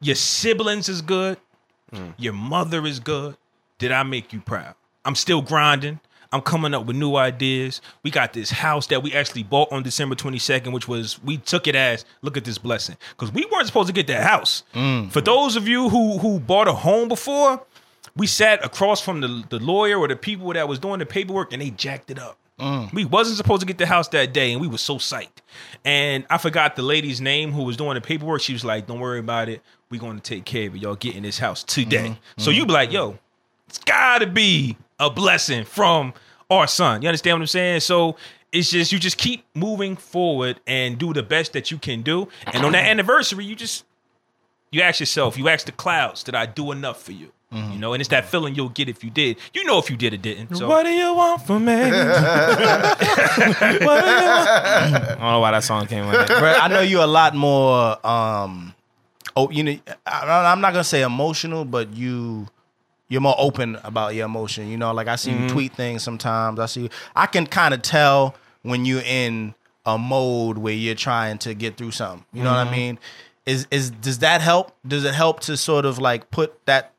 your 0.00 0.16
siblings 0.16 0.88
is 0.88 1.02
good, 1.02 1.38
mm. 1.92 2.14
your 2.18 2.32
mother 2.32 2.86
is 2.86 3.00
good. 3.00 3.36
Did 3.78 3.92
I 3.92 4.02
make 4.02 4.32
you 4.32 4.40
proud? 4.40 4.74
I'm 5.04 5.14
still 5.14 5.40
grinding. 5.42 6.00
I'm 6.32 6.42
coming 6.42 6.74
up 6.74 6.86
with 6.86 6.96
new 6.96 7.16
ideas. 7.16 7.80
We 8.02 8.10
got 8.10 8.32
this 8.32 8.50
house 8.50 8.86
that 8.88 9.02
we 9.02 9.12
actually 9.12 9.42
bought 9.42 9.72
on 9.72 9.82
December 9.82 10.14
22nd, 10.14 10.72
which 10.72 10.86
was 10.86 11.22
we 11.24 11.38
took 11.38 11.66
it 11.66 11.74
as 11.74 12.04
look 12.22 12.36
at 12.36 12.44
this 12.44 12.58
blessing 12.58 12.96
because 13.10 13.32
we 13.32 13.46
weren't 13.50 13.66
supposed 13.66 13.88
to 13.88 13.92
get 13.92 14.06
that 14.08 14.22
house. 14.22 14.62
Mm. 14.74 15.10
For 15.10 15.20
those 15.20 15.56
of 15.56 15.66
you 15.66 15.88
who 15.88 16.18
who 16.18 16.38
bought 16.38 16.68
a 16.68 16.72
home 16.72 17.08
before, 17.08 17.64
we 18.16 18.26
sat 18.26 18.64
across 18.64 19.00
from 19.00 19.20
the 19.20 19.44
the 19.48 19.58
lawyer 19.58 19.98
or 19.98 20.08
the 20.08 20.16
people 20.16 20.52
that 20.52 20.68
was 20.68 20.78
doing 20.78 20.98
the 20.98 21.06
paperwork 21.06 21.52
and 21.52 21.62
they 21.62 21.70
jacked 21.70 22.10
it 22.10 22.18
up. 22.18 22.38
Mm. 22.58 22.92
We 22.92 23.04
wasn't 23.06 23.38
supposed 23.38 23.60
to 23.60 23.66
get 23.66 23.78
the 23.78 23.86
house 23.86 24.08
that 24.08 24.34
day, 24.34 24.52
and 24.52 24.60
we 24.60 24.68
were 24.68 24.78
so 24.78 24.96
psyched. 24.96 25.40
And 25.84 26.26
I 26.28 26.36
forgot 26.36 26.76
the 26.76 26.82
lady's 26.82 27.20
name 27.20 27.52
who 27.52 27.62
was 27.62 27.76
doing 27.76 27.94
the 27.94 28.02
paperwork. 28.02 28.42
She 28.42 28.52
was 28.52 28.64
like, 28.64 28.86
"Don't 28.86 29.00
worry 29.00 29.18
about 29.18 29.48
it. 29.48 29.62
We're 29.90 30.00
going 30.00 30.16
to 30.16 30.22
take 30.22 30.44
care 30.44 30.68
of 30.68 30.74
it. 30.74 30.82
Y'all 30.82 30.96
getting 30.96 31.22
this 31.22 31.38
house 31.38 31.64
today." 31.64 32.08
Mm-hmm. 32.08 32.40
So 32.40 32.50
you 32.50 32.66
be 32.66 32.72
like, 32.72 32.92
"Yo, 32.92 33.18
it's 33.66 33.78
gotta 33.78 34.26
be 34.26 34.76
a 34.98 35.08
blessing 35.08 35.64
from 35.64 36.12
our 36.50 36.66
son. 36.66 37.02
You 37.02 37.08
understand 37.08 37.36
what 37.36 37.42
I'm 37.42 37.46
saying? 37.46 37.80
So 37.80 38.16
it's 38.52 38.70
just 38.70 38.92
you 38.92 38.98
just 38.98 39.16
keep 39.16 39.44
moving 39.54 39.96
forward 39.96 40.60
and 40.66 40.98
do 40.98 41.12
the 41.12 41.22
best 41.22 41.52
that 41.52 41.70
you 41.70 41.78
can 41.78 42.02
do. 42.02 42.28
And 42.52 42.64
on 42.64 42.72
that 42.72 42.84
anniversary, 42.84 43.44
you 43.44 43.54
just 43.54 43.84
you 44.70 44.82
ask 44.82 45.00
yourself, 45.00 45.38
you 45.38 45.48
ask 45.48 45.66
the 45.66 45.72
clouds, 45.72 46.22
did 46.22 46.34
I 46.34 46.46
do 46.46 46.72
enough 46.72 47.02
for 47.02 47.12
you? 47.12 47.32
Mm-hmm. 47.52 47.72
You 47.72 47.78
know, 47.80 47.92
and 47.94 48.00
it's 48.00 48.10
that 48.10 48.26
feeling 48.26 48.54
you'll 48.54 48.68
get 48.68 48.88
if 48.88 49.02
you 49.02 49.10
did. 49.10 49.36
You 49.52 49.64
know 49.64 49.78
if 49.78 49.90
you 49.90 49.96
did 49.96 50.14
or 50.14 50.18
didn't. 50.18 50.54
So 50.54 50.68
What 50.68 50.84
do 50.84 50.90
you 50.90 51.12
want 51.12 51.42
from 51.42 51.64
me? 51.64 51.74
what 51.80 51.90
do 51.90 51.90
you 53.66 53.86
want? 53.86 54.08
I 54.08 55.16
don't 55.18 55.20
know 55.20 55.40
why 55.40 55.50
that 55.50 55.64
song 55.64 55.86
came 55.88 56.06
like 56.06 56.28
that. 56.28 56.38
Brett, 56.38 56.62
I 56.62 56.68
know 56.68 56.80
you're 56.80 57.02
a 57.02 57.08
lot 57.08 57.34
more. 57.34 58.06
Um, 58.06 58.72
oh, 59.36 59.50
you 59.50 59.64
know, 59.64 59.76
I, 60.06 60.52
I'm 60.52 60.60
not 60.60 60.72
gonna 60.72 60.84
say 60.84 61.02
emotional, 61.02 61.64
but 61.64 61.92
you 61.92 62.46
you're 63.08 63.20
more 63.20 63.34
open 63.36 63.76
about 63.82 64.14
your 64.14 64.26
emotion. 64.26 64.68
You 64.68 64.76
know, 64.76 64.92
like 64.92 65.08
I 65.08 65.16
see 65.16 65.32
you 65.32 65.38
mm-hmm. 65.38 65.48
tweet 65.48 65.74
things 65.74 66.04
sometimes. 66.04 66.60
I 66.60 66.66
see. 66.66 66.82
you, 66.82 66.88
I 67.16 67.26
can 67.26 67.46
kind 67.46 67.74
of 67.74 67.82
tell 67.82 68.36
when 68.62 68.84
you're 68.84 69.02
in 69.02 69.54
a 69.84 69.98
mode 69.98 70.58
where 70.58 70.72
you're 70.72 70.94
trying 70.94 71.38
to 71.38 71.54
get 71.54 71.76
through 71.76 71.90
something. 71.90 72.24
You 72.32 72.44
know 72.44 72.50
what 72.50 72.58
I 72.58 72.64
mm-hmm. 72.64 72.72
mean? 72.72 72.98
Is 73.44 73.66
is 73.72 73.90
does 73.90 74.20
that 74.20 74.40
help? 74.40 74.72
Does 74.86 75.04
it 75.04 75.14
help 75.14 75.40
to 75.40 75.56
sort 75.56 75.84
of 75.84 75.98
like 75.98 76.30
put 76.30 76.64
that 76.66 76.92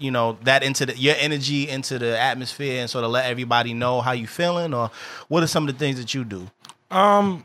you 0.00 0.10
know 0.10 0.36
that 0.42 0.62
into 0.64 0.86
the, 0.86 0.96
your 0.96 1.14
energy 1.18 1.68
into 1.68 1.98
the 1.98 2.18
atmosphere 2.18 2.80
and 2.80 2.90
sort 2.90 3.04
of 3.04 3.10
let 3.12 3.26
everybody 3.26 3.74
know 3.74 4.00
how 4.00 4.12
you 4.12 4.26
feeling 4.26 4.74
or 4.74 4.90
what 5.28 5.42
are 5.42 5.46
some 5.46 5.68
of 5.68 5.72
the 5.74 5.78
things 5.78 5.98
that 5.98 6.14
you 6.14 6.24
do? 6.24 6.48
Um 6.90 7.44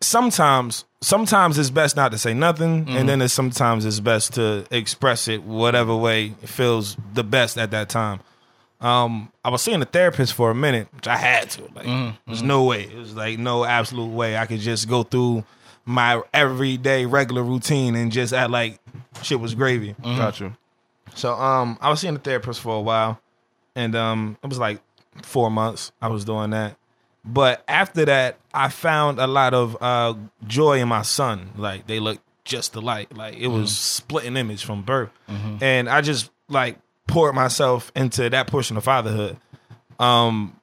sometimes 0.00 0.84
sometimes 1.00 1.58
it's 1.58 1.70
best 1.70 1.96
not 1.96 2.12
to 2.12 2.18
say 2.18 2.34
nothing 2.34 2.86
and 2.88 3.08
then 3.08 3.22
it's 3.22 3.32
sometimes 3.32 3.84
it's 3.84 4.00
best 4.00 4.34
to 4.34 4.66
express 4.70 5.26
it 5.28 5.42
whatever 5.42 5.94
way 5.96 6.30
feels 6.44 6.96
the 7.14 7.24
best 7.24 7.56
at 7.58 7.70
that 7.70 7.88
time. 7.88 8.20
Um 8.80 9.32
i 9.44 9.48
was 9.48 9.62
seeing 9.62 9.80
a 9.80 9.86
therapist 9.86 10.34
for 10.34 10.50
a 10.50 10.54
minute 10.54 10.88
which 10.94 11.08
i 11.08 11.16
had 11.16 11.50
to 11.50 11.62
like 11.74 12.14
there's 12.26 12.42
no 12.42 12.64
way. 12.64 12.82
It 12.84 12.96
was 12.96 13.14
like 13.14 13.38
no 13.38 13.64
absolute 13.64 14.12
way. 14.12 14.36
I 14.36 14.46
could 14.46 14.60
just 14.60 14.88
go 14.88 15.02
through 15.02 15.44
my 15.86 16.20
everyday 16.34 17.06
regular 17.06 17.42
routine 17.42 17.94
and 17.94 18.10
just 18.12 18.32
act 18.34 18.50
like 18.50 18.78
shit 19.22 19.40
was 19.40 19.54
gravy. 19.54 19.94
Got 20.02 20.40
you. 20.40 20.54
So 21.14 21.32
um, 21.34 21.78
I 21.80 21.90
was 21.90 22.00
seeing 22.00 22.16
a 22.16 22.18
therapist 22.18 22.60
for 22.60 22.76
a 22.76 22.80
while, 22.80 23.20
and 23.74 23.94
um, 23.94 24.36
it 24.42 24.48
was 24.48 24.58
like 24.58 24.80
four 25.22 25.50
months. 25.50 25.92
I 26.00 26.08
was 26.08 26.24
doing 26.24 26.50
that. 26.50 26.76
But 27.24 27.64
after 27.66 28.04
that, 28.04 28.38
I 28.54 28.68
found 28.68 29.18
a 29.18 29.26
lot 29.26 29.52
of 29.54 29.76
uh, 29.80 30.14
joy 30.46 30.80
in 30.80 30.88
my 30.88 31.02
son. 31.02 31.50
Like 31.56 31.86
they 31.86 31.98
look 32.00 32.18
just 32.44 32.74
alike. 32.76 33.08
Like 33.16 33.36
it 33.36 33.48
was 33.48 33.76
splitting 33.76 34.36
image 34.36 34.64
from 34.64 34.82
birth, 34.82 35.10
and 35.60 35.88
I 35.88 36.00
just 36.02 36.30
like 36.48 36.78
poured 37.06 37.34
myself 37.34 37.90
into 37.96 38.28
that 38.30 38.46
portion 38.46 38.76
of 38.76 38.84
fatherhood. 38.84 39.36
Um, 39.98 40.60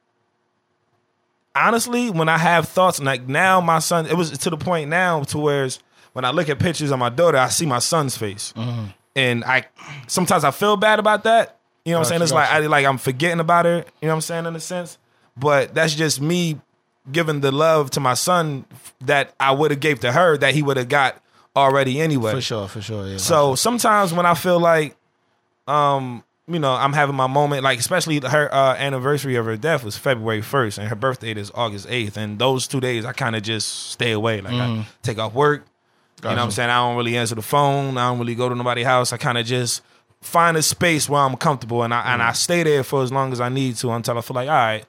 honestly, 1.54 2.10
when 2.10 2.28
I 2.28 2.38
have 2.38 2.68
thoughts 2.68 3.00
like 3.00 3.26
now, 3.28 3.60
my 3.60 3.78
son, 3.78 4.06
it 4.06 4.14
was 4.14 4.30
to 4.38 4.50
the 4.50 4.56
point 4.56 4.88
now 4.90 5.22
to 5.24 5.38
where 5.38 5.68
when 6.12 6.24
I 6.24 6.30
look 6.30 6.48
at 6.48 6.58
pictures 6.58 6.90
of 6.90 6.98
my 6.98 7.08
daughter, 7.08 7.38
I 7.38 7.48
see 7.48 7.66
my 7.66 7.80
son's 7.80 8.16
face, 8.16 8.54
and 9.16 9.44
I 9.44 9.66
sometimes 10.06 10.44
I 10.44 10.50
feel 10.50 10.76
bad 10.76 10.98
about 10.98 11.24
that. 11.24 11.58
You 11.84 11.92
know 11.92 11.98
what 11.98 12.06
I'm 12.06 12.08
saying? 12.10 12.22
It's 12.22 12.32
like 12.32 12.48
I 12.48 12.60
like 12.60 12.86
I'm 12.86 12.98
forgetting 12.98 13.40
about 13.40 13.64
her. 13.66 13.76
You 13.76 13.82
know 14.02 14.08
what 14.08 14.14
I'm 14.14 14.20
saying 14.22 14.46
in 14.46 14.56
a 14.56 14.60
sense, 14.60 14.98
but 15.36 15.74
that's 15.74 15.94
just 15.94 16.20
me 16.20 16.60
giving 17.10 17.40
the 17.40 17.52
love 17.52 17.90
to 17.90 18.00
my 18.00 18.14
son 18.14 18.64
that 19.00 19.34
I 19.38 19.52
would 19.52 19.70
have 19.70 19.80
gave 19.80 20.00
to 20.00 20.12
her 20.12 20.38
that 20.38 20.54
he 20.54 20.62
would 20.62 20.76
have 20.76 20.88
got 20.88 21.20
already 21.54 22.00
anyway. 22.00 22.32
For 22.32 22.40
sure, 22.40 22.68
for 22.68 22.80
sure. 22.80 23.06
Yeah. 23.06 23.16
So 23.18 23.54
sometimes 23.54 24.12
when 24.12 24.26
I 24.26 24.34
feel 24.34 24.58
like, 24.58 24.96
um, 25.68 26.24
you 26.46 26.58
know, 26.58 26.72
I'm 26.72 26.92
having 26.92 27.14
my 27.14 27.26
moment, 27.26 27.62
like 27.62 27.78
especially 27.78 28.20
her 28.20 28.52
uh, 28.52 28.74
anniversary 28.76 29.36
of 29.36 29.46
her 29.46 29.56
death 29.56 29.84
was 29.84 29.96
February 29.96 30.42
1st, 30.42 30.78
and 30.78 30.88
her 30.88 30.94
birthday 30.94 31.32
is 31.32 31.50
August 31.54 31.88
8th, 31.88 32.16
and 32.16 32.38
those 32.38 32.66
two 32.66 32.80
days 32.80 33.04
I 33.04 33.12
kind 33.12 33.36
of 33.36 33.42
just 33.42 33.90
stay 33.90 34.12
away, 34.12 34.40
like 34.40 34.54
I 34.54 34.86
take 35.02 35.18
off 35.18 35.34
work. 35.34 35.64
You 36.22 36.30
know 36.30 36.36
what 36.36 36.38
I'm 36.38 36.50
saying? 36.52 36.70
I 36.70 36.76
don't 36.76 36.96
really 36.96 37.16
answer 37.18 37.34
the 37.34 37.42
phone. 37.42 37.98
I 37.98 38.08
don't 38.08 38.18
really 38.18 38.34
go 38.34 38.48
to 38.48 38.54
nobody's 38.54 38.86
house. 38.86 39.12
I 39.12 39.18
kind 39.18 39.36
of 39.36 39.44
just 39.44 39.82
find 40.22 40.56
a 40.56 40.62
space 40.62 41.08
where 41.08 41.20
I'm 41.20 41.36
comfortable, 41.36 41.82
and 41.82 41.92
I 41.92 42.14
and 42.14 42.22
I 42.22 42.32
stay 42.32 42.62
there 42.62 42.82
for 42.82 43.02
as 43.02 43.12
long 43.12 43.32
as 43.32 43.40
I 43.40 43.50
need 43.50 43.76
to 43.76 43.90
until 43.90 44.16
I 44.16 44.20
feel 44.22 44.34
like, 44.34 44.48
all 44.48 44.54
right, 44.54 44.84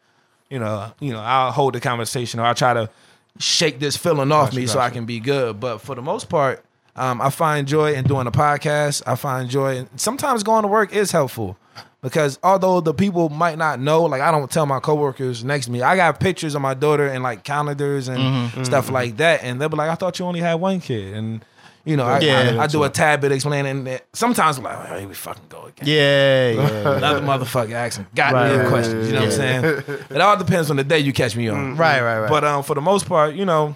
you 0.49 0.59
know, 0.59 0.93
you 0.99 1.11
know, 1.11 1.19
I'll 1.19 1.51
hold 1.51 1.73
the 1.73 1.81
conversation 1.81 2.39
or 2.39 2.43
I'll 2.43 2.55
try 2.55 2.73
to 2.73 2.89
shake 3.37 3.79
this 3.79 3.97
feeling 3.97 4.31
off 4.31 4.53
me 4.55 4.65
so 4.65 4.79
I 4.79 4.89
can 4.89 5.05
be 5.05 5.19
good. 5.19 5.59
But 5.59 5.79
for 5.79 5.95
the 5.95 6.01
most 6.01 6.29
part, 6.29 6.63
um, 6.95 7.21
I 7.21 7.29
find 7.29 7.67
joy 7.67 7.95
in 7.95 8.05
doing 8.05 8.27
a 8.27 8.31
podcast. 8.31 9.03
I 9.05 9.15
find 9.15 9.49
joy. 9.49 9.77
In, 9.79 9.97
sometimes 9.97 10.43
going 10.43 10.61
to 10.61 10.69
work 10.69 10.93
is 10.93 11.11
helpful 11.11 11.57
because 12.05 12.37
although 12.43 12.81
the 12.81 12.93
people 12.93 13.29
might 13.29 13.57
not 13.57 13.79
know, 13.79 14.03
like 14.03 14.21
I 14.21 14.29
don't 14.29 14.49
tell 14.51 14.67
my 14.67 14.79
coworkers 14.79 15.43
next 15.43 15.65
to 15.65 15.71
me, 15.71 15.81
I 15.81 15.95
got 15.95 16.19
pictures 16.19 16.53
of 16.53 16.61
my 16.61 16.75
daughter 16.75 17.07
and 17.07 17.23
like 17.23 17.43
calendars 17.43 18.07
and 18.07 18.19
mm-hmm. 18.19 18.63
stuff 18.63 18.85
mm-hmm. 18.85 18.93
like 18.93 19.17
that, 19.17 19.43
and 19.43 19.59
they'll 19.59 19.69
be 19.69 19.75
like, 19.75 19.89
"I 19.89 19.95
thought 19.95 20.19
you 20.19 20.25
only 20.25 20.39
had 20.39 20.53
one 20.53 20.81
kid," 20.81 21.15
and 21.15 21.43
you 21.83 21.97
know, 21.97 22.05
I, 22.05 22.19
Yeah. 22.19 22.57
I, 22.59 22.65
I 22.65 22.67
do 22.67 22.83
a 22.83 22.91
tad 22.91 23.21
bit 23.21 23.31
explaining. 23.31 23.87
And 23.87 24.01
sometimes 24.13 24.59
I'm 24.59 24.65
like, 24.65 24.77
oh, 24.77 24.99
"Here 24.99 25.07
we 25.07 25.15
fucking 25.15 25.45
go 25.49 25.65
again." 25.65 25.87
yeah, 25.87 26.49
yeah. 26.51 26.97
Another 26.97 27.21
motherfucker 27.21 27.71
asking 27.71 28.05
goddamn 28.13 28.59
Right. 28.59 28.67
questions. 28.67 29.07
You 29.07 29.13
know 29.13 29.21
what 29.21 29.25
I'm 29.25 29.31
saying? 29.31 29.83
It 30.11 30.21
all 30.21 30.37
depends 30.37 30.69
on 30.69 30.77
the 30.77 30.83
day 30.83 30.99
you 30.99 31.11
catch 31.11 31.35
me 31.35 31.47
on. 31.47 31.57
Mm-hmm. 31.57 31.81
Right, 31.81 32.01
right, 32.01 32.19
right. 32.19 32.29
But 32.29 32.43
um, 32.43 32.61
for 32.61 32.75
the 32.75 32.81
most 32.81 33.07
part, 33.07 33.33
you 33.33 33.45
know, 33.45 33.75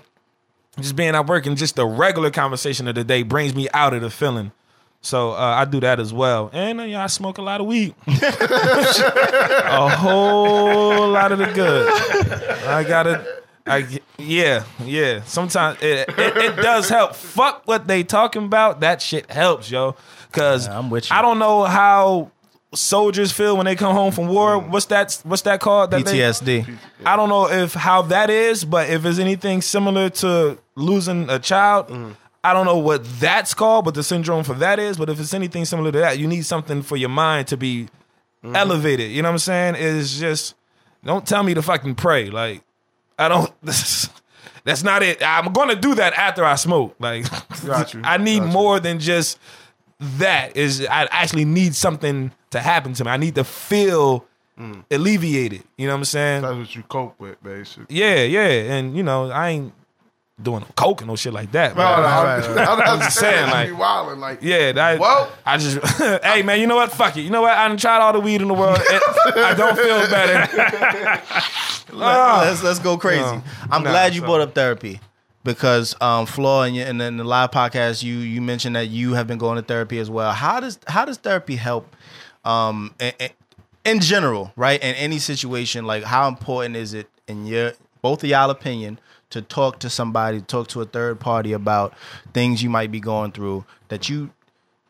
just 0.80 0.96
being 0.96 1.16
at 1.16 1.26
work 1.26 1.48
and 1.48 1.58
just 1.58 1.78
the 1.78 1.86
regular 1.88 2.30
conversation 2.30 2.88
of 2.88 2.94
the 2.94 3.04
day 3.04 3.24
brings 3.24 3.56
me 3.56 3.68
out 3.74 3.96
of 3.96 4.04
the 4.04 4.12
feeling. 4.12 4.52
So 5.02 5.32
uh, 5.32 5.36
I 5.36 5.64
do 5.66 5.80
that 5.80 6.00
as 6.00 6.12
well, 6.14 6.50
and 6.52 6.82
uh, 6.82 6.84
yeah, 6.84 7.04
I 7.04 7.08
smoke 7.08 7.38
a 7.38 7.42
lot 7.42 7.62
of 7.62 7.68
weed, 7.68 7.96
a 8.08 9.90
whole 9.90 11.08
lot 11.10 11.32
of 11.32 11.40
the 11.40 11.46
good. 11.46 11.88
I 12.68 12.84
gotta, 12.84 13.26
I 13.66 14.00
yeah, 14.18 14.64
yeah. 14.84 15.22
Sometimes 15.24 15.78
it, 15.82 16.10
it, 16.10 16.38
it 16.38 16.56
does 16.58 16.90
help. 16.90 17.16
Fuck 17.16 17.64
what 17.66 17.88
they 17.88 18.04
talking 18.04 18.44
about. 18.46 18.82
That 18.82 19.02
shit 19.02 19.30
helps, 19.32 19.72
yo. 19.72 19.96
Cause 20.32 20.68
Yeah, 20.68 20.78
I'm 20.78 20.90
with 20.90 21.10
you. 21.10 21.16
I 21.16 21.22
don't 21.22 21.40
know 21.40 21.64
how 21.64 22.32
soldiers 22.74 23.32
feel 23.32 23.56
when 23.58 23.66
they 23.66 23.76
come 23.76 23.96
home 23.96 24.12
from 24.12 24.28
war. 24.28 24.60
What's 24.60 24.86
that? 24.88 25.20
What's 25.24 25.44
that 25.44 25.60
called? 25.62 25.92
That 25.92 26.06
they- 26.06 26.18
PTSD. 26.20 26.78
I 27.06 27.16
don't 27.16 27.30
know 27.30 27.50
if 27.50 27.74
how 27.74 28.02
that 28.04 28.30
is, 28.30 28.66
but 28.66 28.90
if 28.90 29.06
it's 29.06 29.18
anything 29.20 29.62
similar 29.62 30.10
to 30.10 30.58
losing 30.76 31.30
a 31.30 31.40
child, 31.40 32.16
I 32.44 32.54
don't 32.54 32.66
know 32.66 32.78
what 32.78 33.04
that's 33.20 33.54
called, 33.54 33.86
but 33.86 33.96
the 33.96 34.04
syndrome 34.04 34.44
for 34.44 34.54
that 34.56 34.80
is. 34.80 34.98
But 34.98 35.10
if 35.10 35.20
it's 35.20 35.34
anything 35.34 35.66
similar 35.66 35.92
to 35.92 36.00
that, 36.00 36.20
you 36.20 36.28
need 36.28 36.46
something 36.46 36.82
for 36.82 36.96
your 36.96 37.10
mind 37.10 37.48
to 37.48 37.58
be 37.58 37.88
mm-hmm. 38.44 38.56
elevated. 38.56 39.12
You 39.12 39.22
know 39.22 39.30
what 39.30 39.34
I'm 39.34 39.40
saying? 39.40 39.76
It's 39.78 40.18
just 40.18 40.56
don't 41.04 41.28
tell 41.28 41.44
me 41.44 41.54
to 41.54 41.62
fucking 41.62 41.96
pray. 41.96 42.30
Like 42.30 42.64
I 43.18 43.28
don't. 43.28 43.52
That's 44.66 44.84
not 44.84 45.04
it. 45.04 45.24
I'm 45.24 45.52
gonna 45.54 45.76
do 45.76 45.96
that 45.96 46.14
after 46.14 46.44
I 46.44 46.56
smoke. 46.56 46.96
Like 47.00 47.26
Got 47.66 47.94
you. 47.94 48.02
I 48.04 48.18
need 48.18 48.42
more 48.42 48.80
than 48.80 49.00
just 49.00 49.40
that. 50.00 50.56
Is 50.56 50.86
I 50.86 51.08
actually 51.12 51.46
need 51.46 51.76
something 51.76 52.32
to 52.52 52.60
happen 52.60 52.94
to 52.94 53.06
me. 53.06 53.12
I 53.12 53.18
need 53.18 53.36
to 53.36 53.44
feel 53.44 54.26
mm. 54.60 54.84
alleviated. 54.92 55.64
You 55.78 55.88
know 55.88 55.94
what 55.94 56.00
I'm 56.00 56.06
saying? 56.06 56.42
That's 56.44 56.56
what 56.56 56.76
you 56.76 56.84
cope 56.84 57.20
with, 57.20 57.42
basically. 57.42 57.96
Yeah, 57.96 58.24
yeah, 58.24 58.74
and 58.74 58.96
you 58.96 59.04
know, 59.04 59.32
I 59.32 59.50
ain't 59.50 59.74
doing 60.42 60.64
coke 60.76 61.02
and 61.02 61.08
no 61.10 61.16
shit 61.16 61.34
like 61.34 61.52
that. 61.52 61.76
No, 61.76 61.84
but- 61.84 61.98
no, 61.98 62.04
right, 62.04 62.44
I'm, 62.46 62.56
right. 62.56 62.68
I'm, 62.70 62.82
I'm 62.82 63.00
just 63.00 63.20
saying, 63.20 63.50
like- 63.50 63.78
wilding, 63.78 64.20
like, 64.20 64.40
yeah, 64.42 64.72
that, 64.72 65.00
Well- 65.00 65.32
I 65.46 65.58
just, 65.58 65.78
hey 66.24 66.42
man, 66.44 66.60
you 66.60 66.68
know 66.68 66.76
what? 66.78 66.92
Fuck 66.92 67.18
it. 67.18 67.22
You 67.22 67.30
know 67.30 67.42
what? 67.42 67.52
I 67.52 67.68
done 67.68 67.78
tried 67.78 68.00
all 68.00 68.14
the 68.14 68.20
weed 68.20 68.42
in 68.42 68.48
the 68.48 68.54
world. 68.54 68.80
I 68.80 69.54
don't 69.58 69.76
feel 69.76 70.10
better. 70.10 71.22
Ah. 71.92 72.42
let's 72.46 72.64
let's 72.64 72.80
go 72.80 72.98
crazy. 72.98 73.42
I'm 73.72 73.82
glad 73.84 74.14
you 74.14 74.22
so- 74.22 74.26
brought 74.28 74.42
up 74.42 74.54
therapy 74.56 75.00
because 75.44 75.96
um, 76.02 76.26
Flaw 76.26 76.64
and, 76.64 76.78
and 76.78 77.02
in 77.02 77.18
the 77.18 77.24
live 77.24 77.52
podcast 77.52 78.04
you 78.04 78.16
you 78.18 78.42
mentioned 78.42 78.76
that 78.76 78.90
you 78.90 79.14
have 79.14 79.28
been 79.28 79.38
going 79.38 79.56
to 79.58 79.62
therapy 79.64 80.00
as 80.00 80.10
well. 80.10 80.32
How 80.32 80.60
does 80.60 80.80
how 80.88 81.06
does 81.06 81.18
therapy 81.18 81.56
help 81.56 81.96
um, 82.46 82.94
in, 83.00 83.14
in 83.86 84.00
general, 84.00 84.52
right? 84.56 84.82
In 84.82 84.96
any 84.96 85.20
situation, 85.20 85.86
like 85.86 86.04
how 86.04 86.28
important 86.28 86.76
is 86.76 86.94
it 86.94 87.10
in 87.28 87.46
your 87.46 87.74
both 88.02 88.24
of 88.24 88.30
y'all 88.30 88.50
opinion 88.50 89.00
to 89.32 89.42
talk 89.42 89.80
to 89.80 89.90
somebody, 89.90 90.42
talk 90.42 90.68
to 90.70 90.82
a 90.82 90.86
third 90.86 91.20
party 91.20 91.54
about 91.54 91.94
things 92.34 92.64
you 92.64 92.70
might 92.70 92.92
be 92.92 93.00
going 93.00 93.32
through 93.32 93.66
that 93.90 94.10
you 94.10 94.30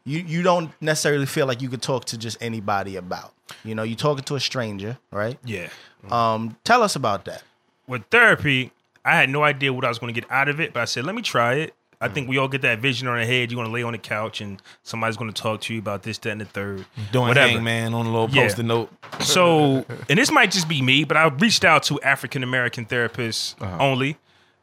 you 0.05 0.19
you 0.19 0.41
don't 0.41 0.71
necessarily 0.81 1.25
feel 1.25 1.45
like 1.45 1.61
you 1.61 1.69
could 1.69 1.81
talk 1.81 2.05
to 2.05 2.17
just 2.17 2.37
anybody 2.41 2.95
about. 2.95 3.33
You 3.63 3.75
know, 3.75 3.83
you're 3.83 3.97
talking 3.97 4.23
to 4.25 4.35
a 4.35 4.39
stranger, 4.39 4.97
right? 5.11 5.37
Yeah. 5.43 5.69
Um, 6.09 6.55
tell 6.63 6.83
us 6.83 6.95
about 6.95 7.25
that. 7.25 7.43
With 7.87 8.03
therapy, 8.11 8.71
I 9.03 9.15
had 9.15 9.29
no 9.29 9.43
idea 9.43 9.73
what 9.73 9.83
I 9.85 9.89
was 9.89 9.99
going 9.99 10.13
to 10.13 10.19
get 10.21 10.29
out 10.31 10.47
of 10.49 10.59
it, 10.59 10.71
but 10.73 10.81
I 10.81 10.85
said, 10.85 11.03
let 11.05 11.15
me 11.15 11.21
try 11.21 11.55
it. 11.55 11.73
I 12.01 12.07
think 12.07 12.29
we 12.29 12.37
all 12.37 12.47
get 12.47 12.61
that 12.61 12.79
vision 12.79 13.09
on 13.09 13.17
our 13.17 13.25
head. 13.25 13.51
You're 13.51 13.57
going 13.57 13.67
to 13.67 13.73
lay 13.73 13.83
on 13.83 13.91
the 13.91 13.97
couch 13.97 14.39
and 14.39 14.61
somebody's 14.83 15.17
going 15.17 15.33
to 15.33 15.41
talk 15.41 15.59
to 15.61 15.73
you 15.73 15.79
about 15.79 16.03
this, 16.03 16.17
that, 16.19 16.29
and 16.29 16.39
the 16.39 16.45
third. 16.45 16.85
Doing 17.11 17.27
Whatever. 17.27 17.59
man 17.59 17.93
on 17.93 18.05
a 18.05 18.09
little 18.09 18.29
Yeah. 18.33 18.43
post-it 18.43 18.63
note. 18.63 18.89
So, 19.19 19.83
and 20.07 20.17
this 20.17 20.31
might 20.31 20.51
just 20.51 20.69
be 20.69 20.81
me, 20.81 21.03
but 21.03 21.17
I 21.17 21.27
reached 21.27 21.65
out 21.65 21.83
to 21.83 21.99
African 22.01 22.41
American 22.41 22.85
therapists 22.85 23.55
only, 23.81 24.15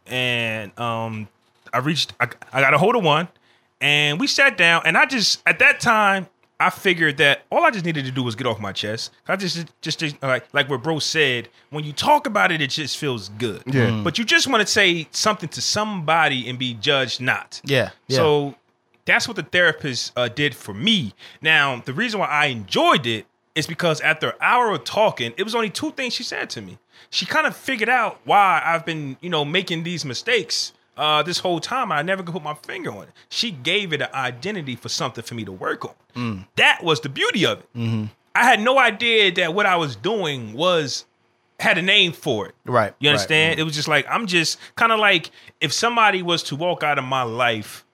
and 0.07 0.79
um, 0.79 1.29
I 1.73 1.79
reached, 1.79 2.13
I, 2.21 2.29
I 2.53 2.61
got 2.61 2.75
a 2.75 2.79
hold 2.79 2.97
of 2.97 3.05
one, 3.05 3.29
and 3.81 4.21
we 4.21 4.27
sat 4.27 4.57
down, 4.57 4.83
and 4.85 4.97
I 4.97 5.07
just 5.07 5.43
at 5.47 5.59
that 5.59 5.81
time 5.81 6.29
I 6.59 6.71
figured 6.71 7.19
that 7.19 7.43
all 7.51 7.65
I 7.65 7.71
just 7.71 7.85
needed 7.85 8.07
to 8.07 8.11
do 8.11 8.23
was 8.23 8.35
get 8.35 8.47
off 8.47 8.59
my 8.59 8.73
chest. 8.73 9.13
I 9.29 9.37
just, 9.37 9.67
just, 9.83 9.99
just 9.99 10.23
like, 10.23 10.47
like 10.55 10.71
what 10.71 10.83
Bro 10.83 11.01
said, 11.01 11.51
when 11.71 11.85
you 11.85 11.93
talk 11.93 12.27
about 12.27 12.51
it, 12.51 12.63
it 12.63 12.71
just 12.71 12.97
feels 12.97 13.29
good. 13.31 13.63
Yeah. 13.67 14.01
But 14.03 14.19
you 14.19 14.25
just 14.25 14.47
want 14.47 14.63
to 14.63 14.67
say 14.67 15.07
something 15.11 15.51
to 15.51 15.61
somebody 15.61 16.49
and 16.49 16.59
be 16.59 16.73
judged 16.75 17.21
not. 17.21 17.61
Yeah. 17.65 17.91
yeah. 18.09 18.17
So 18.17 18.55
that's 19.05 19.29
what 19.29 19.37
the 19.37 19.43
therapist 19.43 20.13
uh, 20.17 20.29
did 20.29 20.55
for 20.55 20.73
me. 20.73 21.13
Now, 21.43 21.83
the 21.85 21.93
reason 21.93 22.21
why 22.21 22.27
I 22.27 22.47
enjoyed 22.47 23.07
it 23.07 23.27
is 23.55 23.67
because 23.67 24.01
after 24.01 24.31
an 24.31 24.37
hour 24.41 24.71
of 24.71 24.85
talking, 24.85 25.35
it 25.37 25.43
was 25.43 25.55
only 25.55 25.71
two 25.71 25.91
things 25.93 26.15
she 26.15 26.23
said 26.23 26.49
to 26.51 26.63
me. 26.63 26.79
She 27.11 27.27
kind 27.27 27.47
of 27.47 27.57
figured 27.57 27.89
out 27.89 28.21
why 28.25 28.63
I've 28.65 28.85
been, 28.85 29.17
you 29.21 29.31
know, 29.31 29.45
making 29.45 29.83
these 29.85 30.05
mistakes 30.05 30.73
uh, 30.97 31.23
this 31.23 31.39
whole 31.39 31.61
time. 31.61 31.93
I 31.93 32.03
never 32.03 32.23
could 32.23 32.33
put 32.33 32.43
my 32.43 32.55
finger 32.55 32.91
on 32.93 33.05
it. 33.05 33.11
She 33.29 33.51
gave 33.51 33.93
it 33.93 34.01
an 34.03 34.09
identity 34.15 34.77
for 34.77 34.89
something 34.89 35.23
for 35.25 35.35
me 35.35 35.45
to 35.45 35.53
work 35.53 35.85
on. 35.85 35.95
Mm. 36.15 36.47
That 36.57 36.83
was 36.83 37.01
the 37.01 37.09
beauty 37.09 37.45
of 37.47 37.61
it. 37.61 37.69
Mm-hmm. 37.77 38.05
I 38.35 38.45
had 38.45 38.61
no 38.61 38.79
idea 38.79 39.33
that 39.33 39.55
what 39.55 39.67
I 39.67 39.77
was 39.77 39.97
doing 39.97 40.53
was 40.53 41.05
had 41.59 41.79
a 41.79 41.83
name 41.83 42.13
for 42.13 42.49
it. 42.49 42.55
Right, 42.67 42.93
You 42.99 43.09
right. 43.09 43.13
understand? 43.15 43.53
Mm-hmm. 43.55 43.61
It 43.61 43.65
was 43.65 43.75
just 43.75 43.89
like 43.89 44.07
I'm 44.11 44.27
just 44.27 44.59
kind 44.75 44.93
of 44.93 44.99
like 44.99 45.31
if 45.61 45.73
somebody 45.73 46.23
was 46.23 46.43
to 46.45 46.57
walk 46.57 46.83
out 46.83 46.99
of 46.99 47.05
my 47.05 47.23
life. 47.23 47.85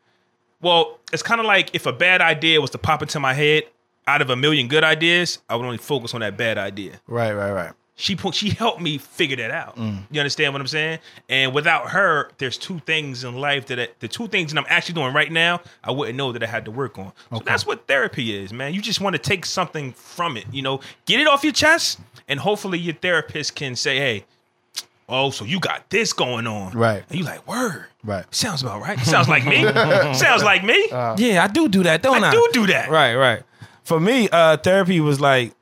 Well, 0.61 0.99
it's 1.13 1.23
kind 1.23 1.41
of 1.41 1.47
like 1.47 1.75
if 1.75 1.87
a 1.87 1.93
bad 1.93 2.21
idea 2.21 2.61
was 2.61 2.71
to 2.71 2.79
pop 2.79 3.03
into 3.03 3.19
my 3.21 3.35
head 3.35 3.65
out 4.07 4.21
of 4.23 4.31
a 4.31 4.37
million 4.37 4.67
good 4.69 4.83
ideas, 4.85 5.39
I 5.49 5.55
would 5.57 5.65
only 5.65 5.79
focus 5.79 6.13
on 6.15 6.21
that 6.21 6.37
bad 6.37 6.59
idea. 6.59 7.01
right, 7.07 7.33
right, 7.33 7.53
right. 7.53 7.73
She 8.03 8.17
put, 8.17 8.35
she 8.35 8.51
helped 8.51 8.81
me 8.81 8.99
figure 8.99 9.37
that 9.37 9.53
out. 9.53 9.77
Mm. 9.77 10.03
You 10.11 10.21
understand 10.21 10.53
what 10.53 10.61
I'm 10.61 10.67
saying? 10.67 10.99
And 11.29 11.55
without 11.55 11.91
her, 11.91 12.33
there's 12.39 12.59
two 12.59 12.81
things 12.81 13.23
in 13.23 13.37
life 13.37 13.67
that 13.67 13.79
I, 13.79 13.89
the 14.01 14.09
two 14.09 14.27
things 14.27 14.53
that 14.53 14.59
I'm 14.59 14.67
actually 14.69 14.95
doing 14.95 15.15
right 15.15 15.31
now, 15.31 15.61
I 15.85 15.93
wouldn't 15.93 16.17
know 16.17 16.33
that 16.33 16.43
I 16.43 16.47
had 16.47 16.65
to 16.65 16.73
work 16.73 16.99
on. 16.99 17.13
So 17.33 17.39
that's 17.45 17.65
what 17.65 17.87
therapy 17.87 18.37
is, 18.37 18.53
man. 18.53 18.75
You 18.75 18.83
just 18.83 19.01
want 19.01 19.15
to 19.15 19.21
take 19.21 19.47
something 19.47 19.93
from 19.93 20.37
it, 20.37 20.47
you 20.51 20.63
know, 20.63 20.81
get 21.07 21.21
it 21.21 21.29
off 21.29 21.45
your 21.45 21.53
chest, 21.53 22.01
and 22.27 22.41
hopefully 22.41 22.81
your 22.81 22.95
therapist 22.95 23.55
can 23.55 23.77
say, 23.77 23.99
"Hey, 23.99 24.25
oh, 25.09 25.31
so 25.31 25.45
you 25.45 25.61
got 25.61 25.89
this 25.89 26.13
going 26.13 26.49
on, 26.49 26.73
Right. 26.73 27.05
And 27.09 27.19
you 27.21 27.25
like, 27.25 27.47
word, 27.47 27.87
Right. 28.03 28.25
Sounds 28.35 28.63
about 28.63 28.83
right. 28.83 28.99
Sounds 28.99 29.29
like 29.29 29.47
me. 29.47 29.63
Sounds 30.15 30.43
like 30.43 30.65
me. 30.65 30.89
Yeah, 30.91 31.45
I 31.45 31.47
do 31.47 31.69
do 31.69 31.85
that, 31.85 32.03
don't 32.03 32.25
I? 32.25 32.31
I 32.31 32.33
do 32.33 32.49
do 32.53 32.67
that. 32.67 32.91
Right, 32.91 33.15
right. 33.15 33.45
For 33.85 34.01
me, 34.01 34.29
uh, 34.29 34.57
therapy 34.57 34.99
was 34.99 35.21
like 35.21 35.55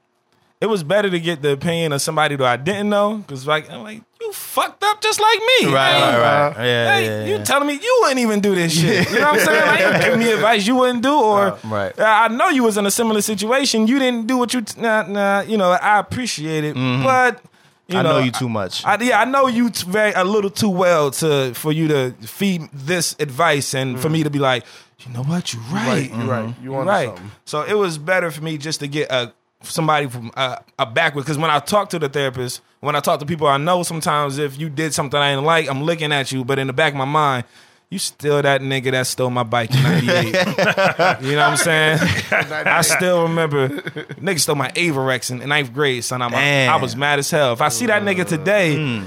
it 0.60 0.66
was 0.66 0.82
better 0.82 1.08
to 1.10 1.18
get 1.18 1.42
the 1.42 1.52
opinion 1.52 1.92
of 1.92 2.02
somebody 2.02 2.36
that 2.36 2.46
I 2.46 2.56
didn't 2.56 2.90
know 2.90 3.18
because 3.18 3.46
like 3.46 3.70
I'm 3.70 3.82
like 3.82 4.02
you 4.20 4.32
fucked 4.32 4.84
up 4.84 5.00
just 5.00 5.18
like 5.20 5.38
me. 5.38 5.72
Right, 5.72 5.72
Like, 5.72 5.74
right, 5.74 6.20
right. 6.20 6.46
Uh-huh. 6.50 6.62
Yeah, 6.62 6.94
Hey, 6.94 7.06
yeah, 7.06 7.38
you 7.38 7.44
telling 7.44 7.66
me 7.66 7.74
you 7.74 7.98
wouldn't 8.02 8.20
even 8.20 8.40
do 8.40 8.54
this 8.54 8.78
shit? 8.78 9.10
You 9.10 9.18
know 9.18 9.32
what 9.32 9.40
I'm 9.40 9.46
saying? 9.46 9.66
Like, 9.66 9.80
you 9.80 10.04
giving 10.04 10.20
me 10.20 10.32
advice 10.34 10.66
you 10.66 10.76
wouldn't 10.76 11.02
do, 11.02 11.14
or 11.14 11.40
uh, 11.52 11.58
right. 11.64 11.98
Uh, 11.98 12.04
I 12.04 12.28
know 12.28 12.48
you 12.50 12.62
was 12.62 12.76
in 12.76 12.84
a 12.84 12.90
similar 12.90 13.22
situation. 13.22 13.86
You 13.86 13.98
didn't 13.98 14.26
do 14.26 14.36
what 14.36 14.52
you 14.52 14.60
t- 14.60 14.80
nah, 14.80 15.02
nah. 15.04 15.40
You 15.40 15.56
know, 15.56 15.70
I 15.70 15.98
appreciate 15.98 16.64
it, 16.64 16.76
mm-hmm. 16.76 17.02
but 17.02 17.42
you 17.88 17.98
I 17.98 18.02
know, 18.02 18.18
know 18.18 18.18
you 18.18 18.30
too 18.30 18.48
much. 18.48 18.84
I, 18.84 19.00
yeah, 19.00 19.20
I 19.20 19.24
know 19.24 19.46
you 19.46 19.70
t- 19.70 19.88
very 19.88 20.12
a 20.12 20.24
little 20.24 20.50
too 20.50 20.70
well 20.70 21.10
to 21.12 21.54
for 21.54 21.72
you 21.72 21.88
to 21.88 22.12
feed 22.20 22.68
this 22.72 23.16
advice 23.18 23.74
and 23.74 23.98
for 23.98 24.08
mm. 24.08 24.12
me 24.12 24.22
to 24.24 24.30
be 24.30 24.38
like, 24.38 24.64
you 25.00 25.12
know 25.12 25.22
what, 25.22 25.52
you're 25.54 25.62
right, 25.62 25.86
Right, 25.86 26.10
you're 26.10 26.26
right. 26.26 26.44
Mm-hmm. 26.44 26.62
You 26.62 26.70
You're 26.70 26.72
want 26.72 26.88
right. 26.88 27.08
something. 27.08 27.30
So 27.46 27.62
it 27.62 27.74
was 27.74 27.96
better 27.98 28.30
for 28.30 28.42
me 28.42 28.58
just 28.58 28.80
to 28.80 28.86
get 28.86 29.10
a 29.10 29.32
somebody 29.62 30.06
from 30.06 30.30
uh, 30.36 30.56
a 30.78 30.86
backward 30.86 31.22
because 31.22 31.38
when 31.38 31.50
I 31.50 31.58
talk 31.58 31.90
to 31.90 31.98
the 31.98 32.08
therapist, 32.08 32.62
when 32.80 32.96
I 32.96 33.00
talk 33.00 33.20
to 33.20 33.26
people 33.26 33.46
I 33.46 33.58
know, 33.58 33.82
sometimes 33.82 34.38
if 34.38 34.58
you 34.58 34.70
did 34.70 34.94
something 34.94 35.18
I 35.18 35.32
didn't 35.32 35.44
like, 35.44 35.68
I'm 35.68 35.82
looking 35.84 36.12
at 36.12 36.32
you, 36.32 36.44
but 36.44 36.58
in 36.58 36.66
the 36.66 36.72
back 36.72 36.92
of 36.92 36.98
my 36.98 37.04
mind. 37.04 37.44
You 37.92 37.98
still 37.98 38.40
that 38.40 38.60
nigga 38.60 38.92
that 38.92 39.08
stole 39.08 39.30
my 39.30 39.42
bike 39.42 39.74
in 39.74 39.82
'98. 39.82 40.26
you 41.22 41.32
know 41.32 41.38
what 41.38 41.38
I'm 41.38 41.56
saying? 41.56 41.98
I 42.30 42.82
still 42.82 43.24
remember 43.24 43.68
nigga 43.68 44.38
stole 44.38 44.54
my 44.54 44.70
Avirex 44.70 45.28
in 45.32 45.48
ninth 45.48 45.74
grade, 45.74 46.04
son. 46.04 46.22
I'm. 46.22 46.32
I 46.32 46.76
was 46.80 46.94
mad 46.94 47.18
as 47.18 47.28
hell. 47.32 47.52
If 47.52 47.60
I 47.60 47.68
see 47.68 47.86
that 47.86 48.04
nigga 48.04 48.24
today, 48.24 49.02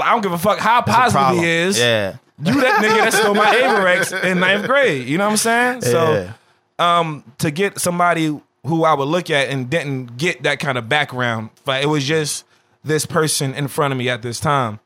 I 0.00 0.12
don't 0.12 0.22
give 0.22 0.32
a 0.32 0.38
fuck 0.38 0.58
how 0.58 0.78
a 0.78 0.82
positive 0.82 1.38
he 1.38 1.46
is. 1.46 1.78
Yeah. 1.78 2.16
You 2.42 2.60
that 2.62 2.82
nigga 2.82 3.10
that 3.10 3.12
stole 3.12 3.34
my 3.34 3.54
Avirex 3.56 4.24
in 4.24 4.40
ninth 4.40 4.66
grade. 4.66 5.06
You 5.06 5.18
know 5.18 5.26
what 5.26 5.32
I'm 5.32 5.36
saying? 5.36 5.82
So 5.82 6.32
yeah. 6.78 7.12
to 7.38 7.50
get 7.50 7.78
somebody 7.78 8.40
who 8.66 8.84
I 8.84 8.94
would 8.94 9.08
look 9.08 9.30
at 9.30 9.48
and 9.48 9.68
didn't 9.68 10.16
get 10.16 10.42
that 10.42 10.58
kind 10.58 10.78
of 10.78 10.88
background, 10.88 11.50
but 11.64 11.82
it 11.82 11.86
was 11.86 12.04
just 12.04 12.44
this 12.82 13.06
person 13.06 13.54
in 13.54 13.68
front 13.68 13.92
of 13.92 13.98
me 13.98 14.08
at 14.08 14.22
this 14.22 14.40
time. 14.40 14.80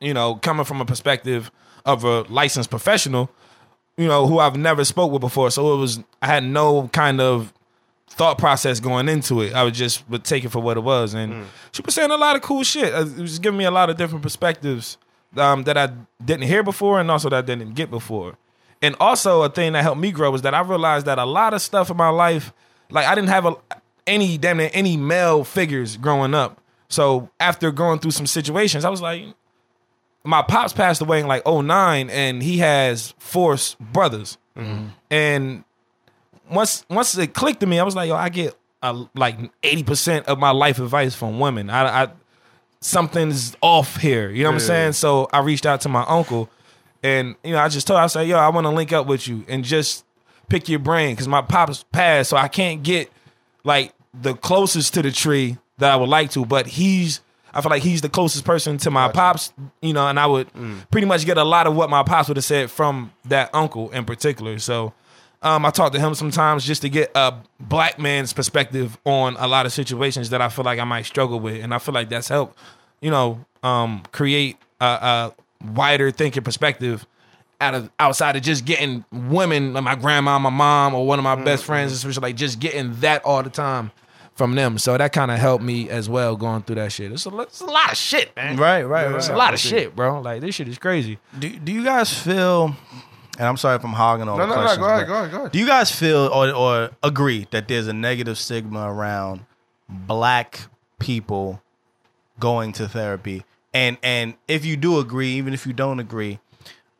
You 0.00 0.14
know, 0.14 0.36
coming 0.36 0.64
from 0.64 0.80
a 0.80 0.84
perspective 0.84 1.50
of 1.84 2.04
a 2.04 2.22
licensed 2.22 2.70
professional, 2.70 3.30
you 3.96 4.06
know, 4.06 4.26
who 4.26 4.38
I've 4.38 4.56
never 4.56 4.84
spoke 4.84 5.12
with 5.12 5.20
before. 5.20 5.50
So 5.50 5.74
it 5.74 5.78
was 5.78 6.00
I 6.20 6.26
had 6.26 6.44
no 6.44 6.88
kind 6.88 7.20
of 7.20 7.52
thought 8.08 8.36
process 8.36 8.78
going 8.80 9.08
into 9.08 9.40
it. 9.40 9.54
I 9.54 9.64
would 9.64 9.74
just 9.74 10.08
would 10.10 10.24
take 10.24 10.44
it 10.44 10.50
for 10.50 10.60
what 10.60 10.76
it 10.76 10.80
was, 10.80 11.14
and 11.14 11.46
she 11.72 11.82
was 11.82 11.94
saying 11.94 12.10
a 12.10 12.16
lot 12.16 12.36
of 12.36 12.42
cool 12.42 12.62
shit. 12.62 12.92
Uh, 12.92 13.06
It 13.06 13.20
was 13.20 13.38
giving 13.38 13.58
me 13.58 13.64
a 13.64 13.70
lot 13.70 13.90
of 13.90 13.96
different 13.96 14.22
perspectives 14.22 14.98
um, 15.36 15.62
that 15.64 15.78
I 15.78 15.88
didn't 16.22 16.46
hear 16.46 16.62
before, 16.62 17.00
and 17.00 17.10
also 17.10 17.30
that 17.30 17.38
I 17.38 17.42
didn't 17.42 17.74
get 17.74 17.90
before. 17.90 18.36
And 18.82 18.96
also 19.00 19.42
a 19.42 19.48
thing 19.48 19.72
that 19.72 19.82
helped 19.82 20.00
me 20.00 20.10
grow 20.10 20.30
was 20.30 20.42
that 20.42 20.54
I 20.54 20.60
realized 20.60 21.06
that 21.06 21.18
a 21.18 21.24
lot 21.24 21.54
of 21.54 21.62
stuff 21.62 21.90
in 21.90 21.96
my 21.96 22.08
life, 22.10 22.52
like 22.92 23.06
I 23.06 23.14
didn't 23.14 23.30
have 23.30 23.46
a, 23.46 23.54
any 24.06 24.38
damn 24.38 24.58
near 24.58 24.70
any 24.72 24.96
male 24.96 25.44
figures 25.44 25.96
growing 25.96 26.34
up. 26.34 26.60
So 26.88 27.30
after 27.40 27.70
going 27.72 27.98
through 28.00 28.10
some 28.10 28.26
situations, 28.26 28.84
I 28.84 28.90
was 28.90 29.00
like, 29.00 29.24
my 30.24 30.42
pops 30.42 30.72
passed 30.72 31.00
away 31.00 31.20
in 31.20 31.26
like 31.26 31.46
09 31.46 32.10
and 32.10 32.42
he 32.42 32.58
has 32.58 33.14
four 33.18 33.56
brothers. 33.80 34.38
And 35.10 35.64
once 36.50 36.84
once 36.90 37.16
it 37.16 37.32
clicked 37.34 37.60
to 37.60 37.66
me, 37.66 37.78
I 37.78 37.82
was 37.84 37.96
like, 37.96 38.08
yo, 38.08 38.14
I 38.14 38.28
get 38.28 38.54
uh, 38.82 39.04
like 39.14 39.38
80% 39.62 40.24
of 40.24 40.38
my 40.38 40.50
life 40.50 40.78
advice 40.78 41.14
from 41.14 41.40
women. 41.40 41.70
I, 41.70 42.04
I 42.04 42.08
something's 42.80 43.56
off 43.62 43.96
here. 43.96 44.28
You 44.30 44.42
know 44.44 44.50
what 44.50 44.54
I'm 44.54 44.60
saying? 44.60 44.92
So 44.92 45.28
I 45.32 45.40
reached 45.40 45.64
out 45.66 45.80
to 45.82 45.88
my 45.88 46.04
uncle 46.06 46.50
and 47.02 47.34
you 47.42 47.52
know, 47.52 47.58
I 47.58 47.68
just 47.68 47.86
told 47.86 47.98
I 48.00 48.06
said, 48.08 48.28
yo, 48.28 48.36
I 48.36 48.48
want 48.50 48.66
to 48.66 48.70
link 48.70 48.92
up 48.92 49.06
with 49.06 49.26
you 49.26 49.44
and 49.48 49.64
just 49.64 50.04
pick 50.48 50.68
your 50.68 50.78
brain 50.78 51.14
because 51.14 51.28
my 51.28 51.42
pops 51.42 51.84
passed, 51.92 52.30
so 52.30 52.36
I 52.36 52.48
can't 52.48 52.82
get 52.82 53.10
like 53.64 53.92
the 54.14 54.34
closest 54.34 54.94
to 54.94 55.02
the 55.02 55.10
tree 55.10 55.58
that 55.78 55.90
I 55.90 55.96
would 55.96 56.08
like 56.08 56.30
to, 56.32 56.44
but 56.44 56.66
he's 56.66 57.20
I 57.54 57.60
feel 57.60 57.70
like 57.70 57.82
he's 57.82 58.00
the 58.00 58.08
closest 58.08 58.44
person 58.44 58.78
to 58.78 58.90
my 58.90 59.08
pops, 59.08 59.52
you 59.82 59.92
know, 59.92 60.08
and 60.08 60.18
I 60.18 60.26
would 60.26 60.48
pretty 60.90 61.06
much 61.06 61.26
get 61.26 61.36
a 61.36 61.44
lot 61.44 61.66
of 61.66 61.76
what 61.76 61.90
my 61.90 62.02
pops 62.02 62.28
would 62.28 62.38
have 62.38 62.44
said 62.44 62.70
from 62.70 63.12
that 63.26 63.50
uncle 63.54 63.90
in 63.90 64.06
particular. 64.06 64.58
So 64.58 64.94
um, 65.42 65.66
I 65.66 65.70
talk 65.70 65.92
to 65.92 66.00
him 66.00 66.14
sometimes 66.14 66.64
just 66.64 66.82
to 66.82 66.88
get 66.88 67.10
a 67.14 67.34
black 67.60 67.98
man's 67.98 68.32
perspective 68.32 68.96
on 69.04 69.36
a 69.38 69.46
lot 69.46 69.66
of 69.66 69.72
situations 69.72 70.30
that 70.30 70.40
I 70.40 70.48
feel 70.48 70.64
like 70.64 70.78
I 70.78 70.84
might 70.84 71.04
struggle 71.04 71.40
with, 71.40 71.62
and 71.62 71.74
I 71.74 71.78
feel 71.78 71.92
like 71.94 72.08
that's 72.08 72.28
helped, 72.28 72.56
you 73.00 73.10
know, 73.10 73.44
um, 73.62 74.02
create 74.12 74.56
a, 74.80 74.84
a 74.84 75.34
wider 75.72 76.10
thinking 76.10 76.42
perspective 76.42 77.06
out 77.62 77.74
of 77.74 77.90
outside 77.98 78.36
of 78.36 78.42
just 78.42 78.64
getting 78.64 79.04
women 79.10 79.72
like 79.72 79.84
my 79.84 79.94
grandma, 79.94 80.38
my 80.38 80.50
mom, 80.50 80.94
or 80.94 81.06
one 81.06 81.18
of 81.18 81.22
my 81.22 81.36
best 81.36 81.62
mm-hmm. 81.62 81.72
friends, 81.72 81.92
especially 81.92 82.20
like 82.22 82.36
just 82.36 82.60
getting 82.60 82.94
that 82.96 83.24
all 83.24 83.42
the 83.42 83.50
time 83.50 83.92
from 84.34 84.54
them. 84.54 84.78
So 84.78 84.96
that 84.96 85.12
kind 85.12 85.30
of 85.30 85.38
helped 85.38 85.64
me 85.64 85.88
as 85.88 86.08
well 86.08 86.36
going 86.36 86.62
through 86.62 86.76
that 86.76 86.92
shit. 86.92 87.12
It's 87.12 87.26
a, 87.26 87.40
it's 87.40 87.60
a 87.60 87.66
lot 87.66 87.92
of 87.92 87.96
shit, 87.96 88.34
man. 88.34 88.56
Right, 88.56 88.82
right, 88.82 89.10
It's 89.14 89.28
right. 89.28 89.34
a 89.34 89.38
lot 89.38 89.54
of 89.54 89.60
shit, 89.60 89.94
bro. 89.94 90.20
Like 90.20 90.40
this 90.40 90.54
shit 90.54 90.68
is 90.68 90.78
crazy. 90.78 91.18
Do, 91.38 91.48
do 91.48 91.72
you 91.72 91.84
guys 91.84 92.12
feel, 92.12 92.74
and 93.38 93.46
I'm 93.46 93.56
sorry 93.56 93.76
if 93.76 93.84
I'm 93.84 93.92
hogging 93.92 94.28
all 94.28 94.38
No, 94.38 94.46
the 94.46 94.54
no, 94.54 94.54
no. 94.54 94.60
questions. 94.62 94.86
Go 94.86 94.92
ahead, 94.92 95.06
go 95.06 95.14
ahead, 95.14 95.30
go 95.30 95.36
ahead. 95.38 95.52
Do 95.52 95.58
you 95.58 95.66
guys 95.66 95.90
feel 95.90 96.28
or, 96.32 96.50
or 96.50 96.90
agree 97.02 97.46
that 97.50 97.68
there's 97.68 97.86
a 97.86 97.92
negative 97.92 98.38
stigma 98.38 98.92
around 98.92 99.44
black 99.88 100.62
people 100.98 101.62
going 102.40 102.72
to 102.72 102.88
therapy? 102.88 103.44
And 103.74 103.96
and 104.02 104.34
if 104.48 104.64
you 104.64 104.76
do 104.76 104.98
agree, 104.98 105.30
even 105.32 105.54
if 105.54 105.66
you 105.66 105.72
don't 105.72 105.98
agree, 105.98 106.40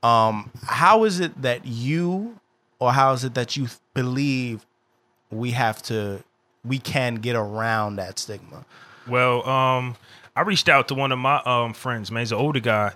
um, 0.03 0.51
how 0.65 1.05
is 1.05 1.21
it 1.21 1.41
that 1.43 1.65
you 1.65 2.39
or 2.79 2.93
how 2.93 3.13
is 3.13 3.25
it 3.25 3.35
that 3.35 3.57
you 3.57 3.69
believe 3.95 4.67
we 5.31 5.53
have 5.53 5.83
to 5.83 6.23
we 6.65 6.79
can 6.79 7.17
get 7.17 7.37
around 7.37 7.97
that 7.97 8.19
stigma? 8.19 8.65
Well, 9.09 9.49
um, 9.49 9.97
I 10.37 10.43
reached 10.43 10.69
out 10.69 10.89
to 10.89 10.95
one 10.95 11.13
of 11.13 11.19
my 11.19 11.41
um 11.45 11.75
friends, 11.75 12.11
man. 12.11 12.23
He's 12.23 12.33
an 12.33 12.39
older 12.39 12.61
guy. 12.61 12.93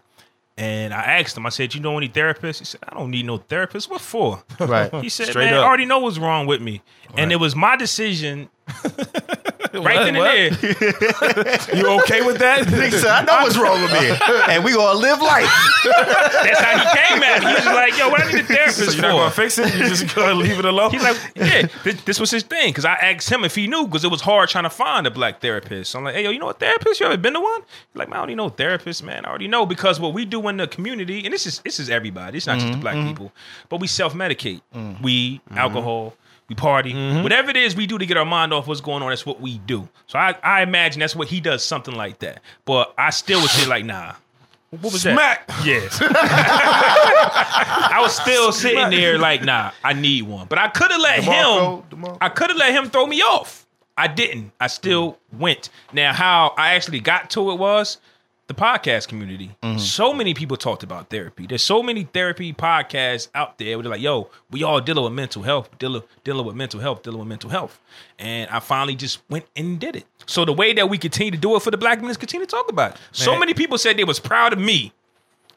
And 0.58 0.94
I 0.94 1.02
asked 1.20 1.36
him, 1.36 1.44
I 1.44 1.50
said, 1.50 1.74
You 1.74 1.82
know 1.82 1.98
any 1.98 2.08
therapists? 2.08 2.60
He 2.60 2.64
said, 2.64 2.80
I 2.88 2.94
don't 2.94 3.10
need 3.10 3.26
no 3.26 3.36
therapist. 3.36 3.90
What 3.90 4.00
for? 4.00 4.42
Right. 4.58 4.92
He 5.02 5.10
said, 5.10 5.26
Straight 5.26 5.50
Man, 5.50 5.54
I 5.54 5.58
already 5.58 5.84
know 5.84 5.98
what's 5.98 6.16
wrong 6.18 6.46
with 6.46 6.62
me. 6.62 6.80
And 7.14 7.30
it 7.30 7.36
was 7.36 7.54
my 7.54 7.76
decision 7.76 8.48
right 9.74 9.98
then 10.04 10.16
and 10.16 10.24
there. 10.24 10.50
You 11.76 11.86
okay 12.00 12.22
with 12.24 12.38
that? 12.38 12.66
He 12.86 12.90
said, 12.90 13.10
I 13.10 13.22
know 13.24 13.42
what's 13.42 13.56
wrong 13.56 13.82
with 13.82 13.92
me. 13.92 14.16
and 14.48 14.64
we 14.64 14.72
gonna 14.72 14.98
live 14.98 15.20
life. 15.20 15.50
That's 15.84 16.60
how 16.60 16.78
he 16.78 16.98
came 16.98 17.22
at 17.22 17.42
me. 17.42 17.48
He 17.48 17.54
was 17.54 17.66
like, 17.66 17.98
Yo, 17.98 18.08
what 18.08 18.22
I 18.22 18.30
need 18.30 18.40
a 18.40 18.44
therapist 18.44 18.78
So 18.78 18.86
for? 18.86 18.92
you're 18.92 19.02
not 19.02 19.16
gonna 19.16 19.30
fix 19.30 19.58
it? 19.58 19.74
You 19.74 19.88
just 19.88 20.14
gonna 20.14 20.34
leave 20.34 20.58
it 20.58 20.64
alone? 20.64 20.90
He's 20.90 21.02
like, 21.02 21.16
yeah, 21.34 21.68
this, 21.84 22.00
this 22.02 22.20
was 22.20 22.30
his 22.30 22.42
thing. 22.42 22.70
Because 22.70 22.84
I 22.84 22.94
asked 22.94 23.30
him 23.30 23.44
if 23.44 23.54
he 23.54 23.66
knew, 23.66 23.86
because 23.86 24.04
it 24.04 24.10
was 24.10 24.20
hard 24.20 24.48
trying 24.48 24.64
to 24.64 24.70
find 24.70 25.06
a 25.06 25.10
black 25.10 25.40
therapist. 25.40 25.90
So 25.90 25.98
I'm 25.98 26.04
like, 26.04 26.14
hey, 26.14 26.24
yo, 26.24 26.30
you 26.30 26.38
know 26.38 26.48
a 26.48 26.54
therapist? 26.54 27.00
You 27.00 27.06
ever 27.06 27.16
been 27.16 27.34
to 27.34 27.40
one? 27.40 27.60
He's 27.62 27.96
like, 27.96 28.08
man, 28.08 28.18
I 28.18 28.20
don't 28.22 28.28
need 28.28 28.36
no 28.36 28.48
therapist, 28.48 29.02
man. 29.02 29.24
I 29.24 29.28
already 29.28 29.48
know 29.48 29.66
because 29.66 30.00
what 30.00 30.12
we 30.12 30.24
do 30.24 30.46
in 30.48 30.56
the 30.56 30.66
community, 30.66 31.24
and 31.24 31.32
this 31.32 31.46
is 31.46 31.60
this 31.60 31.80
is 31.80 31.90
everybody. 31.90 32.38
It's 32.38 32.46
not 32.46 32.54
just 32.54 32.66
the 32.66 32.72
mm-hmm, 32.72 32.80
black 32.80 32.96
mm-hmm. 32.96 33.08
people, 33.08 33.32
but 33.68 33.80
we 33.80 33.86
self 33.86 34.14
medicate. 34.14 34.60
Mm-hmm. 34.74 35.02
Weed, 35.02 35.40
alcohol. 35.52 36.14
We 36.48 36.54
party, 36.54 36.92
mm-hmm. 36.92 37.22
whatever 37.24 37.50
it 37.50 37.56
is 37.56 37.74
we 37.74 37.86
do 37.88 37.98
to 37.98 38.06
get 38.06 38.16
our 38.16 38.24
mind 38.24 38.52
off 38.52 38.68
what's 38.68 38.80
going 38.80 39.02
on. 39.02 39.10
That's 39.10 39.26
what 39.26 39.40
we 39.40 39.58
do. 39.58 39.88
So 40.06 40.18
I, 40.18 40.36
I 40.44 40.62
imagine 40.62 41.00
that's 41.00 41.16
what 41.16 41.26
he 41.26 41.40
does, 41.40 41.64
something 41.64 41.94
like 41.94 42.20
that. 42.20 42.40
But 42.64 42.94
I 42.96 43.10
still 43.10 43.40
would 43.40 43.50
say 43.50 43.66
like, 43.66 43.84
nah. 43.84 44.14
What 44.70 44.92
was 44.92 45.02
Smack. 45.02 45.46
that? 45.46 45.66
Yes. 45.66 45.98
I 46.02 47.98
was 48.00 48.14
still 48.14 48.52
sitting 48.52 48.90
there 48.90 49.18
like, 49.18 49.42
nah, 49.42 49.72
I 49.82 49.92
need 49.92 50.22
one. 50.22 50.46
But 50.46 50.58
I 50.58 50.68
could 50.68 50.90
have 50.90 51.00
let 51.00 51.22
DeMarco, 51.22 51.82
him. 51.90 52.00
DeMarco. 52.00 52.18
I 52.20 52.28
could 52.28 52.50
have 52.50 52.58
let 52.58 52.72
him 52.72 52.90
throw 52.90 53.06
me 53.06 53.22
off. 53.22 53.66
I 53.96 54.06
didn't. 54.08 54.52
I 54.60 54.66
still 54.66 55.12
mm. 55.12 55.38
went. 55.38 55.70
Now, 55.92 56.12
how 56.12 56.54
I 56.56 56.74
actually 56.74 57.00
got 57.00 57.30
to 57.30 57.50
it 57.50 57.56
was 57.56 57.98
the 58.46 58.54
podcast 58.54 59.08
community. 59.08 59.56
Mm-hmm. 59.62 59.78
So 59.78 60.12
many 60.12 60.32
people 60.32 60.56
talked 60.56 60.82
about 60.82 61.10
therapy. 61.10 61.46
There's 61.46 61.62
so 61.62 61.82
many 61.82 62.04
therapy 62.04 62.52
podcasts 62.52 63.28
out 63.34 63.58
there 63.58 63.76
where 63.76 63.82
they're 63.82 63.92
like, 63.92 64.00
yo, 64.00 64.30
we 64.50 64.62
all 64.62 64.80
dealing 64.80 65.04
with 65.04 65.12
mental 65.12 65.42
health, 65.42 65.68
dealing, 65.78 66.02
dealing 66.22 66.46
with 66.46 66.54
mental 66.54 66.80
health, 66.80 67.02
dealing 67.02 67.18
with 67.18 67.28
mental 67.28 67.50
health. 67.50 67.80
And 68.18 68.48
I 68.50 68.60
finally 68.60 68.94
just 68.94 69.20
went 69.28 69.46
and 69.56 69.80
did 69.80 69.96
it. 69.96 70.04
So 70.26 70.44
the 70.44 70.52
way 70.52 70.72
that 70.74 70.88
we 70.88 70.98
continue 70.98 71.32
to 71.32 71.38
do 71.38 71.56
it 71.56 71.62
for 71.62 71.70
the 71.70 71.78
black 71.78 72.00
men 72.00 72.10
is 72.10 72.16
continue 72.16 72.46
to 72.46 72.50
talk 72.50 72.70
about 72.70 72.92
it. 72.92 72.98
So 73.12 73.38
many 73.38 73.54
people 73.54 73.78
said 73.78 73.96
they 73.96 74.04
was 74.04 74.20
proud 74.20 74.52
of 74.52 74.58
me. 74.58 74.92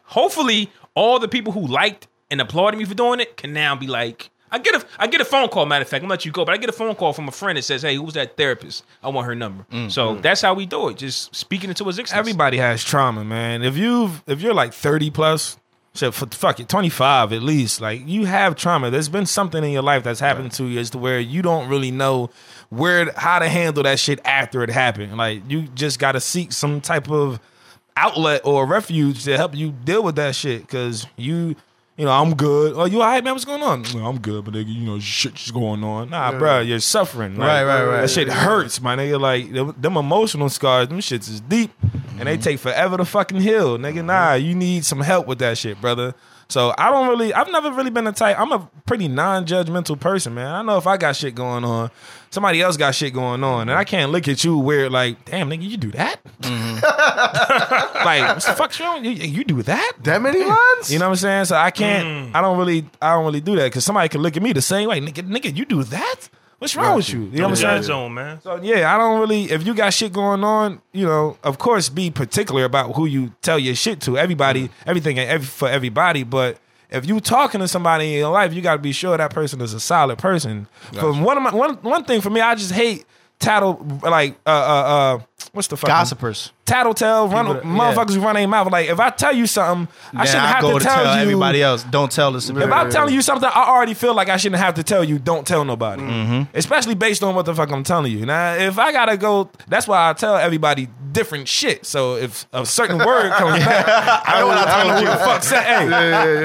Hopefully, 0.04 0.72
all 0.96 1.20
the 1.20 1.28
people 1.28 1.54
who 1.54 1.68
liked 1.68 2.08
and 2.32 2.42
applauded 2.42 2.78
me 2.78 2.86
for 2.86 2.96
doing 2.96 3.20
it 3.20 3.38
can 3.38 3.54
now 3.54 3.76
be 3.76 3.86
like, 3.86 4.32
I 4.52 4.60
get 4.60 4.76
a 4.76 4.86
I 4.98 5.08
get 5.08 5.22
a 5.22 5.26
phone 5.26 5.50
call. 5.50 5.66
Matter 5.66 5.84
of 5.84 5.90
fact, 5.90 6.02
I'm 6.02 6.08
gonna 6.08 6.14
let 6.14 6.26
you 6.26 6.32
go, 6.32 6.46
but 6.46 6.54
I 6.54 6.58
get 6.58 6.70
a 6.70 6.74
phone 6.74 6.96
call 6.96 7.14
from 7.14 7.28
a 7.28 7.32
friend 7.32 7.58
that 7.58 7.64
says, 7.64 7.84
"Hey, 7.84 7.96
who's 7.96 8.14
that 8.14 8.38
therapist? 8.38 8.84
I 9.04 9.10
want 9.10 9.28
her 9.28 9.36
number." 9.36 9.66
Mm, 9.72 9.92
so 9.92 10.16
mm. 10.16 10.22
that's 10.22 10.42
how 10.42 10.54
we 10.54 10.66
do 10.66 10.90
it. 10.90 10.98
Just 10.98 11.36
speaking 11.36 11.70
into 11.70 11.88
existence. 11.88 12.18
Everybody 12.18 12.58
has 12.58 12.84
trauma, 12.84 13.24
man. 13.24 13.64
If 13.64 13.78
you've 13.78 14.24
if 14.28 14.42
you're 14.42 14.54
like 14.54 14.74
30 14.74 15.12
plus, 15.12 15.58
shit, 15.94 16.14
fuck 16.14 16.60
it, 16.60 16.70
25 16.70 17.34
at 17.34 17.42
least, 17.42 17.82
like 17.82 18.08
you 18.08 18.26
have 18.26 18.56
trauma. 18.56 18.90
There's 18.90 19.10
been 19.10 19.26
something 19.26 19.64
in 19.64 19.72
your 19.72 19.84
life 19.84 20.04
that's 20.04 20.20
happened 20.20 20.52
to 20.54 20.66
you 20.66 20.80
as 20.80 20.90
to 20.92 20.98
where 20.98 21.20
you 21.20 21.42
don't 21.42 21.70
really 21.70 21.92
know 21.92 22.30
where 22.70 23.12
how 23.16 23.40
to 23.40 23.50
handle 23.50 23.84
that 23.84 24.00
shit 24.00 24.20
after 24.26 24.64
it 24.64 24.70
happened. 24.70 25.18
Like 25.18 25.44
you 25.50 25.64
just 25.64 26.00
got 26.00 26.14
to 26.14 26.22
seek 26.22 26.52
some 26.52 26.82
type 26.82 27.10
of 27.10 27.40
outlet 27.96 28.42
or 28.46 28.66
refuge 28.66 29.26
to 29.26 29.36
help 29.36 29.56
you 29.56 29.72
deal 29.72 30.02
with 30.02 30.16
that 30.16 30.34
shit 30.34 30.68
cuz 30.68 31.06
you 31.18 31.56
You 32.00 32.06
know, 32.06 32.12
I'm 32.12 32.34
good. 32.34 32.76
Oh, 32.78 32.86
you 32.86 33.02
all 33.02 33.10
right, 33.10 33.22
man? 33.22 33.34
What's 33.34 33.44
going 33.44 33.62
on? 33.62 33.84
"Well, 33.94 34.08
I'm 34.08 34.20
good, 34.20 34.46
but 34.46 34.54
nigga, 34.54 34.74
you 34.74 34.86
know, 34.86 35.00
shit's 35.00 35.52
going 35.52 35.84
on. 35.84 36.12
Nah, 36.12 36.32
bro, 36.32 36.62
you're 36.62 36.80
suffering. 36.80 37.36
Like, 37.36 37.46
Right, 37.46 37.64
right, 37.66 37.84
right. 37.84 38.02
That 38.04 38.10
shit 38.10 38.30
hurts, 38.30 38.80
my 38.80 38.96
nigga. 38.96 39.20
Like 39.20 39.52
them, 39.82 39.98
emotional 39.98 40.48
scars, 40.48 40.88
them 40.88 41.00
shits 41.00 41.30
is 41.30 41.42
deep, 41.42 41.72
and 42.18 42.26
they 42.26 42.36
mm-hmm. 42.36 42.42
take 42.42 42.60
forever 42.60 42.96
to 42.96 43.04
fucking 43.04 43.42
heal, 43.42 43.78
nigga. 43.78 44.06
Nah, 44.06 44.30
mm-hmm. 44.30 44.46
you 44.46 44.56
need 44.56 44.86
some 44.86 45.02
help 45.02 45.28
with 45.28 45.40
that 45.40 45.58
shit, 45.58 45.82
brother. 45.82 46.16
So 46.48 46.74
I 46.78 46.90
don't 46.90 47.10
really, 47.10 47.34
I've 47.34 47.52
never 47.52 47.70
really 47.70 47.90
been 47.90 48.08
a 48.08 48.14
type. 48.14 48.40
I'm 48.40 48.54
a 48.54 48.70
pretty 48.86 49.10
non-judgmental 49.10 50.00
person, 50.00 50.34
man. 50.36 50.48
I 50.48 50.62
know 50.62 50.78
if 50.78 50.88
I 50.88 50.96
got 50.96 51.18
shit 51.18 51.36
going 51.36 51.66
on, 51.66 51.92
somebody 52.30 52.62
else 52.62 52.78
got 52.78 52.96
shit 52.96 53.14
going 53.14 53.44
on, 53.44 53.70
and 53.70 53.78
I 53.78 53.84
can't 53.84 54.12
look 54.12 54.28
at 54.28 54.44
you 54.44 54.58
weird 54.58 54.92
like, 54.92 55.26
damn, 55.26 55.50
nigga, 55.50 55.70
you 55.70 55.78
do 55.78 55.92
that? 55.92 56.24
Mm-hmm. 56.42 56.76
like, 58.06 58.36
what 58.36 58.44
the 58.44 58.54
fuck's 58.54 58.80
wrong? 58.80 59.04
You, 59.04 59.12
you 59.12 59.44
do 59.44 59.62
that? 59.64 59.94
That 60.04 60.22
many 60.22 60.44
lines? 60.44 60.92
You 60.92 61.00
know 61.00 61.06
what 61.06 61.12
I'm 61.12 61.18
saying? 61.18 61.46
So 61.46 61.56
I 61.56 61.72
can't. 61.72 62.32
Mm. 62.32 62.36
I 62.36 62.42
don't 62.42 62.58
really. 62.58 62.90
I 63.02 63.14
don't 63.14 63.26
really 63.26 63.42
do 63.42 63.56
that 63.56 63.66
because 63.66 63.86
somebody 63.86 64.10
can 64.10 64.22
look 64.22 64.38
at 64.38 64.44
me 64.44 64.54
the 64.54 64.62
same 64.62 64.90
way. 64.90 65.00
Nigga, 65.00 65.28
nigga, 65.28 65.56
you 65.56 65.66
do 65.66 65.84
that? 65.84 66.30
What's 66.60 66.76
wrong 66.76 66.98
with 66.98 67.10
you? 67.10 67.22
You 67.22 67.38
know 67.38 67.50
what 67.50 67.64
I'm 67.64 67.84
saying? 67.84 68.14
Man. 68.14 68.42
So 68.42 68.62
yeah, 68.62 68.94
I 68.94 68.98
don't 68.98 69.22
really. 69.22 69.44
If 69.46 69.66
you 69.66 69.74
got 69.74 69.94
shit 69.94 70.12
going 70.12 70.44
on, 70.44 70.82
you 70.92 71.06
know, 71.06 71.38
of 71.42 71.58
course, 71.58 71.88
be 71.88 72.12
particular 72.12 72.66
about 72.66 72.96
who 72.96 73.06
you 73.06 73.34
tell 73.42 73.58
your 73.58 73.76
shit 73.76 74.02
to. 74.02 74.18
Everybody, 74.18 74.68
mm. 74.68 74.72
everything, 74.86 75.18
ain't 75.18 75.30
every, 75.30 75.48
for 75.48 75.70
everybody. 75.70 76.24
But 76.24 76.58
if 76.90 77.06
you 77.08 77.20
talking 77.20 77.60
to 77.62 77.68
somebody 77.68 78.14
in 78.14 78.20
your 78.20 78.32
life, 78.32 78.54
you 78.54 78.62
got 78.62 78.74
to 78.74 78.80
be 78.82 78.92
sure 78.92 79.16
that 79.18 79.32
person 79.34 79.62
is 79.62 79.74
a 79.74 79.80
solid 79.80 80.18
person. 80.18 80.68
For 80.94 81.14
one 81.14 81.38
of 81.38 81.44
my 81.44 81.54
one 81.56 81.76
one 81.82 82.04
thing 82.04 82.22
for 82.22 82.30
me, 82.30 82.42
I 82.42 82.56
just 82.56 82.72
hate 82.72 83.06
tattle 83.40 83.86
like 84.04 84.36
uh 84.46 84.50
uh 84.50 84.54
uh 84.54 85.20
what's 85.54 85.70
the 85.70 85.78
fucking 85.78 85.94
Gossipers. 85.96 86.52
tattletale 86.66 87.30
run 87.30 87.46
People 87.46 87.62
motherfuckers 87.72 88.14
who 88.16 88.20
run 88.20 88.36
their 88.36 88.46
mouth. 88.48 88.70
Like 88.70 88.90
if 88.90 89.00
I 89.00 89.12
tell 89.12 89.34
you 89.34 89.48
something, 89.48 89.88
I 90.14 90.26
shouldn't 90.26 90.44
I 90.44 90.48
have 90.48 90.62
go 90.62 90.78
to 90.78 90.84
tell, 90.84 91.04
tell 91.06 91.16
you 91.16 91.22
everybody 91.22 91.62
else. 91.64 91.84
Don't 91.86 92.12
tell 92.12 92.34
this. 92.34 92.50
if 92.50 92.58
I'm 92.72 92.90
telling 92.92 93.14
you 93.14 93.22
something, 93.22 93.50
I 93.54 93.68
already 93.70 93.94
feel 93.94 94.14
like 94.14 94.28
I 94.28 94.36
shouldn't 94.36 94.62
have 94.62 94.74
to 94.76 94.84
tell 94.84 95.06
you. 95.06 95.20
Don't 95.20 95.48
tell 95.48 95.64
nobody, 95.64 96.02
Mm-hmm. 96.02 96.58
especially 96.58 96.96
based 96.96 97.24
on 97.24 97.34
what 97.34 97.46
the 97.46 97.56
fuck 97.56 97.72
I'm 97.72 97.84
telling 97.84 98.12
you. 98.12 98.26
Now, 98.26 98.56
if 98.56 98.78
I 98.78 98.92
gotta 98.92 99.16
go, 99.16 99.50
that's 99.70 99.88
why 99.88 100.10
I 100.10 100.14
tell 100.14 100.36
everybody 100.36 100.90
different 101.20 101.50
shit. 101.50 101.86
So 101.86 102.16
if 102.16 102.48
a 102.54 102.66
certain 102.66 102.98
word 102.98 103.34
comes 103.34 103.60
back, 103.66 104.24
I 104.24 104.40
know 104.40 104.48
what 104.48 104.58
I 104.58 104.64
told 104.72 105.04
you. 105.04 105.06
Who 105.06 105.12
the 105.12 105.26
fuck 105.28 105.44
said? 105.44 105.64
Hey, 105.68 105.84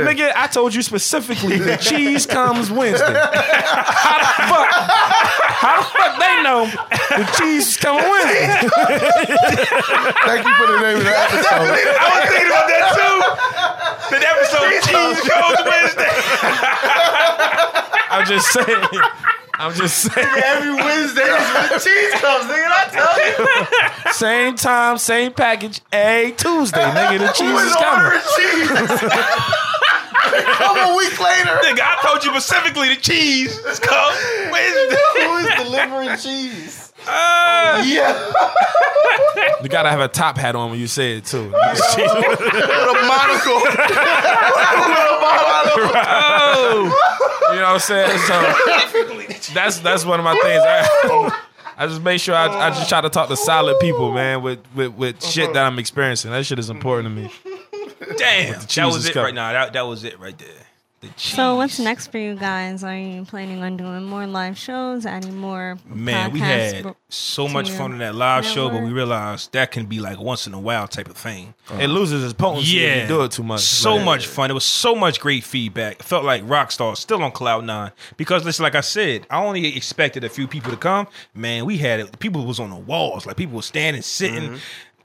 nigga, 0.02 0.32
I 0.34 0.48
told 0.48 0.74
you 0.74 0.82
specifically 0.82 1.58
the 1.58 1.76
cheese 1.80 2.26
comes 2.26 2.72
Wednesday. 2.72 3.06
how 3.06 4.18
the 4.18 4.26
fuck? 4.50 4.66
How 5.62 5.78
the 5.78 5.86
fuck 5.94 6.18
they 6.18 6.42
know 6.42 6.66
the 6.66 7.24
cheese 7.38 7.76
comes 7.76 8.02
Wednesday? 8.02 8.50
Thank 10.26 10.42
you 10.42 10.54
for 10.58 10.66
the 10.66 10.78
name 10.82 10.98
of 10.98 11.04
the 11.06 11.14
episode. 11.22 11.70
I 11.94 12.10
was 12.10 12.26
thinking 12.34 12.50
about 12.50 12.66
that 12.66 12.84
too. 12.98 13.16
That 14.10 14.22
episode 14.26 14.74
Cheese 14.90 15.22
Comes 15.30 15.62
Wednesday. 15.70 16.14
I'm 18.10 18.26
just 18.26 18.50
saying. 18.50 19.43
I'm 19.58 19.72
just 19.74 19.96
saying. 20.02 20.28
Every 20.44 20.74
Wednesday 20.74 21.22
is 21.22 21.54
when 21.54 21.68
the 21.68 21.78
cheese 21.78 22.12
comes, 22.20 22.44
nigga. 22.46 22.68
I 22.68 22.88
tell 22.90 24.06
you. 24.06 24.12
Same 24.12 24.56
time, 24.56 24.98
same 24.98 25.32
package, 25.32 25.80
a 25.92 26.32
Tuesday, 26.36 26.80
nigga. 26.82 27.18
The 27.20 27.32
cheese 27.38 27.60
is 27.60 27.76
coming. 27.76 28.20
cheese. 28.36 29.10
Come 30.56 30.76
a 30.78 30.96
week 30.96 31.20
later. 31.20 31.58
Nigga, 31.62 31.80
I 31.82 31.98
told 32.02 32.24
you 32.24 32.30
specifically 32.30 32.88
the 32.94 33.00
cheese 33.00 33.56
is 33.56 33.80
Wednesday. 34.50 34.96
Who 35.22 35.36
is 35.36 35.64
delivering 35.64 36.16
cheese? 36.18 36.83
Uh, 37.06 37.82
Yeah. 37.86 38.32
You 39.62 39.68
gotta 39.68 39.90
have 39.90 40.00
a 40.00 40.08
top 40.08 40.36
hat 40.36 40.54
on 40.56 40.70
when 40.70 40.78
you 40.78 40.86
say 40.86 41.16
it 41.18 41.24
too. 41.24 41.44
With 41.50 41.54
a 41.54 43.06
monocle. 43.06 43.60
You 47.54 47.60
know 47.60 47.66
what 47.66 47.74
I'm 47.74 47.80
saying? 47.80 48.18
So 48.18 49.52
that's 49.54 49.78
that's 49.80 50.04
one 50.04 50.18
of 50.18 50.24
my 50.24 50.34
things. 50.42 50.62
I, 50.64 51.40
I 51.76 51.86
just 51.86 52.02
make 52.02 52.20
sure 52.20 52.34
I, 52.34 52.46
I 52.46 52.70
just 52.70 52.88
try 52.88 53.00
to 53.00 53.08
talk 53.10 53.28
to 53.28 53.36
solid 53.36 53.78
people, 53.80 54.12
man, 54.12 54.42
with 54.42 54.58
with, 54.74 54.94
with 54.94 55.22
shit 55.24 55.52
that 55.54 55.64
I'm 55.64 55.78
experiencing. 55.78 56.30
That 56.32 56.44
shit 56.46 56.58
is 56.58 56.70
important 56.70 57.08
to 57.08 57.14
me. 57.22 57.30
damn, 58.16 58.58
that 58.60 58.86
was 58.86 59.06
it 59.06 59.12
coming. 59.12 59.24
right 59.26 59.34
now. 59.34 59.52
That, 59.52 59.72
that 59.74 59.82
was 59.82 60.02
it 60.04 60.18
right 60.18 60.36
there. 60.36 60.48
The 61.04 61.10
cheese. 61.16 61.36
So 61.36 61.56
what's 61.56 61.78
next 61.78 62.06
for 62.06 62.16
you 62.16 62.34
guys? 62.34 62.82
Are 62.82 62.96
you 62.96 63.26
planning 63.26 63.62
on 63.62 63.76
doing 63.76 64.04
more 64.04 64.26
live 64.26 64.56
shows, 64.56 65.04
adding 65.04 65.36
more? 65.36 65.76
Man, 65.86 66.32
we 66.32 66.40
had 66.40 66.94
so 67.10 67.46
much 67.46 67.70
fun 67.70 67.92
in 67.92 67.98
that 67.98 68.14
live 68.14 68.46
show, 68.46 68.70
but 68.70 68.82
we 68.82 68.90
realized 68.90 69.52
that 69.52 69.70
can 69.70 69.84
be 69.84 70.00
like 70.00 70.18
once 70.18 70.46
in 70.46 70.54
a 70.54 70.60
while 70.60 70.88
type 70.88 71.08
of 71.08 71.16
thing. 71.16 71.52
Uh-huh. 71.68 71.82
It 71.82 71.88
loses 71.88 72.24
its 72.24 72.32
potency 72.32 72.78
Yeah, 72.78 72.82
if 72.86 73.02
you 73.02 73.16
do 73.16 73.22
it 73.22 73.32
too 73.32 73.42
much. 73.42 73.60
So 73.60 73.96
Like, 73.96 74.04
much 74.04 74.26
fun. 74.26 74.50
It 74.50 74.54
was 74.54 74.64
so 74.64 74.94
much 74.94 75.20
great 75.20 75.44
feedback. 75.44 76.00
It 76.00 76.04
felt 76.04 76.24
like 76.24 76.42
Rockstar 76.44 76.96
still 76.96 77.22
on 77.22 77.32
cloud 77.32 77.64
nine 77.64 77.92
because 78.16 78.44
listen, 78.44 78.62
like 78.62 78.74
I 78.74 78.80
said, 78.80 79.26
I 79.28 79.44
only 79.44 79.76
expected 79.76 80.24
a 80.24 80.30
few 80.30 80.48
people 80.48 80.70
to 80.70 80.78
come. 80.78 81.06
Man, 81.34 81.66
we 81.66 81.76
had 81.76 82.00
it. 82.00 82.18
People 82.18 82.46
was 82.46 82.58
on 82.60 82.70
the 82.70 82.76
walls. 82.76 83.26
Like 83.26 83.36
people 83.36 83.56
were 83.56 83.62
standing, 83.62 84.00
sitting. 84.00 84.50
Mm-hmm. 84.50 84.56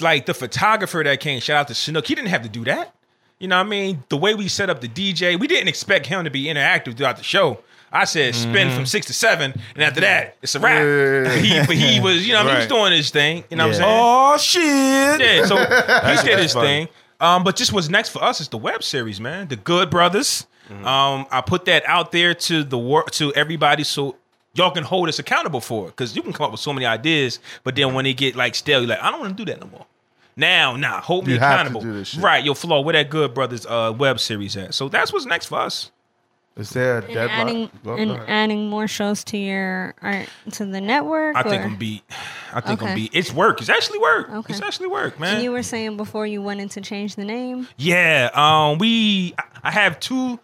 Like 0.01 0.27
the 0.27 0.33
photographer 0.33 1.03
that 1.03 1.19
came. 1.19 1.41
Shout 1.41 1.57
out 1.57 1.67
to 1.67 1.75
Snook. 1.75 2.07
He 2.07 2.15
didn't 2.15 2.29
have 2.29 2.43
to 2.43 2.49
do 2.49 2.63
that. 2.63 2.95
You 3.39 3.47
know 3.47 3.57
what 3.57 3.65
I 3.67 3.69
mean? 3.69 4.03
The 4.09 4.17
way 4.17 4.35
we 4.35 4.47
set 4.47 4.69
up 4.69 4.81
the 4.81 4.87
DJ, 4.89 5.39
we 5.39 5.47
didn't 5.47 5.69
expect 5.69 6.05
him 6.05 6.25
to 6.25 6.29
be 6.29 6.45
interactive 6.45 6.97
throughout 6.97 7.17
the 7.17 7.23
show. 7.23 7.59
I 7.91 8.05
said 8.05 8.35
spin 8.35 8.69
from 8.75 8.85
six 8.85 9.07
to 9.07 9.13
seven, 9.13 9.51
and 9.73 9.83
after 9.83 10.01
that, 10.01 10.35
it's 10.43 10.53
a 10.53 10.59
wrap. 10.59 10.83
Yeah. 10.83 11.23
But, 11.23 11.43
he, 11.43 11.59
but 11.65 11.75
he 11.75 11.99
was, 12.03 12.27
you 12.27 12.33
know, 12.33 12.43
what 12.43 12.51
I 12.51 12.59
mean, 12.59 12.67
he 12.67 12.73
was 12.73 12.79
doing 12.79 12.91
his 12.91 13.09
thing. 13.09 13.43
You 13.49 13.57
know 13.57 13.65
what 13.67 13.75
I'm 13.75 13.81
saying? 13.81 13.95
Oh 13.97 14.37
shit! 14.37 15.21
Yeah, 15.21 15.45
so 15.45 15.57
he 16.21 16.27
did 16.29 16.39
his 16.39 16.53
funny. 16.53 16.67
thing. 16.67 16.87
Um, 17.19 17.43
but 17.43 17.55
just 17.55 17.73
what's 17.73 17.89
next 17.89 18.09
for 18.09 18.23
us 18.23 18.41
is 18.41 18.47
the 18.49 18.57
web 18.57 18.83
series, 18.83 19.19
man. 19.19 19.47
The 19.47 19.55
Good 19.55 19.89
Brothers. 19.89 20.45
Um, 20.69 21.25
I 21.31 21.41
put 21.43 21.65
that 21.65 21.83
out 21.87 22.11
there 22.11 22.35
to 22.35 22.63
the 22.63 22.77
wor- 22.77 23.09
to 23.13 23.33
everybody 23.33 23.83
so 23.83 24.15
y'all 24.53 24.69
can 24.69 24.83
hold 24.83 25.09
us 25.09 25.17
accountable 25.17 25.61
for 25.61 25.87
it. 25.87 25.91
Because 25.91 26.15
you 26.15 26.21
can 26.21 26.31
come 26.31 26.45
up 26.45 26.51
with 26.51 26.61
so 26.61 26.71
many 26.71 26.85
ideas, 26.85 27.39
but 27.63 27.75
then 27.75 27.95
when 27.95 28.05
they 28.05 28.13
get 28.13 28.35
like 28.35 28.53
stale, 28.53 28.81
you're 28.81 28.89
like, 28.89 29.01
I 29.01 29.09
don't 29.09 29.19
want 29.19 29.35
to 29.35 29.43
do 29.45 29.51
that 29.51 29.59
no 29.59 29.67
more. 29.67 29.85
Now, 30.39 30.75
nah, 30.77 31.01
hold 31.01 31.27
me 31.27 31.33
You 31.33 31.39
have 31.39 31.49
to 31.49 31.55
accountable. 31.55 31.81
do 31.81 31.93
this 31.93 32.07
shit. 32.09 32.23
Right, 32.23 32.43
yo, 32.43 32.53
Flaw, 32.53 32.81
where 32.81 32.93
that 32.93 33.09
Good 33.09 33.33
Brothers 33.33 33.65
uh, 33.65 33.93
web 33.97 34.19
series 34.19 34.55
at? 34.57 34.73
So 34.73 34.87
that's 34.89 35.11
what's 35.13 35.25
next 35.25 35.47
for 35.47 35.59
us. 35.59 35.91
Is 36.57 36.71
there 36.71 36.99
a 36.99 37.03
And 37.03 37.13
deadline? 37.13 37.29
adding 37.29 37.69
Go- 37.85 37.95
and 37.95 38.11
adding 38.27 38.69
more 38.69 38.87
shows 38.87 39.23
to 39.25 39.37
your 39.37 39.93
or 40.01 40.25
to 40.51 40.65
the 40.65 40.81
network. 40.81 41.35
I 41.37 41.43
think 41.43 41.63
I'm 41.63 41.75
beat. 41.77 42.03
I 42.53 42.59
think 42.59 42.81
I'm 42.81 42.87
Okay. 42.89 42.95
beat. 42.95 43.11
It's 43.13 43.31
work. 43.33 43.61
It's 43.61 43.69
actually 43.69 43.99
work. 43.99 44.29
Okay. 44.29 44.53
It's 44.53 44.61
actually 44.61 44.87
work, 44.87 45.19
man. 45.19 45.35
And 45.35 45.43
you 45.43 45.51
were 45.51 45.63
saying 45.63 45.95
before 45.95 46.25
you 46.27 46.41
wanted 46.41 46.71
to 46.71 46.81
change 46.81 47.15
the 47.15 47.23
name. 47.23 47.67
Yeah, 47.77 48.29
um, 48.33 48.77
we 48.77 49.33
I- 49.37 49.43
I 49.69 49.71
have 49.71 49.99
two 50.01 50.39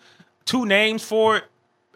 two 0.45 0.65
names 0.65 1.03
for 1.03 1.37
it, 1.37 1.43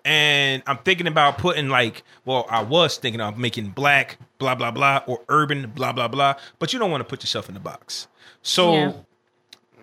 and 0.06 0.64
I'm 0.68 0.78
thinking 0.80 1.08
about 1.08 1.38
putting 1.38 1.70
like, 1.70 2.04
well, 2.26 2.46
I 2.50 2.62
was 2.64 2.98
thinking 2.98 3.22
of 3.22 3.38
making 3.38 3.70
black 3.70 4.18
blah 4.38 4.56
blah 4.56 4.72
blah 4.72 5.02
or 5.08 5.22
urban 5.30 5.72
blah 5.76 5.92
blah 5.94 6.08
blah, 6.08 6.36
but 6.60 6.74
you 6.74 6.80
don't 6.80 6.92
want 6.92 7.02
to 7.02 7.06
put 7.06 7.22
yourself 7.24 7.48
in 7.50 7.54
the 7.54 7.60
box. 7.60 8.08
So, 8.42 8.74
Yeah. 8.74 8.92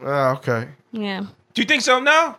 Ah, 0.05 0.31
okay. 0.37 0.69
Yeah. 0.93 1.21
do 1.55 1.63
you 1.63 1.67
think 1.67 1.83
so 1.83 2.01
now? 2.01 2.39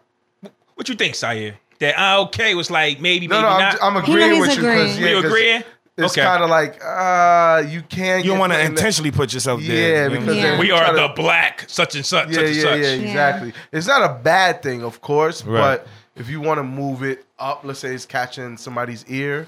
What 0.75 0.87
you 0.89 0.95
think, 0.95 1.15
Syer? 1.15 1.55
That 1.79 2.17
okay 2.21 2.55
was 2.55 2.69
like 2.71 2.99
maybe 2.99 3.27
No, 3.27 3.35
maybe 3.35 3.41
no, 3.43 3.49
I'm, 3.49 3.59
not. 3.59 3.77
I'm 3.83 4.03
He 4.05 4.13
know 4.13 4.17
agreeing 4.17 4.31
he's 4.33 4.47
with 4.47 4.57
you. 4.57 4.63
'cause, 4.63 4.95
agreeing. 4.97 5.01
yeah, 5.01 5.09
you 5.09 5.15
'cause 5.21 5.25
agreeing? 5.25 5.63
It's 5.99 6.13
Okay. 6.13 6.21
kind 6.21 6.43
of 6.43 6.49
like 6.51 6.79
uh, 6.85 7.63
you 7.67 7.81
can't. 7.81 8.23
You 8.23 8.31
don't 8.31 8.39
want 8.39 8.53
to 8.53 8.57
put 8.59 8.65
in 8.65 8.73
the- 8.75 8.79
intentionally 8.79 9.11
put 9.11 9.33
yourself 9.33 9.61
there. 9.61 10.03
Yeah, 10.11 10.19
because 10.19 10.35
Yeah. 10.37 10.59
we 10.59 10.69
are 10.71 10.79
try 10.85 10.91
to- 10.91 11.01
the 11.01 11.07
black 11.15 11.65
such 11.67 11.95
and 11.95 12.05
such 12.05 12.29
Yeah, 12.29 12.35
such 12.35 12.45
and 12.45 12.55
yeah, 12.55 12.61
such. 12.61 12.79
yeah, 12.81 12.87
exactly. 13.07 13.53
It's 13.71 13.87
not 13.87 14.03
a 14.03 14.13
bad 14.13 14.61
thing, 14.61 14.83
of 14.83 15.01
course, 15.01 15.43
Right. 15.43 15.59
but 15.81 15.87
if 16.17 16.29
you 16.29 16.41
want 16.41 16.57
to 16.59 16.63
move 16.63 17.03
it 17.03 17.25
up, 17.39 17.63
let's 17.63 17.79
say 17.79 17.93
it's 17.93 18.05
catching 18.05 18.57
somebody's 18.57 19.05
ear, 19.07 19.47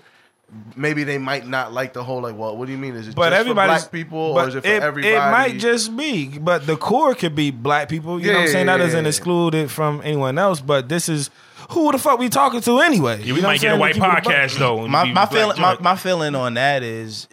maybe 0.75 1.03
they 1.03 1.17
might 1.17 1.47
not 1.47 1.73
like 1.73 1.93
the 1.93 2.03
whole 2.03 2.21
like. 2.21 2.37
Well, 2.37 2.55
what 2.57 2.65
do 2.65 2.71
you 2.71 2.77
mean? 2.77 2.95
Is 2.95 3.07
it 3.07 3.15
But 3.15 3.29
just 3.29 3.35
for 3.35 3.39
everybody's 3.39 3.81
black 3.83 3.91
people, 3.91 4.33
but 4.33 4.45
or 4.45 4.47
is 4.49 4.55
it 4.55 4.61
for 4.61 4.67
it, 4.69 4.83
everybody? 4.83 5.13
It 5.13 5.19
might 5.19 5.57
just 5.59 5.95
be, 5.95 6.37
but 6.39 6.65
the 6.65 6.77
core 6.77 7.15
could 7.15 7.35
be 7.35 7.51
black 7.51 7.89
people. 7.89 8.19
You 8.19 8.27
know 8.27 8.33
what 8.33 8.39
I'm 8.39 8.45
Yeah, 8.47 8.51
saying? 8.53 8.67
yeah, 8.67 8.77
That 8.77 8.83
doesn't 8.83 9.03
yeah. 9.05 9.09
exclude 9.09 9.55
it 9.55 9.69
from 9.69 10.01
anyone 10.03 10.37
else. 10.37 10.61
But 10.61 10.89
this 10.89 11.09
is 11.09 11.29
who 11.71 11.91
the 11.91 11.97
fuck 11.99 12.19
we 12.19 12.29
talking 12.29 12.61
to 12.61 12.79
anyway? 12.79 13.19
Yeah, 13.19 13.25
You 13.25 13.33
we 13.35 13.41
know 13.41 13.47
might 13.49 13.53
I'm 13.55 13.61
get 13.61 13.73
a 13.75 13.77
white 13.77 13.95
podcast 13.95 14.57
though. 14.57 14.87
my 14.87 15.03
my 15.05 15.13
black 15.13 15.31
feeling 15.31 15.61
my, 15.61 15.77
my 15.79 15.95
feeling 15.95 16.33
on 16.35 16.55
that 16.55 16.81
is 16.83 17.27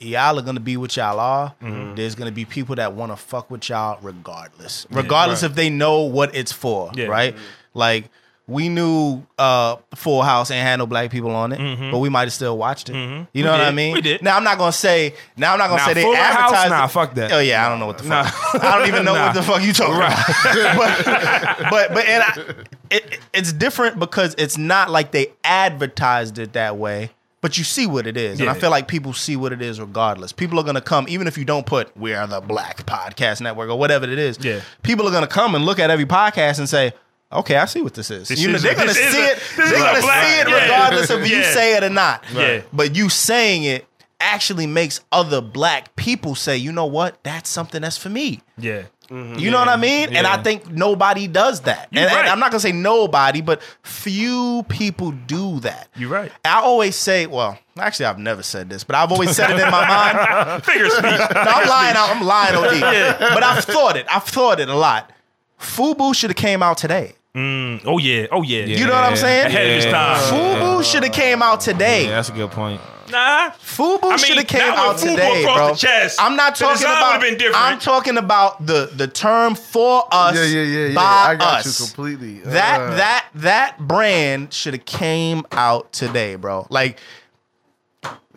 y'all 0.00 0.38
are 0.38 0.42
gonna 0.42 0.58
be 0.60 0.76
what 0.76 0.96
y'all 0.96 1.18
are. 1.20 1.54
Mm-hmm. 1.62 1.94
There's 1.94 2.14
gonna 2.16 2.32
be 2.32 2.44
people 2.44 2.74
that 2.76 2.92
want 2.94 3.12
to 3.12 3.16
fuck 3.16 3.50
with 3.50 3.68
y'all 3.68 3.98
regardless, 4.02 4.86
regardless 4.90 5.42
if 5.44 5.54
they 5.54 5.70
know 5.70 6.02
what 6.02 6.34
it's 6.34 6.52
for, 6.52 6.90
Yeah. 6.94 7.06
right? 7.06 7.36
Like 7.74 8.10
we 8.48 8.68
knew 8.70 9.22
uh 9.38 9.76
Full 9.94 10.22
House 10.22 10.50
ain't 10.50 10.66
had 10.66 10.76
no 10.76 10.86
black 10.86 11.10
people 11.10 11.30
on 11.30 11.52
it, 11.52 11.90
but 11.92 11.98
we 11.98 12.08
might 12.08 12.22
have 12.22 12.32
still 12.32 12.56
watched 12.58 12.88
it. 12.88 12.94
You 12.94 12.98
know 12.98 13.26
Mm-hmm. 13.26 13.34
We 13.34 13.42
what 13.44 13.60
I 13.60 13.70
mean? 13.70 13.92
We 13.94 14.00
did. 14.00 14.22
Now 14.22 14.36
I'm 14.36 14.42
not 14.44 14.58
gonna 14.58 14.72
say. 14.72 15.14
Now 15.36 15.52
I'm 15.52 15.58
not 15.58 15.68
gonna 15.68 15.82
Nah, 15.82 15.86
say 15.88 15.94
they 15.94 16.02
House? 16.02 16.16
advertised. 16.16 16.70
Nah, 16.70 16.84
it. 16.86 16.88
fuck 16.88 17.14
that. 17.14 17.32
Oh 17.32 17.38
yeah, 17.40 17.64
I 17.64 17.68
don't 17.68 17.78
know 17.78 17.86
what 17.86 17.98
the 17.98 18.08
Nah. 18.08 18.22
fuck. 18.24 18.64
I 18.64 18.78
don't 18.78 18.88
even 18.88 19.04
know 19.04 19.14
Nah. 19.14 19.26
what 19.26 19.34
the 19.34 19.42
fuck 19.50 19.62
you 19.62 19.72
talking 19.72 19.96
about. 19.96 20.16
but 20.76 21.04
but 21.70 21.94
but 21.94 22.06
and 22.06 22.22
I, 22.22 22.54
it, 22.90 23.18
it's 23.34 23.52
different 23.52 23.98
because 23.98 24.34
it's 24.38 24.56
not 24.58 24.90
like 24.90 25.12
they 25.12 25.28
advertised 25.44 26.38
it 26.38 26.54
that 26.54 26.76
way. 26.76 27.10
But 27.40 27.56
you 27.56 27.62
see 27.62 27.86
what 27.86 28.08
it 28.08 28.16
is, 28.16 28.40
and 28.40 28.50
I 28.50 28.54
feel 28.54 28.70
like 28.70 28.88
people 28.88 29.12
see 29.12 29.36
what 29.36 29.52
it 29.52 29.62
is 29.62 29.78
regardless. 29.80 30.32
People 30.32 30.58
are 30.58 30.64
gonna 30.64 30.80
come, 30.80 31.06
even 31.08 31.28
if 31.28 31.38
you 31.38 31.44
don't 31.44 31.64
put 31.66 31.96
"We 31.96 32.12
Are 32.12 32.26
the 32.26 32.40
Black 32.40 32.84
Podcast 32.84 33.40
Network" 33.40 33.68
or 33.70 33.76
whatever 33.78 34.06
it 34.06 34.18
is. 34.18 34.38
Yeah. 34.40 34.60
people 34.82 35.06
are 35.06 35.12
gonna 35.12 35.28
come 35.28 35.54
and 35.54 35.64
look 35.64 35.78
at 35.78 35.88
every 35.88 36.04
podcast 36.04 36.58
and 36.58 36.68
say, 36.68 36.92
Okay, 37.30 37.56
I 37.56 37.66
see 37.66 37.82
what 37.82 37.94
this 37.94 38.10
is. 38.10 38.28
This 38.28 38.40
you 38.40 38.48
know, 38.48 38.54
is- 38.54 38.62
they're 38.62 38.74
gonna 38.74 38.94
see 38.94 39.02
a- 39.02 39.32
it. 39.32 39.38
They're 39.56 39.72
gonna 39.72 40.00
black- 40.00 40.24
see 40.24 40.40
it 40.40 40.48
yeah. 40.48 40.62
regardless 40.62 41.10
of 41.10 41.20
if 41.22 41.30
you 41.30 41.38
Yeah. 41.38 41.52
say 41.52 41.76
it 41.76 41.84
or 41.84 41.90
not. 41.90 42.24
Yeah. 42.32 42.60
But 42.72 42.96
you 42.96 43.08
saying 43.10 43.64
it 43.64 43.86
actually 44.20 44.66
makes 44.66 45.00
other 45.12 45.40
black 45.40 45.94
people 45.96 46.34
say, 46.34 46.56
you 46.56 46.72
know 46.72 46.86
what? 46.86 47.22
That's 47.24 47.48
something 47.50 47.82
that's 47.82 47.96
for 47.98 48.08
me. 48.08 48.40
Yeah. 48.56 48.82
You 49.10 49.50
know 49.50 49.58
what 49.58 49.68
I 49.68 49.76
mean? 49.76 50.14
And 50.14 50.26
I 50.26 50.42
think 50.42 50.70
nobody 50.70 51.26
does 51.28 51.60
that. 51.62 51.88
You're 51.90 52.02
And, 52.02 52.10
and 52.12 52.20
right. 52.22 52.30
I'm 52.30 52.38
not 52.40 52.50
gonna 52.50 52.60
say 52.60 52.72
nobody, 52.72 53.40
but 53.40 53.62
few 53.82 54.64
people 54.68 55.12
do 55.12 55.60
that. 55.60 55.88
You're 55.96 56.10
right. 56.10 56.30
I 56.44 56.60
always 56.60 56.94
say, 56.94 57.26
well, 57.26 57.58
actually, 57.78 58.04
I've 58.06 58.18
never 58.18 58.42
said 58.42 58.68
this, 58.68 58.84
but 58.84 58.96
I've 58.96 59.10
always 59.10 59.34
said 59.34 59.50
it 59.50 59.58
in 59.60 59.70
my 59.70 59.86
mind. 60.54 60.64
Figure 60.64 60.90
speech. 60.90 61.02
No, 61.04 61.40
I'm 61.40 61.68
lying. 61.68 61.94
I'm 61.96 62.22
lying, 62.22 62.54
OD. 62.54 63.18
But 63.34 63.42
I've 63.42 63.64
thought 63.64 63.96
it. 63.96 64.04
I've 64.10 64.24
thought 64.24 64.60
it 64.60 64.68
a 64.68 64.74
lot. 64.74 65.10
Fubu 65.58 66.14
should 66.14 66.28
have 66.30 66.36
came 66.36 66.62
out 66.62 66.76
today. 66.76 67.14
Oh 67.34 67.98
yeah. 67.98 68.26
Oh 68.32 68.42
yeah. 68.42 68.64
You 68.64 68.86
know 68.86 68.92
what 68.94 69.04
I'm 69.04 69.16
saying? 69.16 69.46
Ahead 69.46 69.66
of 69.68 69.74
his 69.76 69.84
time. 69.86 70.16
Fubu 70.32 70.82
should 70.84 71.04
have 71.04 71.12
came 71.12 71.40
out 71.42 71.60
today. 71.60 72.04
Yeah, 72.04 72.10
that's 72.12 72.30
a 72.30 72.32
good 72.32 72.50
point. 72.50 72.80
Nah. 73.10 73.50
Fubu 73.52 74.00
I 74.02 74.08
mean, 74.08 74.18
should 74.18 74.36
have 74.38 74.46
came 74.48 74.66
not 74.66 74.78
out 74.78 74.96
Fubu 74.96 75.10
today, 75.10 75.40
across 75.42 75.56
bro. 75.56 75.68
the 75.68 75.74
chest. 75.76 76.20
I'm 76.20 76.36
not 76.36 76.54
The 76.56 76.64
talking 76.64 76.76
design 76.78 76.96
about. 76.96 77.18
would've 77.20 77.30
been 77.30 77.38
different. 77.38 77.64
I'm 77.64 77.78
talking 77.78 78.16
about 78.18 78.66
the 78.66 78.90
the 78.94 79.06
term 79.06 79.54
for 79.54 80.04
us. 80.10 80.34
Yeah, 80.36 80.44
yeah, 80.44 80.62
yeah, 80.62 80.86
yeah. 80.88 80.94
By 80.94 81.02
I 81.02 81.36
got 81.36 81.60
us. 81.66 81.80
you 81.80 81.86
completely. 81.86 82.38
That 82.40 82.80
Uh, 82.80 82.94
that 82.96 83.26
that 83.36 83.78
brand 83.78 84.52
should 84.52 84.74
have 84.74 84.84
came 84.84 85.46
out 85.52 85.92
today, 85.92 86.34
bro. 86.34 86.66
Like 86.70 86.98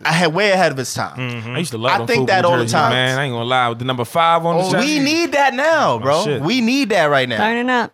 I 0.03 0.11
had 0.13 0.33
way 0.33 0.51
ahead 0.51 0.71
of 0.71 0.79
its 0.79 0.93
time. 0.93 1.17
Mm-hmm. 1.17 1.49
I 1.55 1.57
used 1.59 1.71
to 1.71 1.77
love 1.77 1.91
I 1.93 1.97
them 1.99 2.07
think 2.07 2.23
Fubu 2.23 2.27
that 2.27 2.45
all 2.45 2.51
the 2.53 2.57
jerseys, 2.63 2.71
time. 2.73 2.91
man. 2.91 3.17
I 3.19 3.23
ain't 3.25 3.33
gonna 3.33 3.45
lie. 3.45 3.69
With 3.69 3.79
the 3.79 3.85
number 3.85 4.05
five 4.05 4.45
on 4.45 4.57
the 4.57 4.63
Oh, 4.63 4.71
jersey. 4.71 4.99
We 4.99 5.03
need 5.03 5.31
that 5.33 5.53
now, 5.53 5.97
bro. 5.99 6.23
shit. 6.23 6.41
we 6.41 6.61
need 6.61 6.89
that 6.89 7.05
right 7.05 7.27
now. 7.27 7.35
Starting 7.37 7.69
up. 7.69 7.93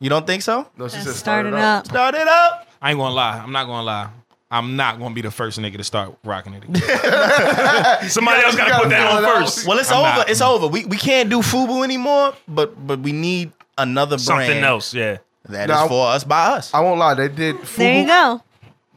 You 0.00 0.10
don't 0.10 0.26
think 0.26 0.42
so? 0.42 0.66
No, 0.76 0.88
she 0.88 0.96
said 0.98 1.06
Let's 1.06 1.18
start 1.18 1.46
start 1.46 1.46
it 1.46 1.54
it 1.54 1.54
up. 1.60 1.86
Start 1.86 2.14
it 2.14 2.28
up. 2.28 2.68
I 2.82 2.90
ain't 2.90 2.98
gonna 2.98 3.14
lie. 3.14 3.38
I'm 3.38 3.52
not 3.52 3.66
gonna 3.66 3.82
lie. 3.84 4.08
I'm 4.50 4.76
not 4.76 4.98
gonna 4.98 5.14
be 5.14 5.22
the 5.22 5.30
first 5.30 5.58
nigga 5.58 5.78
to 5.78 5.84
start 5.84 6.14
rocking 6.24 6.54
it 6.54 6.64
again. 6.64 6.74
Somebody 8.10 8.42
else 8.44 8.54
got 8.54 8.68
to 8.68 8.78
put 8.82 8.90
that 8.90 9.10
on 9.10 9.22
first. 9.42 9.66
Well, 9.66 9.78
it's 9.78 9.90
I'm 9.90 9.98
over. 9.98 10.06
not. 10.18 10.30
It's 10.30 10.40
over. 10.40 10.66
We 10.68 10.84
we 10.84 10.96
can't 10.96 11.28
do 11.30 11.38
Fubu 11.40 11.82
anymore, 11.82 12.34
but 12.46 12.86
but 12.86 13.00
we 13.00 13.12
need 13.12 13.52
another 13.78 14.10
brand. 14.16 14.20
Something 14.22 14.46
brand 14.48 14.64
else. 14.64 14.94
Yeah. 14.94 15.18
that 15.48 15.68
Now, 15.68 15.84
is 15.84 15.88
for 15.88 16.06
us 16.08 16.24
by 16.24 16.46
us. 16.46 16.72
I 16.74 16.80
won't 16.80 16.98
lie. 16.98 17.14
They 17.14 17.28
did. 17.28 17.56
Fubu, 17.56 17.76
There 17.76 18.00
you 18.00 18.06
go. 18.06 18.42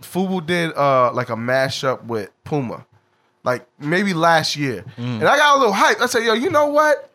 Fubu 0.02 0.46
did 0.46 0.76
uh 0.76 1.12
like 1.14 1.30
a 1.30 1.36
mashup 1.36 2.04
with 2.04 2.30
Puma, 2.44 2.86
like 3.44 3.66
maybe 3.80 4.14
last 4.14 4.56
year, 4.56 4.84
Mm. 4.98 5.20
and 5.22 5.24
I 5.28 5.38
got 5.38 5.56
a 5.56 5.60
little 5.60 5.74
hype. 5.74 6.00
I 6.02 6.06
said, 6.06 6.24
"Yo, 6.24 6.34
you 6.34 6.50
know 6.52 6.68
what? 6.68 7.10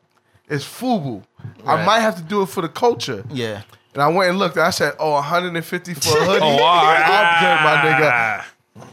It's 0.49 0.65
Fubu. 0.65 1.23
I 1.66 1.84
might 1.84 2.01
have 2.01 2.16
to 2.16 2.22
do 2.22 2.43
it 2.43 2.47
for 2.47 2.60
the 2.62 2.68
culture." 2.68 3.24
yeah. 3.30 3.62
And 3.94 4.02
I 4.02 4.09
went 4.09 4.30
and 4.30 4.39
looked. 4.39 4.56
And 4.56 4.64
I 4.64 4.70
said, 4.70 4.94
"Oh, 4.98 5.12
150 5.12 5.93
for 5.94 6.16
a 6.18 6.24
hoodie. 6.24 6.40
Oh, 6.43 6.62
all 6.62 6.82
right. 6.82 7.05
I'm 7.05 7.44
good, 7.44 7.64
my 7.64 7.76
nigga. 8.06 8.10
Ah, 8.10 8.48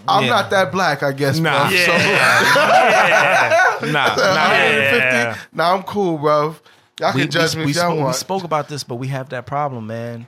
I'm 0.09 0.23
Yeah. 0.25 0.29
not 0.29 0.49
that 0.49 0.71
black, 0.73 1.03
I 1.03 1.13
guess, 1.13 1.39
Nah. 1.39 1.69
bro. 1.69 1.69
Yeah. 1.77 1.85
So, 1.85 1.91
yeah. 1.93 3.91
nah, 3.91 4.15
nah. 4.15 4.49
150. 4.49 4.97
Yeah. 4.97 5.37
Nah, 5.53 5.73
I'm 5.73 5.83
cool, 5.83 6.17
bro. 6.17 6.55
Y'all 6.99 7.13
can 7.13 7.31
judge 7.31 7.55
me 7.55 7.63
we 7.63 7.71
if 7.71 7.77
y'all 7.77 7.93
spoke, 7.95 8.07
we 8.07 8.13
spoke 8.13 8.43
about 8.43 8.67
this, 8.67 8.83
but 8.83 8.95
we 8.95 9.07
have 9.07 9.29
that 9.29 9.45
problem, 9.45 9.87
man. 9.87 10.27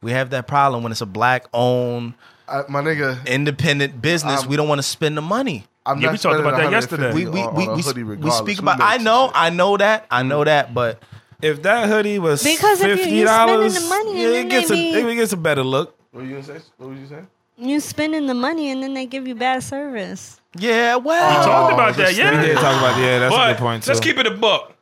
We 0.00 0.12
have 0.12 0.30
that 0.30 0.46
problem 0.46 0.82
when 0.82 0.92
it's 0.92 1.02
a 1.02 1.06
black 1.06 1.44
owned, 1.52 2.14
I, 2.48 2.62
my 2.68 2.80
nigga, 2.80 3.26
independent 3.26 4.00
business. 4.00 4.44
Um, 4.44 4.48
we 4.48 4.56
don't 4.56 4.68
want 4.68 4.78
to 4.78 4.82
spend 4.82 5.16
the 5.16 5.22
money. 5.22 5.66
I'm 5.84 5.98
Yeah, 6.00 6.06
not 6.06 6.12
we 6.12 6.18
talked 6.18 6.40
about 6.40 6.56
that 6.56 6.70
yesterday. 6.70 7.12
We 7.12 7.26
we 7.26 7.46
we, 7.48 7.68
we, 7.68 8.16
we 8.16 8.30
speak 8.30 8.60
about. 8.60 8.80
I 8.80 8.96
know. 8.96 9.30
I 9.34 9.50
know 9.50 9.76
that, 9.76 10.06
I 10.10 10.22
know 10.22 10.42
that, 10.44 10.72
but 10.72 11.02
If 11.42 11.62
that 11.62 11.88
hoodie 11.88 12.18
was 12.18 12.42
Because 12.42 12.80
if 12.80 12.88
you- 12.88 12.96
fifty 12.96 13.10
you 13.16 13.26
spending 13.26 13.56
dollars, 13.56 13.74
the 13.82 13.88
money 13.88 14.20
yeah, 14.22 14.26
and 14.28 14.34
it 14.34 14.38
then 14.38 14.48
gets 14.48 14.70
a 14.70 14.74
maybe- 14.74 15.12
it 15.12 15.14
gets 15.16 15.32
a 15.32 15.36
better 15.36 15.62
look. 15.62 15.94
What 16.12 16.22
were 16.22 16.26
you 16.28 16.36
gonna 16.36 16.44
say? 16.44 16.60
What 16.78 16.88
were 16.88 16.94
you 16.94 17.06
saying? 17.06 17.26
You 17.58 17.80
spending 17.80 18.26
the 18.26 18.34
money 18.34 18.70
and 18.70 18.82
then 18.82 18.94
they 18.94 19.06
give 19.06 19.26
you 19.26 19.34
bad 19.34 19.62
service. 19.62 20.40
yeah, 20.58 20.96
well, 20.96 21.38
We 21.40 21.44
talked 21.46 21.72
about 21.72 21.88
oh, 21.98 22.02
that. 22.02 22.14
Yeah. 22.14 22.38
We 22.40 22.46
did 22.46 22.54
talk 22.56 22.76
about 22.78 22.98
yeah, 23.00 23.18
that's 23.20 23.34
a 23.34 23.36
But 23.36 23.48
good 23.52 23.58
point 23.58 23.82
too. 23.84 23.90
let's 23.90 24.00
keep 24.00 24.18
it 24.18 24.26
a 24.26 24.30
buck. 24.30 24.72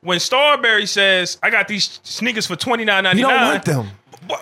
When 0.00 0.20
Starbury 0.20 0.86
says, 0.86 1.38
"I 1.42 1.50
got 1.50 1.66
these 1.68 2.00
sneakers 2.04 2.46
for 2.46 2.54
twenty 2.56 2.84
nine 2.84 3.04
ninety 3.04 3.20
you 3.20 3.26
don't 3.26 3.40
want 3.40 3.64
them, 3.64 3.90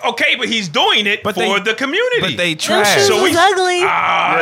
Okay, 0.05 0.35
but 0.37 0.49
he's 0.49 0.67
doing 0.69 1.05
it 1.07 1.23
But 1.23 1.35
for 1.35 1.41
they- 1.41 1.59
the 1.59 1.73
community. 1.75 2.21
but 2.21 2.37
they 2.37 2.53
Those 2.55 2.63
trash. 2.63 3.01
So 3.07 3.21
we- 3.23 3.29
was 3.29 3.37
ugly. 3.37 3.81
Ah, 3.83 4.41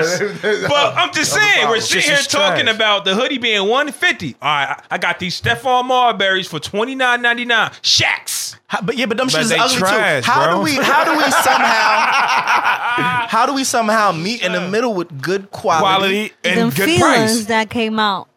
but 0.68 0.96
I'm 0.98 1.12
just 1.14 1.34
saying, 1.34 1.68
we're 1.70 1.80
sitting 1.82 2.10
here 2.10 2.18
talking 2.24 2.66
trash. 2.66 2.76
about 2.76 3.06
the 3.06 3.14
hoodie 3.16 3.38
being 3.38 3.68
150. 3.68 4.36
All 4.42 4.48
right, 4.50 4.82
I 4.90 4.96
I 4.96 4.98
got 4.98 5.20
these 5.20 5.40
Stephon 5.40 5.84
Marburys 5.90 6.48
for 6.48 6.60
29.99. 6.60 7.72
Shaqs. 7.82 8.56
How- 8.68 8.82
but 8.82 8.96
yeah, 8.98 9.06
but 9.06 9.18
them 9.18 9.28
But 9.28 9.32
shit 9.34 9.42
is 9.42 9.50
they 9.50 9.58
ugly 9.60 9.78
trash, 9.78 10.26
too. 10.26 10.32
How 10.32 10.46
bro. 10.46 10.56
do 10.58 10.62
we? 10.62 10.76
How 10.76 11.04
do 11.04 11.16
we 11.18 11.24
somehow? 11.32 13.28
how 13.28 13.46
do 13.46 13.54
we 13.54 13.64
somehow 13.64 14.12
meet 14.12 14.42
in 14.42 14.54
the 14.54 14.62
middle 14.62 14.94
with 14.94 15.22
good 15.22 15.52
quality? 15.52 15.82
quality 15.84 16.34
and 16.44 16.60
Them 16.60 16.70
good 16.70 16.86
feelings 16.86 17.02
price. 17.34 17.46
that 17.46 17.70
came 17.70 18.00
out 18.00 18.28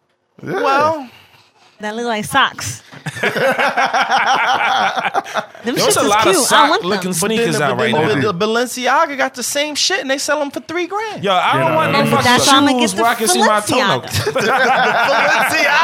Well, 0.41 1.09
that 1.79 1.95
look 1.95 2.05
like 2.05 2.25
socks. 2.25 2.83
Them 5.63 5.75
There's 5.75 5.97
a 5.97 5.99
is 6.01 6.07
lot 6.07 6.27
of 6.27 6.33
cute. 6.33 6.37
I 6.37 6.45
sock 6.45 6.83
looking 6.83 7.11
them. 7.11 7.19
but 7.21 7.27
sneakers 7.27 7.57
the, 7.57 7.63
out 7.63 7.77
but 7.77 7.83
right 7.83 7.93
then 7.93 8.19
now. 8.19 8.31
the, 8.31 8.31
the 8.33 8.45
Balenciaga 8.45 9.17
got 9.17 9.33
the 9.35 9.43
same 9.43 9.75
shit 9.75 9.99
and 10.01 10.09
they 10.09 10.17
sell 10.17 10.39
them 10.39 10.51
for 10.51 10.59
three 10.61 10.87
grand. 10.87 11.23
Yo, 11.23 11.33
I 11.33 11.59
don't 11.59 11.75
want 11.75 11.91
no 11.91 12.03
But 12.03 12.23
fucking 12.23 12.49
I'ma 12.53 12.69
shoes 12.79 12.91
get 12.91 12.97
the 12.97 13.03
where 13.03 13.11
I 13.11 13.15
can 13.15 13.27
see 13.27 13.39
my 13.39 13.59
toe 13.61 13.75
Balenciaga. 13.75 14.33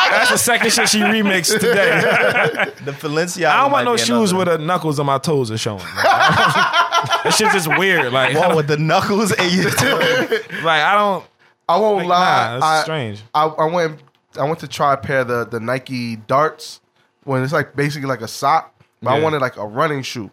That's 0.10 0.32
the 0.32 0.38
second 0.38 0.72
shit 0.72 0.90
she 0.90 1.00
remixed 1.00 1.60
today. 1.60 2.72
The 2.86 2.92
Balenciaga. 2.92 3.46
I 3.48 3.62
don't 3.64 3.72
want 3.72 3.86
no 3.86 3.98
shoes 3.98 4.32
another- 4.32 4.36
where 4.52 4.58
the 4.58 4.64
knuckles 4.64 5.00
of 5.00 5.06
my 5.06 5.18
toes 5.18 5.52
are 5.52 5.58
showing. 5.58 5.80
that 6.04 7.34
shit's 7.36 7.54
just 7.54 7.68
weird. 7.78 8.12
Like, 8.14 8.36
What 8.38 8.56
with 8.56 8.68
the 8.68 8.78
knuckles 8.78 9.32
and 9.32 9.52
you 9.52 9.64
like 9.64 10.82
I 10.82 10.94
don't. 10.96 11.26
I 11.68 11.78
won't 11.78 12.06
Like, 12.06 12.08
lie. 12.10 12.48
nah, 12.50 12.56
it's 12.58 12.66
I, 12.66 12.82
strange. 12.84 13.24
I, 13.34 13.46
I 13.46 13.66
went. 13.66 14.00
I 14.40 14.44
went 14.44 14.60
to 14.60 14.68
try 14.68 14.94
a 14.94 14.98
pair 14.98 15.22
of 15.22 15.28
the 15.30 15.46
the 15.46 15.60
Nike 15.60 16.16
Darts 16.18 16.80
when 17.26 17.44
it's 17.44 17.54
like 17.54 17.76
basically 17.76 18.08
like 18.08 18.22
a 18.22 18.28
sock, 18.28 18.74
but 19.02 19.12
I 19.12 19.20
wanted 19.20 19.42
like 19.42 19.58
a 19.58 19.66
running 19.66 20.02
shoe. 20.02 20.32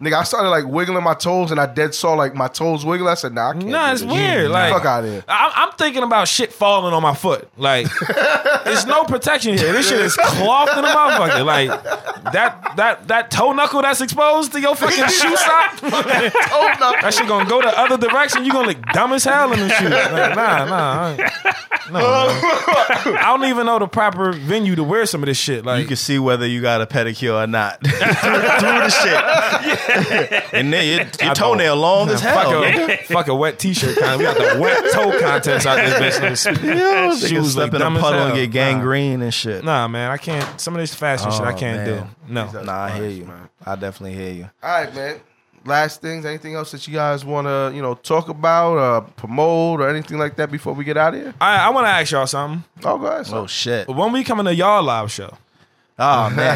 Nigga, 0.00 0.14
I 0.14 0.22
started 0.22 0.50
like 0.50 0.64
wiggling 0.64 1.02
my 1.02 1.14
toes, 1.14 1.50
and 1.50 1.58
I 1.58 1.66
dead 1.66 1.92
saw 1.92 2.12
like 2.14 2.32
my 2.32 2.46
toes 2.46 2.84
wiggle. 2.84 3.08
I 3.08 3.14
said, 3.14 3.34
"Nah, 3.34 3.48
I 3.48 3.52
can't." 3.54 3.66
Nah, 3.66 3.86
do 3.88 3.92
it's 3.94 4.02
this. 4.02 4.12
weird. 4.12 4.48
Like, 4.52 4.72
fuck 4.72 4.84
out 4.84 5.02
of 5.04 5.10
here. 5.10 5.24
I, 5.26 5.50
I'm 5.56 5.72
thinking 5.76 6.04
about 6.04 6.28
shit 6.28 6.52
falling 6.52 6.94
on 6.94 7.02
my 7.02 7.14
foot. 7.16 7.48
Like, 7.56 7.88
there's 8.64 8.86
no 8.86 9.02
protection 9.02 9.58
here. 9.58 9.72
This 9.72 9.88
shit 9.88 9.98
is 10.00 10.14
cloth 10.14 10.68
in 10.76 10.82
the 10.82 10.88
motherfucker. 10.88 11.44
Like, 11.44 11.68
that 12.32 12.74
that 12.76 13.08
that 13.08 13.32
toe 13.32 13.52
knuckle 13.52 13.82
that's 13.82 14.00
exposed 14.00 14.52
to 14.52 14.60
your 14.60 14.76
fucking 14.76 15.04
shoe 15.08 15.36
sock. 15.36 15.80
that 15.80 17.12
shit 17.12 17.26
gonna 17.26 17.50
go 17.50 17.60
the 17.60 17.76
other 17.76 17.96
direction. 17.98 18.44
You 18.44 18.52
gonna 18.52 18.68
look 18.68 18.82
dumb 18.92 19.12
as 19.14 19.24
hell 19.24 19.52
in 19.52 19.58
the 19.58 19.68
shoe. 19.68 19.88
Like, 19.88 20.36
nah, 20.36 20.64
nah. 20.64 21.16
I, 21.18 21.54
no. 21.90 21.98
I 23.18 23.34
don't 23.36 23.48
even 23.48 23.66
know 23.66 23.78
the 23.78 23.88
proper 23.88 24.32
venue 24.32 24.76
to 24.76 24.84
wear 24.84 25.06
some 25.06 25.22
of 25.22 25.26
this 25.26 25.38
shit. 25.38 25.64
Like, 25.64 25.80
You 25.80 25.86
can 25.88 25.96
see 25.96 26.18
whether 26.18 26.46
you 26.46 26.60
got 26.60 26.82
a 26.82 26.86
pedicure 26.86 27.42
or 27.42 27.46
not 27.46 27.80
through, 27.82 27.90
through 27.90 28.78
the 28.78 28.90
shit. 28.90 29.87
and 30.52 30.72
then 30.72 30.86
your, 30.86 31.26
your 31.26 31.34
toenail 31.34 31.76
long 31.76 32.08
as 32.10 32.20
hell. 32.20 32.62
fuck 32.62 32.90
a, 32.90 32.96
fuck 33.04 33.28
a 33.28 33.34
wet 33.34 33.58
t-shirt 33.58 33.96
kind. 33.98 34.18
We 34.18 34.24
got 34.24 34.36
the 34.36 34.60
wet 34.60 34.92
toe 34.92 35.18
contest 35.20 35.66
out 35.66 35.76
this 35.76 36.18
bitch. 36.18 36.64
Yo, 36.78 37.14
Shoes 37.16 37.52
step 37.52 37.64
look 37.64 37.70
in 37.70 37.76
a 37.76 37.78
dumb 37.78 37.96
puddle 37.96 38.26
and 38.26 38.34
get 38.34 38.50
gangrene 38.50 39.22
and 39.22 39.32
shit. 39.32 39.64
Nah, 39.64 39.88
man, 39.88 40.10
I 40.10 40.16
can't. 40.16 40.60
Some 40.60 40.74
of 40.74 40.80
this 40.80 40.94
fashion 40.94 41.30
shit 41.30 41.40
I 41.40 41.52
Oh, 41.52 41.56
can't 41.56 41.86
man. 41.86 42.08
do. 42.28 42.32
No. 42.32 42.62
Nah, 42.62 42.84
I 42.84 42.90
hear 42.90 43.08
you. 43.08 43.24
man. 43.24 43.48
I 43.64 43.76
definitely 43.76 44.14
hear 44.16 44.32
you. 44.32 44.50
All 44.62 44.70
right, 44.84 44.94
man. 44.94 45.20
Last 45.64 46.00
things. 46.00 46.24
Anything 46.24 46.54
else 46.54 46.70
that 46.70 46.86
you 46.86 46.94
guys 46.94 47.24
want 47.24 47.46
to 47.46 47.72
you 47.74 47.82
know 47.82 47.94
talk 47.94 48.28
about, 48.28 48.78
uh, 48.78 49.00
promote, 49.16 49.80
or 49.80 49.88
anything 49.88 50.16
like 50.18 50.36
that 50.36 50.50
before 50.50 50.72
we 50.72 50.84
get 50.84 50.96
out 50.96 51.14
of 51.14 51.20
here? 51.20 51.34
I, 51.40 51.66
I 51.66 51.68
want 51.70 51.86
to 51.86 51.90
ask 51.90 52.12
y'all 52.12 52.26
something. 52.26 52.64
Oh, 52.84 52.96
go 52.98 53.06
ahead. 53.06 53.26
Oh 53.32 53.46
shit. 53.46 53.88
When 53.88 54.12
we 54.12 54.22
coming 54.24 54.46
to 54.46 54.54
y'all 54.54 54.82
live 54.82 55.10
show? 55.10 55.36
Oh 56.00 56.30
man. 56.36 56.54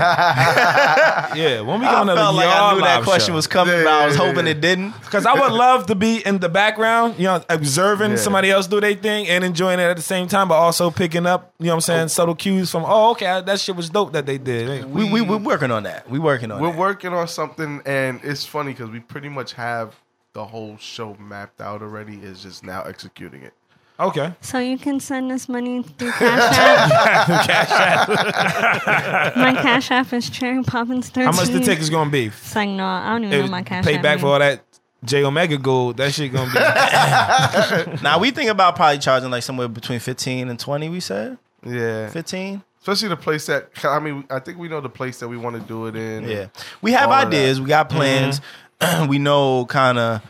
Yeah, 1.36 1.60
when 1.62 1.80
we 1.80 1.86
I 1.86 1.90
coming 1.94 2.14
to 2.14 2.20
felt 2.20 2.34
like 2.36 2.44
y'all 2.44 2.70
I 2.70 2.74
knew 2.74 2.80
that 2.82 3.02
question 3.02 3.32
show? 3.32 3.36
was 3.36 3.46
coming, 3.46 3.74
Yeah, 3.74 3.84
but 3.84 3.92
I 3.92 4.06
was 4.06 4.16
yeah, 4.16 4.26
hoping 4.26 4.44
yeah. 4.46 4.52
it 4.52 4.60
didn't. 4.60 4.90
Because 5.00 5.26
I 5.26 5.34
would 5.34 5.52
love 5.52 5.86
to 5.86 5.94
be 5.94 6.24
in 6.24 6.38
the 6.38 6.48
background, 6.48 7.16
you 7.18 7.24
know, 7.24 7.42
observing 7.48 8.12
Yeah. 8.12 8.16
somebody 8.18 8.50
else 8.50 8.66
do 8.68 8.80
their 8.80 8.94
thing 8.94 9.26
and 9.28 9.42
enjoying 9.42 9.80
it 9.80 9.84
at 9.84 9.96
the 9.96 10.02
same 10.02 10.28
time, 10.28 10.46
but 10.48 10.54
also 10.54 10.90
picking 10.90 11.26
up, 11.26 11.52
you 11.58 11.66
know 11.66 11.72
what 11.72 11.76
I'm 11.76 11.80
saying, 11.80 12.04
oh. 12.04 12.06
subtle 12.08 12.34
cues 12.36 12.70
from, 12.70 12.84
oh, 12.86 13.10
okay, 13.12 13.42
that 13.44 13.58
shit 13.60 13.74
was 13.74 13.90
dope 13.90 14.12
that 14.12 14.26
they 14.26 14.38
did. 14.38 14.84
We 14.84 15.10
we 15.10 15.20
we're 15.20 15.38
working 15.38 15.70
on 15.70 15.82
that. 15.84 16.08
We 16.08 16.18
working 16.20 16.50
on 16.52 16.60
We're 16.60 16.70
that. 16.70 16.78
working 16.78 17.12
on 17.12 17.26
something, 17.26 17.82
and 17.84 18.20
it's 18.22 18.44
funny 18.44 18.72
because 18.72 18.90
we 18.90 19.00
pretty 19.00 19.28
much 19.28 19.54
have 19.54 19.96
the 20.34 20.44
whole 20.44 20.76
show 20.78 21.16
mapped 21.18 21.60
out 21.60 21.82
already. 21.82 22.14
Is 22.22 22.42
just 22.42 22.62
now 22.64 22.82
executing 22.82 23.42
it. 23.42 23.54
Okay. 24.02 24.34
So 24.40 24.58
you 24.58 24.78
can 24.78 24.98
send 25.00 25.30
us 25.30 25.48
money 25.48 25.82
through 25.82 26.10
Cash 26.18 26.58
App. 26.58 27.46
Cash 27.46 27.70
App. 27.70 29.36
my 29.36 29.52
Cash 29.62 29.90
App 29.90 30.12
is 30.12 30.28
Cherry 30.28 30.62
Poppins 30.64 31.08
13. 31.10 31.24
How 31.24 31.32
much 31.32 31.48
the 31.48 31.60
ticket's 31.60 31.88
going 31.88 32.08
to 32.08 32.12
be? 32.12 32.26
It's 32.26 32.54
like, 32.56 32.68
no, 32.68 32.84
I 32.84 33.10
don't 33.12 33.24
even 33.24 33.40
know 33.46 33.46
my 33.50 33.62
Cash 33.62 33.84
pay 33.84 33.96
App. 33.96 34.02
back 34.02 34.18
for 34.20 34.26
all 34.26 34.38
that 34.38 34.62
Jay 35.04 35.24
Omega 35.24 35.56
gold, 35.58 35.96
that 35.98 36.12
shit 36.14 36.32
going 36.32 36.48
to 36.50 36.54
be. 36.54 38.02
Now 38.02 38.18
we 38.18 38.30
think 38.30 38.50
about 38.50 38.76
probably 38.76 38.98
charging 38.98 39.30
like 39.30 39.42
somewhere 39.42 39.68
between 39.68 40.00
fifteen 40.00 40.48
and 40.48 40.58
twenty. 40.58 40.88
We 40.88 41.00
said 41.00 41.38
Yeah, 41.64 42.08
fifteen. 42.10 42.62
especially 42.80 43.08
the 43.08 43.16
place 43.16 43.46
that 43.46 43.70
I 43.84 43.98
mean, 44.00 44.24
I 44.30 44.38
think 44.40 44.58
we 44.58 44.68
know 44.68 44.80
the 44.80 44.88
place 44.88 45.20
that 45.20 45.28
we 45.28 45.36
want 45.36 45.56
to 45.56 45.62
do 45.62 45.86
it 45.86 45.96
in. 45.96 46.24
Yeah, 46.28 46.46
we 46.82 46.92
have 46.92 47.08
All 47.10 47.14
of 47.20 47.26
ideas. 47.28 47.60
We 47.60 47.68
got 47.68 47.88
plans. 47.88 48.40
Mm-hmm. 48.80 49.06
we 49.08 49.18
know 49.18 49.64
kind 49.66 49.98
of 49.98 50.22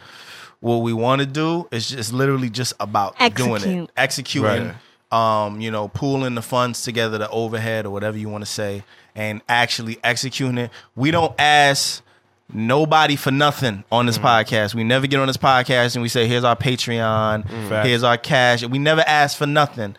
what 0.62 0.76
we 0.78 0.93
want 0.94 1.20
to 1.20 1.26
do. 1.26 1.68
It's 1.70 1.90
just 1.90 2.12
literally 2.14 2.48
just 2.48 2.72
about 2.80 3.18
doing 3.34 3.51
it, 3.51 3.55
Execute. 3.56 3.90
executing. 3.97 4.74
Um, 5.10 5.60
you 5.60 5.70
know, 5.70 5.89
pooling 5.89 6.34
the 6.36 6.40
funds 6.40 6.80
together, 6.82 7.18
the 7.18 7.28
overhead 7.28 7.84
or 7.84 7.90
whatever 7.90 8.16
you 8.16 8.30
want 8.30 8.43
to 8.47 8.51
say, 8.51 8.82
and 9.14 9.43
actually 9.47 9.98
executing 10.02 10.56
it. 10.56 10.70
We 10.97 11.10
don't 11.10 11.39
ask 11.39 12.02
nobody 12.51 13.16
for 13.16 13.30
nothing 13.30 13.84
on 13.93 14.06
this 14.06 14.16
podcast. 14.18 14.74
We 14.74 14.84
never 14.84 15.06
get 15.06 15.20
on 15.20 15.26
this 15.26 15.36
podcast 15.36 15.97
and 15.97 16.02
we 16.02 16.09
say, 16.09 16.26
"Here's 16.26 16.44
our 16.44 16.56
Patreon, 16.56 17.47
Facts. 17.68 17.86
here's 17.86 18.02
our 18.02 18.16
cash." 18.16 18.64
We 18.64 18.78
never 18.78 19.05
ask 19.06 19.36
for 19.36 19.47
nothing. 19.47 19.97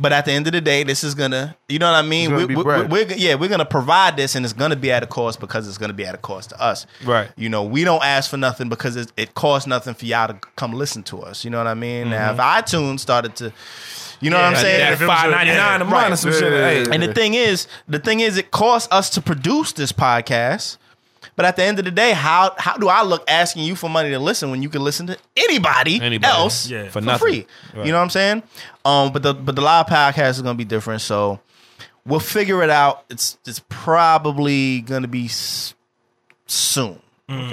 But 0.00 0.12
at 0.14 0.24
the 0.24 0.32
end 0.32 0.46
of 0.46 0.54
the 0.54 0.62
day, 0.62 0.82
this 0.82 1.04
is 1.04 1.14
gonna, 1.14 1.54
you 1.68 1.78
know 1.78 1.92
what 1.92 1.98
I 1.98 2.02
mean? 2.02 2.30
gonna 2.30 2.46
We- 2.46 2.54
be 2.54 3.04
we- 3.04 3.14
yeah, 3.16 3.34
we're 3.34 3.50
gonna 3.50 3.66
provide 3.66 4.16
this, 4.16 4.34
and 4.34 4.46
it's 4.46 4.54
gonna 4.54 4.74
be 4.76 4.90
at 4.90 5.02
a 5.02 5.06
cost 5.06 5.40
because 5.40 5.68
it's 5.68 5.76
gonna 5.76 5.92
be 5.92 6.06
at 6.06 6.14
a 6.14 6.18
cost 6.18 6.50
to 6.50 6.60
us. 6.60 6.86
Right. 7.04 7.28
You 7.36 7.50
know, 7.50 7.64
we 7.64 7.84
don't 7.84 8.02
ask 8.02 8.30
for 8.30 8.38
nothing 8.38 8.70
because 8.70 8.96
it, 8.96 9.12
it 9.18 9.34
costs 9.34 9.66
nothing 9.66 9.92
for 9.92 10.06
y'all 10.06 10.28
to 10.28 10.36
come 10.56 10.72
listen 10.72 11.02
to 11.04 11.20
us. 11.20 11.44
You 11.44 11.50
know 11.50 11.58
what 11.58 11.66
I 11.66 11.74
mean? 11.74 12.08
Now, 12.10 12.32
if 12.32 12.38
mm-hmm. 12.38 12.58
iTunes 12.64 13.00
started 13.00 13.36
to, 13.36 13.52
you 14.20 14.30
know 14.30 14.36
what 14.36 14.46
I'm 14.46 14.56
saying? 14.56 14.80
yeah, 14.80 15.06
five 15.06 15.30
ninety 15.30 15.52
nine 15.52 15.82
a 15.82 15.84
month 15.84 15.92
Right. 15.94 16.12
or 16.12 16.16
some 16.16 16.32
Yeah, 16.32 16.38
shit. 16.38 16.52
yeah, 16.52 16.70
yeah. 16.70 16.94
And 16.94 17.02
the 17.02 17.12
thing 17.12 17.34
is, 17.34 17.66
the 17.86 17.98
thing 17.98 18.20
is, 18.20 18.38
it 18.38 18.50
costs 18.50 18.88
us 18.90 19.10
to 19.10 19.20
produce 19.20 19.72
this 19.72 19.92
podcast. 19.92 20.78
But 21.36 21.46
at 21.46 21.56
the 21.56 21.62
end 21.62 21.78
of 21.78 21.84
the 21.84 21.90
day, 21.90 22.12
how 22.12 22.54
how 22.58 22.76
do 22.76 22.88
I 22.88 23.02
look 23.02 23.24
asking 23.30 23.64
you 23.64 23.74
for 23.76 23.88
money 23.88 24.10
to 24.10 24.18
listen 24.18 24.50
when 24.50 24.62
you 24.62 24.68
can 24.68 24.82
listen 24.82 25.06
to 25.06 25.16
anybody, 25.36 26.00
Anybody. 26.00 26.30
else 26.32 26.68
Yeah. 26.68 26.84
for, 26.86 26.92
For 26.92 27.00
nothing. 27.00 27.18
free? 27.26 27.46
Right. 27.74 27.86
You 27.86 27.92
know 27.92 27.98
what 27.98 28.04
I'm 28.04 28.10
saying? 28.10 28.42
Um, 28.84 29.12
but 29.12 29.22
the 29.22 29.34
but 29.34 29.54
the 29.56 29.62
live 29.62 29.86
podcast 29.86 30.30
is 30.30 30.42
gonna 30.42 30.54
be 30.54 30.64
different, 30.64 31.00
so 31.02 31.40
we'll 32.04 32.20
figure 32.20 32.62
it 32.62 32.70
out. 32.70 33.04
It's 33.10 33.38
it's 33.46 33.62
probably 33.68 34.80
gonna 34.82 35.08
be 35.08 35.26
s- 35.26 35.74
soon, 36.46 37.00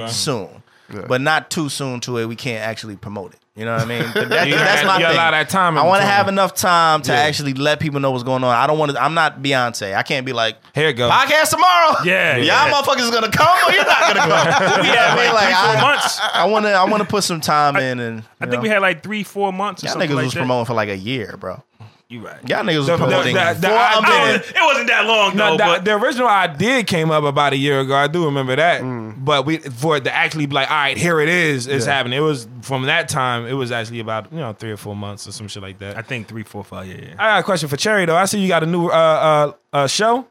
soon, 0.07 0.63
Yeah. 0.93 1.01
but 1.07 1.21
not 1.21 1.49
too 1.49 1.69
soon 1.69 1.99
to 2.01 2.11
where 2.13 2.27
we 2.27 2.35
can't 2.35 2.63
actually 2.63 2.95
promote 2.95 3.33
it. 3.33 3.39
You 3.57 3.65
know 3.65 3.73
what 3.73 3.81
I 3.81 3.85
mean? 3.85 4.05
But 4.13 4.29
that- 4.29 4.47
You 4.47 4.53
that's 4.55 4.85
my 4.85 4.95
you 4.97 4.99
got 5.01 5.05
a 5.05 5.13
thing. 5.13 5.17
lot 5.17 5.33
of 5.33 5.39
that 5.39 5.49
time 5.49 5.77
I 5.79 5.83
want 5.83 6.01
to 6.01 6.07
have 6.07 6.27
enough 6.27 6.53
time 6.53 7.01
to 7.01 7.11
Yeah. 7.11 7.19
actually 7.21 7.53
let 7.55 7.79
people 7.79 7.99
know 7.99 8.11
what's 8.11 8.23
going 8.23 8.43
on. 8.43 8.53
I 8.55 8.67
don't 8.67 8.77
want 8.77 8.91
to. 8.91 9.01
I'm 9.03 9.15
not 9.15 9.41
Beyonce. 9.41 9.95
I 9.95 10.03
can't 10.03 10.25
be 10.27 10.31
like 10.33 10.57
Here 10.75 10.89
it 10.89 10.93
go. 10.93 11.09
podcast 11.09 11.49
tomorrow. 11.49 11.95
Yeah, 12.05 12.37
y'all 12.37 12.45
yeah. 12.45 12.71
motherfuckers 12.71 12.99
is 13.01 13.09
gonna 13.11 13.31
come 13.31 13.57
or 13.67 13.71
you're 13.73 13.83
not 13.83 14.13
gonna 14.13 14.19
come. 14.19 14.81
We 14.81 14.87
You 14.87 14.93
had 14.93 15.15
what 15.15 15.19
I 15.19 15.25
mean? 15.25 15.33
like 15.33 15.49
Like 15.49 15.55
three, 15.55 15.55
four 15.55 15.75
I, 15.75 15.81
months. 15.81 16.19
I 16.33 16.45
want 16.45 16.65
to. 16.65 16.71
I 16.73 16.83
want 16.85 17.01
to 17.03 17.09
put 17.09 17.23
some 17.23 17.41
time 17.41 17.75
in, 17.77 17.99
and 17.99 18.23
I 18.39 18.45
think 18.45 18.61
we 18.61 18.69
had 18.69 18.81
like 18.81 19.01
three, 19.01 19.23
four 19.23 19.51
months 19.51 19.83
or 19.83 19.87
y'all 19.87 19.93
something 19.93 20.09
niggas 20.11 20.15
like 20.15 20.23
was 20.25 20.33
that. 20.35 20.39
promoting 20.41 20.65
for 20.65 20.73
like 20.75 20.89
a 20.89 20.97
year, 20.97 21.35
bro. 21.39 21.63
You 22.09 22.21
right. 22.25 22.37
Y'all 22.47 22.63
niggas 22.63 22.77
was 22.77 22.85
The- 22.87 22.93
the- 22.93 22.97
promoting. 23.03 23.35
the- 23.35 23.57
the- 23.59 23.67
for 23.67 23.73
I- 23.73 23.93
a 23.93 23.95
I 23.97 23.99
I 24.01 24.25
minute. 24.27 24.41
was- 24.41 24.49
it 24.51 24.61
wasn't 24.65 24.87
that 24.87 25.05
long 25.05 25.35
No, 25.35 25.45
though, 25.51 25.57
the, 25.57 25.63
but 25.63 25.85
the 25.85 25.93
original 25.95 26.27
idea 26.29 26.83
came 26.83 27.11
up 27.11 27.25
about 27.25 27.51
a 27.51 27.57
year 27.57 27.81
ago. 27.81 27.95
I 27.97 28.07
do 28.07 28.23
remember 28.23 28.55
that. 28.55 28.81
Mm. 28.81 29.25
But 29.25 29.45
we 29.45 29.57
for 29.57 29.97
it 29.97 30.05
to 30.05 30.15
actually 30.15 30.45
be 30.45 30.55
like, 30.55 30.71
all 30.71 30.77
right, 30.77 30.97
here 30.97 31.19
it 31.19 31.27
is. 31.27 31.67
It's 31.67 31.85
Yeah. 31.85 31.93
happening. 31.95 32.17
It 32.17 32.21
was 32.21 32.47
from 32.61 32.83
that 32.83 33.09
time. 33.09 33.45
It 33.45 33.53
was 33.53 33.73
actually 33.73 33.99
about 33.99 34.27
you 34.31 34.39
know 34.39 34.53
three 34.53 34.71
or 34.71 34.77
four 34.77 34.95
months 34.95 35.27
or 35.27 35.33
some 35.33 35.49
shit 35.49 35.61
like 35.61 35.79
that. 35.79 35.97
I 35.97 36.01
think 36.01 36.29
three, 36.29 36.43
four, 36.43 36.63
five. 36.63 36.87
Yeah, 36.87 36.95
yeah. 37.01 37.13
I 37.19 37.27
got 37.27 37.39
a 37.41 37.43
question 37.43 37.67
for 37.67 37.75
Cherry 37.75 38.05
though. 38.05 38.15
I 38.15 38.23
see 38.23 38.39
you 38.39 38.47
got 38.47 38.63
a 38.63 38.67
new 38.67 38.87
uh 38.87 39.51
uh, 39.73 39.77
uh 39.77 39.87
show. 39.87 40.27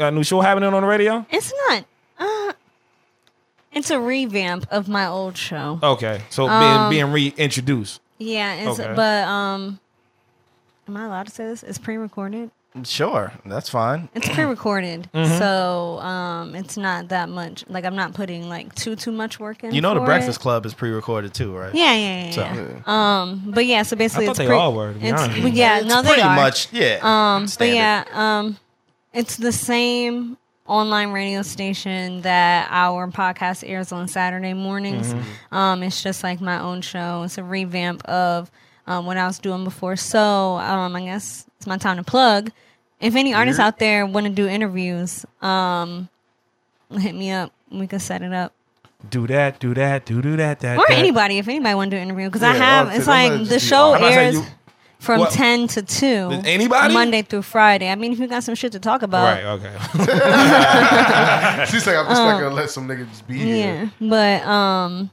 Got 0.00 0.08
a 0.08 0.16
new 0.16 0.24
show 0.24 0.40
happening 0.40 0.74
on 0.74 0.82
the 0.82 0.88
radio. 0.88 1.24
It's 1.30 1.52
not. 1.68 1.84
Uh, 2.18 2.52
it's 3.72 3.90
a 3.90 4.00
revamp 4.00 4.66
of 4.72 4.88
my 4.88 5.06
old 5.06 5.36
show. 5.36 5.78
Okay, 5.80 6.22
so 6.28 6.48
Um, 6.48 6.88
being 6.90 7.12
being 7.12 7.12
reintroduced. 7.36 8.00
Yeah, 8.18 8.54
it's 8.54 8.80
Okay. 8.80 8.92
but 8.96 9.28
um, 9.28 9.78
am 10.90 10.96
I 10.96 11.04
allowed 11.06 11.26
to 11.26 11.32
say 11.32 11.44
this? 11.46 11.62
It's 11.62 11.78
pre-recorded. 11.78 12.50
Sure, 12.84 13.32
that's 13.44 13.68
fine. 13.68 14.08
It's 14.14 14.28
pre-recorded, 14.34 15.08
Mm-hmm. 15.12 15.38
so 15.38 15.98
um, 16.00 16.54
it's 16.54 16.76
not 16.76 17.08
that 17.08 17.28
much. 17.28 17.64
Like 17.68 17.84
I'm 17.84 17.96
not 17.96 18.14
putting 18.14 18.48
like 18.48 18.74
too 18.76 18.94
too 18.94 19.10
much 19.10 19.40
work 19.40 19.64
in. 19.64 19.74
You 19.74 19.80
know, 19.80 19.94
the 19.94 20.00
for 20.00 20.06
Breakfast 20.06 20.38
it. 20.38 20.42
Club 20.42 20.64
is 20.66 20.72
pre-recorded 20.74 21.34
too, 21.34 21.52
right? 21.56 21.74
Yeah, 21.74 21.94
yeah, 21.94 22.24
yeah. 22.26 22.30
So- 22.30 22.42
yeah. 22.42 22.82
Um, 23.22 23.42
but 23.46 23.66
yeah, 23.66 23.82
so 23.82 23.96
basically, 23.96 24.24
I 24.24 24.28
thought 24.28 24.30
it's 24.32 24.38
they 24.38 24.46
pre- 24.46 24.54
all 24.56 24.72
were, 24.74 24.92
to 24.92 24.98
be 24.98 25.06
it's- 25.06 25.20
honest. 25.20 25.42
well, 25.42 25.52
yeah, 25.52 25.78
It's 25.78 25.86
no, 25.88 26.02
they 26.02 26.08
pretty 26.08 26.22
are. 26.22 26.36
much, 26.36 26.72
yeah. 26.72 26.98
Um, 27.02 27.42
but 27.44 27.50
standard. 27.50 27.74
yeah, 27.76 28.04
um, 28.12 28.56
it's 29.12 29.36
the 29.36 29.50
same 29.52 30.36
online 30.66 31.10
radio 31.10 31.42
station 31.42 32.20
that 32.20 32.68
our 32.70 33.08
podcast 33.08 33.68
airs 33.68 33.90
on 33.90 34.06
Saturday 34.06 34.52
mornings. 34.54 35.12
Mm-hmm. 35.12 35.54
Um, 35.56 35.82
it's 35.82 36.00
just 36.00 36.22
like 36.22 36.40
my 36.40 36.60
own 36.60 36.82
show. 36.82 37.24
It's 37.24 37.36
a 37.36 37.42
revamp 37.42 38.04
of 38.04 38.48
um, 38.90 39.06
what 39.06 39.16
I 39.16 39.26
was 39.26 39.38
doing 39.38 39.64
before. 39.64 39.96
So 39.96 40.56
um, 40.56 40.96
I 40.96 41.02
guess 41.04 41.46
it's 41.56 41.66
my 41.66 41.78
time 41.78 41.96
to 41.96 42.02
plug. 42.02 42.50
If 43.00 43.14
any 43.16 43.32
artists 43.32 43.60
out 43.60 43.78
there 43.78 44.04
want 44.04 44.26
to 44.26 44.32
do 44.32 44.46
interviews, 44.46 45.24
um, 45.40 46.08
hit 46.98 47.14
me 47.14 47.30
up. 47.30 47.52
We 47.70 47.86
can 47.86 47.98
set 48.00 48.20
it 48.22 48.32
up. 48.32 48.52
Do 49.08 49.26
that, 49.28 49.58
do 49.60 49.72
that, 49.74 50.04
do 50.04 50.20
do 50.20 50.36
that, 50.36 50.60
that. 50.60 50.76
Or 50.76 50.84
that. 50.88 50.98
anybody, 50.98 51.38
if 51.38 51.48
anybody 51.48 51.74
want 51.74 51.90
to 51.90 51.96
do 51.96 52.00
an 52.02 52.08
interview, 52.08 52.26
because 52.26 52.42
I 52.42 52.52
Yeah, 52.52 52.58
have. 52.58 52.88
I'll 52.88 52.96
It's 52.96 53.04
say- 53.06 53.12
I'm 53.12 53.22
like 53.22 53.30
gonna 53.32 53.44
the 53.44 53.50
just 53.54 53.64
be 53.64 53.68
show. 53.70 53.92
I'm 53.94 53.96
about 53.96 54.08
to 54.08 54.12
say 54.14 54.24
airs 54.26 54.34
you- 54.34 54.44
from 54.98 55.20
what- 55.20 55.30
ten 55.30 55.66
to 55.68 55.80
two. 55.82 56.42
Anybody? 56.44 56.92
Monday 56.92 57.22
through 57.22 57.40
Friday. 57.42 57.88
I 57.90 57.94
mean, 57.94 58.12
if 58.12 58.18
you 58.18 58.26
got 58.26 58.44
some 58.44 58.54
shit 58.54 58.72
to 58.72 58.78
talk 58.80 59.00
about, 59.00 59.24
Right. 59.24 59.44
Okay. 59.46 59.72
She's 61.70 61.86
like, 61.86 61.96
I'm 61.96 62.06
just 62.08 62.20
not 62.20 62.38
gonna 62.40 62.54
let 62.54 62.68
some 62.68 62.86
nigga 62.86 63.08
just 63.08 63.26
be 63.26 63.38
here. 63.38 63.56
Yeah, 63.56 63.88
but 64.06 64.42
um, 64.46 65.10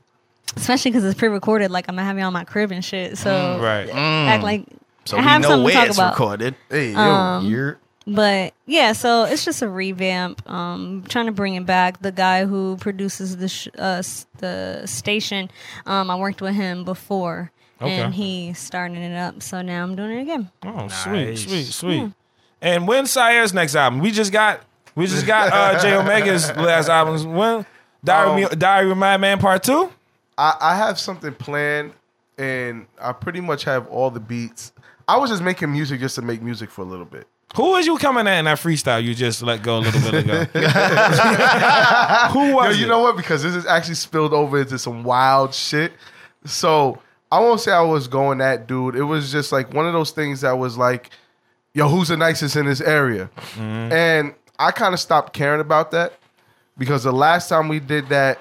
especially 0.56 0.92
because 0.92 1.04
it's 1.04 1.18
pre-recorded, 1.18 1.72
like 1.72 1.86
I'm 1.90 1.96
gonna 1.96 2.06
have 2.08 2.18
you 2.18 2.24
on 2.24 2.34
my 2.34 2.44
crib 2.44 2.72
and 2.72 2.84
shit. 2.84 3.18
So 3.18 3.60
right. 3.62 3.90
act 3.94 4.44
like 4.44 4.66
so 5.06 5.18
I 5.18 5.22
have 5.22 5.42
know 5.42 5.50
something 5.50 5.60
to 5.62 5.66
where 5.66 5.74
talk 5.74 5.88
it's 5.88 5.98
about. 5.98 6.12
recorded. 6.14 6.56
Hey, 6.70 6.92
yo, 6.92 7.00
Um, 7.00 7.46
You're 7.48 7.78
But 8.06 8.54
yeah, 8.66 8.94
so 8.94 9.24
it's 9.26 9.44
just 9.46 9.62
a 9.62 9.70
revamp. 9.70 10.50
Um, 10.50 11.04
trying 11.10 11.26
to 11.28 11.32
bring 11.32 11.56
it 11.56 11.66
back. 11.66 12.02
The 12.02 12.12
guy 12.12 12.46
who 12.46 12.78
produces 12.78 13.38
the 13.38 13.48
sh- 13.50 13.68
uh, 13.78 14.02
the 14.40 14.84
station, 14.86 15.50
um, 15.86 16.10
I 16.10 16.16
worked 16.16 16.42
with 16.42 16.56
him 16.56 16.84
before, 16.86 17.52
Okay. 17.82 18.00
and 18.00 18.14
he 18.14 18.54
started 18.54 18.98
it 18.98 19.16
up. 19.16 19.42
So 19.44 19.62
now 19.62 19.84
I'm 19.84 19.96
doing 19.96 20.18
it 20.20 20.22
again. 20.22 20.50
Oh, 20.66 20.88
sweet, 20.88 21.26
Nice. 21.30 21.44
sweet, 21.44 21.66
sweet. 21.66 22.12
And 22.62 22.88
when 22.88 23.06
Syer's 23.06 23.54
next 23.54 23.76
album? 23.76 24.00
We 24.00 24.12
just 24.12 24.32
got 24.32 24.62
we 24.96 25.06
just 25.08 25.28
got 25.28 25.52
uh 25.54 25.80
Jay 25.82 25.94
Omega's 25.96 26.50
last 26.56 26.90
album. 26.90 27.34
When 27.36 27.66
Diary, 28.04 28.44
Um, 28.46 28.58
Diary 28.58 28.92
of 28.92 28.98
Madman 28.98 29.38
Part 29.40 29.64
Two? 29.64 29.92
I, 30.38 30.56
I 30.60 30.76
have 30.76 31.00
something 31.00 31.34
planned, 31.34 31.94
and 32.38 32.86
I 33.02 33.14
pretty 33.14 33.42
much 33.42 33.64
have 33.64 33.88
all 33.88 34.12
the 34.12 34.20
beats. 34.20 34.72
I 35.08 35.18
was 35.18 35.30
just 35.30 35.42
making 35.42 35.72
music 35.72 36.00
just 36.00 36.16
to 36.16 36.22
make 36.22 36.42
music 36.42 36.70
for 36.70 36.82
a 36.82 36.86
little 36.86 37.06
bit. 37.06 37.28
Who 37.56 37.72
was 37.72 37.86
you 37.88 37.98
coming 37.98 38.28
at 38.28 38.40
in 38.40 38.46
that 38.46 38.58
freestyle 38.58 39.02
you 39.02 39.16
just 39.16 39.42
let 39.42 39.64
go 39.64 39.78
a 39.78 39.80
little 39.80 40.02
bit 40.02 40.26
ago? 40.26 40.44
Who 42.34 42.48
Yo, 42.48 42.56
was 42.56 42.78
you 42.78 42.86
it? 42.86 42.90
know 42.90 43.00
what? 43.00 43.16
Because 43.16 43.42
this 43.42 43.56
is 43.56 43.66
actually 43.66 43.96
spilled 43.96 44.34
over 44.34 44.60
into 44.60 44.78
some 44.78 45.04
wild 45.04 45.54
shit. 45.54 45.94
So 46.46 47.00
I 47.32 47.40
won't 47.40 47.62
say 47.62 47.72
I 47.72 47.82
was 47.82 48.08
going 48.10 48.40
that 48.40 48.68
dude. 48.68 48.96
It 48.96 49.04
was 49.04 49.32
just 49.32 49.52
like 49.54 49.74
one 49.74 49.88
of 49.88 49.94
those 49.94 50.12
things 50.12 50.42
that 50.42 50.58
was 50.58 50.78
like, 50.78 51.10
yo, 51.74 51.88
who's 51.88 52.10
the 52.10 52.18
nicest 52.18 52.58
in 52.58 52.66
this 52.66 52.82
area? 52.82 53.30
Mm-hmm. 53.38 53.94
And 53.94 54.36
I 54.60 54.72
kind 54.72 54.94
of 54.94 55.00
stopped 55.00 55.32
caring 55.34 55.62
about 55.62 55.92
that 55.92 56.14
because 56.78 57.04
the 57.04 57.14
last 57.14 57.48
time 57.48 57.70
we 57.70 57.80
did 57.80 58.10
that, 58.10 58.40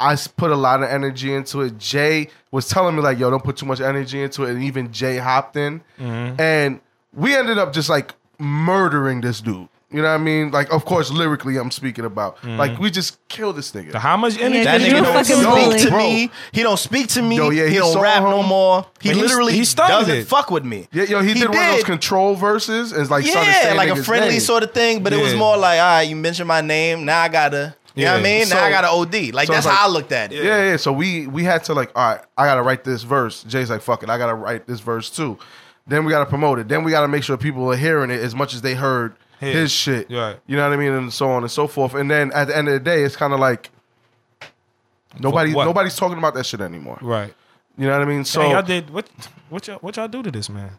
I 0.00 0.12
s- 0.12 0.28
put 0.28 0.50
a 0.50 0.56
lot 0.56 0.82
of 0.82 0.88
energy 0.88 1.34
into 1.34 1.60
it. 1.62 1.78
Jay 1.78 2.28
was 2.50 2.68
telling 2.68 2.94
me 2.96 3.02
like, 3.02 3.18
"Yo, 3.18 3.30
don't 3.30 3.42
put 3.44 3.56
too 3.56 3.66
much 3.66 3.80
energy 3.80 4.22
into 4.22 4.44
it," 4.44 4.50
and 4.50 4.62
even 4.62 4.92
Jay 4.92 5.16
hopped 5.18 5.56
in, 5.56 5.80
mm-hmm. 6.00 6.40
and 6.40 6.80
we 7.12 7.36
ended 7.36 7.58
up 7.58 7.72
just 7.72 7.88
like 7.88 8.14
murdering 8.38 9.20
this 9.20 9.40
dude. 9.40 9.68
You 9.90 10.02
know 10.02 10.08
what 10.08 10.14
I 10.16 10.18
mean? 10.18 10.50
Like, 10.50 10.70
of 10.70 10.84
course, 10.84 11.10
lyrically, 11.10 11.56
I'm 11.56 11.70
speaking 11.70 12.04
about. 12.04 12.36
Mm-hmm. 12.36 12.58
Like, 12.58 12.78
we 12.78 12.90
just 12.90 13.26
killed 13.28 13.56
this 13.56 13.72
nigga. 13.72 13.94
How 13.94 14.18
much 14.18 14.38
energy? 14.38 14.58
Yeah, 14.58 14.76
that 14.76 14.80
you 14.86 14.92
nigga 14.92 15.00
a 15.00 15.02
don't 15.14 15.24
speak 15.24 15.46
bully. 15.46 15.78
to 15.78 15.88
Bro. 15.88 15.98
me. 15.98 16.30
He 16.52 16.62
don't 16.62 16.76
speak 16.78 17.08
to 17.08 17.22
me. 17.22 17.36
Yo, 17.36 17.48
yeah, 17.48 17.64
he 17.64 17.70
he 17.70 17.76
don't 17.78 17.94
saw 17.94 18.02
rap 18.02 18.22
no 18.22 18.42
more. 18.42 18.84
He 19.00 19.08
But 19.08 19.16
literally 19.18 19.54
he 19.54 19.64
started 19.64 19.94
doesn't 19.94 20.14
it. 20.14 20.26
fuck 20.26 20.50
with 20.50 20.62
me. 20.66 20.88
Yeah, 20.92 21.04
yo, 21.04 21.22
he, 21.22 21.32
did, 21.32 21.48
one 21.48 21.56
of 21.58 21.74
those 21.76 21.84
control 21.84 22.34
verses 22.34 22.92
and 22.92 23.08
like 23.08 23.24
started 23.24 23.48
Yeah, 23.48 23.62
saying 23.62 23.76
like 23.78 23.88
a 23.88 24.02
friendly 24.02 24.32
names. 24.32 24.44
sort 24.44 24.62
of 24.62 24.74
thing, 24.74 25.02
but 25.02 25.14
it 25.14 25.22
was 25.22 25.34
more 25.34 25.56
like, 25.56 25.80
all 25.80 25.86
right, 25.86 26.02
you 26.02 26.16
mentioned 26.16 26.48
my 26.48 26.60
name, 26.60 27.06
now 27.06 27.22
I 27.22 27.28
gotta, 27.28 27.74
you 27.98 28.04
know 28.06 28.12
what 28.12 28.24
I 28.24 28.28
Yeah. 28.28 28.38
mean? 28.40 28.48
now 28.48 28.64
I 28.64 28.70
got 28.70 28.84
an 28.84 28.90
OD. 28.90 29.32
Like 29.32 29.46
so 29.48 29.52
that's 29.52 29.66
like- 29.66 29.74
how 29.76 29.86
I 29.86 29.90
looked 29.90 30.12
at 30.12 30.32
it. 30.32 30.42
Yeah, 30.44 30.70
yeah. 30.70 30.76
So 30.76 30.92
we 30.92 31.26
we 31.26 31.44
had 31.44 31.64
to 31.64 31.74
like, 31.74 31.90
all 31.96 32.10
right, 32.14 32.20
I 32.36 32.46
gotta 32.46 32.62
write 32.62 32.84
this 32.84 33.02
verse. 33.02 33.42
Jay's 33.44 33.70
like, 33.70 33.82
fuck 33.82 34.02
it, 34.02 34.10
I 34.10 34.18
gotta 34.18 34.34
write 34.34 34.66
this 34.66 34.80
verse 34.80 35.10
too. 35.10 35.38
Then 35.86 36.04
we 36.04 36.10
gotta 36.10 36.26
promote 36.26 36.58
it. 36.58 36.68
Then 36.68 36.84
we 36.84 36.90
gotta 36.90 37.08
make 37.08 37.22
sure 37.24 37.36
people 37.36 37.70
are 37.72 37.76
hearing 37.76 38.10
it 38.10 38.20
as 38.20 38.34
much 38.34 38.54
as 38.54 38.60
they 38.62 38.74
heard 38.74 39.14
His. 39.40 39.54
his 39.54 39.72
shit. 39.72 40.10
Right. 40.10 40.36
You 40.46 40.56
know 40.56 40.68
what 40.68 40.74
I 40.74 40.76
mean, 40.76 40.92
and 40.92 41.12
so 41.12 41.30
on 41.30 41.42
and 41.42 41.50
so 41.50 41.66
forth. 41.66 41.94
And 41.94 42.10
then 42.10 42.30
at 42.32 42.48
the 42.48 42.56
end 42.56 42.68
of 42.68 42.74
the 42.74 42.80
day, 42.80 43.02
it's 43.04 43.16
kind 43.16 43.32
of 43.32 43.40
like 43.40 43.70
nobody 45.18 45.52
nobody's 45.52 45.96
talking 45.96 46.18
about 46.18 46.34
that 46.34 46.44
shit 46.46 46.60
anymore. 46.60 46.98
Right. 47.00 47.32
You 47.76 47.86
know 47.86 47.92
what 47.98 48.02
I 48.02 48.10
mean? 48.10 48.24
So 48.24 48.42
So 48.42 48.50
y'all 48.50 48.62
did 48.62 48.90
what? 48.90 49.08
What 49.48 49.66
y'all 49.66 49.78
what 49.78 49.96
y'all 49.96 50.08
do 50.08 50.22
to 50.22 50.30
this 50.30 50.50
man? 50.50 50.70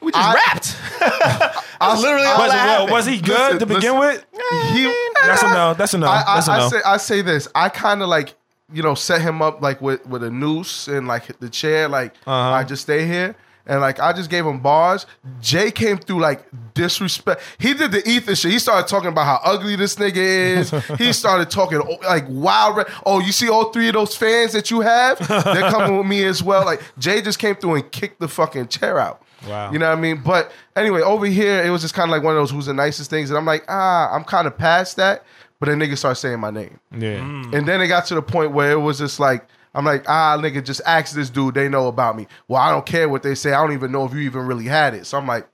We 0.00 0.12
just 0.12 0.24
I- 0.24 0.34
rapped. 0.34 0.76
That's 1.80 2.02
literally 2.02 2.26
all 2.26 2.38
Was, 2.40 2.50
that 2.50 2.64
well, 2.66 2.68
happened. 2.68 2.90
was 2.92 3.06
he 3.06 3.20
good 3.20 3.28
Listen, 3.54 3.58
to 3.60 3.66
begin 3.66 3.98
listen. 3.98 4.22
with? 4.32 4.72
he, 4.74 5.10
That's 5.24 5.42
a 5.42 5.48
no. 5.48 5.74
That's 5.74 5.94
a 5.94 5.98
no. 5.98 6.08
I, 6.08 6.22
That's 6.34 6.48
a 6.48 6.52
I, 6.52 6.58
no. 6.58 6.64
I 6.64 6.68
say 6.68 6.80
I 6.84 6.96
say 6.98 7.22
this. 7.22 7.48
I 7.54 7.68
kind 7.70 8.02
of 8.02 8.08
like 8.08 8.34
you 8.72 8.82
know 8.82 8.94
set 8.94 9.22
him 9.22 9.40
up 9.42 9.62
like 9.62 9.80
with 9.80 10.04
with 10.06 10.22
a 10.22 10.30
noose 10.30 10.88
and 10.88 11.08
like 11.08 11.38
the 11.40 11.48
chair. 11.48 11.88
Like 11.88 12.12
Uh-huh. 12.26 12.32
I 12.54 12.64
just 12.64 12.82
stay 12.82 13.06
here, 13.06 13.34
and 13.66 13.80
like 13.80 13.98
I 13.98 14.12
just 14.12 14.28
gave 14.28 14.44
him 14.44 14.60
bars. 14.60 15.06
Jay 15.40 15.70
came 15.70 15.96
through 15.96 16.20
like 16.20 16.44
disrespect. 16.74 17.40
He 17.58 17.72
did 17.72 17.92
the 17.92 18.06
Ether 18.06 18.34
shit. 18.36 18.52
He 18.52 18.58
started 18.58 18.86
talking 18.86 19.08
about 19.08 19.24
how 19.24 19.40
ugly 19.42 19.74
this 19.76 19.94
nigga 19.96 20.16
is. 20.16 20.70
he 20.98 21.12
started 21.14 21.50
talking 21.50 21.80
like 22.04 22.26
wild. 22.28 22.76
Re- 22.76 22.84
oh, 23.06 23.20
you 23.20 23.32
see 23.32 23.48
all 23.48 23.72
three 23.72 23.88
of 23.88 23.94
those 23.94 24.14
fans 24.14 24.52
that 24.52 24.70
you 24.70 24.80
have? 24.80 25.18
They're 25.26 25.70
coming 25.70 25.96
with 25.96 26.06
me 26.06 26.24
as 26.24 26.42
well. 26.42 26.66
Like 26.66 26.82
Jay 26.98 27.22
just 27.22 27.38
came 27.38 27.54
through 27.54 27.76
and 27.76 27.90
kicked 27.90 28.20
the 28.20 28.28
fucking 28.28 28.68
chair 28.68 28.98
out. 28.98 29.22
Wow. 29.48 29.72
You 29.72 29.78
know 29.78 29.88
what 29.88 29.98
I 29.98 30.00
mean? 30.00 30.22
But 30.24 30.52
anyway, 30.76 31.00
over 31.00 31.26
here 31.26 31.62
it 31.62 31.70
was 31.70 31.82
just 31.82 31.94
kind 31.94 32.10
of 32.10 32.12
like 32.12 32.22
one 32.22 32.34
of 32.34 32.40
those 32.40 32.50
who's 32.50 32.66
the 32.66 32.74
nicest 32.74 33.10
things, 33.10 33.30
and 33.30 33.38
I'm 33.38 33.46
like, 33.46 33.64
ah, 33.68 34.12
I'm 34.14 34.24
kind 34.24 34.46
of 34.46 34.56
past 34.56 34.96
that. 34.96 35.24
But 35.58 35.68
then 35.68 35.78
niggas 35.78 35.98
start 35.98 36.16
saying 36.16 36.40
my 36.40 36.50
name. 36.50 36.78
Yeah. 36.96 37.18
And 37.18 37.66
then 37.68 37.80
it 37.82 37.88
got 37.88 38.06
to 38.06 38.14
the 38.14 38.22
point 38.22 38.52
where 38.52 38.72
it 38.72 38.78
was 38.80 38.98
just 38.98 39.20
like, 39.20 39.46
I'm 39.74 39.84
like, 39.84 40.04
ah, 40.08 40.38
nigga, 40.40 40.64
just 40.64 40.80
ask 40.86 41.14
this 41.14 41.28
dude. 41.30 41.54
They 41.54 41.68
know 41.68 41.86
about 41.88 42.16
me. 42.16 42.26
Well, 42.48 42.60
I 42.62 42.70
don't 42.70 42.86
care 42.86 43.08
what 43.08 43.22
they 43.22 43.34
say. 43.34 43.52
I 43.52 43.60
don't 43.62 43.72
even 43.74 43.92
know 43.92 44.04
if 44.06 44.12
you 44.14 44.20
even 44.20 44.46
really 44.46 44.64
had 44.64 44.94
it. 44.94 45.04
So 45.06 45.18
I'm 45.18 45.26
like, 45.26 45.46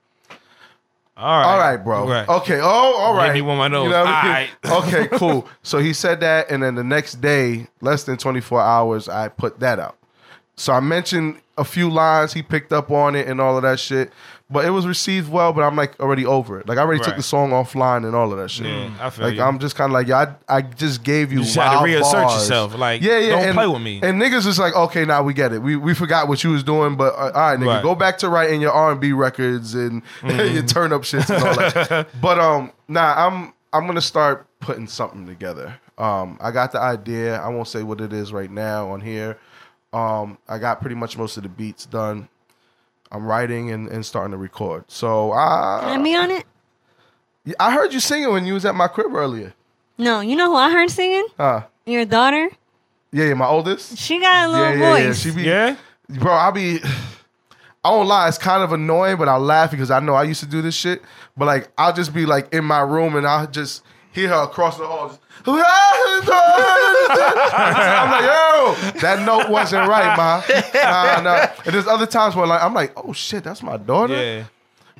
All 1.17 1.25
right. 1.39 1.43
all 1.45 1.57
right, 1.59 1.77
bro. 1.77 2.07
Right. 2.07 2.27
Okay. 2.29 2.59
Oh, 2.61 2.65
all 2.65 3.13
right. 3.15 3.33
Give 3.33 3.45
right. 3.45 3.53
me 3.53 3.57
one 3.59 3.73
of 3.73 3.83
those. 3.83 3.91
what 3.91 4.07
I 4.07 4.49
All 4.65 4.81
mean? 4.81 4.93
okay, 4.95 5.07
cool. 5.17 5.47
So 5.61 5.79
he 5.79 5.91
said 5.91 6.21
that, 6.21 6.49
and 6.49 6.63
then 6.63 6.75
the 6.75 6.83
next 6.85 7.15
day, 7.21 7.67
less 7.81 8.05
than 8.05 8.17
24 8.17 8.61
hours, 8.61 9.09
I 9.09 9.27
put 9.27 9.59
that 9.59 9.77
out. 9.79 9.97
So 10.55 10.71
I 10.73 10.79
mentioned 10.79 11.41
a 11.57 11.63
few 11.65 11.89
lines. 11.89 12.33
He 12.33 12.41
picked 12.43 12.71
up 12.73 12.91
on 12.91 13.15
it 13.15 13.27
and 13.27 13.39
all 13.41 13.55
of 13.57 13.63
that 13.63 13.79
shit. 13.79 14.11
But 14.49 14.63
it 14.63 14.69
was 14.69 14.87
received 14.87 15.29
well, 15.29 15.51
but 15.51 15.61
I'm 15.63 15.75
like 15.75 15.99
already 15.99 16.25
over 16.25 16.57
it. 16.57 16.69
Like 16.69 16.77
I 16.77 16.81
already 16.81 17.03
took 17.03 17.17
the 17.17 17.21
song 17.21 17.49
offline 17.49 18.05
and 18.05 18.15
all 18.15 18.31
of 18.31 18.37
that 18.39 18.49
shit. 18.49 18.67
Yeah, 18.67 18.91
I 19.01 19.09
feel 19.09 19.25
like 19.25 19.35
you. 19.35 19.41
I'm 19.41 19.59
just 19.59 19.75
kind 19.75 19.89
of 19.91 19.93
like, 19.93 20.07
yeah, 20.07 20.35
I, 20.47 20.57
I 20.59 20.61
just 20.61 21.03
gave 21.03 21.33
you, 21.33 21.39
You 21.39 21.43
just 21.43 21.57
had 21.57 21.71
to 21.71 21.75
wild 21.75 21.85
reassert 21.85 22.13
bars. 22.23 22.33
yourself. 22.43 22.77
Like, 22.77 23.01
yeah, 23.01 23.19
yeah, 23.19 23.29
don't 23.31 23.43
and, 23.43 23.53
play 23.55 23.67
with 23.67 23.81
me. 23.81 23.99
And 24.01 24.21
niggas 24.21 24.43
just 24.43 24.57
like, 24.57 24.73
okay, 24.73 25.03
now 25.03 25.21
we 25.21 25.33
get 25.33 25.51
it. 25.51 25.61
We 25.61 25.75
we 25.75 25.93
forgot 25.93 26.29
what 26.29 26.45
you 26.45 26.51
was 26.51 26.63
doing, 26.63 26.95
but 26.95 27.13
uh, 27.15 27.17
all 27.17 27.31
right, 27.33 27.59
nigga, 27.59 27.65
Right. 27.67 27.83
go 27.83 27.93
back 27.93 28.19
to 28.19 28.29
writing 28.29 28.61
your 28.61 28.71
R 28.71 28.93
and 28.93 29.01
B 29.01 29.11
records 29.11 29.75
and 29.75 30.01
Mm-hmm. 30.21 30.53
your 30.55 30.63
turn 30.63 30.93
up 30.93 31.01
shits 31.01 31.29
and 31.29 31.43
all 31.43 31.53
that. 31.55 32.07
but 32.21 32.39
um, 32.39 32.71
nah, 32.87 33.27
I'm 33.27 33.53
I'm 33.73 33.85
gonna 33.85 33.99
start 33.99 34.47
putting 34.61 34.87
something 34.87 35.27
together. 35.27 35.77
Um, 35.97 36.37
I 36.39 36.51
got 36.51 36.71
the 36.71 36.79
idea. 36.79 37.37
I 37.41 37.49
won't 37.49 37.67
say 37.67 37.83
what 37.83 37.99
it 37.99 38.13
is 38.13 38.31
right 38.31 38.49
now 38.49 38.91
on 38.91 39.01
here. 39.01 39.37
Um, 39.93 40.37
I 40.47 40.57
got 40.57 40.81
pretty 40.81 40.95
much 40.95 41.17
most 41.17 41.37
of 41.37 41.43
the 41.43 41.49
beats 41.49 41.85
done. 41.85 42.27
I'm 43.11 43.25
writing 43.25 43.71
and, 43.71 43.87
and 43.87 44.05
starting 44.05 44.31
to 44.31 44.37
record. 44.37 44.85
So 44.87 45.31
Can 45.31 45.39
I 45.39 45.95
I 45.95 46.03
be 46.03 46.15
on 46.15 46.31
it? 46.31 46.45
I 47.59 47.73
heard 47.73 47.93
you 47.93 47.99
singing 47.99 48.31
when 48.31 48.45
you 48.45 48.53
was 48.53 48.65
at 48.65 48.75
my 48.75 48.87
crib 48.87 49.15
earlier. 49.15 49.53
No, 49.97 50.19
you 50.19 50.35
know 50.35 50.49
who 50.51 50.55
I 50.55 50.71
heard 50.71 50.89
singing? 50.89 51.25
Uh, 51.39 51.61
Your 51.85 52.05
daughter. 52.05 52.49
yeah, 53.11 53.25
yeah, 53.25 53.33
my 53.33 53.47
oldest. 53.47 53.97
She 53.97 54.19
got 54.19 54.47
a 54.47 54.51
little 54.51 54.65
yeah, 54.65 54.73
yeah. 54.97 55.07
voice. 55.07 55.21
She 55.21 55.31
be 55.31 55.43
yeah. 55.43 55.75
bro, 56.09 56.33
I'll 56.33 56.51
be 56.51 56.79
I 57.83 57.91
won't 57.91 58.09
lie, 58.09 58.27
it's 58.27 58.37
kind 58.37 58.63
of 58.63 58.73
annoying, 58.73 59.15
but 59.15 59.29
I'll 59.29 59.39
laugh 59.39 59.71
because 59.71 59.89
I 59.89 60.01
know 60.01 60.13
I 60.13 60.23
used 60.23 60.41
to 60.41 60.45
do 60.45 60.61
this 60.61 60.75
shit. 60.75 61.01
But 61.37 61.45
like 61.45 61.69
I'll 61.77 61.93
just 61.93 62.13
be 62.13 62.25
like 62.25 62.53
in 62.53 62.65
my 62.65 62.81
room 62.81 63.15
and 63.15 63.25
I'll 63.25 63.47
just 63.47 63.83
hear 64.17 64.29
her 64.29 64.43
across 64.43 64.77
the 64.77 64.85
hall. 64.87 65.09
Just, 65.09 65.19
I'm 65.47 65.55
like, 68.11 68.23
yo, 68.23 68.75
that 69.01 69.23
note 69.25 69.49
wasn't 69.49 69.87
right, 69.87 70.15
ma. 70.17 70.41
Nah, 70.73 71.21
nah. 71.21 71.47
And 71.65 71.73
there's 71.73 71.87
other 71.87 72.05
times 72.07 72.35
where 72.35 72.47
like 72.47 72.61
I'm 72.61 72.73
like, 72.73 72.91
oh 72.97 73.13
shit, 73.13 73.43
that's 73.43 73.63
my 73.63 73.77
daughter. 73.77 74.15
Yeah. 74.15 74.43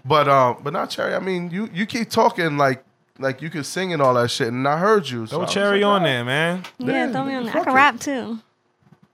But 0.06 0.27
um, 0.30 0.57
but 0.64 0.73
not 0.73 0.89
Cherry. 0.89 1.15
I 1.15 1.19
mean, 1.19 1.52
you 1.52 1.69
you 1.73 1.85
keep 1.85 2.10
talking 2.10 2.57
like 2.57 2.84
like 3.19 3.41
you 3.41 3.49
could 3.49 3.65
sing 3.65 3.91
and 3.94 4.02
all 4.02 4.14
that 4.14 4.30
shit, 4.30 4.48
and 4.49 4.65
I 4.68 4.77
heard 4.77 5.10
you. 5.10 5.26
So 5.27 5.35
I 5.35 5.38
Throw 5.38 5.39
was 5.45 5.53
cherry 5.53 5.84
like, 5.84 5.95
on 5.95 6.03
there, 6.03 6.23
man. 6.23 6.64
yeah, 6.77 7.06
Yeah, 7.07 7.11
throw 7.11 7.26
me 7.26 7.35
on 7.35 7.45
there. 7.45 7.57
I 7.57 7.64
can 7.64 7.73
it. 7.73 7.76
rap 7.76 7.99
too. 7.99 8.39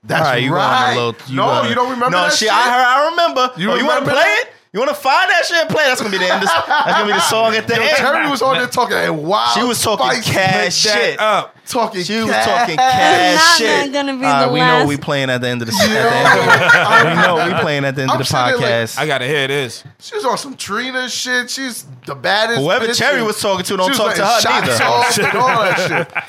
That's 0.06 0.26
All 0.26 0.32
right, 0.34 0.42
you 0.42 0.54
right. 0.54 0.94
going 0.94 0.98
a 0.98 1.06
little. 1.06 1.30
You 1.30 1.36
no, 1.36 1.46
gonna- 1.46 1.68
you 1.70 1.74
don't 1.74 1.90
remember 1.90 2.10
No, 2.16 2.22
that 2.24 2.30
shit. 2.32 2.38
shit? 2.40 2.50
I 2.52 2.70
heard. 2.70 2.84
I 2.84 3.10
remember. 3.10 3.50
You 3.56 3.70
oh, 3.72 3.76
you 3.76 3.86
want 3.86 4.04
to 4.04 4.10
play 4.10 4.20
that? 4.22 4.44
it? 4.46 4.52
You 4.74 4.80
want 4.80 4.90
to 4.90 4.96
find 4.96 5.30
that 5.30 5.44
shit 5.46 5.56
and 5.58 5.68
play? 5.70 5.84
That's 5.84 6.00
gonna 6.00 6.10
be 6.10 6.18
the 6.18 6.24
end. 6.24 6.42
Of, 6.42 6.48
that's 6.48 6.98
gonna 6.98 7.06
be 7.06 7.12
the 7.12 7.20
song 7.20 7.54
at 7.54 7.68
the 7.68 7.76
Yo, 7.76 7.80
end. 7.82 7.96
Cherry 7.96 8.28
was 8.28 8.42
on 8.42 8.56
there 8.56 8.66
talking 8.66 8.96
and 8.96 9.22
wow. 9.22 9.52
She 9.54 9.62
was 9.62 9.80
talking 9.80 10.20
cash 10.20 10.74
shit. 10.74 11.20
up. 11.20 11.54
Talking 11.64 12.02
She 12.02 12.18
was 12.20 12.30
talking 12.30 12.74
It's 12.74 12.82
cash 12.82 13.36
not 13.38 13.56
shit. 13.58 13.92
gonna 13.92 14.16
be 14.18 14.24
All 14.26 14.32
right, 14.32 14.46
the 14.46 14.52
we 14.52 14.58
last. 14.58 14.82
know 14.82 14.88
we 14.88 14.96
playing 14.96 15.30
at 15.30 15.40
the 15.42 15.46
end 15.48 15.62
of 15.62 15.68
the. 15.68 15.74
At 15.80 15.86
the 15.88 15.94
end 15.94 16.26
of 16.26 16.44
the 16.44 17.08
we 17.08 17.14
know 17.22 17.54
we 17.54 17.62
playing 17.62 17.84
at 17.84 17.94
the 17.94 18.02
end 18.02 18.10
of 18.10 18.14
I'm 18.14 18.18
the 18.18 18.24
sitting 18.24 18.46
there 18.46 18.56
like, 18.56 18.88
podcast. 18.88 18.98
I 18.98 19.06
gotta 19.06 19.26
hear 19.28 19.46
this. 19.46 19.84
She 20.00 20.16
was 20.16 20.24
on 20.24 20.38
some 20.38 20.56
Trina 20.56 21.08
shit. 21.08 21.50
She's 21.50 21.86
the 22.04 22.16
baddest. 22.16 22.58
Whoever 22.60 22.86
bitch 22.88 22.98
Cherry 22.98 23.22
was 23.22 23.40
talking 23.40 23.64
to, 23.64 23.76
don't 23.76 23.94
she 23.94 24.02
was 24.02 24.16
talk 24.16 24.16
to 24.16 24.26
her 24.26 24.40
shots 24.40 24.66
neither. 24.66 24.84
off 24.84 25.18
and 25.18 25.38
all 25.38 25.62
that 25.62 25.78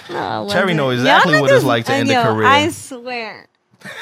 shit. 0.07 0.11
No, 0.13 0.47
Cherry 0.51 0.75
wasn't. 0.75 0.77
know 0.77 0.83
Y'all 0.91 0.99
exactly 0.99 1.41
what 1.41 1.51
it's 1.51 1.65
like 1.65 1.85
to 1.85 1.93
uh, 1.93 1.95
end 1.95 2.11
a 2.11 2.23
career. 2.23 2.45
I 2.47 2.69
swear. 2.69 3.47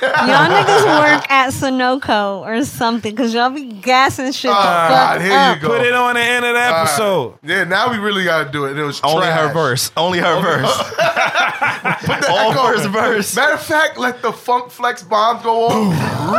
Y'all 0.02 0.10
niggas 0.50 1.00
work 1.00 1.30
at 1.32 1.52
Sunoco 1.52 2.40
or 2.42 2.64
something 2.66 3.14
because 3.14 3.34
y'all 3.34 3.50
be 3.50 3.66
gassing 3.66 4.32
shit. 4.32 4.50
The 4.52 4.56
fuck 4.56 5.20
here 5.22 5.30
you 5.30 5.36
up. 5.36 5.62
go. 5.62 5.68
Put 5.70 5.82
it 5.86 5.94
on 5.94 6.16
the 6.16 6.22
end 6.22 6.46
of 6.46 6.54
the 6.54 6.60
All 6.62 6.72
right. 6.72 6.82
episode. 6.82 7.40
Yeah, 7.44 7.64
now 7.66 7.92
we 7.92 7.98
really 7.98 8.24
gotta 8.24 8.52
do 8.52 8.66
it. 8.66 8.78
It 8.78 8.84
was 8.84 9.02
Only 9.04 9.28
trash. 9.28 9.40
her 9.48 9.54
verse. 9.54 9.92
Only 9.98 10.20
her 10.20 10.42
verse. 10.42 10.70
All 12.30 12.52
Echo. 12.52 12.64
first 12.68 12.90
verse. 12.90 13.36
Matter 13.36 13.54
of 13.54 13.62
fact, 13.64 13.98
let 13.98 14.22
the 14.22 14.32
funk 14.32 14.72
flex 14.72 15.04
bomb 15.04 15.42
go 15.44 15.68
on. 15.68 15.90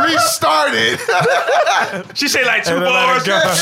Restart 0.03 0.71
it. 0.73 0.99
She 2.17 2.27
say 2.27 2.45
like 2.45 2.63
two 2.63 2.73
And 2.75 2.83
then 2.83 2.91
let 2.93 3.03
it 3.03 3.25
bars. 3.27 3.45
go. 3.45 3.53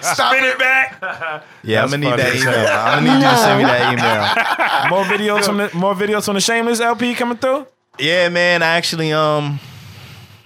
Stop 0.00 0.32
Spin 0.32 0.44
it. 0.44 0.48
it 0.48 0.58
back. 0.58 1.44
Yeah, 1.62 1.82
I'm 1.84 1.90
gonna 1.90 1.98
need 2.10 2.18
that 2.18 2.34
as 2.34 2.42
email. 2.42 2.66
I'm 2.68 3.04
gonna 3.04 3.18
need 3.18 3.24
you 3.24 3.30
to 3.30 3.36
send 3.36 3.58
me 3.58 3.64
that 3.64 3.92
email. 3.92 4.90
more 4.90 5.04
videos 5.04 5.44
from 5.44 5.56
the 5.58 5.70
more 5.74 5.94
videos 5.94 6.24
from 6.24 6.34
the 6.34 6.40
Shameless 6.40 6.80
LP 6.80 7.14
coming 7.14 7.38
through. 7.38 7.66
Yeah, 7.98 8.28
man. 8.28 8.62
I 8.62 8.76
actually 8.76 9.12
um, 9.12 9.60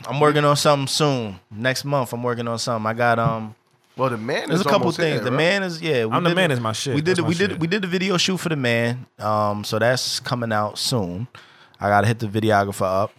I'm 0.09 0.21
working 0.21 0.45
on 0.45 0.57
something 0.57 0.87
soon. 0.89 1.41
Next 1.51 1.85
month, 1.85 2.13
I'm 2.13 2.23
working 2.23 2.49
on 2.49 2.59
something. 2.59 2.87
I 2.87 2.93
got 2.95 3.19
um, 3.19 3.55
Well, 3.97 4.11
the 4.11 4.17
man 4.19 4.49
there's 4.49 4.61
is 4.61 4.67
a 4.67 4.69
couple 4.69 4.91
things. 4.93 5.15
here, 5.17 5.25
the 5.25 5.31
right? 5.31 5.37
man 5.37 5.63
is 5.63 5.81
yeah. 5.81 6.05
we 6.07 6.13
I'm 6.13 6.25
the 6.25 6.31
did 6.31 6.37
man 6.37 6.51
it- 6.51 6.55
is 6.55 6.61
my 6.61 6.73
shit. 6.73 6.95
We 6.95 7.01
did 7.01 7.17
That's 7.17 7.19
it. 7.21 7.27
We 7.27 7.35
did 7.35 7.51
shit. 7.53 7.61
we 7.61 7.67
did 7.67 7.83
the 7.83 7.89
video 7.89 8.17
shoot 8.17 8.39
for 8.39 8.49
the 8.49 8.57
man. 8.57 9.07
Um, 9.19 9.65
so 9.65 9.79
that's 9.79 10.21
coming 10.21 10.53
out 10.53 10.79
soon. 10.79 11.29
I 11.81 11.89
gotta 11.89 12.07
hit 12.07 12.19
the 12.19 12.27
videographer 12.27 12.83
up, 12.87 13.13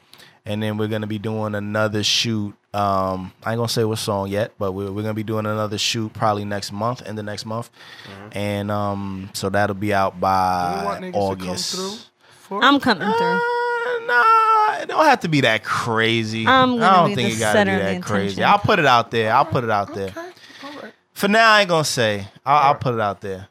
and 0.46 0.62
then 0.62 0.78
we're 0.78 0.88
gonna 0.88 1.08
be 1.08 1.20
doing 1.20 1.56
another 1.56 2.04
shoot. 2.04 2.54
Um, 2.74 3.32
I 3.44 3.52
ain't 3.54 3.58
gonna 3.58 3.70
say 3.70 3.86
what 3.86 3.98
song 3.98 4.28
yet, 4.28 4.52
but 4.60 4.72
we're, 4.74 4.92
we're 4.92 5.02
gonna 5.04 5.14
be 5.14 5.24
doing 5.24 5.46
another 5.46 5.78
shoot 5.78 6.12
probably 6.14 6.44
next 6.46 6.72
month, 6.72 7.02
in 7.08 7.16
the 7.16 7.24
next 7.24 7.46
month, 7.46 7.70
Mm-hmm. 8.04 8.38
and 8.38 8.72
um, 8.72 9.30
so 9.34 9.50
that'll 9.50 9.74
be 9.76 9.94
out 9.94 10.16
You 10.16 10.22
by 10.22 10.82
want 10.84 11.16
August. 11.16 11.72
to 11.72 11.78
come 11.78 11.88
through? 11.90 11.98
For 12.42 12.64
I'm 12.64 12.80
coming 12.80 13.08
Uh, 13.08 13.18
through. 13.18 13.40
Nah, 14.08 14.82
it 14.82 14.88
don't 14.88 15.06
have 15.06 15.20
to 15.22 15.28
be 15.28 15.42
that 15.42 15.64
crazy. 15.64 16.48
I'm 16.48 16.82
I 16.82 16.96
don't 16.98 17.10
be 17.10 17.16
think 17.16 17.30
the 17.32 17.36
it 17.36 17.40
gotta 17.40 17.66
be 17.66 17.72
that 17.78 18.02
crazy. 18.02 18.42
attention. 18.42 18.44
I'll 18.46 18.60
put 18.60 18.80
it 18.80 18.86
out 18.86 19.12
there. 19.12 19.34
I'll 19.34 19.46
put 19.46 19.64
it 19.64 19.70
out 19.70 19.94
there. 19.94 20.10
Okay, 20.10 20.30
all 20.64 20.72
right. 20.82 20.94
For 21.14 21.28
now, 21.28 21.52
I 21.52 21.62
ain't 21.62 21.70
gonna 21.70 21.84
say. 21.84 22.28
I'll, 22.46 22.70
I'll 22.70 22.76
put 22.76 22.94
it 22.94 23.00
out 23.00 23.22
there. 23.22 23.48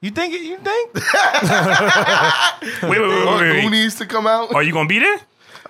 You 0.00 0.10
think 0.10 0.34
it? 0.34 0.42
You 0.42 0.58
think? 0.58 0.94
Wait, 2.82 3.00
wait, 3.00 3.00
wait, 3.00 3.26
wait, 3.26 3.60
Who 3.62 3.66
wait. 3.66 3.70
needs 3.70 3.94
to 3.96 4.06
come 4.06 4.26
out? 4.26 4.54
Are 4.54 4.62
you 4.62 4.72
gonna 4.72 4.88
be 4.88 4.98
there? 4.98 5.18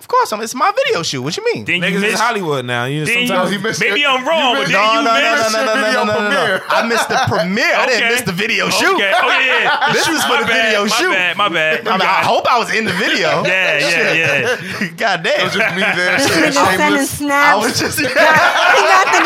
Of 0.05 0.07
course, 0.07 0.31
I'm, 0.31 0.39
it's 0.41 0.53
my 0.53 0.71
video 0.71 1.01
shoot. 1.01 1.23
What 1.23 1.35
you 1.35 1.43
mean? 1.51 1.65
Then 1.65 1.77
you 1.77 1.81
Niggas 1.81 1.95
is 1.95 2.01
missed. 2.13 2.21
Hollywood 2.21 2.63
now. 2.63 2.85
You 2.85 3.05
Then 3.05 3.21
you- 3.21 3.27
sometimes 3.27 3.49
he 3.49 3.57
missed 3.57 3.81
maybe 3.81 4.01
it. 4.03 4.07
I'm 4.07 4.21
wrong, 4.21 4.53
You 4.53 4.53
but 4.53 4.59
missed- 4.69 4.71
then 4.71 4.85
No, 4.85 4.93
you 4.93 5.01
no, 5.01 5.13
no, 5.17 5.17
no, 5.17 5.33
missed. 5.33 5.51
no, 5.51 5.65
no, 5.65 5.65
no, 5.65 5.81
no, 5.81 6.03
no, 6.05 6.29
no, 6.29 6.29
no. 6.29 6.59
I 6.69 6.87
missed 6.87 7.09
the 7.09 7.17
premiere. 7.27 7.73
I 7.73 7.85
didn't 7.89 8.03
Okay. 8.05 8.09
miss 8.13 8.21
the 8.21 8.31
video 8.37 8.69
shoot. 8.69 8.93
Okay. 9.01 9.11
Oh 9.17 9.29
yeah, 9.33 9.63
yeah. 9.65 9.93
This 9.97 10.05
is 10.07 10.21
for 10.29 10.37
My 10.37 10.41
the 10.41 10.45
bad, 10.45 10.61
video 10.69 10.81
my 10.85 10.93
shoot. 10.93 11.09
Bad, 11.11 11.37
my 11.37 11.49
bad. 11.49 11.87
I, 11.87 11.97
mean, 11.97 12.01
I 12.05 12.21
hope 12.21 12.45
I 12.45 12.59
was 12.61 12.69
in 12.71 12.85
the 12.85 12.93
video. 12.93 13.41
Yeah, 13.49 13.81
yeah, 13.81 14.13
yeah. 14.13 14.87
God 15.01 15.23
damn. 15.25 15.41
Was 15.43 15.53
just 15.57 15.73
me 15.75 15.81
there. 15.81 16.17
Nigga 16.21 16.53
sending 16.53 16.53
shameless. 16.53 17.09
I 17.17 17.25
snaps. 17.25 17.57
was 17.65 17.73
just. 17.81 17.97
he 17.97 18.05
got 18.05 19.07
the 19.09 19.21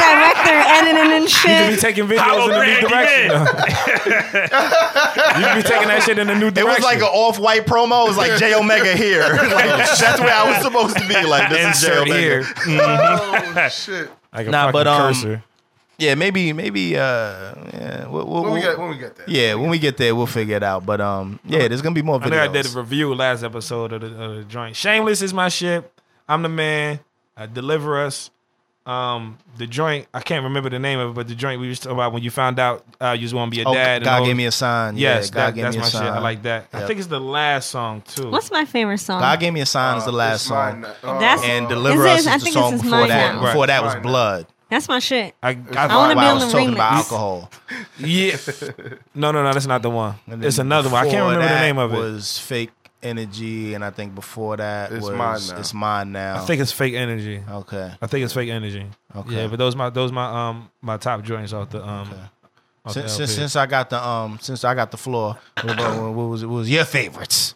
director 0.45 0.69
editing 0.69 1.11
and 1.11 1.23
you 1.23 1.27
be 1.27 1.27
shit. 1.29 1.79
taking 1.79 2.07
videos 2.07 2.45
in 2.45 2.51
a 2.51 2.65
new 2.65 2.87
Grant, 2.87 3.29
direction. 3.29 3.31
you 5.41 5.47
you 5.47 5.55
be 5.55 5.63
taking 5.67 5.87
that 5.87 6.03
shit 6.05 6.17
in 6.19 6.29
a 6.29 6.35
new 6.35 6.51
direction. 6.51 6.51
It 6.51 6.53
direction. 6.53 6.75
was 6.75 6.83
like 6.83 6.97
an 6.99 7.03
off-white 7.13 7.65
promo. 7.65 8.05
It 8.05 8.09
was 8.09 8.17
like 8.17 8.37
Jay 8.39 8.53
Omega 8.53 8.95
here. 8.95 9.21
Like, 9.59 9.65
that's 9.99 10.19
where 10.19 10.33
I 10.33 10.49
was 10.51 10.61
supposed 10.63 10.97
to 10.97 11.07
be. 11.07 11.25
Like 11.25 11.49
this 11.49 11.77
is 11.77 11.81
J 11.81 11.87
insert 11.89 12.07
Omega. 12.07 12.19
here, 12.19 12.43
Oh 12.81 13.69
shit! 13.69 14.11
like 14.33 14.47
a 14.47 14.51
Nah, 14.51 14.59
fucking 14.67 14.73
but, 14.73 14.87
um, 14.87 15.01
cursor. 15.13 15.43
Yeah, 15.97 16.15
maybe, 16.15 16.53
maybe. 16.53 16.95
Uh, 16.95 16.99
yeah, 17.73 18.07
we'll, 18.07 18.25
we'll, 18.25 18.43
When 18.43 18.53
we 18.53 18.61
get 18.61 18.79
when 18.79 18.89
we 18.89 18.97
get 18.97 19.15
there. 19.17 19.25
yeah, 19.29 19.55
when 19.55 19.69
we 19.69 19.79
get 19.79 19.97
there, 19.97 20.15
we'll 20.15 20.27
figure 20.27 20.55
it 20.55 20.63
out. 20.63 20.85
But 20.85 21.01
um, 21.01 21.39
yeah, 21.45 21.67
there's 21.67 21.81
gonna 21.81 21.95
be 21.95 22.01
more 22.01 22.19
videos. 22.19 22.25
I 22.27 22.29
know 22.29 22.43
I 22.43 22.47
did 22.47 22.65
a 22.73 22.77
review 22.79 23.13
last 23.13 23.43
episode 23.43 23.91
of 23.93 24.01
the, 24.01 24.07
of 24.23 24.35
the 24.37 24.43
joint. 24.45 24.75
Shameless 24.77 25.21
is 25.21 25.33
my 25.33 25.49
shit. 25.49 25.91
I'm 26.27 26.41
the 26.41 26.49
man. 26.49 26.99
Uh, 27.35 27.47
deliver 27.47 28.01
us. 28.01 28.29
Um, 28.89 29.37
the 29.57 29.67
joint. 29.67 30.07
I 30.13 30.21
can't 30.21 30.43
remember 30.43 30.69
the 30.69 30.79
name 30.79 30.97
of 30.99 31.11
it, 31.11 31.13
but 31.13 31.27
the 31.27 31.35
joint 31.35 31.61
we 31.61 31.69
was 31.69 31.79
talking 31.79 31.91
about 31.97 32.11
when 32.11 32.23
you 32.23 32.31
found 32.31 32.57
out 32.57 32.83
uh, 32.99 33.11
you 33.11 33.23
was 33.23 33.33
going 33.33 33.51
to 33.51 33.55
be 33.55 33.61
a 33.61 33.67
Oh, 33.67 33.73
dad. 33.73 34.03
God 34.03 34.21
all- 34.21 34.25
gave 34.25 34.35
me 34.35 34.45
a 34.47 34.51
sign. 34.51 34.97
Yes, 34.97 35.27
yeah, 35.29 35.33
God 35.35 35.41
that, 35.47 35.55
gave 35.55 35.63
that's 35.65 35.75
me 35.75 35.79
a 35.79 35.83
my 35.83 35.89
sign. 35.89 36.01
shit. 36.05 36.11
I 36.13 36.19
like 36.19 36.41
that. 36.43 36.67
I 36.73 36.87
think 36.87 36.99
it's 36.99 37.07
the 37.07 37.19
last 37.19 37.69
song 37.69 38.01
too. 38.01 38.31
What's 38.31 38.49
my 38.49 38.65
favorite 38.65 38.97
song? 38.97 39.21
God 39.21 39.39
gave 39.39 39.53
me 39.53 39.61
a 39.61 39.65
sign 39.67 39.97
is 39.97 40.05
the 40.05 40.11
Uh, 40.11 40.15
last 40.15 40.45
song, 40.47 40.81
mine, 40.81 40.91
uh, 41.03 41.19
That's- 41.19 41.43
and 41.43 41.65
uh, 41.67 41.69
deliver 41.69 42.05
Is 42.07 42.11
us 42.11 42.17
this- 42.23 42.27
I 42.27 42.35
is 42.35 42.41
the 42.41 42.45
think 42.45 42.53
song 42.55 42.71
this 42.71 42.79
is 42.79 42.83
before 42.83 42.99
mine 43.01 43.09
that. 43.09 43.35
now. 43.35 43.41
Before 43.41 43.67
that 43.67 43.83
was 43.83 43.93
Right. 43.93 44.03
blood. 44.03 44.47
That's 44.69 44.87
my 44.87 44.99
shit. 44.99 45.33
I, 45.41 45.49
I, 45.49 45.55
I 45.75 45.95
wanna 45.95 46.13
be 46.13 46.17
While 46.17 46.25
I 46.25 46.29
on 46.29 46.35
was 46.35 46.45
the 46.45 46.51
talking 46.51 46.73
about 46.73 46.93
alcohol. 46.93 47.49
yeah. 47.99 48.37
No, 49.15 49.31
no, 49.31 49.43
no. 49.43 49.51
That's 49.53 49.65
not 49.65 49.81
the 49.81 49.89
one. 49.89 50.15
It's 50.27 50.59
another 50.59 50.89
one. 50.89 51.07
I 51.07 51.09
can't 51.09 51.23
remember 51.25 51.47
the 51.47 51.59
name 51.59 51.77
of 51.79 51.91
it. 51.93 51.97
Was 51.97 52.37
fake 52.37 52.69
energy, 53.01 53.73
and 53.73 53.83
I 53.83 53.89
think 53.91 54.15
before 54.15 54.57
that 54.57 54.91
It's 54.91 55.05
was 55.07 55.15
Mine 55.15 55.39
Now. 55.47 55.59
it's 55.59 55.73
mine 55.73 56.11
now. 56.11 56.35
I 56.41 56.45
think 56.45 56.61
it's 56.61 56.71
fake 56.71 56.93
energy. 56.95 57.43
okay. 57.49 57.91
I 58.01 58.07
think 58.07 58.23
it's 58.25 58.33
fake 58.33 58.49
energy. 58.49 58.85
Okay. 59.15 59.35
Yeah, 59.35 59.47
but 59.47 59.57
those 59.59 59.75
my 59.75 59.89
those 59.89 60.11
my 60.11 60.49
um 60.49 60.69
my 60.81 60.97
top 60.97 61.23
joints 61.23 61.53
off 61.53 61.69
the 61.69 61.81
um. 61.85 62.09
off 62.85 62.93
the 62.93 63.01
Since, 63.01 63.13
since 63.13 63.31
since 63.33 63.55
I 63.55 63.65
got 63.65 63.89
the 63.89 64.03
um 64.05 64.39
since 64.41 64.63
I 64.63 64.73
got 64.75 64.91
the 64.91 64.97
floor, 64.97 65.37
what, 65.61 65.73
about- 65.73 66.13
what 66.13 66.25
was 66.29 66.45
what 66.45 66.55
was 66.55 66.69
your 66.69 66.85
favorites? 66.85 67.55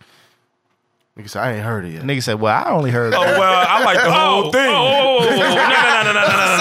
Nigga 1.15 1.29
said, 1.29 1.43
I 1.43 1.53
ain't 1.53 1.63
heard 1.63 1.85
it 1.85 1.91
yet. 1.91 2.01
Nigga 2.01 2.23
said, 2.23 2.39
Well, 2.41 2.55
I 2.55 2.71
only 2.71 2.89
heard. 2.89 3.13
Oh 3.13 3.21
well, 3.21 3.65
I 3.69 3.83
like 3.83 4.01
the 4.01 4.11
whole 4.11 4.51
thing. 4.51 4.67
Oh, 4.67 5.19
no, 5.21 5.29
no, 5.29 5.37
no, 5.37 6.11
no, 6.11 6.13
no, 6.13 6.53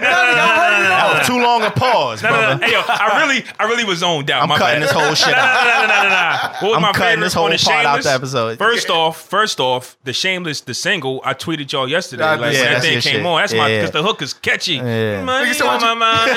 That 0.00 1.18
was 1.18 1.26
too 1.28 1.40
long 1.40 1.62
a 1.62 1.70
pause, 1.70 2.20
no, 2.20 2.30
brother. 2.30 2.54
No, 2.54 2.58
no. 2.58 2.66
Hey 2.66 2.72
yo, 2.72 2.82
I 2.88 3.22
really, 3.22 3.44
I 3.56 3.64
really 3.66 3.84
was 3.84 4.00
zoned 4.00 4.32
out. 4.32 4.42
I'm 4.42 4.48
my 4.48 4.58
cutting 4.58 4.80
bad. 4.80 4.88
this 4.88 4.96
whole 4.96 5.14
shit 5.14 5.32
out. 5.32 5.64
No, 5.64 5.86
no, 5.86 5.86
no, 5.86 6.02
no, 6.02 6.08
no. 6.08 6.54
What 6.54 6.62
was 6.62 6.76
I'm 6.76 6.82
my 6.82 6.92
cutting 6.92 7.20
this 7.20 7.34
whole 7.34 7.46
part 7.46 7.60
shameless? 7.60 7.86
out 7.86 8.02
the 8.02 8.10
episode. 8.10 8.58
First 8.58 8.90
off, 8.90 9.22
first 9.28 9.60
off, 9.60 9.96
the 10.02 10.12
shameless, 10.12 10.62
the 10.62 10.74
single 10.74 11.20
I 11.24 11.34
tweeted 11.34 11.70
y'all 11.70 11.88
yesterday. 11.88 12.24
Uh, 12.24 12.38
like 12.38 12.54
yeah, 12.54 12.62
when 12.62 12.72
that 12.72 12.82
thing 12.82 13.00
came 13.00 13.12
shit. 13.12 13.24
on, 13.24 13.40
that's 13.40 13.52
yeah. 13.52 13.60
my 13.60 13.68
because 13.68 13.92
the 13.92 14.02
hook 14.02 14.22
is 14.22 14.34
catchy. 14.34 14.74
Yeah. 14.74 15.22
Money, 15.22 15.52
so 15.52 15.66
my 15.66 15.94
mind. 15.94 16.30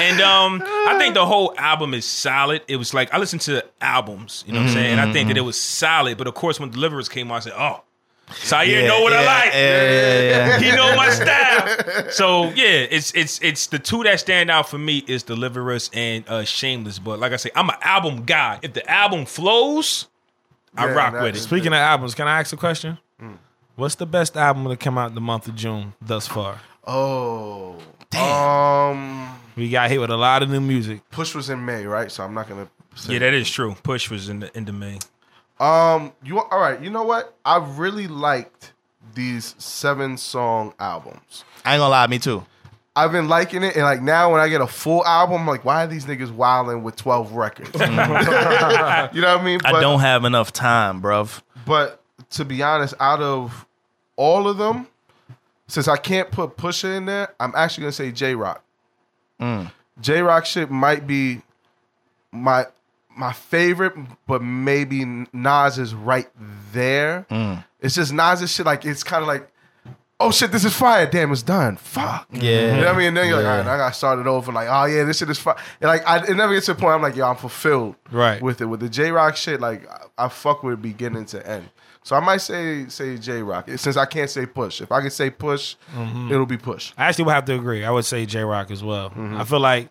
and 0.00 0.20
um, 0.20 0.60
I 0.88 0.96
think 0.98 1.14
the 1.14 1.24
whole 1.24 1.54
album 1.56 1.94
is 1.94 2.04
solid. 2.04 2.62
It 2.66 2.78
was 2.78 2.92
like 2.92 3.14
I 3.14 3.18
listened 3.18 3.42
to 3.42 3.64
albums, 3.80 4.42
you 4.44 4.52
know 4.52 4.58
what 4.58 4.70
I'm 4.70 4.74
saying, 4.74 4.98
and 4.98 5.00
I 5.00 5.12
think 5.12 5.28
that 5.28 5.36
it 5.36 5.42
was 5.42 5.67
solid. 5.68 6.18
But 6.18 6.26
of 6.26 6.34
course, 6.34 6.58
when 6.60 6.70
Deliverance 6.70 7.08
came 7.08 7.30
on, 7.30 7.36
I 7.36 7.40
said, 7.40 7.52
"Oh, 7.56 7.82
Syer 8.30 8.86
know 8.86 9.00
what 9.02 9.12
I 9.12 9.24
like." 9.24 9.52
Yeah, 9.52 9.90
yeah, 9.90 10.20
yeah. 10.30 10.58
he 10.58 10.76
know 10.76 10.94
my 10.96 11.10
style. 11.20 12.10
So 12.10 12.44
yeah, 12.50 12.86
it's 12.90 13.12
it's 13.12 13.40
it's 13.42 13.66
the 13.68 13.78
two 13.78 14.02
that 14.04 14.20
stand 14.20 14.50
out 14.50 14.68
for 14.68 14.78
me 14.78 14.98
is 15.06 15.22
Deliverance 15.22 15.90
and 15.92 16.24
uh, 16.28 16.44
Shameless. 16.44 16.98
But 16.98 17.18
like 17.20 17.32
I 17.32 17.36
say, 17.36 17.50
I'm 17.54 17.68
an 17.68 17.76
album 17.82 18.24
guy. 18.24 18.58
If 18.62 18.72
the 18.74 18.88
album 18.90 19.24
flows, 19.26 20.06
I 20.76 20.90
rock 20.92 21.14
with 21.14 21.36
it. 21.36 21.40
Speaking 21.40 21.68
of 21.68 21.74
albums, 21.78 22.14
can 22.14 22.26
I 22.28 22.40
ask 22.40 22.52
a 22.52 22.56
question? 22.56 22.98
What's 23.76 23.94
the 23.94 24.06
best 24.06 24.36
album 24.36 24.66
to 24.68 24.76
come 24.76 24.98
out 24.98 25.10
in 25.10 25.14
the 25.14 25.20
month 25.20 25.46
of 25.46 25.54
June 25.54 25.92
thus 26.02 26.26
far? 26.26 26.60
Oh. 26.84 27.76
Um, 28.16 29.38
We 29.56 29.68
got 29.70 29.88
hit 29.88 30.00
with 30.00 30.10
a 30.10 30.16
lot 30.16 30.42
of 30.42 30.50
new 30.50 30.60
music. 30.60 31.08
Push 31.10 31.34
was 31.34 31.48
in 31.48 31.64
May, 31.64 31.84
right? 31.84 32.10
So 32.10 32.24
I'm 32.24 32.34
not 32.34 32.48
gonna. 32.48 32.68
Say 32.96 33.12
Yeah, 33.12 33.18
that 33.20 33.34
is 33.34 33.48
true. 33.48 33.76
Push 33.84 34.10
was 34.10 34.28
in 34.28 34.40
the 34.40 34.56
end 34.56 34.68
of 34.68 34.74
May. 34.74 34.98
Um, 35.60 36.12
you 36.22 36.40
all 36.40 36.60
right? 36.60 36.80
You 36.80 36.90
know 36.90 37.02
what? 37.02 37.34
I 37.44 37.58
really 37.58 38.06
liked 38.08 38.72
these 39.14 39.54
seven 39.58 40.16
song 40.16 40.74
albums. 40.78 41.44
I 41.64 41.74
ain't 41.74 41.80
gonna 41.80 41.90
lie, 41.90 42.06
me 42.06 42.18
too. 42.18 42.44
I've 42.94 43.12
been 43.12 43.28
liking 43.28 43.62
it, 43.62 43.76
and 43.76 43.84
like 43.84 44.02
now 44.02 44.32
when 44.32 44.40
I 44.40 44.48
get 44.48 44.60
a 44.60 44.66
full 44.66 45.04
album, 45.04 45.42
I'm 45.42 45.46
like, 45.46 45.64
why 45.64 45.84
are 45.84 45.86
these 45.86 46.06
niggas 46.06 46.32
wilding 46.32 46.82
with 46.82 46.96
12 46.96 47.32
records? 47.32 47.70
you 47.74 47.86
know 47.86 47.92
what 47.94 49.14
I 49.14 49.42
mean? 49.42 49.60
I 49.64 49.80
don't 49.80 50.00
have 50.00 50.24
enough 50.24 50.52
time, 50.52 51.00
bruv. 51.00 51.40
But 51.64 52.00
to 52.30 52.44
be 52.44 52.62
honest, 52.62 52.94
out 52.98 53.20
of 53.20 53.66
all 54.16 54.48
of 54.48 54.58
them, 54.58 54.88
since 55.68 55.86
I 55.86 55.96
can't 55.96 56.30
put 56.30 56.56
Pusha 56.56 56.96
in 56.96 57.06
there, 57.06 57.34
I'm 57.38 57.52
actually 57.54 57.82
gonna 57.82 57.92
say 57.92 58.10
Jay 58.10 58.34
Rock. 58.34 58.64
Jay 60.00 60.20
Rock 60.22 60.46
shit 60.46 60.70
might 60.70 61.06
be 61.06 61.42
my 62.32 62.66
my 63.18 63.32
favorite, 63.32 63.94
but 64.26 64.42
maybe 64.42 65.04
Nas 65.32 65.78
is 65.78 65.94
right 65.94 66.28
there. 66.72 67.26
Mm. 67.30 67.64
It's 67.80 67.94
just 67.94 68.12
Nas's 68.12 68.52
shit. 68.52 68.66
Like 68.66 68.84
it's 68.84 69.02
kind 69.04 69.22
of 69.22 69.28
like, 69.28 69.50
oh 70.20 70.30
shit, 70.30 70.50
this 70.52 70.64
is 70.64 70.74
fire. 70.74 71.06
Damn, 71.06 71.30
it's 71.32 71.42
done. 71.42 71.76
Fuck. 71.76 72.26
Yeah. 72.32 72.74
You 72.76 72.80
know 72.80 72.86
what 72.86 72.94
I 72.94 72.98
mean? 72.98 73.06
And 73.08 73.16
then 73.16 73.28
you're 73.28 73.40
Yeah. 73.42 73.56
like, 73.56 73.66
all 73.66 73.70
right, 73.70 73.74
I 73.74 73.86
got 73.86 73.94
started 73.94 74.26
over. 74.26 74.52
Like, 74.52 74.68
oh 74.70 74.84
yeah, 74.86 75.04
this 75.04 75.18
shit 75.18 75.30
is 75.30 75.38
fire. 75.38 75.56
Like, 75.80 76.06
I, 76.06 76.24
it 76.24 76.34
never 76.36 76.52
gets 76.54 76.66
to 76.66 76.74
the 76.74 76.80
point. 76.80 76.94
I'm 76.94 77.02
like, 77.02 77.16
yo, 77.16 77.26
I'm 77.28 77.36
fulfilled 77.36 77.96
Right. 78.10 78.40
with 78.42 78.60
it. 78.60 78.66
With 78.66 78.80
the 78.80 78.88
Jay 78.88 79.10
Rock 79.10 79.36
shit, 79.36 79.60
like, 79.60 79.88
I, 79.88 80.26
I 80.26 80.28
fuck 80.28 80.62
with 80.62 80.80
beginning 80.82 81.26
to 81.26 81.46
end. 81.46 81.68
So 82.04 82.16
I 82.16 82.20
might 82.20 82.38
say 82.38 82.86
say 82.88 83.18
Jay 83.18 83.42
Rock 83.42 83.68
eh, 83.68 83.76
since 83.76 83.96
I 83.98 84.06
can't 84.06 84.30
say 84.30 84.46
Push. 84.46 84.80
If 84.80 84.90
I 84.90 85.00
can 85.02 85.10
say 85.10 85.28
Push, 85.28 85.74
mm-hmm. 85.94 86.32
it'll 86.32 86.46
be 86.46 86.56
Push. 86.56 86.92
I 86.96 87.04
actually 87.06 87.24
would 87.26 87.34
have 87.34 87.44
to 87.46 87.54
agree. 87.54 87.84
I 87.84 87.90
would 87.90 88.04
say 88.06 88.24
Jay 88.24 88.42
Rock 88.42 88.70
as 88.70 88.82
well. 88.82 89.10
Mm-hmm. 89.10 89.36
I 89.36 89.44
feel 89.44 89.60
like 89.60 89.90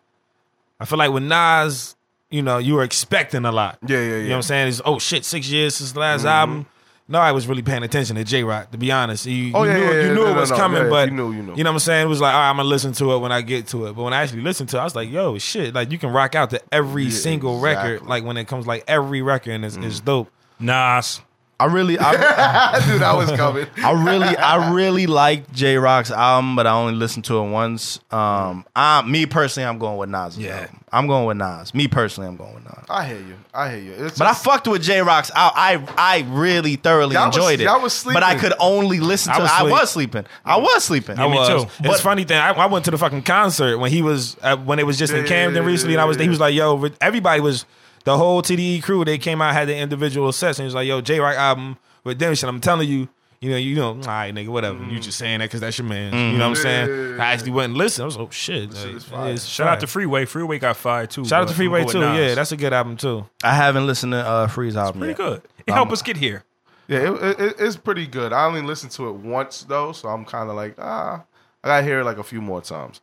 I 0.80 0.86
feel 0.86 0.98
like 0.98 1.12
with 1.12 1.24
Nas, 1.24 1.96
you 2.30 2.42
know, 2.42 2.58
you 2.58 2.74
were 2.76 2.84
expecting 2.84 3.46
a 3.46 3.52
lot. 3.52 3.78
Yeah, 3.88 3.98
yeah, 4.00 4.04
yeah. 4.04 4.06
You 4.06 4.12
know. 4.12 4.18
Mm-hmm. 4.24 4.30
what 4.32 4.36
I'm 4.38 4.42
saying? 4.44 4.68
It's 4.70 4.82
oh 4.86 5.00
shit, 5.00 5.26
six 5.26 5.50
years 5.50 5.76
since 5.76 5.92
the 5.94 6.00
last 6.00 6.26
album. 6.26 6.66
No, 7.10 7.20
I 7.20 7.32
was 7.32 7.48
really 7.48 7.62
paying 7.62 7.84
attention 7.84 8.18
to 8.18 8.26
Jay 8.26 8.44
Rock, 8.44 8.72
to 8.72 8.78
be 8.78 8.92
honest. 8.92 9.26
You, 9.26 9.54
Oh, 9.56 9.64
you 9.64 9.70
yeah, 9.72 9.78
knew, 9.78 9.84
yeah, 9.86 10.02
you 10.02 10.08
knew 10.10 10.14
No, 10.16 10.28
it 10.28 10.34
no, 10.34 10.40
was 10.42 10.52
no. 10.52 10.58
coming, 10.58 10.84
Yeah, 10.84 10.90
but 10.90 11.08
you 11.10 11.16
knew, 11.16 11.32
you 11.32 11.42
knew. 11.42 11.56
know 11.56 11.64
what 11.64 11.68
I'm 11.76 11.80
saying? 11.80 12.06
It 12.06 12.10
was 12.10 12.20
like, 12.20 12.34
all 12.34 12.40
right, 12.42 12.50
I'm 12.50 12.58
gonna 12.58 12.68
listen 12.68 12.92
to 12.94 13.14
it 13.14 13.20
when 13.20 13.32
I 13.32 13.40
get 13.42 13.68
to 13.68 13.86
it. 13.88 13.94
But 13.96 14.04
when 14.04 14.12
I 14.14 14.24
actually 14.24 14.42
listened 14.42 14.68
to 14.72 14.78
it, 14.78 14.82
I 14.82 14.84
was 14.84 14.94
like, 14.94 15.10
yo, 15.10 15.38
shit, 15.38 15.74
like 15.74 15.90
you 15.90 15.98
can 15.98 16.10
rock 16.12 16.36
out 16.36 16.50
to 16.50 16.62
every 16.70 17.06
Yeah, 17.06 17.12
single 17.12 17.62
record. 17.62 18.02
Like 18.06 18.26
when 18.26 18.36
it 18.36 18.46
comes 18.50 18.68
like 18.68 18.84
every 18.90 19.22
record 19.22 19.52
and 19.52 19.64
it's, 19.64 19.78
Mm. 19.78 19.86
it's 19.86 20.02
dope. 20.02 20.30
Nas. 20.60 21.22
I 21.60 21.66
really, 21.66 21.98
I, 22.00 22.80
Dude, 22.88 23.02
I 23.02 23.14
was 23.16 23.32
coming. 23.32 23.66
I 23.78 23.92
really, 23.92 24.38
I 24.38 24.74
really 24.74 25.08
like 25.08 25.52
Jay 25.54 25.76
Rock's 25.78 26.12
album, 26.12 26.56
but 26.56 26.68
I 26.68 26.72
only 26.72 26.94
listened 26.94 27.26
to 27.26 27.38
it 27.40 27.50
once. 27.50 28.00
Um, 28.12 28.64
I, 28.76 29.02
me 29.02 29.26
personally, 29.26 29.68
I'm 29.68 29.80
going 29.80 29.98
with 29.98 30.10
Nas. 30.10 30.38
Yeah. 30.38 30.60
album. 30.62 30.84
I'm 30.92 31.08
going 31.08 31.26
with 31.26 31.38
Nas. 31.38 31.74
Me 31.74 31.88
personally, 31.88 32.28
I'm 32.30 32.38
going 32.38 32.54
with 32.54 32.64
Nas. 32.64 32.86
I 32.90 33.08
hear 33.08 33.18
you. 33.18 33.36
I 33.56 33.72
hear 33.72 33.80
you. 33.80 34.06
It's 34.06 34.20
But 34.20 34.28
I 34.28 34.34
fucked 34.36 34.68
with 34.68 34.84
Jay 34.84 35.02
Rock's. 35.02 35.32
I, 35.36 35.82
I, 35.98 36.18
I 36.20 36.26
really 36.30 36.76
thoroughly 36.76 37.16
Y'all 37.16 37.26
was- 37.28 37.36
enjoyed 37.36 37.60
it. 37.60 37.66
I 37.68 37.78
was 37.78 37.92
sleeping, 37.94 38.14
but 38.22 38.24
I 38.24 38.36
could 38.38 38.54
only 38.60 39.00
listen 39.00 39.34
to. 39.34 39.40
I 39.40 39.42
was 39.42 39.52
I 39.52 39.64
was 39.64 39.90
sleeping. 39.90 40.26
I 40.46 40.58
was 40.58 40.84
sleeping. 40.84 41.18
I 41.18 41.28
me 41.28 41.38
was. 41.38 41.64
too. 41.66 41.70
It's 41.86 42.02
funny 42.02 42.24
thing. 42.24 42.38
I, 42.38 42.52
I 42.52 42.68
went 42.68 42.86
to 42.86 42.92
the 42.92 43.00
fucking 43.00 43.24
concert 43.24 43.80
when 43.80 43.90
he 43.92 44.04
was 44.04 44.38
uh, 44.44 44.58
when 44.58 44.78
it 44.78 44.86
was 44.86 45.00
just 45.00 45.12
in 45.12 45.26
Camden 45.26 45.64
yeah, 45.64 45.68
recently, 45.68 45.96
and 45.96 46.02
I 46.02 46.06
was. 46.06 46.18
yeah, 46.18 46.24
He 46.24 46.30
was 46.30 46.40
like, 46.40 46.54
"Yo, 46.54 46.88
everybody 47.02 47.42
was 47.42 47.66
the 48.08 48.18
whole 48.18 48.42
TDE 48.42 48.82
crew. 48.84 49.04
They 49.04 49.18
came 49.18 49.42
out 49.42 49.54
had 49.54 49.68
the 49.68 49.76
individual 49.76 50.32
sets, 50.32 50.60
and 50.60 50.66
was 50.66 50.74
like, 50.74 50.88
"Yo, 50.88 51.02
Jay 51.02 51.20
Rock 51.20 51.36
album 51.36 51.78
with 52.06 52.20
them. 52.20 52.34
I'm 52.44 52.62
telling 52.62 52.88
you." 52.90 53.10
You 53.40 53.52
know, 53.52 53.58
you 53.58 53.76
know, 53.76 53.90
all 53.90 53.98
right, 53.98 54.34
nigga, 54.34 54.48
whatever. 54.48 54.84
You 54.86 55.00
just 55.00 55.20
saying 55.20 55.40
that 55.40 55.46
because 55.46 55.62
that's 55.62 55.78
your 55.78 55.86
man. 55.86 56.12
You 56.12 56.40
know 56.40 56.50
what 56.50 56.58
I'm 56.58 56.64
saying? 56.64 56.88
Mm-hmm. 56.90 57.18
Yeah. 57.20 57.24
I 57.24 57.34
actually 57.34 57.52
went 57.52 57.66
and 57.66 57.78
listened. 57.78 58.02
I 58.02 58.06
was 58.08 58.18
like, 58.18 58.28
oh 58.30 58.32
shit. 58.32 58.74
Like, 58.74 58.96
is 58.96 59.04
fire. 59.04 59.32
it's 59.32 59.46
Shout 59.46 59.68
out 59.68 59.72
fire. 59.74 59.80
to 59.82 59.88
Freeway. 59.88 60.26
Freeway 60.26 60.58
got 60.58 60.76
fired 60.76 61.12
too. 61.12 61.24
shout 61.24 61.42
out 61.42 61.46
but 61.46 61.52
to 61.52 61.56
Freeway 61.56 61.82
I'm 61.82 61.88
too. 61.88 62.00
going 62.00 62.14
Nas. 62.18 62.30
Yeah, 62.30 62.34
that's 62.34 62.52
a 62.52 62.58
good 62.58 62.74
album 62.74 62.98
too. 62.98 63.28
I 63.44 63.54
haven't 63.54 63.86
listened 63.86 64.14
to 64.14 64.18
uh, 64.26 64.48
Freeze 64.48 64.76
album 64.76 65.02
pretty 65.02 65.12
yet. 65.12 65.18
good. 65.30 65.42
It 65.68 65.72
helped 65.74 65.92
us 65.92 66.02
get 66.02 66.18
here. 66.18 66.46
Yeah, 66.88 67.14
it, 67.14 67.40
it, 67.40 67.56
it's 67.60 67.76
pretty 67.78 68.08
good. 68.08 68.34
I 68.34 68.44
only 68.48 68.64
listened 68.64 68.92
to 68.94 69.08
it 69.10 69.14
once 69.14 69.66
though, 69.66 69.92
so 69.92 70.10
I'm 70.10 70.26
kind 70.26 70.50
of 70.50 70.56
like, 70.56 70.74
ah, 70.80 71.24
I 71.64 71.68
gotta 71.68 71.84
hear 71.86 72.00
it 72.00 72.06
like 72.06 72.18
a 72.18 72.24
few 72.24 72.42
more 72.42 72.62
times. 72.62 73.02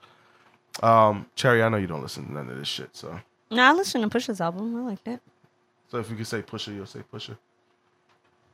Um, 0.83 1.27
Cherry, 1.37 1.63
I 1.63 1.69
know 1.69 1.77
you 1.77 1.87
don't 1.87 2.03
listen 2.03 2.27
to 2.27 2.33
none 2.33 2.51
of 2.51 2.59
this 2.59 2.67
shit, 2.67 2.91
so 2.97 3.21
No, 3.51 3.63
I 3.63 3.73
listened 3.73 4.03
to 4.05 4.11
Push's 4.11 4.41
album. 4.41 4.75
I 4.77 4.91
liked 4.91 5.07
it. 5.09 5.21
so 5.91 5.99
if 5.99 6.11
you 6.11 6.17
could 6.17 6.27
say 6.27 6.43
Pusha, 6.43 6.75
you'll 6.75 6.87
say 6.87 7.01
Pusha. 7.13 7.37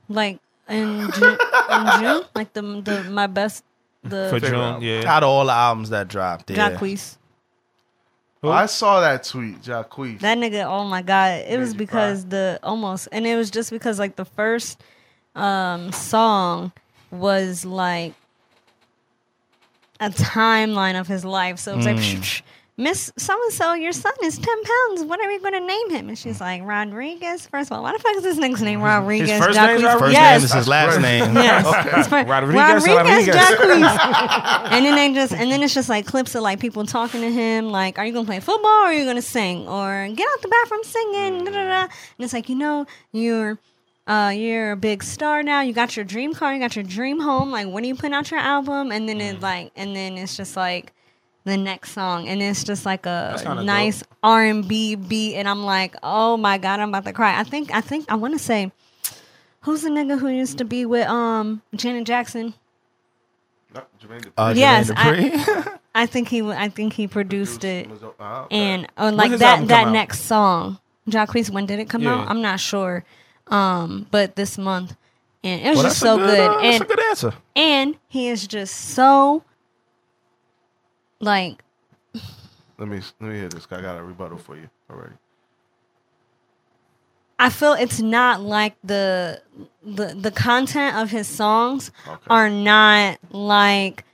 Like 0.08 0.40
in 0.68 1.10
June, 1.12 1.38
in 1.70 2.00
June, 2.00 2.22
like 2.34 2.52
the 2.52 2.62
the 2.84 3.04
my 3.10 3.26
best 3.26 3.64
the 4.02 4.28
For 4.30 4.40
Favorite 4.40 4.50
June, 4.50 4.60
album. 4.60 4.82
yeah. 4.82 5.02
Out 5.16 5.22
of 5.22 5.28
all 5.28 5.44
the 5.46 5.52
albums 5.52 5.90
that 5.90 6.08
dropped, 6.08 6.50
yeah. 6.50 6.70
Jacquees. 6.70 7.16
I 8.42 8.64
saw 8.66 9.00
that 9.02 9.24
tweet, 9.24 9.60
Jacquees. 9.62 10.20
That 10.20 10.38
nigga, 10.38 10.64
oh 10.64 10.84
my 10.84 11.02
god! 11.02 11.44
It 11.46 11.58
was 11.58 11.72
you 11.72 11.78
because 11.78 12.24
the 12.26 12.58
almost, 12.62 13.08
and 13.12 13.26
it 13.26 13.36
was 13.36 13.50
just 13.50 13.70
because 13.70 13.98
like 13.98 14.16
the 14.16 14.24
first 14.24 14.82
um 15.36 15.92
song 15.92 16.72
was 17.10 17.64
like 17.64 18.14
a 20.00 20.08
timeline 20.10 20.98
of 20.98 21.06
his 21.06 21.24
life. 21.24 21.58
So 21.58 21.72
it 21.72 21.76
was 21.76 21.86
like, 21.86 21.96
Mm. 21.96 22.22
"Shh, 22.22 22.26
shh, 22.26 22.42
Miss 22.80 23.12
so 23.18 23.34
and 23.34 23.52
so, 23.52 23.74
your 23.74 23.92
son 23.92 24.12
is 24.24 24.38
ten 24.38 24.56
pounds. 24.64 25.04
What 25.04 25.20
are 25.20 25.28
we 25.28 25.38
going 25.38 25.52
to 25.52 25.60
name 25.60 25.90
him? 25.90 26.08
And 26.08 26.18
she's 26.18 26.40
like, 26.40 26.62
Rodriguez. 26.64 27.46
First 27.46 27.70
of 27.70 27.76
all, 27.76 27.82
why 27.82 27.92
the 27.92 27.98
fuck 27.98 28.16
is 28.16 28.22
this 28.22 28.38
nigga's 28.38 28.62
name 28.62 28.80
Rodriguez? 28.80 29.28
His 29.28 29.38
first 29.44 29.58
name's 29.58 29.82
Jacquees? 29.82 29.84
Rodriguez? 29.84 30.00
First 30.00 30.12
yes. 30.14 30.38
name 30.40 30.44
is 30.46 30.52
his 30.54 30.68
last 30.68 31.00
name. 31.00 31.34
Yes. 31.34 31.66
It's 31.98 32.08
fir- 32.08 32.24
Rodriguez, 32.24 32.86
Rodriguez, 32.86 33.36
Rodriguez. 33.36 33.98
And 34.72 34.86
then 34.86 34.94
they 34.96 35.12
just, 35.12 35.32
and 35.34 35.50
then 35.50 35.62
it's 35.62 35.74
just 35.74 35.90
like 35.90 36.06
clips 36.06 36.34
of 36.34 36.42
like 36.42 36.58
people 36.58 36.86
talking 36.86 37.20
to 37.20 37.30
him, 37.30 37.68
like, 37.70 37.98
"Are 37.98 38.06
you 38.06 38.12
gonna 38.14 38.24
play 38.24 38.40
football 38.40 38.70
or 38.70 38.86
are 38.86 38.94
you 38.94 39.04
gonna 39.04 39.20
sing 39.20 39.68
or 39.68 40.08
get 40.14 40.26
out 40.32 40.40
the 40.42 40.48
bathroom 40.48 40.82
singing?" 40.82 41.44
Da, 41.44 41.50
da, 41.50 41.64
da. 41.64 41.80
And 41.82 41.90
it's 42.20 42.32
like, 42.32 42.48
you 42.48 42.54
know, 42.56 42.86
you're, 43.12 43.58
uh, 44.06 44.32
you're 44.34 44.72
a 44.72 44.76
big 44.76 45.02
star 45.02 45.42
now. 45.42 45.60
You 45.60 45.74
got 45.74 45.96
your 45.96 46.04
dream 46.06 46.32
car, 46.32 46.54
you 46.54 46.60
got 46.60 46.76
your 46.76 46.84
dream 46.84 47.20
home. 47.20 47.50
Like, 47.50 47.66
when 47.68 47.84
are 47.84 47.86
you 47.88 47.94
putting 47.94 48.14
out 48.14 48.30
your 48.30 48.40
album? 48.40 48.90
And 48.90 49.06
then 49.06 49.18
Mm. 49.18 49.34
it 49.34 49.40
like, 49.40 49.72
and 49.76 49.94
then 49.94 50.16
it's 50.16 50.34
just 50.34 50.56
like. 50.56 50.94
The 51.44 51.56
next 51.56 51.92
song, 51.92 52.28
and 52.28 52.42
it's 52.42 52.64
just 52.64 52.84
like 52.84 53.06
a 53.06 53.40
kinda 53.42 53.62
nice 53.64 54.02
R 54.22 54.44
and 54.44 54.68
B 54.68 54.94
beat, 54.94 55.36
and 55.36 55.48
I'm 55.48 55.64
like, 55.64 55.96
oh 56.02 56.36
my 56.36 56.58
god, 56.58 56.80
I'm 56.80 56.90
about 56.90 57.04
to 57.06 57.12
cry. 57.14 57.38
I 57.40 57.44
think, 57.44 57.72
I 57.74 57.80
think, 57.80 58.04
I 58.12 58.14
want 58.16 58.34
to 58.34 58.38
say, 58.38 58.70
who's 59.62 59.80
the 59.82 59.88
nigga 59.88 60.18
who 60.18 60.28
used 60.28 60.58
to 60.58 60.64
be 60.66 60.84
with 60.84 61.06
um 61.08 61.62
Janet 61.74 62.04
Jackson? 62.06 62.52
No, 63.74 63.82
Uh, 64.36 64.52
Yes, 64.54 64.90
Jermaine 64.90 65.30
Dupri. 65.32 65.78
I 65.94 66.06
think 66.06 66.28
he 66.28 66.40
w- 66.40 66.56
I 66.58 66.68
think 66.68 66.92
he 66.92 67.06
produced 67.08 67.64
it 67.64 67.88
Ah, 68.20 68.44
okay. 68.44 68.56
and 68.56 68.86
uh, 68.98 69.10
like 69.14 69.32
that 69.38 69.66
that 69.68 69.86
out? 69.86 69.92
next 69.92 70.22
song. 70.22 70.78
Jacquees, 71.08 71.50
when 71.50 71.66
did 71.66 71.78
it 71.80 71.88
come 71.88 72.02
Yeah. 72.02 72.20
out? 72.20 72.28
I'm 72.30 72.42
not 72.42 72.60
sure. 72.60 73.02
Um, 73.48 74.06
but 74.10 74.36
this 74.36 74.58
month. 74.58 74.94
And 75.42 75.62
it 75.62 75.70
was 75.70 75.78
Well, 75.78 75.86
just 75.86 75.98
so 76.00 76.14
a 76.14 76.18
good. 76.18 76.50
uh, 76.50 76.60
that's 76.60 76.64
and 76.64 76.82
a 76.82 76.84
good 76.84 77.00
answer. 77.08 77.32
and 77.56 77.96
he 78.08 78.28
is 78.28 78.46
just 78.46 78.74
so 78.76 79.42
like 81.20 81.62
let 82.78 82.88
me 82.88 83.00
let 83.20 83.30
me 83.30 83.36
hear 83.38 83.48
this. 83.48 83.66
I 83.70 83.82
got 83.82 83.98
a 83.98 84.02
rebuttal 84.02 84.38
for 84.38 84.56
you 84.56 84.68
already. 84.90 85.14
I 87.38 87.50
feel 87.50 87.74
it's 87.74 88.00
not 88.00 88.42
like 88.42 88.74
the 88.82 89.42
the 89.82 90.14
the 90.14 90.30
content 90.30 90.96
of 90.96 91.10
his 91.10 91.28
songs 91.28 91.90
are 92.28 92.50
not 92.50 93.18
like 93.30 94.04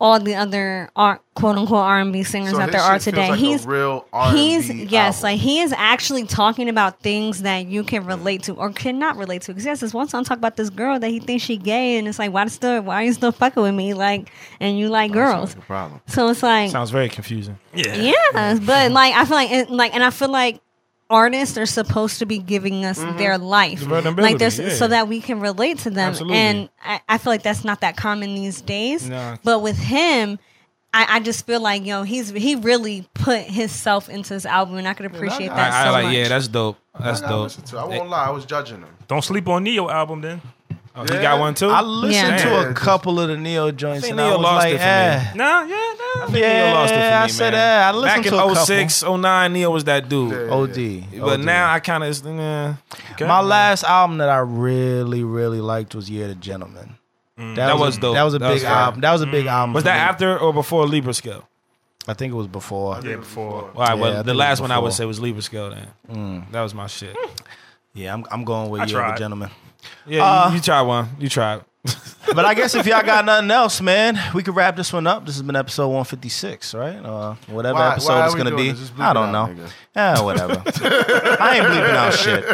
all 0.00 0.20
the 0.20 0.34
other 0.36 0.88
art, 0.94 1.20
quote 1.34 1.56
unquote 1.58 1.80
R 1.80 1.98
and 2.00 2.12
B 2.12 2.22
singers 2.22 2.52
So 2.52 2.58
that 2.58 2.70
there 2.70 2.80
are 2.80 3.00
today. 3.00 3.30
like 3.30 3.38
a 3.38 3.42
he's 3.42 3.66
real 3.66 4.06
R&B 4.12 4.38
he's 4.38 4.70
yes, 4.70 5.16
album. 5.16 5.22
like 5.32 5.40
he 5.40 5.60
is 5.60 5.72
actually 5.76 6.24
talking 6.24 6.68
about 6.68 7.00
things 7.00 7.42
that 7.42 7.66
you 7.66 7.82
can 7.82 8.06
relate 8.06 8.44
to 8.44 8.54
or 8.54 8.70
cannot 8.70 9.16
relate 9.16 9.42
to. 9.42 9.52
Because 9.52 9.64
yes, 9.64 9.80
this 9.80 9.92
one 9.92 10.06
song 10.06 10.22
talk 10.22 10.38
about 10.38 10.56
this 10.56 10.70
girl 10.70 11.00
that 11.00 11.08
he 11.08 11.18
thinks 11.18 11.42
she 11.44 11.56
gay, 11.56 11.98
and 11.98 12.06
it's 12.06 12.18
like, 12.20 12.32
why 12.32 12.46
still 12.46 12.80
why 12.82 13.02
are 13.02 13.04
you 13.04 13.12
still 13.12 13.32
fucking 13.32 13.60
with 13.62 13.74
me? 13.74 13.92
Like, 13.94 14.30
and 14.60 14.78
you 14.78 14.88
like 14.88 15.10
girls. 15.10 15.56
No 15.56 15.62
problem. 15.62 16.00
So 16.06 16.28
it's 16.28 16.44
like 16.44 16.70
Sounds 16.70 16.90
very 16.90 17.08
confusing. 17.08 17.58
yeah, 17.74 17.94
yeah, 18.32 18.58
but 18.64 18.92
like 18.92 19.14
I 19.14 19.24
feel 19.24 19.36
like 19.36 19.50
it, 19.50 19.70
like 19.70 19.94
and 19.94 20.04
I 20.04 20.10
feel 20.10 20.28
like 20.30 20.60
artists 21.10 21.56
are 21.56 21.66
supposed 21.66 22.18
to 22.18 22.26
be 22.26 22.38
giving 22.38 22.84
us 22.84 22.98
mm-hmm. 22.98 23.16
their 23.18 23.38
life, 23.38 23.86
like 23.86 24.38
this 24.38 24.58
yeah. 24.58 24.70
so 24.70 24.88
that 24.88 25.08
we 25.08 25.20
can 25.20 25.40
relate 25.40 25.78
to 25.80 25.90
them. 25.90 26.10
Absolutely. 26.10 26.36
And 26.36 26.68
I, 26.82 27.00
I 27.08 27.18
feel 27.18 27.32
like 27.32 27.42
that's 27.42 27.64
not 27.64 27.80
that 27.80 27.96
common 27.96 28.34
these 28.34 28.60
days. 28.60 29.08
No. 29.08 29.36
But 29.44 29.60
with 29.60 29.78
him. 29.78 30.38
I, 30.94 31.16
I 31.16 31.20
just 31.20 31.44
feel 31.44 31.60
like 31.60 31.84
yo, 31.84 32.02
he's 32.02 32.30
he 32.30 32.54
really 32.54 33.06
put 33.12 33.42
himself 33.42 34.08
into 34.08 34.32
his 34.32 34.46
album, 34.46 34.78
and 34.78 34.88
I 34.88 34.94
could 34.94 35.04
appreciate 35.04 35.50
I- 35.50 35.54
that 35.54 35.72
I, 35.74 35.80
I 35.80 35.84
so 35.84 35.92
like 35.92 36.04
much. 36.04 36.14
yeah, 36.14 36.28
that's 36.28 36.48
dope. 36.48 36.78
That's 36.98 37.22
I 37.22 37.28
gotta 37.28 37.54
dope. 37.54 37.66
to. 37.66 37.78
I 37.78 37.84
won't 37.84 38.08
lie. 38.08 38.24
I 38.24 38.30
was 38.30 38.46
judging 38.46 38.78
him. 38.78 38.88
Don't 39.06 39.22
sleep 39.22 39.46
on 39.48 39.64
Ne-Yo 39.64 39.90
album 39.90 40.22
then. 40.22 40.40
Oh, 40.98 41.02
he 41.02 41.22
got 41.22 41.38
one 41.38 41.54
too. 41.54 41.68
I 41.70 41.80
listened 41.82 42.12
Yeah. 42.12 42.36
to 42.38 42.60
a 42.60 42.64
just- 42.72 42.76
couple 42.82 43.20
of 43.20 43.28
the 43.28 43.36
Ne-Yo 43.36 43.70
joints, 43.70 44.02
think 44.02 44.12
and 44.12 44.20
I 44.20 44.24
Ne-Yo 44.24 44.36
was 44.38 44.42
lost 44.44 44.64
like, 44.64 44.74
it 44.74 44.78
for 44.78 44.84
me. 44.84 44.90
eh. 44.90 45.32
Nah, 45.34 45.62
yeah, 45.62 45.66
nah. 45.68 46.26
think 46.26 46.38
Yeah, 46.38 46.62
Ne-Yo 46.64 46.74
lost 46.74 46.92
it 46.92 46.94
for 46.94 47.00
me, 47.00 47.06
I 47.06 47.10
man. 47.20 47.28
said 47.28 47.54
that. 47.54 47.82
I 47.82 47.96
listened 47.96 48.22
Back 48.24 48.30
to 48.32 48.36
a 48.38 48.42
in 48.42 48.48
couple. 48.48 48.66
06, 48.66 49.02
09, 49.04 49.52
Ne-Yo 49.52 49.70
was 49.70 49.84
that 49.84 50.08
dude. 50.08 50.32
Yeah. 50.32 50.54
OD. 50.54 51.04
But 51.20 51.40
OD. 51.40 51.44
now 51.44 51.72
I 51.72 51.78
kind 51.80 52.02
of, 52.04 52.24
nah. 52.24 52.74
my 53.20 53.40
last 53.40 53.84
album 53.84 54.18
that 54.18 54.28
I 54.28 54.38
really, 54.38 55.22
really 55.22 55.60
liked 55.60 55.94
was 55.94 56.10
Year 56.10 56.26
the 56.28 56.34
Gentleman. 56.34 56.96
Mm, 57.38 57.54
that 57.54 57.78
was 57.78 57.96
a, 57.96 58.00
dope. 58.00 58.14
That 58.14 58.24
was 58.24 58.34
a 58.34 58.38
That 58.40 58.48
big 58.48 58.54
was 58.54 58.62
fire. 58.64 58.72
album. 58.72 59.00
That 59.00 59.12
was 59.12 59.22
a 59.22 59.26
big 59.26 59.44
mm. 59.46 59.50
album. 59.52 59.72
Was 59.74 59.82
for 59.84 59.88
that 59.90 59.94
me. 59.94 60.00
after 60.10 60.38
or 60.38 60.52
before 60.52 60.86
Libra 60.88 61.14
Scale? 61.14 61.44
I 62.08 62.14
think 62.14 62.32
it 62.32 62.36
was 62.36 62.48
before. 62.48 62.98
Yeah, 63.04 63.16
before. 63.16 63.44
All 63.62 63.66
right, 63.76 63.88
Yeah, 63.88 63.92
I 63.92 63.94
well, 63.94 64.12
think 64.14 64.24
the 64.26 64.30
it 64.30 64.34
was 64.34 64.38
last 64.38 64.60
one 64.60 64.70
I 64.72 64.78
would 64.78 64.86
before. 64.88 64.96
say 64.96 65.04
was 65.04 65.20
Libra 65.20 65.42
Scale. 65.42 65.70
Then 65.70 65.86
mm. 66.10 66.50
that 66.50 66.62
was 66.62 66.74
my 66.74 66.88
shit. 66.88 67.14
Yeah, 67.94 68.12
I'm, 68.14 68.24
I'm 68.32 68.44
going 68.44 68.70
with 68.70 68.80
I 68.80 68.84
Year 68.86 68.96
the 68.98 69.02
tried. 69.04 69.18
Gentleman. 69.18 69.50
Yeah, 70.06 70.24
Uh, 70.24 70.48
you, 70.50 70.56
you 70.56 70.60
tried 70.60 70.82
one. 70.82 71.08
You 71.18 71.28
tried. 71.28 71.62
But 72.34 72.44
I 72.44 72.52
guess 72.52 72.74
if 72.74 72.84
y'all 72.86 73.02
got 73.02 73.24
nothing 73.24 73.50
else, 73.50 73.80
man, 73.80 74.18
we 74.34 74.42
could 74.42 74.54
wrap 74.54 74.76
this 74.76 74.92
one 74.92 75.06
up. 75.06 75.24
This 75.24 75.36
has 75.36 75.42
been 75.42 75.56
episode 75.56 75.86
156, 75.88 76.74
right? 76.74 76.96
Uh, 76.96 77.36
whatever 77.46 77.78
Why- 77.78 77.92
episode 77.92 78.12
why 78.12 78.26
it's 78.26 78.34
gonna 78.34 78.54
be. 78.54 78.70
this? 78.70 78.80
Just 78.80 78.94
bleep 78.94 79.02
I 79.04 79.12
don't 79.14 79.34
out, 79.34 79.48
know. 79.56 79.62
nigga. 79.64 79.70
Yeah, 79.96 80.20
whatever. 80.20 80.52
I 81.40 81.56
ain't 81.56 81.64
bleeping 81.64 81.94
out 81.94 82.12
shit. 82.12 82.44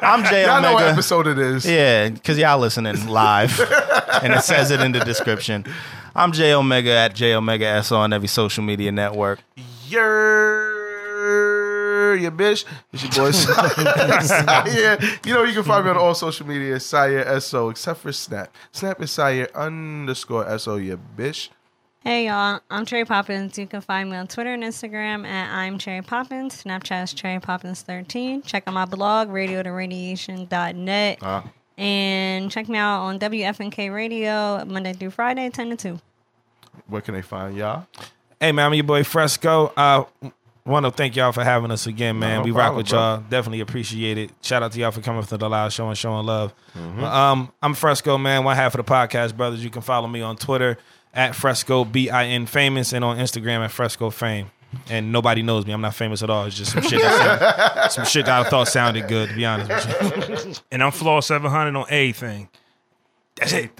I'm 0.00 0.24
J 0.26 0.46
Y'all 0.46 0.62
know 0.62 0.74
what 0.74 0.82
Omega. 0.84 0.92
episode 0.92 1.26
it 1.26 1.38
is. 1.40 1.66
Yeah, 1.66 2.08
because 2.08 2.38
y'all 2.38 2.60
listening 2.60 3.08
live, 3.08 3.58
and 4.22 4.32
it 4.32 4.42
says 4.44 4.70
it 4.70 4.80
in 4.80 4.92
the 4.92 5.00
description. 5.00 5.64
I'm 6.14 6.30
Jay 6.30 6.52
Omega 6.52 6.92
at 6.92 7.16
Jay 7.16 7.34
Omega 7.34 7.66
S 7.66 7.90
on 7.90 8.12
every 8.12 8.28
social 8.28 8.62
media 8.62 8.92
network. 8.92 9.40
Yer, 11.98 12.14
you 12.16 12.30
bitch. 12.30 12.64
It's 12.92 13.02
your 13.02 13.12
boy 13.12 13.30
Syer. 13.32 15.26
You 15.26 15.34
know, 15.34 15.42
you 15.44 15.52
can 15.54 15.62
find 15.64 15.84
me 15.84 15.90
on 15.90 15.96
all 15.96 16.14
social 16.14 16.46
media, 16.46 16.76
Syer 16.76 17.40
SO, 17.40 17.70
except 17.70 18.00
for 18.00 18.12
Snap. 18.12 18.52
Snap 18.72 19.00
is 19.02 19.10
Syer 19.10 19.52
underscore 19.54 20.58
SO, 20.58 20.76
you 20.76 20.98
bitch. 21.16 21.48
Hey 22.00 22.26
y'all, 22.28 22.60
I'm 22.70 22.86
Cherry 22.86 23.04
Poppins. 23.04 23.58
You 23.58 23.66
can 23.66 23.80
find 23.80 24.08
me 24.10 24.16
on 24.16 24.28
Twitter 24.28 24.54
and 24.54 24.62
Instagram 24.62 25.26
at 25.26 25.52
I'm 25.52 25.78
Cherry 25.78 26.00
Poppins. 26.02 26.62
Snapchat 26.62 27.04
is 27.04 27.12
Cherry 27.12 27.40
Poppins 27.40 27.82
13. 27.82 28.42
Check 28.42 28.64
out 28.66 28.74
my 28.74 28.84
blog, 28.84 29.28
radio 29.30 29.62
to 29.62 29.70
radiation.net. 29.72 31.18
Uh, 31.22 31.42
And 31.76 32.50
check 32.50 32.68
me 32.68 32.78
out 32.78 33.00
on 33.02 33.18
WFNK 33.18 33.92
Radio 33.92 34.64
Monday 34.64 34.92
through 34.92 35.10
Friday, 35.10 35.50
10 35.50 35.70
to 35.70 35.76
2. 35.76 36.00
where 36.86 37.02
can 37.02 37.14
they 37.14 37.22
find 37.22 37.56
y'all? 37.56 37.86
Hey 38.40 38.52
man, 38.52 38.66
I'm 38.66 38.74
your 38.74 38.84
boy 38.84 39.02
Fresco. 39.02 39.72
I 39.76 40.06
want 40.68 40.86
to 40.86 40.90
thank 40.92 41.16
y'all 41.16 41.32
for 41.32 41.42
having 41.42 41.70
us 41.70 41.86
again, 41.86 42.18
man. 42.18 42.38
no 42.38 42.42
we 42.44 42.50
rock 42.50 42.76
with 42.76 42.88
bro. 42.88 42.98
y'all. 42.98 43.24
Definitely 43.28 43.60
appreciate 43.60 44.18
it. 44.18 44.30
Shout 44.42 44.62
out 44.62 44.72
to 44.72 44.78
y'all 44.78 44.90
for 44.90 45.00
coming 45.00 45.22
to 45.24 45.36
the 45.36 45.48
live 45.48 45.72
show 45.72 45.88
and 45.88 45.96
showing 45.96 46.26
love. 46.26 46.54
Mm-hmm. 46.76 47.02
Um, 47.04 47.52
I'm 47.62 47.74
Fresco, 47.74 48.18
man. 48.18 48.44
One 48.44 48.54
half 48.56 48.74
of 48.74 48.84
the 48.84 48.90
podcast, 48.90 49.36
brothers. 49.36 49.64
You 49.64 49.70
can 49.70 49.82
follow 49.82 50.06
me 50.06 50.20
on 50.20 50.36
Twitter 50.36 50.78
at 51.14 51.34
Fresco 51.34 51.84
B 51.84 52.10
I 52.10 52.26
N 52.26 52.46
Famous 52.46 52.92
and 52.92 53.04
on 53.04 53.18
Instagram 53.18 53.64
at 53.64 53.70
Fresco 53.70 54.10
Fame. 54.10 54.50
And 54.90 55.10
nobody 55.12 55.40
knows 55.42 55.64
me. 55.64 55.72
I'm 55.72 55.80
not 55.80 55.94
famous 55.94 56.22
at 56.22 56.28
all. 56.28 56.44
It's 56.44 56.56
just 56.56 56.72
some 56.72 56.82
shit. 56.82 57.00
That 57.00 57.74
sound, 57.74 57.92
some 57.92 58.04
shit 58.04 58.26
that 58.26 58.46
I 58.46 58.48
thought 58.50 58.68
sounded 58.68 59.08
good. 59.08 59.30
To 59.30 59.34
be 59.34 59.46
honest 59.46 59.70
with 59.70 60.46
you. 60.46 60.54
And 60.70 60.82
I'm 60.82 60.92
Flaw 60.92 61.20
700 61.20 61.74
on 61.74 61.86
everything. 61.88 62.48
That's 63.36 63.52
it. 63.52 63.70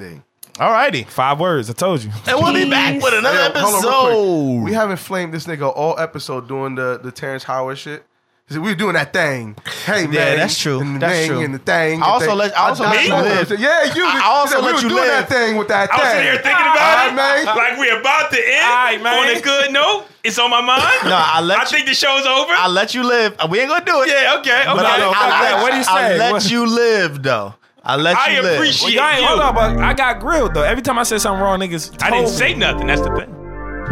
Thing. 0.59 0.67
Alrighty. 0.67 1.07
Five 1.07 1.41
words. 1.41 1.71
I 1.71 1.73
told 1.73 2.03
you. 2.03 2.11
And 2.27 2.39
we'll 2.43 2.53
be 2.55 2.69
back 2.69 3.01
with 3.03 3.15
another 3.15 3.37
Hey, 3.53 3.61
hold 3.61 3.75
on 3.75 3.83
real 3.83 3.91
quick. 3.91 4.13
episode. 4.13 4.65
We 4.65 4.73
haven't 4.73 4.97
flamed 4.99 5.33
this 5.35 5.47
nigga 5.47 5.73
all 5.75 5.99
episode 5.99 6.49
doing 6.49 6.75
the, 6.75 6.99
the 7.03 7.13
Terrence 7.13 7.45
Howard 7.45 7.79
shit. 7.79 8.05
He 8.49 8.55
said, 8.55 8.63
we 8.63 8.71
were 8.71 8.75
doing 8.77 8.95
that 8.95 9.13
thing. 9.13 9.57
Hey, 9.85 10.05
man. 10.07 10.13
Yeah, 10.15 10.37
that's 10.37 10.59
true. 10.59 10.81
And 10.81 10.97
the 10.97 11.01
That's 11.01 11.19
thing 11.19 11.29
true. 11.29 11.41
and 11.45 11.53
the 11.55 11.59
thing. 11.59 12.03
I 12.03 12.07
also 12.07 12.29
thing. 12.29 12.37
let- 12.39 12.57
I 12.59 12.69
also 12.71 12.85
died 12.85 12.93
let 12.95 13.05
you 13.05 13.11
for 13.11 13.55
live. 13.55 13.61
Yeah, 13.61 13.95
you. 13.95 14.07
I 14.07 14.11
He 14.17 14.21
also 14.25 14.55
said, 14.57 14.65
let 14.65 14.75
we 14.77 14.81
you 14.81 14.87
were 14.89 14.95
doing 14.95 15.09
live. 15.09 15.29
that 15.29 15.29
thing 15.29 15.57
with 15.59 15.69
that 15.69 15.93
I 15.93 15.97
was 15.97 16.01
thing. 16.03 16.11
sitting 16.17 16.33
here 16.33 16.41
thinking 16.41 16.65
about 16.73 16.97
right, 16.97 17.13
it. 17.13 17.15
man. 17.15 17.45
Like 17.45 17.79
we're 17.79 18.01
about 18.01 18.31
to 18.33 18.39
end 18.41 18.65
All 18.65 18.73
right, 18.89 19.03
man. 19.03 19.19
on 19.29 19.37
a 19.37 19.41
good 19.43 19.71
note. 19.73 20.05
It's 20.25 20.39
on 20.39 20.49
my 20.51 20.63
mind. 20.63 20.81
No, 21.05 21.13
I 21.13 21.43
let 21.43 21.59
I 21.59 21.63
you- 21.63 21.69
think 21.69 21.87
the 21.89 21.95
show's 21.95 22.25
over. 22.25 22.53
I 22.57 22.69
let 22.69 22.95
you 22.95 23.05
live. 23.05 23.37
We 23.51 23.61
ain't 23.61 23.69
gonna 23.69 23.85
do 23.85 24.01
it. 24.01 24.09
yeah, 24.09 24.37
okay, 24.41 24.51
okay. 24.65 24.65
But 24.65 24.87
I, 24.87 24.97
know, 24.99 25.13
I, 25.15 25.51
fuck 25.53 25.63
What 25.63 25.71
do 25.73 25.77
you 25.77 25.85
say? 25.85 25.93
I 25.93 26.09
say? 26.09 26.19
let 26.19 26.33
What- 26.33 26.51
you 26.51 26.67
live 26.67 27.23
though. 27.23 27.55
I 27.89 27.97
let 27.97 28.17
I 28.19 28.37
you 28.37 28.43
live. 28.43 28.51
I 28.53 28.55
appreciate- 28.57 28.93
Y'all 28.95 29.19
you. 29.19 29.27
hold 29.27 29.41
on, 29.41 29.55
but 29.55 29.79
I 29.79 29.95
got 29.95 30.21
grilled 30.21 30.53
though. 30.55 30.63
Every 30.63 30.83
time 30.83 30.99
I 30.99 31.05
said 31.05 31.21
something 31.23 31.43
wrong, 31.43 31.59
niggas. 31.59 31.97
I 32.03 32.11
didn't 32.11 32.29
say 32.29 32.53
me. 32.53 32.61
nothing. 32.61 32.87
That's 32.87 33.01
the 33.01 33.09
thing. 33.17 33.35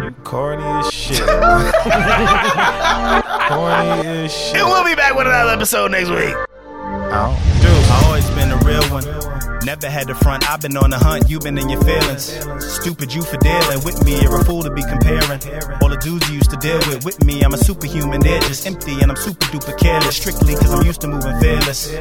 You 0.03 0.11
corny 0.23 0.63
as 0.63 0.93
shit. 0.93 1.17
Corny 3.47 4.07
as 4.07 4.31
shit. 4.33 4.55
And 4.57 4.67
we'll 4.67 4.83
be 4.85 4.93
back 4.95 5.15
with 5.15 5.25
another 5.27 5.51
episode 5.51 5.91
next 5.91 6.09
week. 6.09 6.35
Oh. 7.09 7.33
Dude, 7.61 7.71
I 7.71 8.03
always 8.05 8.29
been 8.31 8.51
a 8.51 8.57
real 8.57 8.83
one. 8.93 9.03
Never 9.63 9.89
had 9.89 10.07
the 10.07 10.15
front. 10.15 10.49
I've 10.49 10.61
been 10.61 10.77
on 10.77 10.91
the 10.91 10.97
hunt. 10.97 11.29
You 11.29 11.39
been 11.39 11.57
in 11.57 11.69
your 11.69 11.81
feelings. 11.83 12.33
Stupid 12.63 13.13
you 13.13 13.21
for 13.21 13.37
dealing 13.37 13.83
with 13.83 14.03
me. 14.05 14.21
You're 14.21 14.39
a 14.39 14.45
fool 14.45 14.63
to 14.63 14.71
be 14.71 14.81
comparing. 14.83 15.41
All 15.81 15.89
the 15.89 15.99
dudes 16.01 16.27
you 16.29 16.35
used 16.35 16.51
to 16.51 16.57
deal 16.57 16.77
with 16.87 17.03
with 17.03 17.23
me. 17.25 17.41
I'm 17.41 17.53
a 17.53 17.57
superhuman. 17.57 18.21
They're 18.21 18.39
just 18.41 18.65
empty 18.65 18.93
and 19.01 19.11
I'm 19.11 19.17
super 19.17 19.45
duper 19.47 19.77
careless. 19.77 20.17
Strictly 20.17 20.55
cause 20.55 20.73
I'm 20.73 20.85
used 20.85 21.01
to 21.01 21.07
moving 21.07 21.37
fearless. 21.39 21.91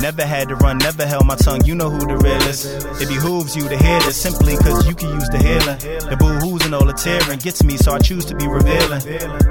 Never 0.00 0.24
had 0.24 0.48
to 0.48 0.56
run. 0.56 0.78
Never 0.78 1.06
held 1.06 1.26
my 1.26 1.36
tongue. 1.36 1.64
You 1.64 1.74
know 1.74 1.90
who 1.90 1.98
the 1.98 2.16
real 2.16 2.42
is. 2.48 2.64
It 3.00 3.08
behooves 3.08 3.56
you 3.56 3.68
to 3.68 3.76
hear 3.76 4.00
this 4.00 4.16
simply 4.16 4.56
cause 4.56 4.86
you 4.86 4.94
can 4.94 5.10
use 5.10 5.28
the 5.30 5.38
healing. 5.38 5.78
The 6.10 6.16
boo 6.16 6.38
hoos 6.38 6.64
and 6.64 6.74
all 6.74 6.84
the 6.84 6.92
tearing 6.92 7.38
gets 7.38 7.64
me, 7.64 7.76
so 7.76 7.92
I 7.92 7.98
choose 7.98 8.24
to 8.26 8.36
be 8.36 8.46
revealing. 8.46 9.00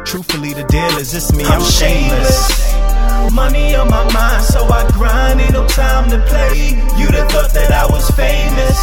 Truthfully, 0.05 0.53
the 0.53 0.65
deal 0.69 0.97
is 0.97 1.11
this 1.11 1.33
me. 1.33 1.43
I'm 1.45 1.63
shameless. 1.63 2.75
Money 3.33 3.75
on 3.75 3.89
my 3.89 4.03
mind, 4.13 4.43
so 4.43 4.63
I 4.65 4.89
grind, 4.91 5.41
ain't 5.41 5.51
no 5.53 5.67
time 5.67 6.09
to 6.09 6.19
play. 6.27 6.69
You'd 6.97 7.15
have 7.15 7.29
thought 7.31 7.51
that 7.65 7.73
I 7.73 7.85
was 7.91 8.05
famous. 8.13 8.77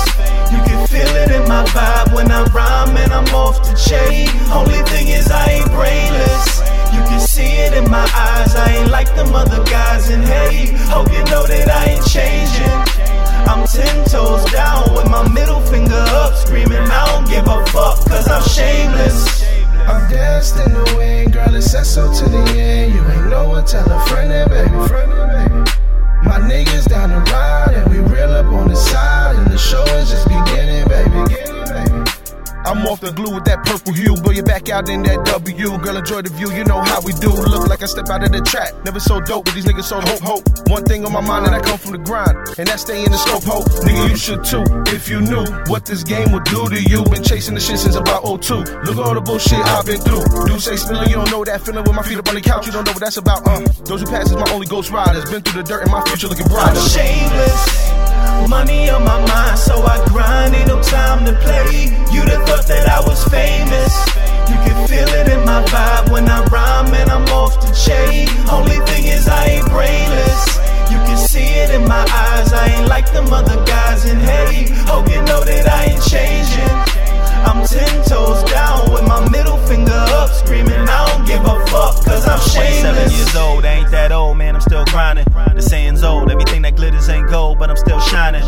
You 0.51 0.59
can 0.67 0.87
feel 0.91 1.13
it 1.23 1.31
in 1.31 1.47
my 1.47 1.63
vibe 1.71 2.15
when 2.15 2.31
I 2.31 2.43
rhyme 2.51 2.97
and 2.97 3.13
I'm 3.13 3.29
off 3.35 3.63
the 3.63 3.75
chain. 3.79 4.27
Only 4.51 4.83
thing 4.91 5.09
is, 5.09 5.31
I 5.31 5.63
ain't 5.63 5.71
brainless. 5.71 6.59
You 6.91 7.03
can 7.07 7.21
see 7.21 7.63
it 7.63 7.75
in 7.75 7.91
my 7.91 8.03
eyes, 8.03 8.55
I 8.55 8.83
ain't 8.83 8.91
like 8.91 9.15
them 9.15 9.35
other 9.35 9.63
guys. 9.65 10.11
And 10.11 10.25
hey, 10.25 10.75
hope 10.91 11.11
you 11.13 11.23
know 11.31 11.47
that 11.47 11.71
I 11.71 11.95
ain't 11.95 12.07
changing. 12.11 12.75
I'm 13.47 13.67
ten 13.67 14.05
toes 14.07 14.45
down 14.51 14.95
with 14.95 15.09
my 15.11 15.27
middle 15.31 15.61
finger 15.61 16.03
up, 16.19 16.35
screaming, 16.35 16.83
I 16.83 17.07
don't 17.11 17.29
give 17.29 17.47
a 17.47 17.65
fuck, 17.71 18.03
cause 18.07 18.29
I'm 18.29 18.43
shameless. 18.43 19.43
I'm 19.87 20.11
danced 20.11 20.57
in 20.59 20.73
the 20.73 20.95
wind, 20.97 21.33
girl, 21.33 21.55
it's 21.55 21.71
so 21.71 22.13
to 22.13 22.25
the 22.29 22.45
end. 22.59 22.95
You 22.95 23.03
ain't 23.03 23.31
know 23.31 23.49
what, 23.49 23.67
tell 23.67 23.91
a 23.91 24.01
friend 24.07 24.51
baby. 24.51 25.52
My 26.33 26.39
niggas 26.39 26.89
down 26.89 27.11
the 27.11 27.19
ride, 27.31 27.75
and 27.75 27.91
we 27.91 27.99
real 27.99 28.31
up 28.31 28.47
on 28.47 28.69
the 28.69 28.75
side, 28.75 29.37
and 29.37 29.49
the 29.49 29.59
show 29.59 29.85
is 29.85 30.09
just 30.09 30.27
beginning, 30.27 30.89
baby. 30.89 31.52
I'm 32.65 32.87
off 32.87 33.01
the 33.01 33.13
glue 33.13 33.35
with 33.35 33.45
that 33.45 33.65
purple 33.65 33.93
hue. 33.93 34.15
Blow 34.23 34.33
you 34.33 34.43
back 34.43 34.69
out 34.69 34.89
in 34.89 35.03
that 35.03 35.25
W. 35.27 35.79
Girl, 35.79 35.97
enjoy 35.97 36.23
the 36.23 36.31
view. 36.31 36.53
You 36.53 36.65
know 36.65 36.81
how 36.81 37.01
we 37.03 37.13
do. 37.15 37.29
Look 37.29 37.69
like 37.69 37.83
I 37.83 37.87
step 37.87 38.09
out 38.09 38.23
of 38.23 38.31
the 38.31 38.41
trap. 38.41 38.73
Never 38.85 39.01
so 39.01 39.21
dope, 39.21 39.47
but 39.47 39.55
these 39.55 39.65
niggas 39.65 39.85
so 39.85 40.01
hope, 40.01 40.21
hope. 40.21 40.45
One 40.71 40.85
thing 40.85 41.05
on 41.05 41.13
my 41.13 41.21
mind, 41.21 41.47
and 41.47 41.55
I 41.55 41.61
come 41.61 41.79
from 41.79 41.93
the 41.93 41.99
grind. 41.99 42.37
And 42.59 42.69
that 42.69 42.79
stay 42.79 43.05
in 43.05 43.11
the 43.11 43.19
scope, 43.19 43.43
hope. 43.43 43.67
Nigga, 43.83 44.11
you 44.11 44.17
should 44.17 44.45
too. 44.45 44.63
If 44.95 45.09
you 45.09 45.21
knew 45.21 45.45
what 45.67 45.87
this 45.87 46.05
game 46.05 46.31
would 46.33 46.45
do 46.45 46.69
to 46.69 46.81
you. 46.83 47.03
Been 47.05 47.23
chasing 47.23 47.55
the 47.55 47.61
shit 47.61 47.79
since 47.79 47.97
about 47.97 48.23
02. 48.23 48.55
Look 48.87 48.97
at 48.97 49.03
all 49.03 49.15
the 49.15 49.21
bullshit 49.21 49.59
I've 49.59 49.87
been 49.87 50.01
through. 50.01 50.23
Do 50.47 50.59
say 50.59 50.77
spilling, 50.77 51.09
you 51.09 51.17
don't 51.17 51.31
know 51.31 51.45
that 51.45 51.63
feeling 51.63 51.83
with 51.83 51.95
my 51.95 52.03
feet 52.03 52.19
up 52.19 52.29
on 52.29 52.35
the 52.35 52.41
couch. 52.41 52.67
You 52.67 52.73
don't 52.73 52.87
know 52.87 52.93
what 52.93 53.03
that's 53.03 53.17
about, 53.17 53.47
uh. 53.47 53.61
Those 53.85 54.03
who 54.03 54.07
pass 54.07 54.31
is 54.31 54.37
my 54.37 54.51
only 54.53 54.67
ghost 54.67 54.91
riders. 54.91 55.29
Been 55.31 55.43
through 55.43 55.63
the 55.63 55.67
dirt 55.67 55.83
and 55.83 55.91
my 55.91 56.03
future 56.07 56.29
looking 56.29 56.47
brighter. 56.47 56.79
I'm 56.79 56.89
shameless. 56.89 57.93
Money 58.49 58.91
on 58.91 59.05
my 59.05 59.19
mind, 59.27 59.59
so 59.59 59.83
I 59.83 60.05
grind, 60.09 60.55
ain't 60.55 60.69
no 60.69 60.83
time 60.83 61.25
to 61.27 61.33
play. 61.41 61.91
You'd 62.13 62.29
have 62.29 62.45
thought 62.57 62.67
that 62.67 62.87
I 62.89 63.01
was 63.09 63.25
famous. 63.33 63.93
You 64.51 64.57
can 64.65 64.77
feel 64.87 65.09
it 65.09 65.29
in 65.33 65.45
my 65.45 65.65
vibe 65.73 66.13
when 66.13 66.29
I 66.29 66.45
rhyme 66.53 66.93
and 66.93 67.11
I'm 67.11 67.25
off 67.33 67.57
the 67.65 67.73
chain. 67.73 68.29
Only 68.51 68.77
thing 68.85 69.07
is 69.07 69.27
I 69.27 69.57
ain't 69.57 69.69
brainless. 69.71 70.43
You 70.93 70.99
can 71.09 71.17
see 71.17 71.49
it 71.63 71.71
in 71.71 71.89
my 71.89 72.05
eyes. 72.05 72.53
I 72.53 72.69
ain't 72.77 72.89
like 72.89 73.11
them 73.13 73.33
other 73.33 73.57
guys. 73.65 74.05
And 74.05 74.21
hey, 74.21 74.69
hope 74.85 75.09
you 75.09 75.23
know 75.23 75.43
that 75.45 75.65
I 75.67 75.93
ain't 75.93 76.05
changing. 76.05 77.02
I'm 77.45 77.67
ten 77.67 78.05
toes 78.05 78.43
down 78.51 78.93
with 78.93 79.07
my 79.07 79.29
middle 79.31 79.59
finger 79.67 79.93
up, 79.93 80.31
screaming, 80.31 80.73
I 80.73 81.07
don't 81.11 81.27
give 81.27 81.41
a 81.41 81.67
fuck, 81.67 82.05
cause 82.05 82.27
I'm 82.27 82.41
shameless. 82.41 82.83
27 82.83 82.95
shameless. 82.95 83.17
years 83.17 83.37
old, 83.37 83.65
I 83.65 83.73
ain't 83.75 83.91
that 83.91 84.13
old, 84.13 84.37
man, 84.37 84.55
I'm 84.55 84.61
still 84.61 84.85
grinding. 84.87 85.27
The 85.55 85.63
saying's 85.63 86.03
old, 86.03 86.31
everything 86.31 86.63
that 86.63 86.77
glitters 86.77 87.09
ain't 87.09 87.29
gold, 87.29 87.59
but 87.59 87.69
I'm 87.71 87.77
still 87.77 88.01
shining. 88.01 88.43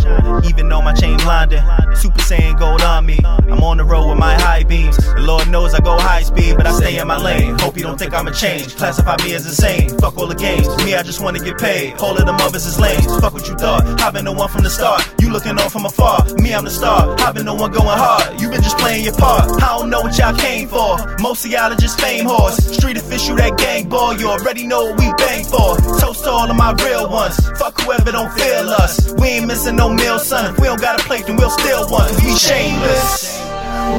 Even 0.44 0.68
though 0.68 0.82
my 0.82 0.94
chain 0.94 1.16
blinding, 1.18 1.62
Super 1.94 2.20
Saiyan 2.20 2.58
gold 2.58 2.82
on 2.82 3.06
me. 3.06 3.18
I'm 3.24 3.62
on 3.62 3.76
the 3.76 3.84
road 3.84 4.08
with 4.08 4.18
my 4.18 4.34
high 4.34 4.64
beams. 4.64 4.96
The 4.96 5.20
Lord 5.20 5.48
knows 5.48 5.74
I 5.74 5.80
go 5.80 5.98
high 5.98 6.22
speed, 6.22 6.56
but 6.56 6.66
I 6.66 6.72
stay 6.72 6.98
in 6.98 7.06
my 7.06 7.18
lane. 7.18 7.58
Hope 7.58 7.76
you 7.76 7.82
don't 7.82 7.98
think 7.98 8.14
I'ma 8.14 8.30
change. 8.32 8.74
Classify 8.76 9.16
me 9.22 9.34
as 9.34 9.46
insane. 9.46 9.90
Fuck 9.98 10.16
all 10.16 10.26
the 10.26 10.34
games. 10.34 10.66
Me, 10.84 10.94
I 10.94 11.02
just 11.02 11.20
wanna 11.20 11.38
get 11.38 11.58
paid. 11.58 11.94
All 12.00 12.16
of 12.16 12.24
them 12.24 12.36
others 12.40 12.66
is 12.66 12.80
lames. 12.80 13.06
Fuck 13.20 13.34
what 13.34 13.46
you 13.48 13.54
thought. 13.54 13.84
I've 14.00 14.12
been 14.14 14.24
the 14.24 14.32
one 14.32 14.48
from 14.48 14.64
the 14.64 14.70
start. 14.70 15.02
You 15.20 15.30
looking 15.30 15.58
on 15.58 15.70
from 15.70 15.84
afar. 15.86 16.24
Me, 16.38 16.54
I'm 16.54 16.64
the 16.64 16.70
star. 16.70 17.14
I've 17.20 17.34
been 17.34 17.46
the 17.46 17.54
one 17.54 17.70
going 17.70 17.98
hard. 17.98 18.40
You've 18.40 18.50
been 18.50 18.62
just 18.62 18.78
playing 18.84 19.04
your 19.04 19.16
part. 19.16 19.48
I 19.62 19.78
don't 19.78 19.88
know 19.88 20.02
what 20.02 20.16
y'all 20.18 20.36
came 20.36 20.68
for. 20.68 20.98
Most 21.20 21.44
of 21.44 21.50
y'all 21.50 21.72
are 21.72 21.76
just 21.76 22.00
fame 22.00 22.26
whores. 22.26 22.60
Street 22.76 22.98
official, 22.98 23.36
that 23.36 23.56
gang 23.56 23.88
ball. 23.88 24.14
You 24.16 24.28
already 24.28 24.66
know 24.66 24.84
what 24.84 24.98
we 24.98 25.08
bang 25.16 25.44
for. 25.44 25.76
Toast 26.00 26.24
to 26.24 26.30
all 26.30 26.50
of 26.50 26.56
my 26.56 26.72
real 26.84 27.08
ones. 27.08 27.36
Fuck 27.58 27.80
whoever 27.80 28.12
don't 28.12 28.32
feel 28.32 28.68
us. 28.82 29.12
We 29.14 29.40
ain't 29.40 29.46
missing 29.46 29.76
no 29.76 29.88
meal, 29.88 30.18
son. 30.18 30.52
If 30.52 30.60
we 30.60 30.66
don't 30.66 30.80
got 30.80 31.00
a 31.00 31.04
plate, 31.04 31.26
then 31.26 31.36
we'll 31.36 31.50
steal 31.50 31.88
one. 31.88 32.10
We 32.22 32.36
shameless. 32.36 33.40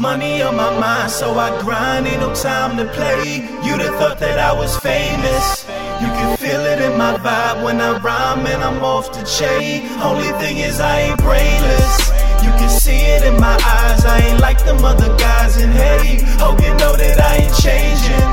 Money 0.00 0.42
on 0.42 0.56
my 0.56 0.78
mind, 0.78 1.10
so 1.10 1.34
I 1.38 1.48
grind, 1.62 2.06
ain't 2.06 2.20
no 2.20 2.34
time 2.34 2.76
to 2.76 2.84
play. 2.92 3.36
You'd 3.64 3.80
have 3.80 3.96
thought 3.98 4.18
that 4.20 4.38
I 4.38 4.52
was 4.52 4.76
famous. 4.78 5.64
You 6.00 6.08
can 6.18 6.36
feel 6.36 6.60
it 6.60 6.80
in 6.82 6.96
my 6.98 7.16
vibe 7.18 7.64
when 7.64 7.80
I 7.80 7.98
rhyme 7.98 8.46
and 8.46 8.62
I'm 8.62 8.84
off 8.84 9.12
the 9.12 9.24
chain. 9.24 9.88
Only 10.00 10.30
thing 10.40 10.58
is 10.58 10.80
I 10.80 11.00
ain't 11.00 11.18
brainless. 11.18 12.25
You 12.46 12.52
can 12.60 12.70
see 12.70 13.00
it 13.14 13.24
in 13.24 13.40
my 13.40 13.58
eyes. 13.64 14.04
I 14.04 14.20
ain't 14.28 14.40
like 14.40 14.64
them 14.64 14.84
other 14.84 15.14
guys. 15.18 15.56
And 15.56 15.72
hey, 15.72 16.22
hope 16.38 16.60
you 16.62 16.72
know 16.78 16.94
that 16.94 17.18
I 17.18 17.42
ain't 17.42 17.56
changing. 17.58 18.26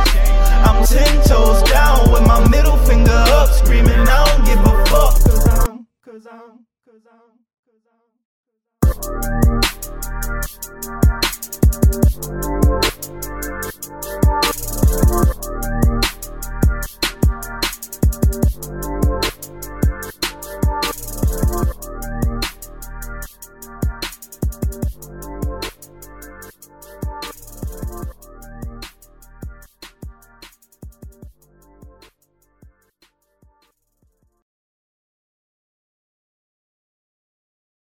I'm 0.67 0.85
ten 0.85 1.21
toes 1.25 1.63
down 1.63 2.11
with 2.11 2.25
my 2.27 2.47
middle 2.49 2.77
finger 2.85 3.11
up, 3.11 3.49
screaming, 3.49 4.07
I 4.07 4.23
don't 4.29 4.45
give 4.45 4.59
a 4.59 4.85
fuck. 4.85 5.13
Cause 5.25 5.47
I'm, 5.47 5.87
cause 6.05 6.27
I'm, 6.29 6.61
cause 6.85 7.05
I'm, 7.09 7.33
cause 8.85 9.07
I'm. 9.09 10.03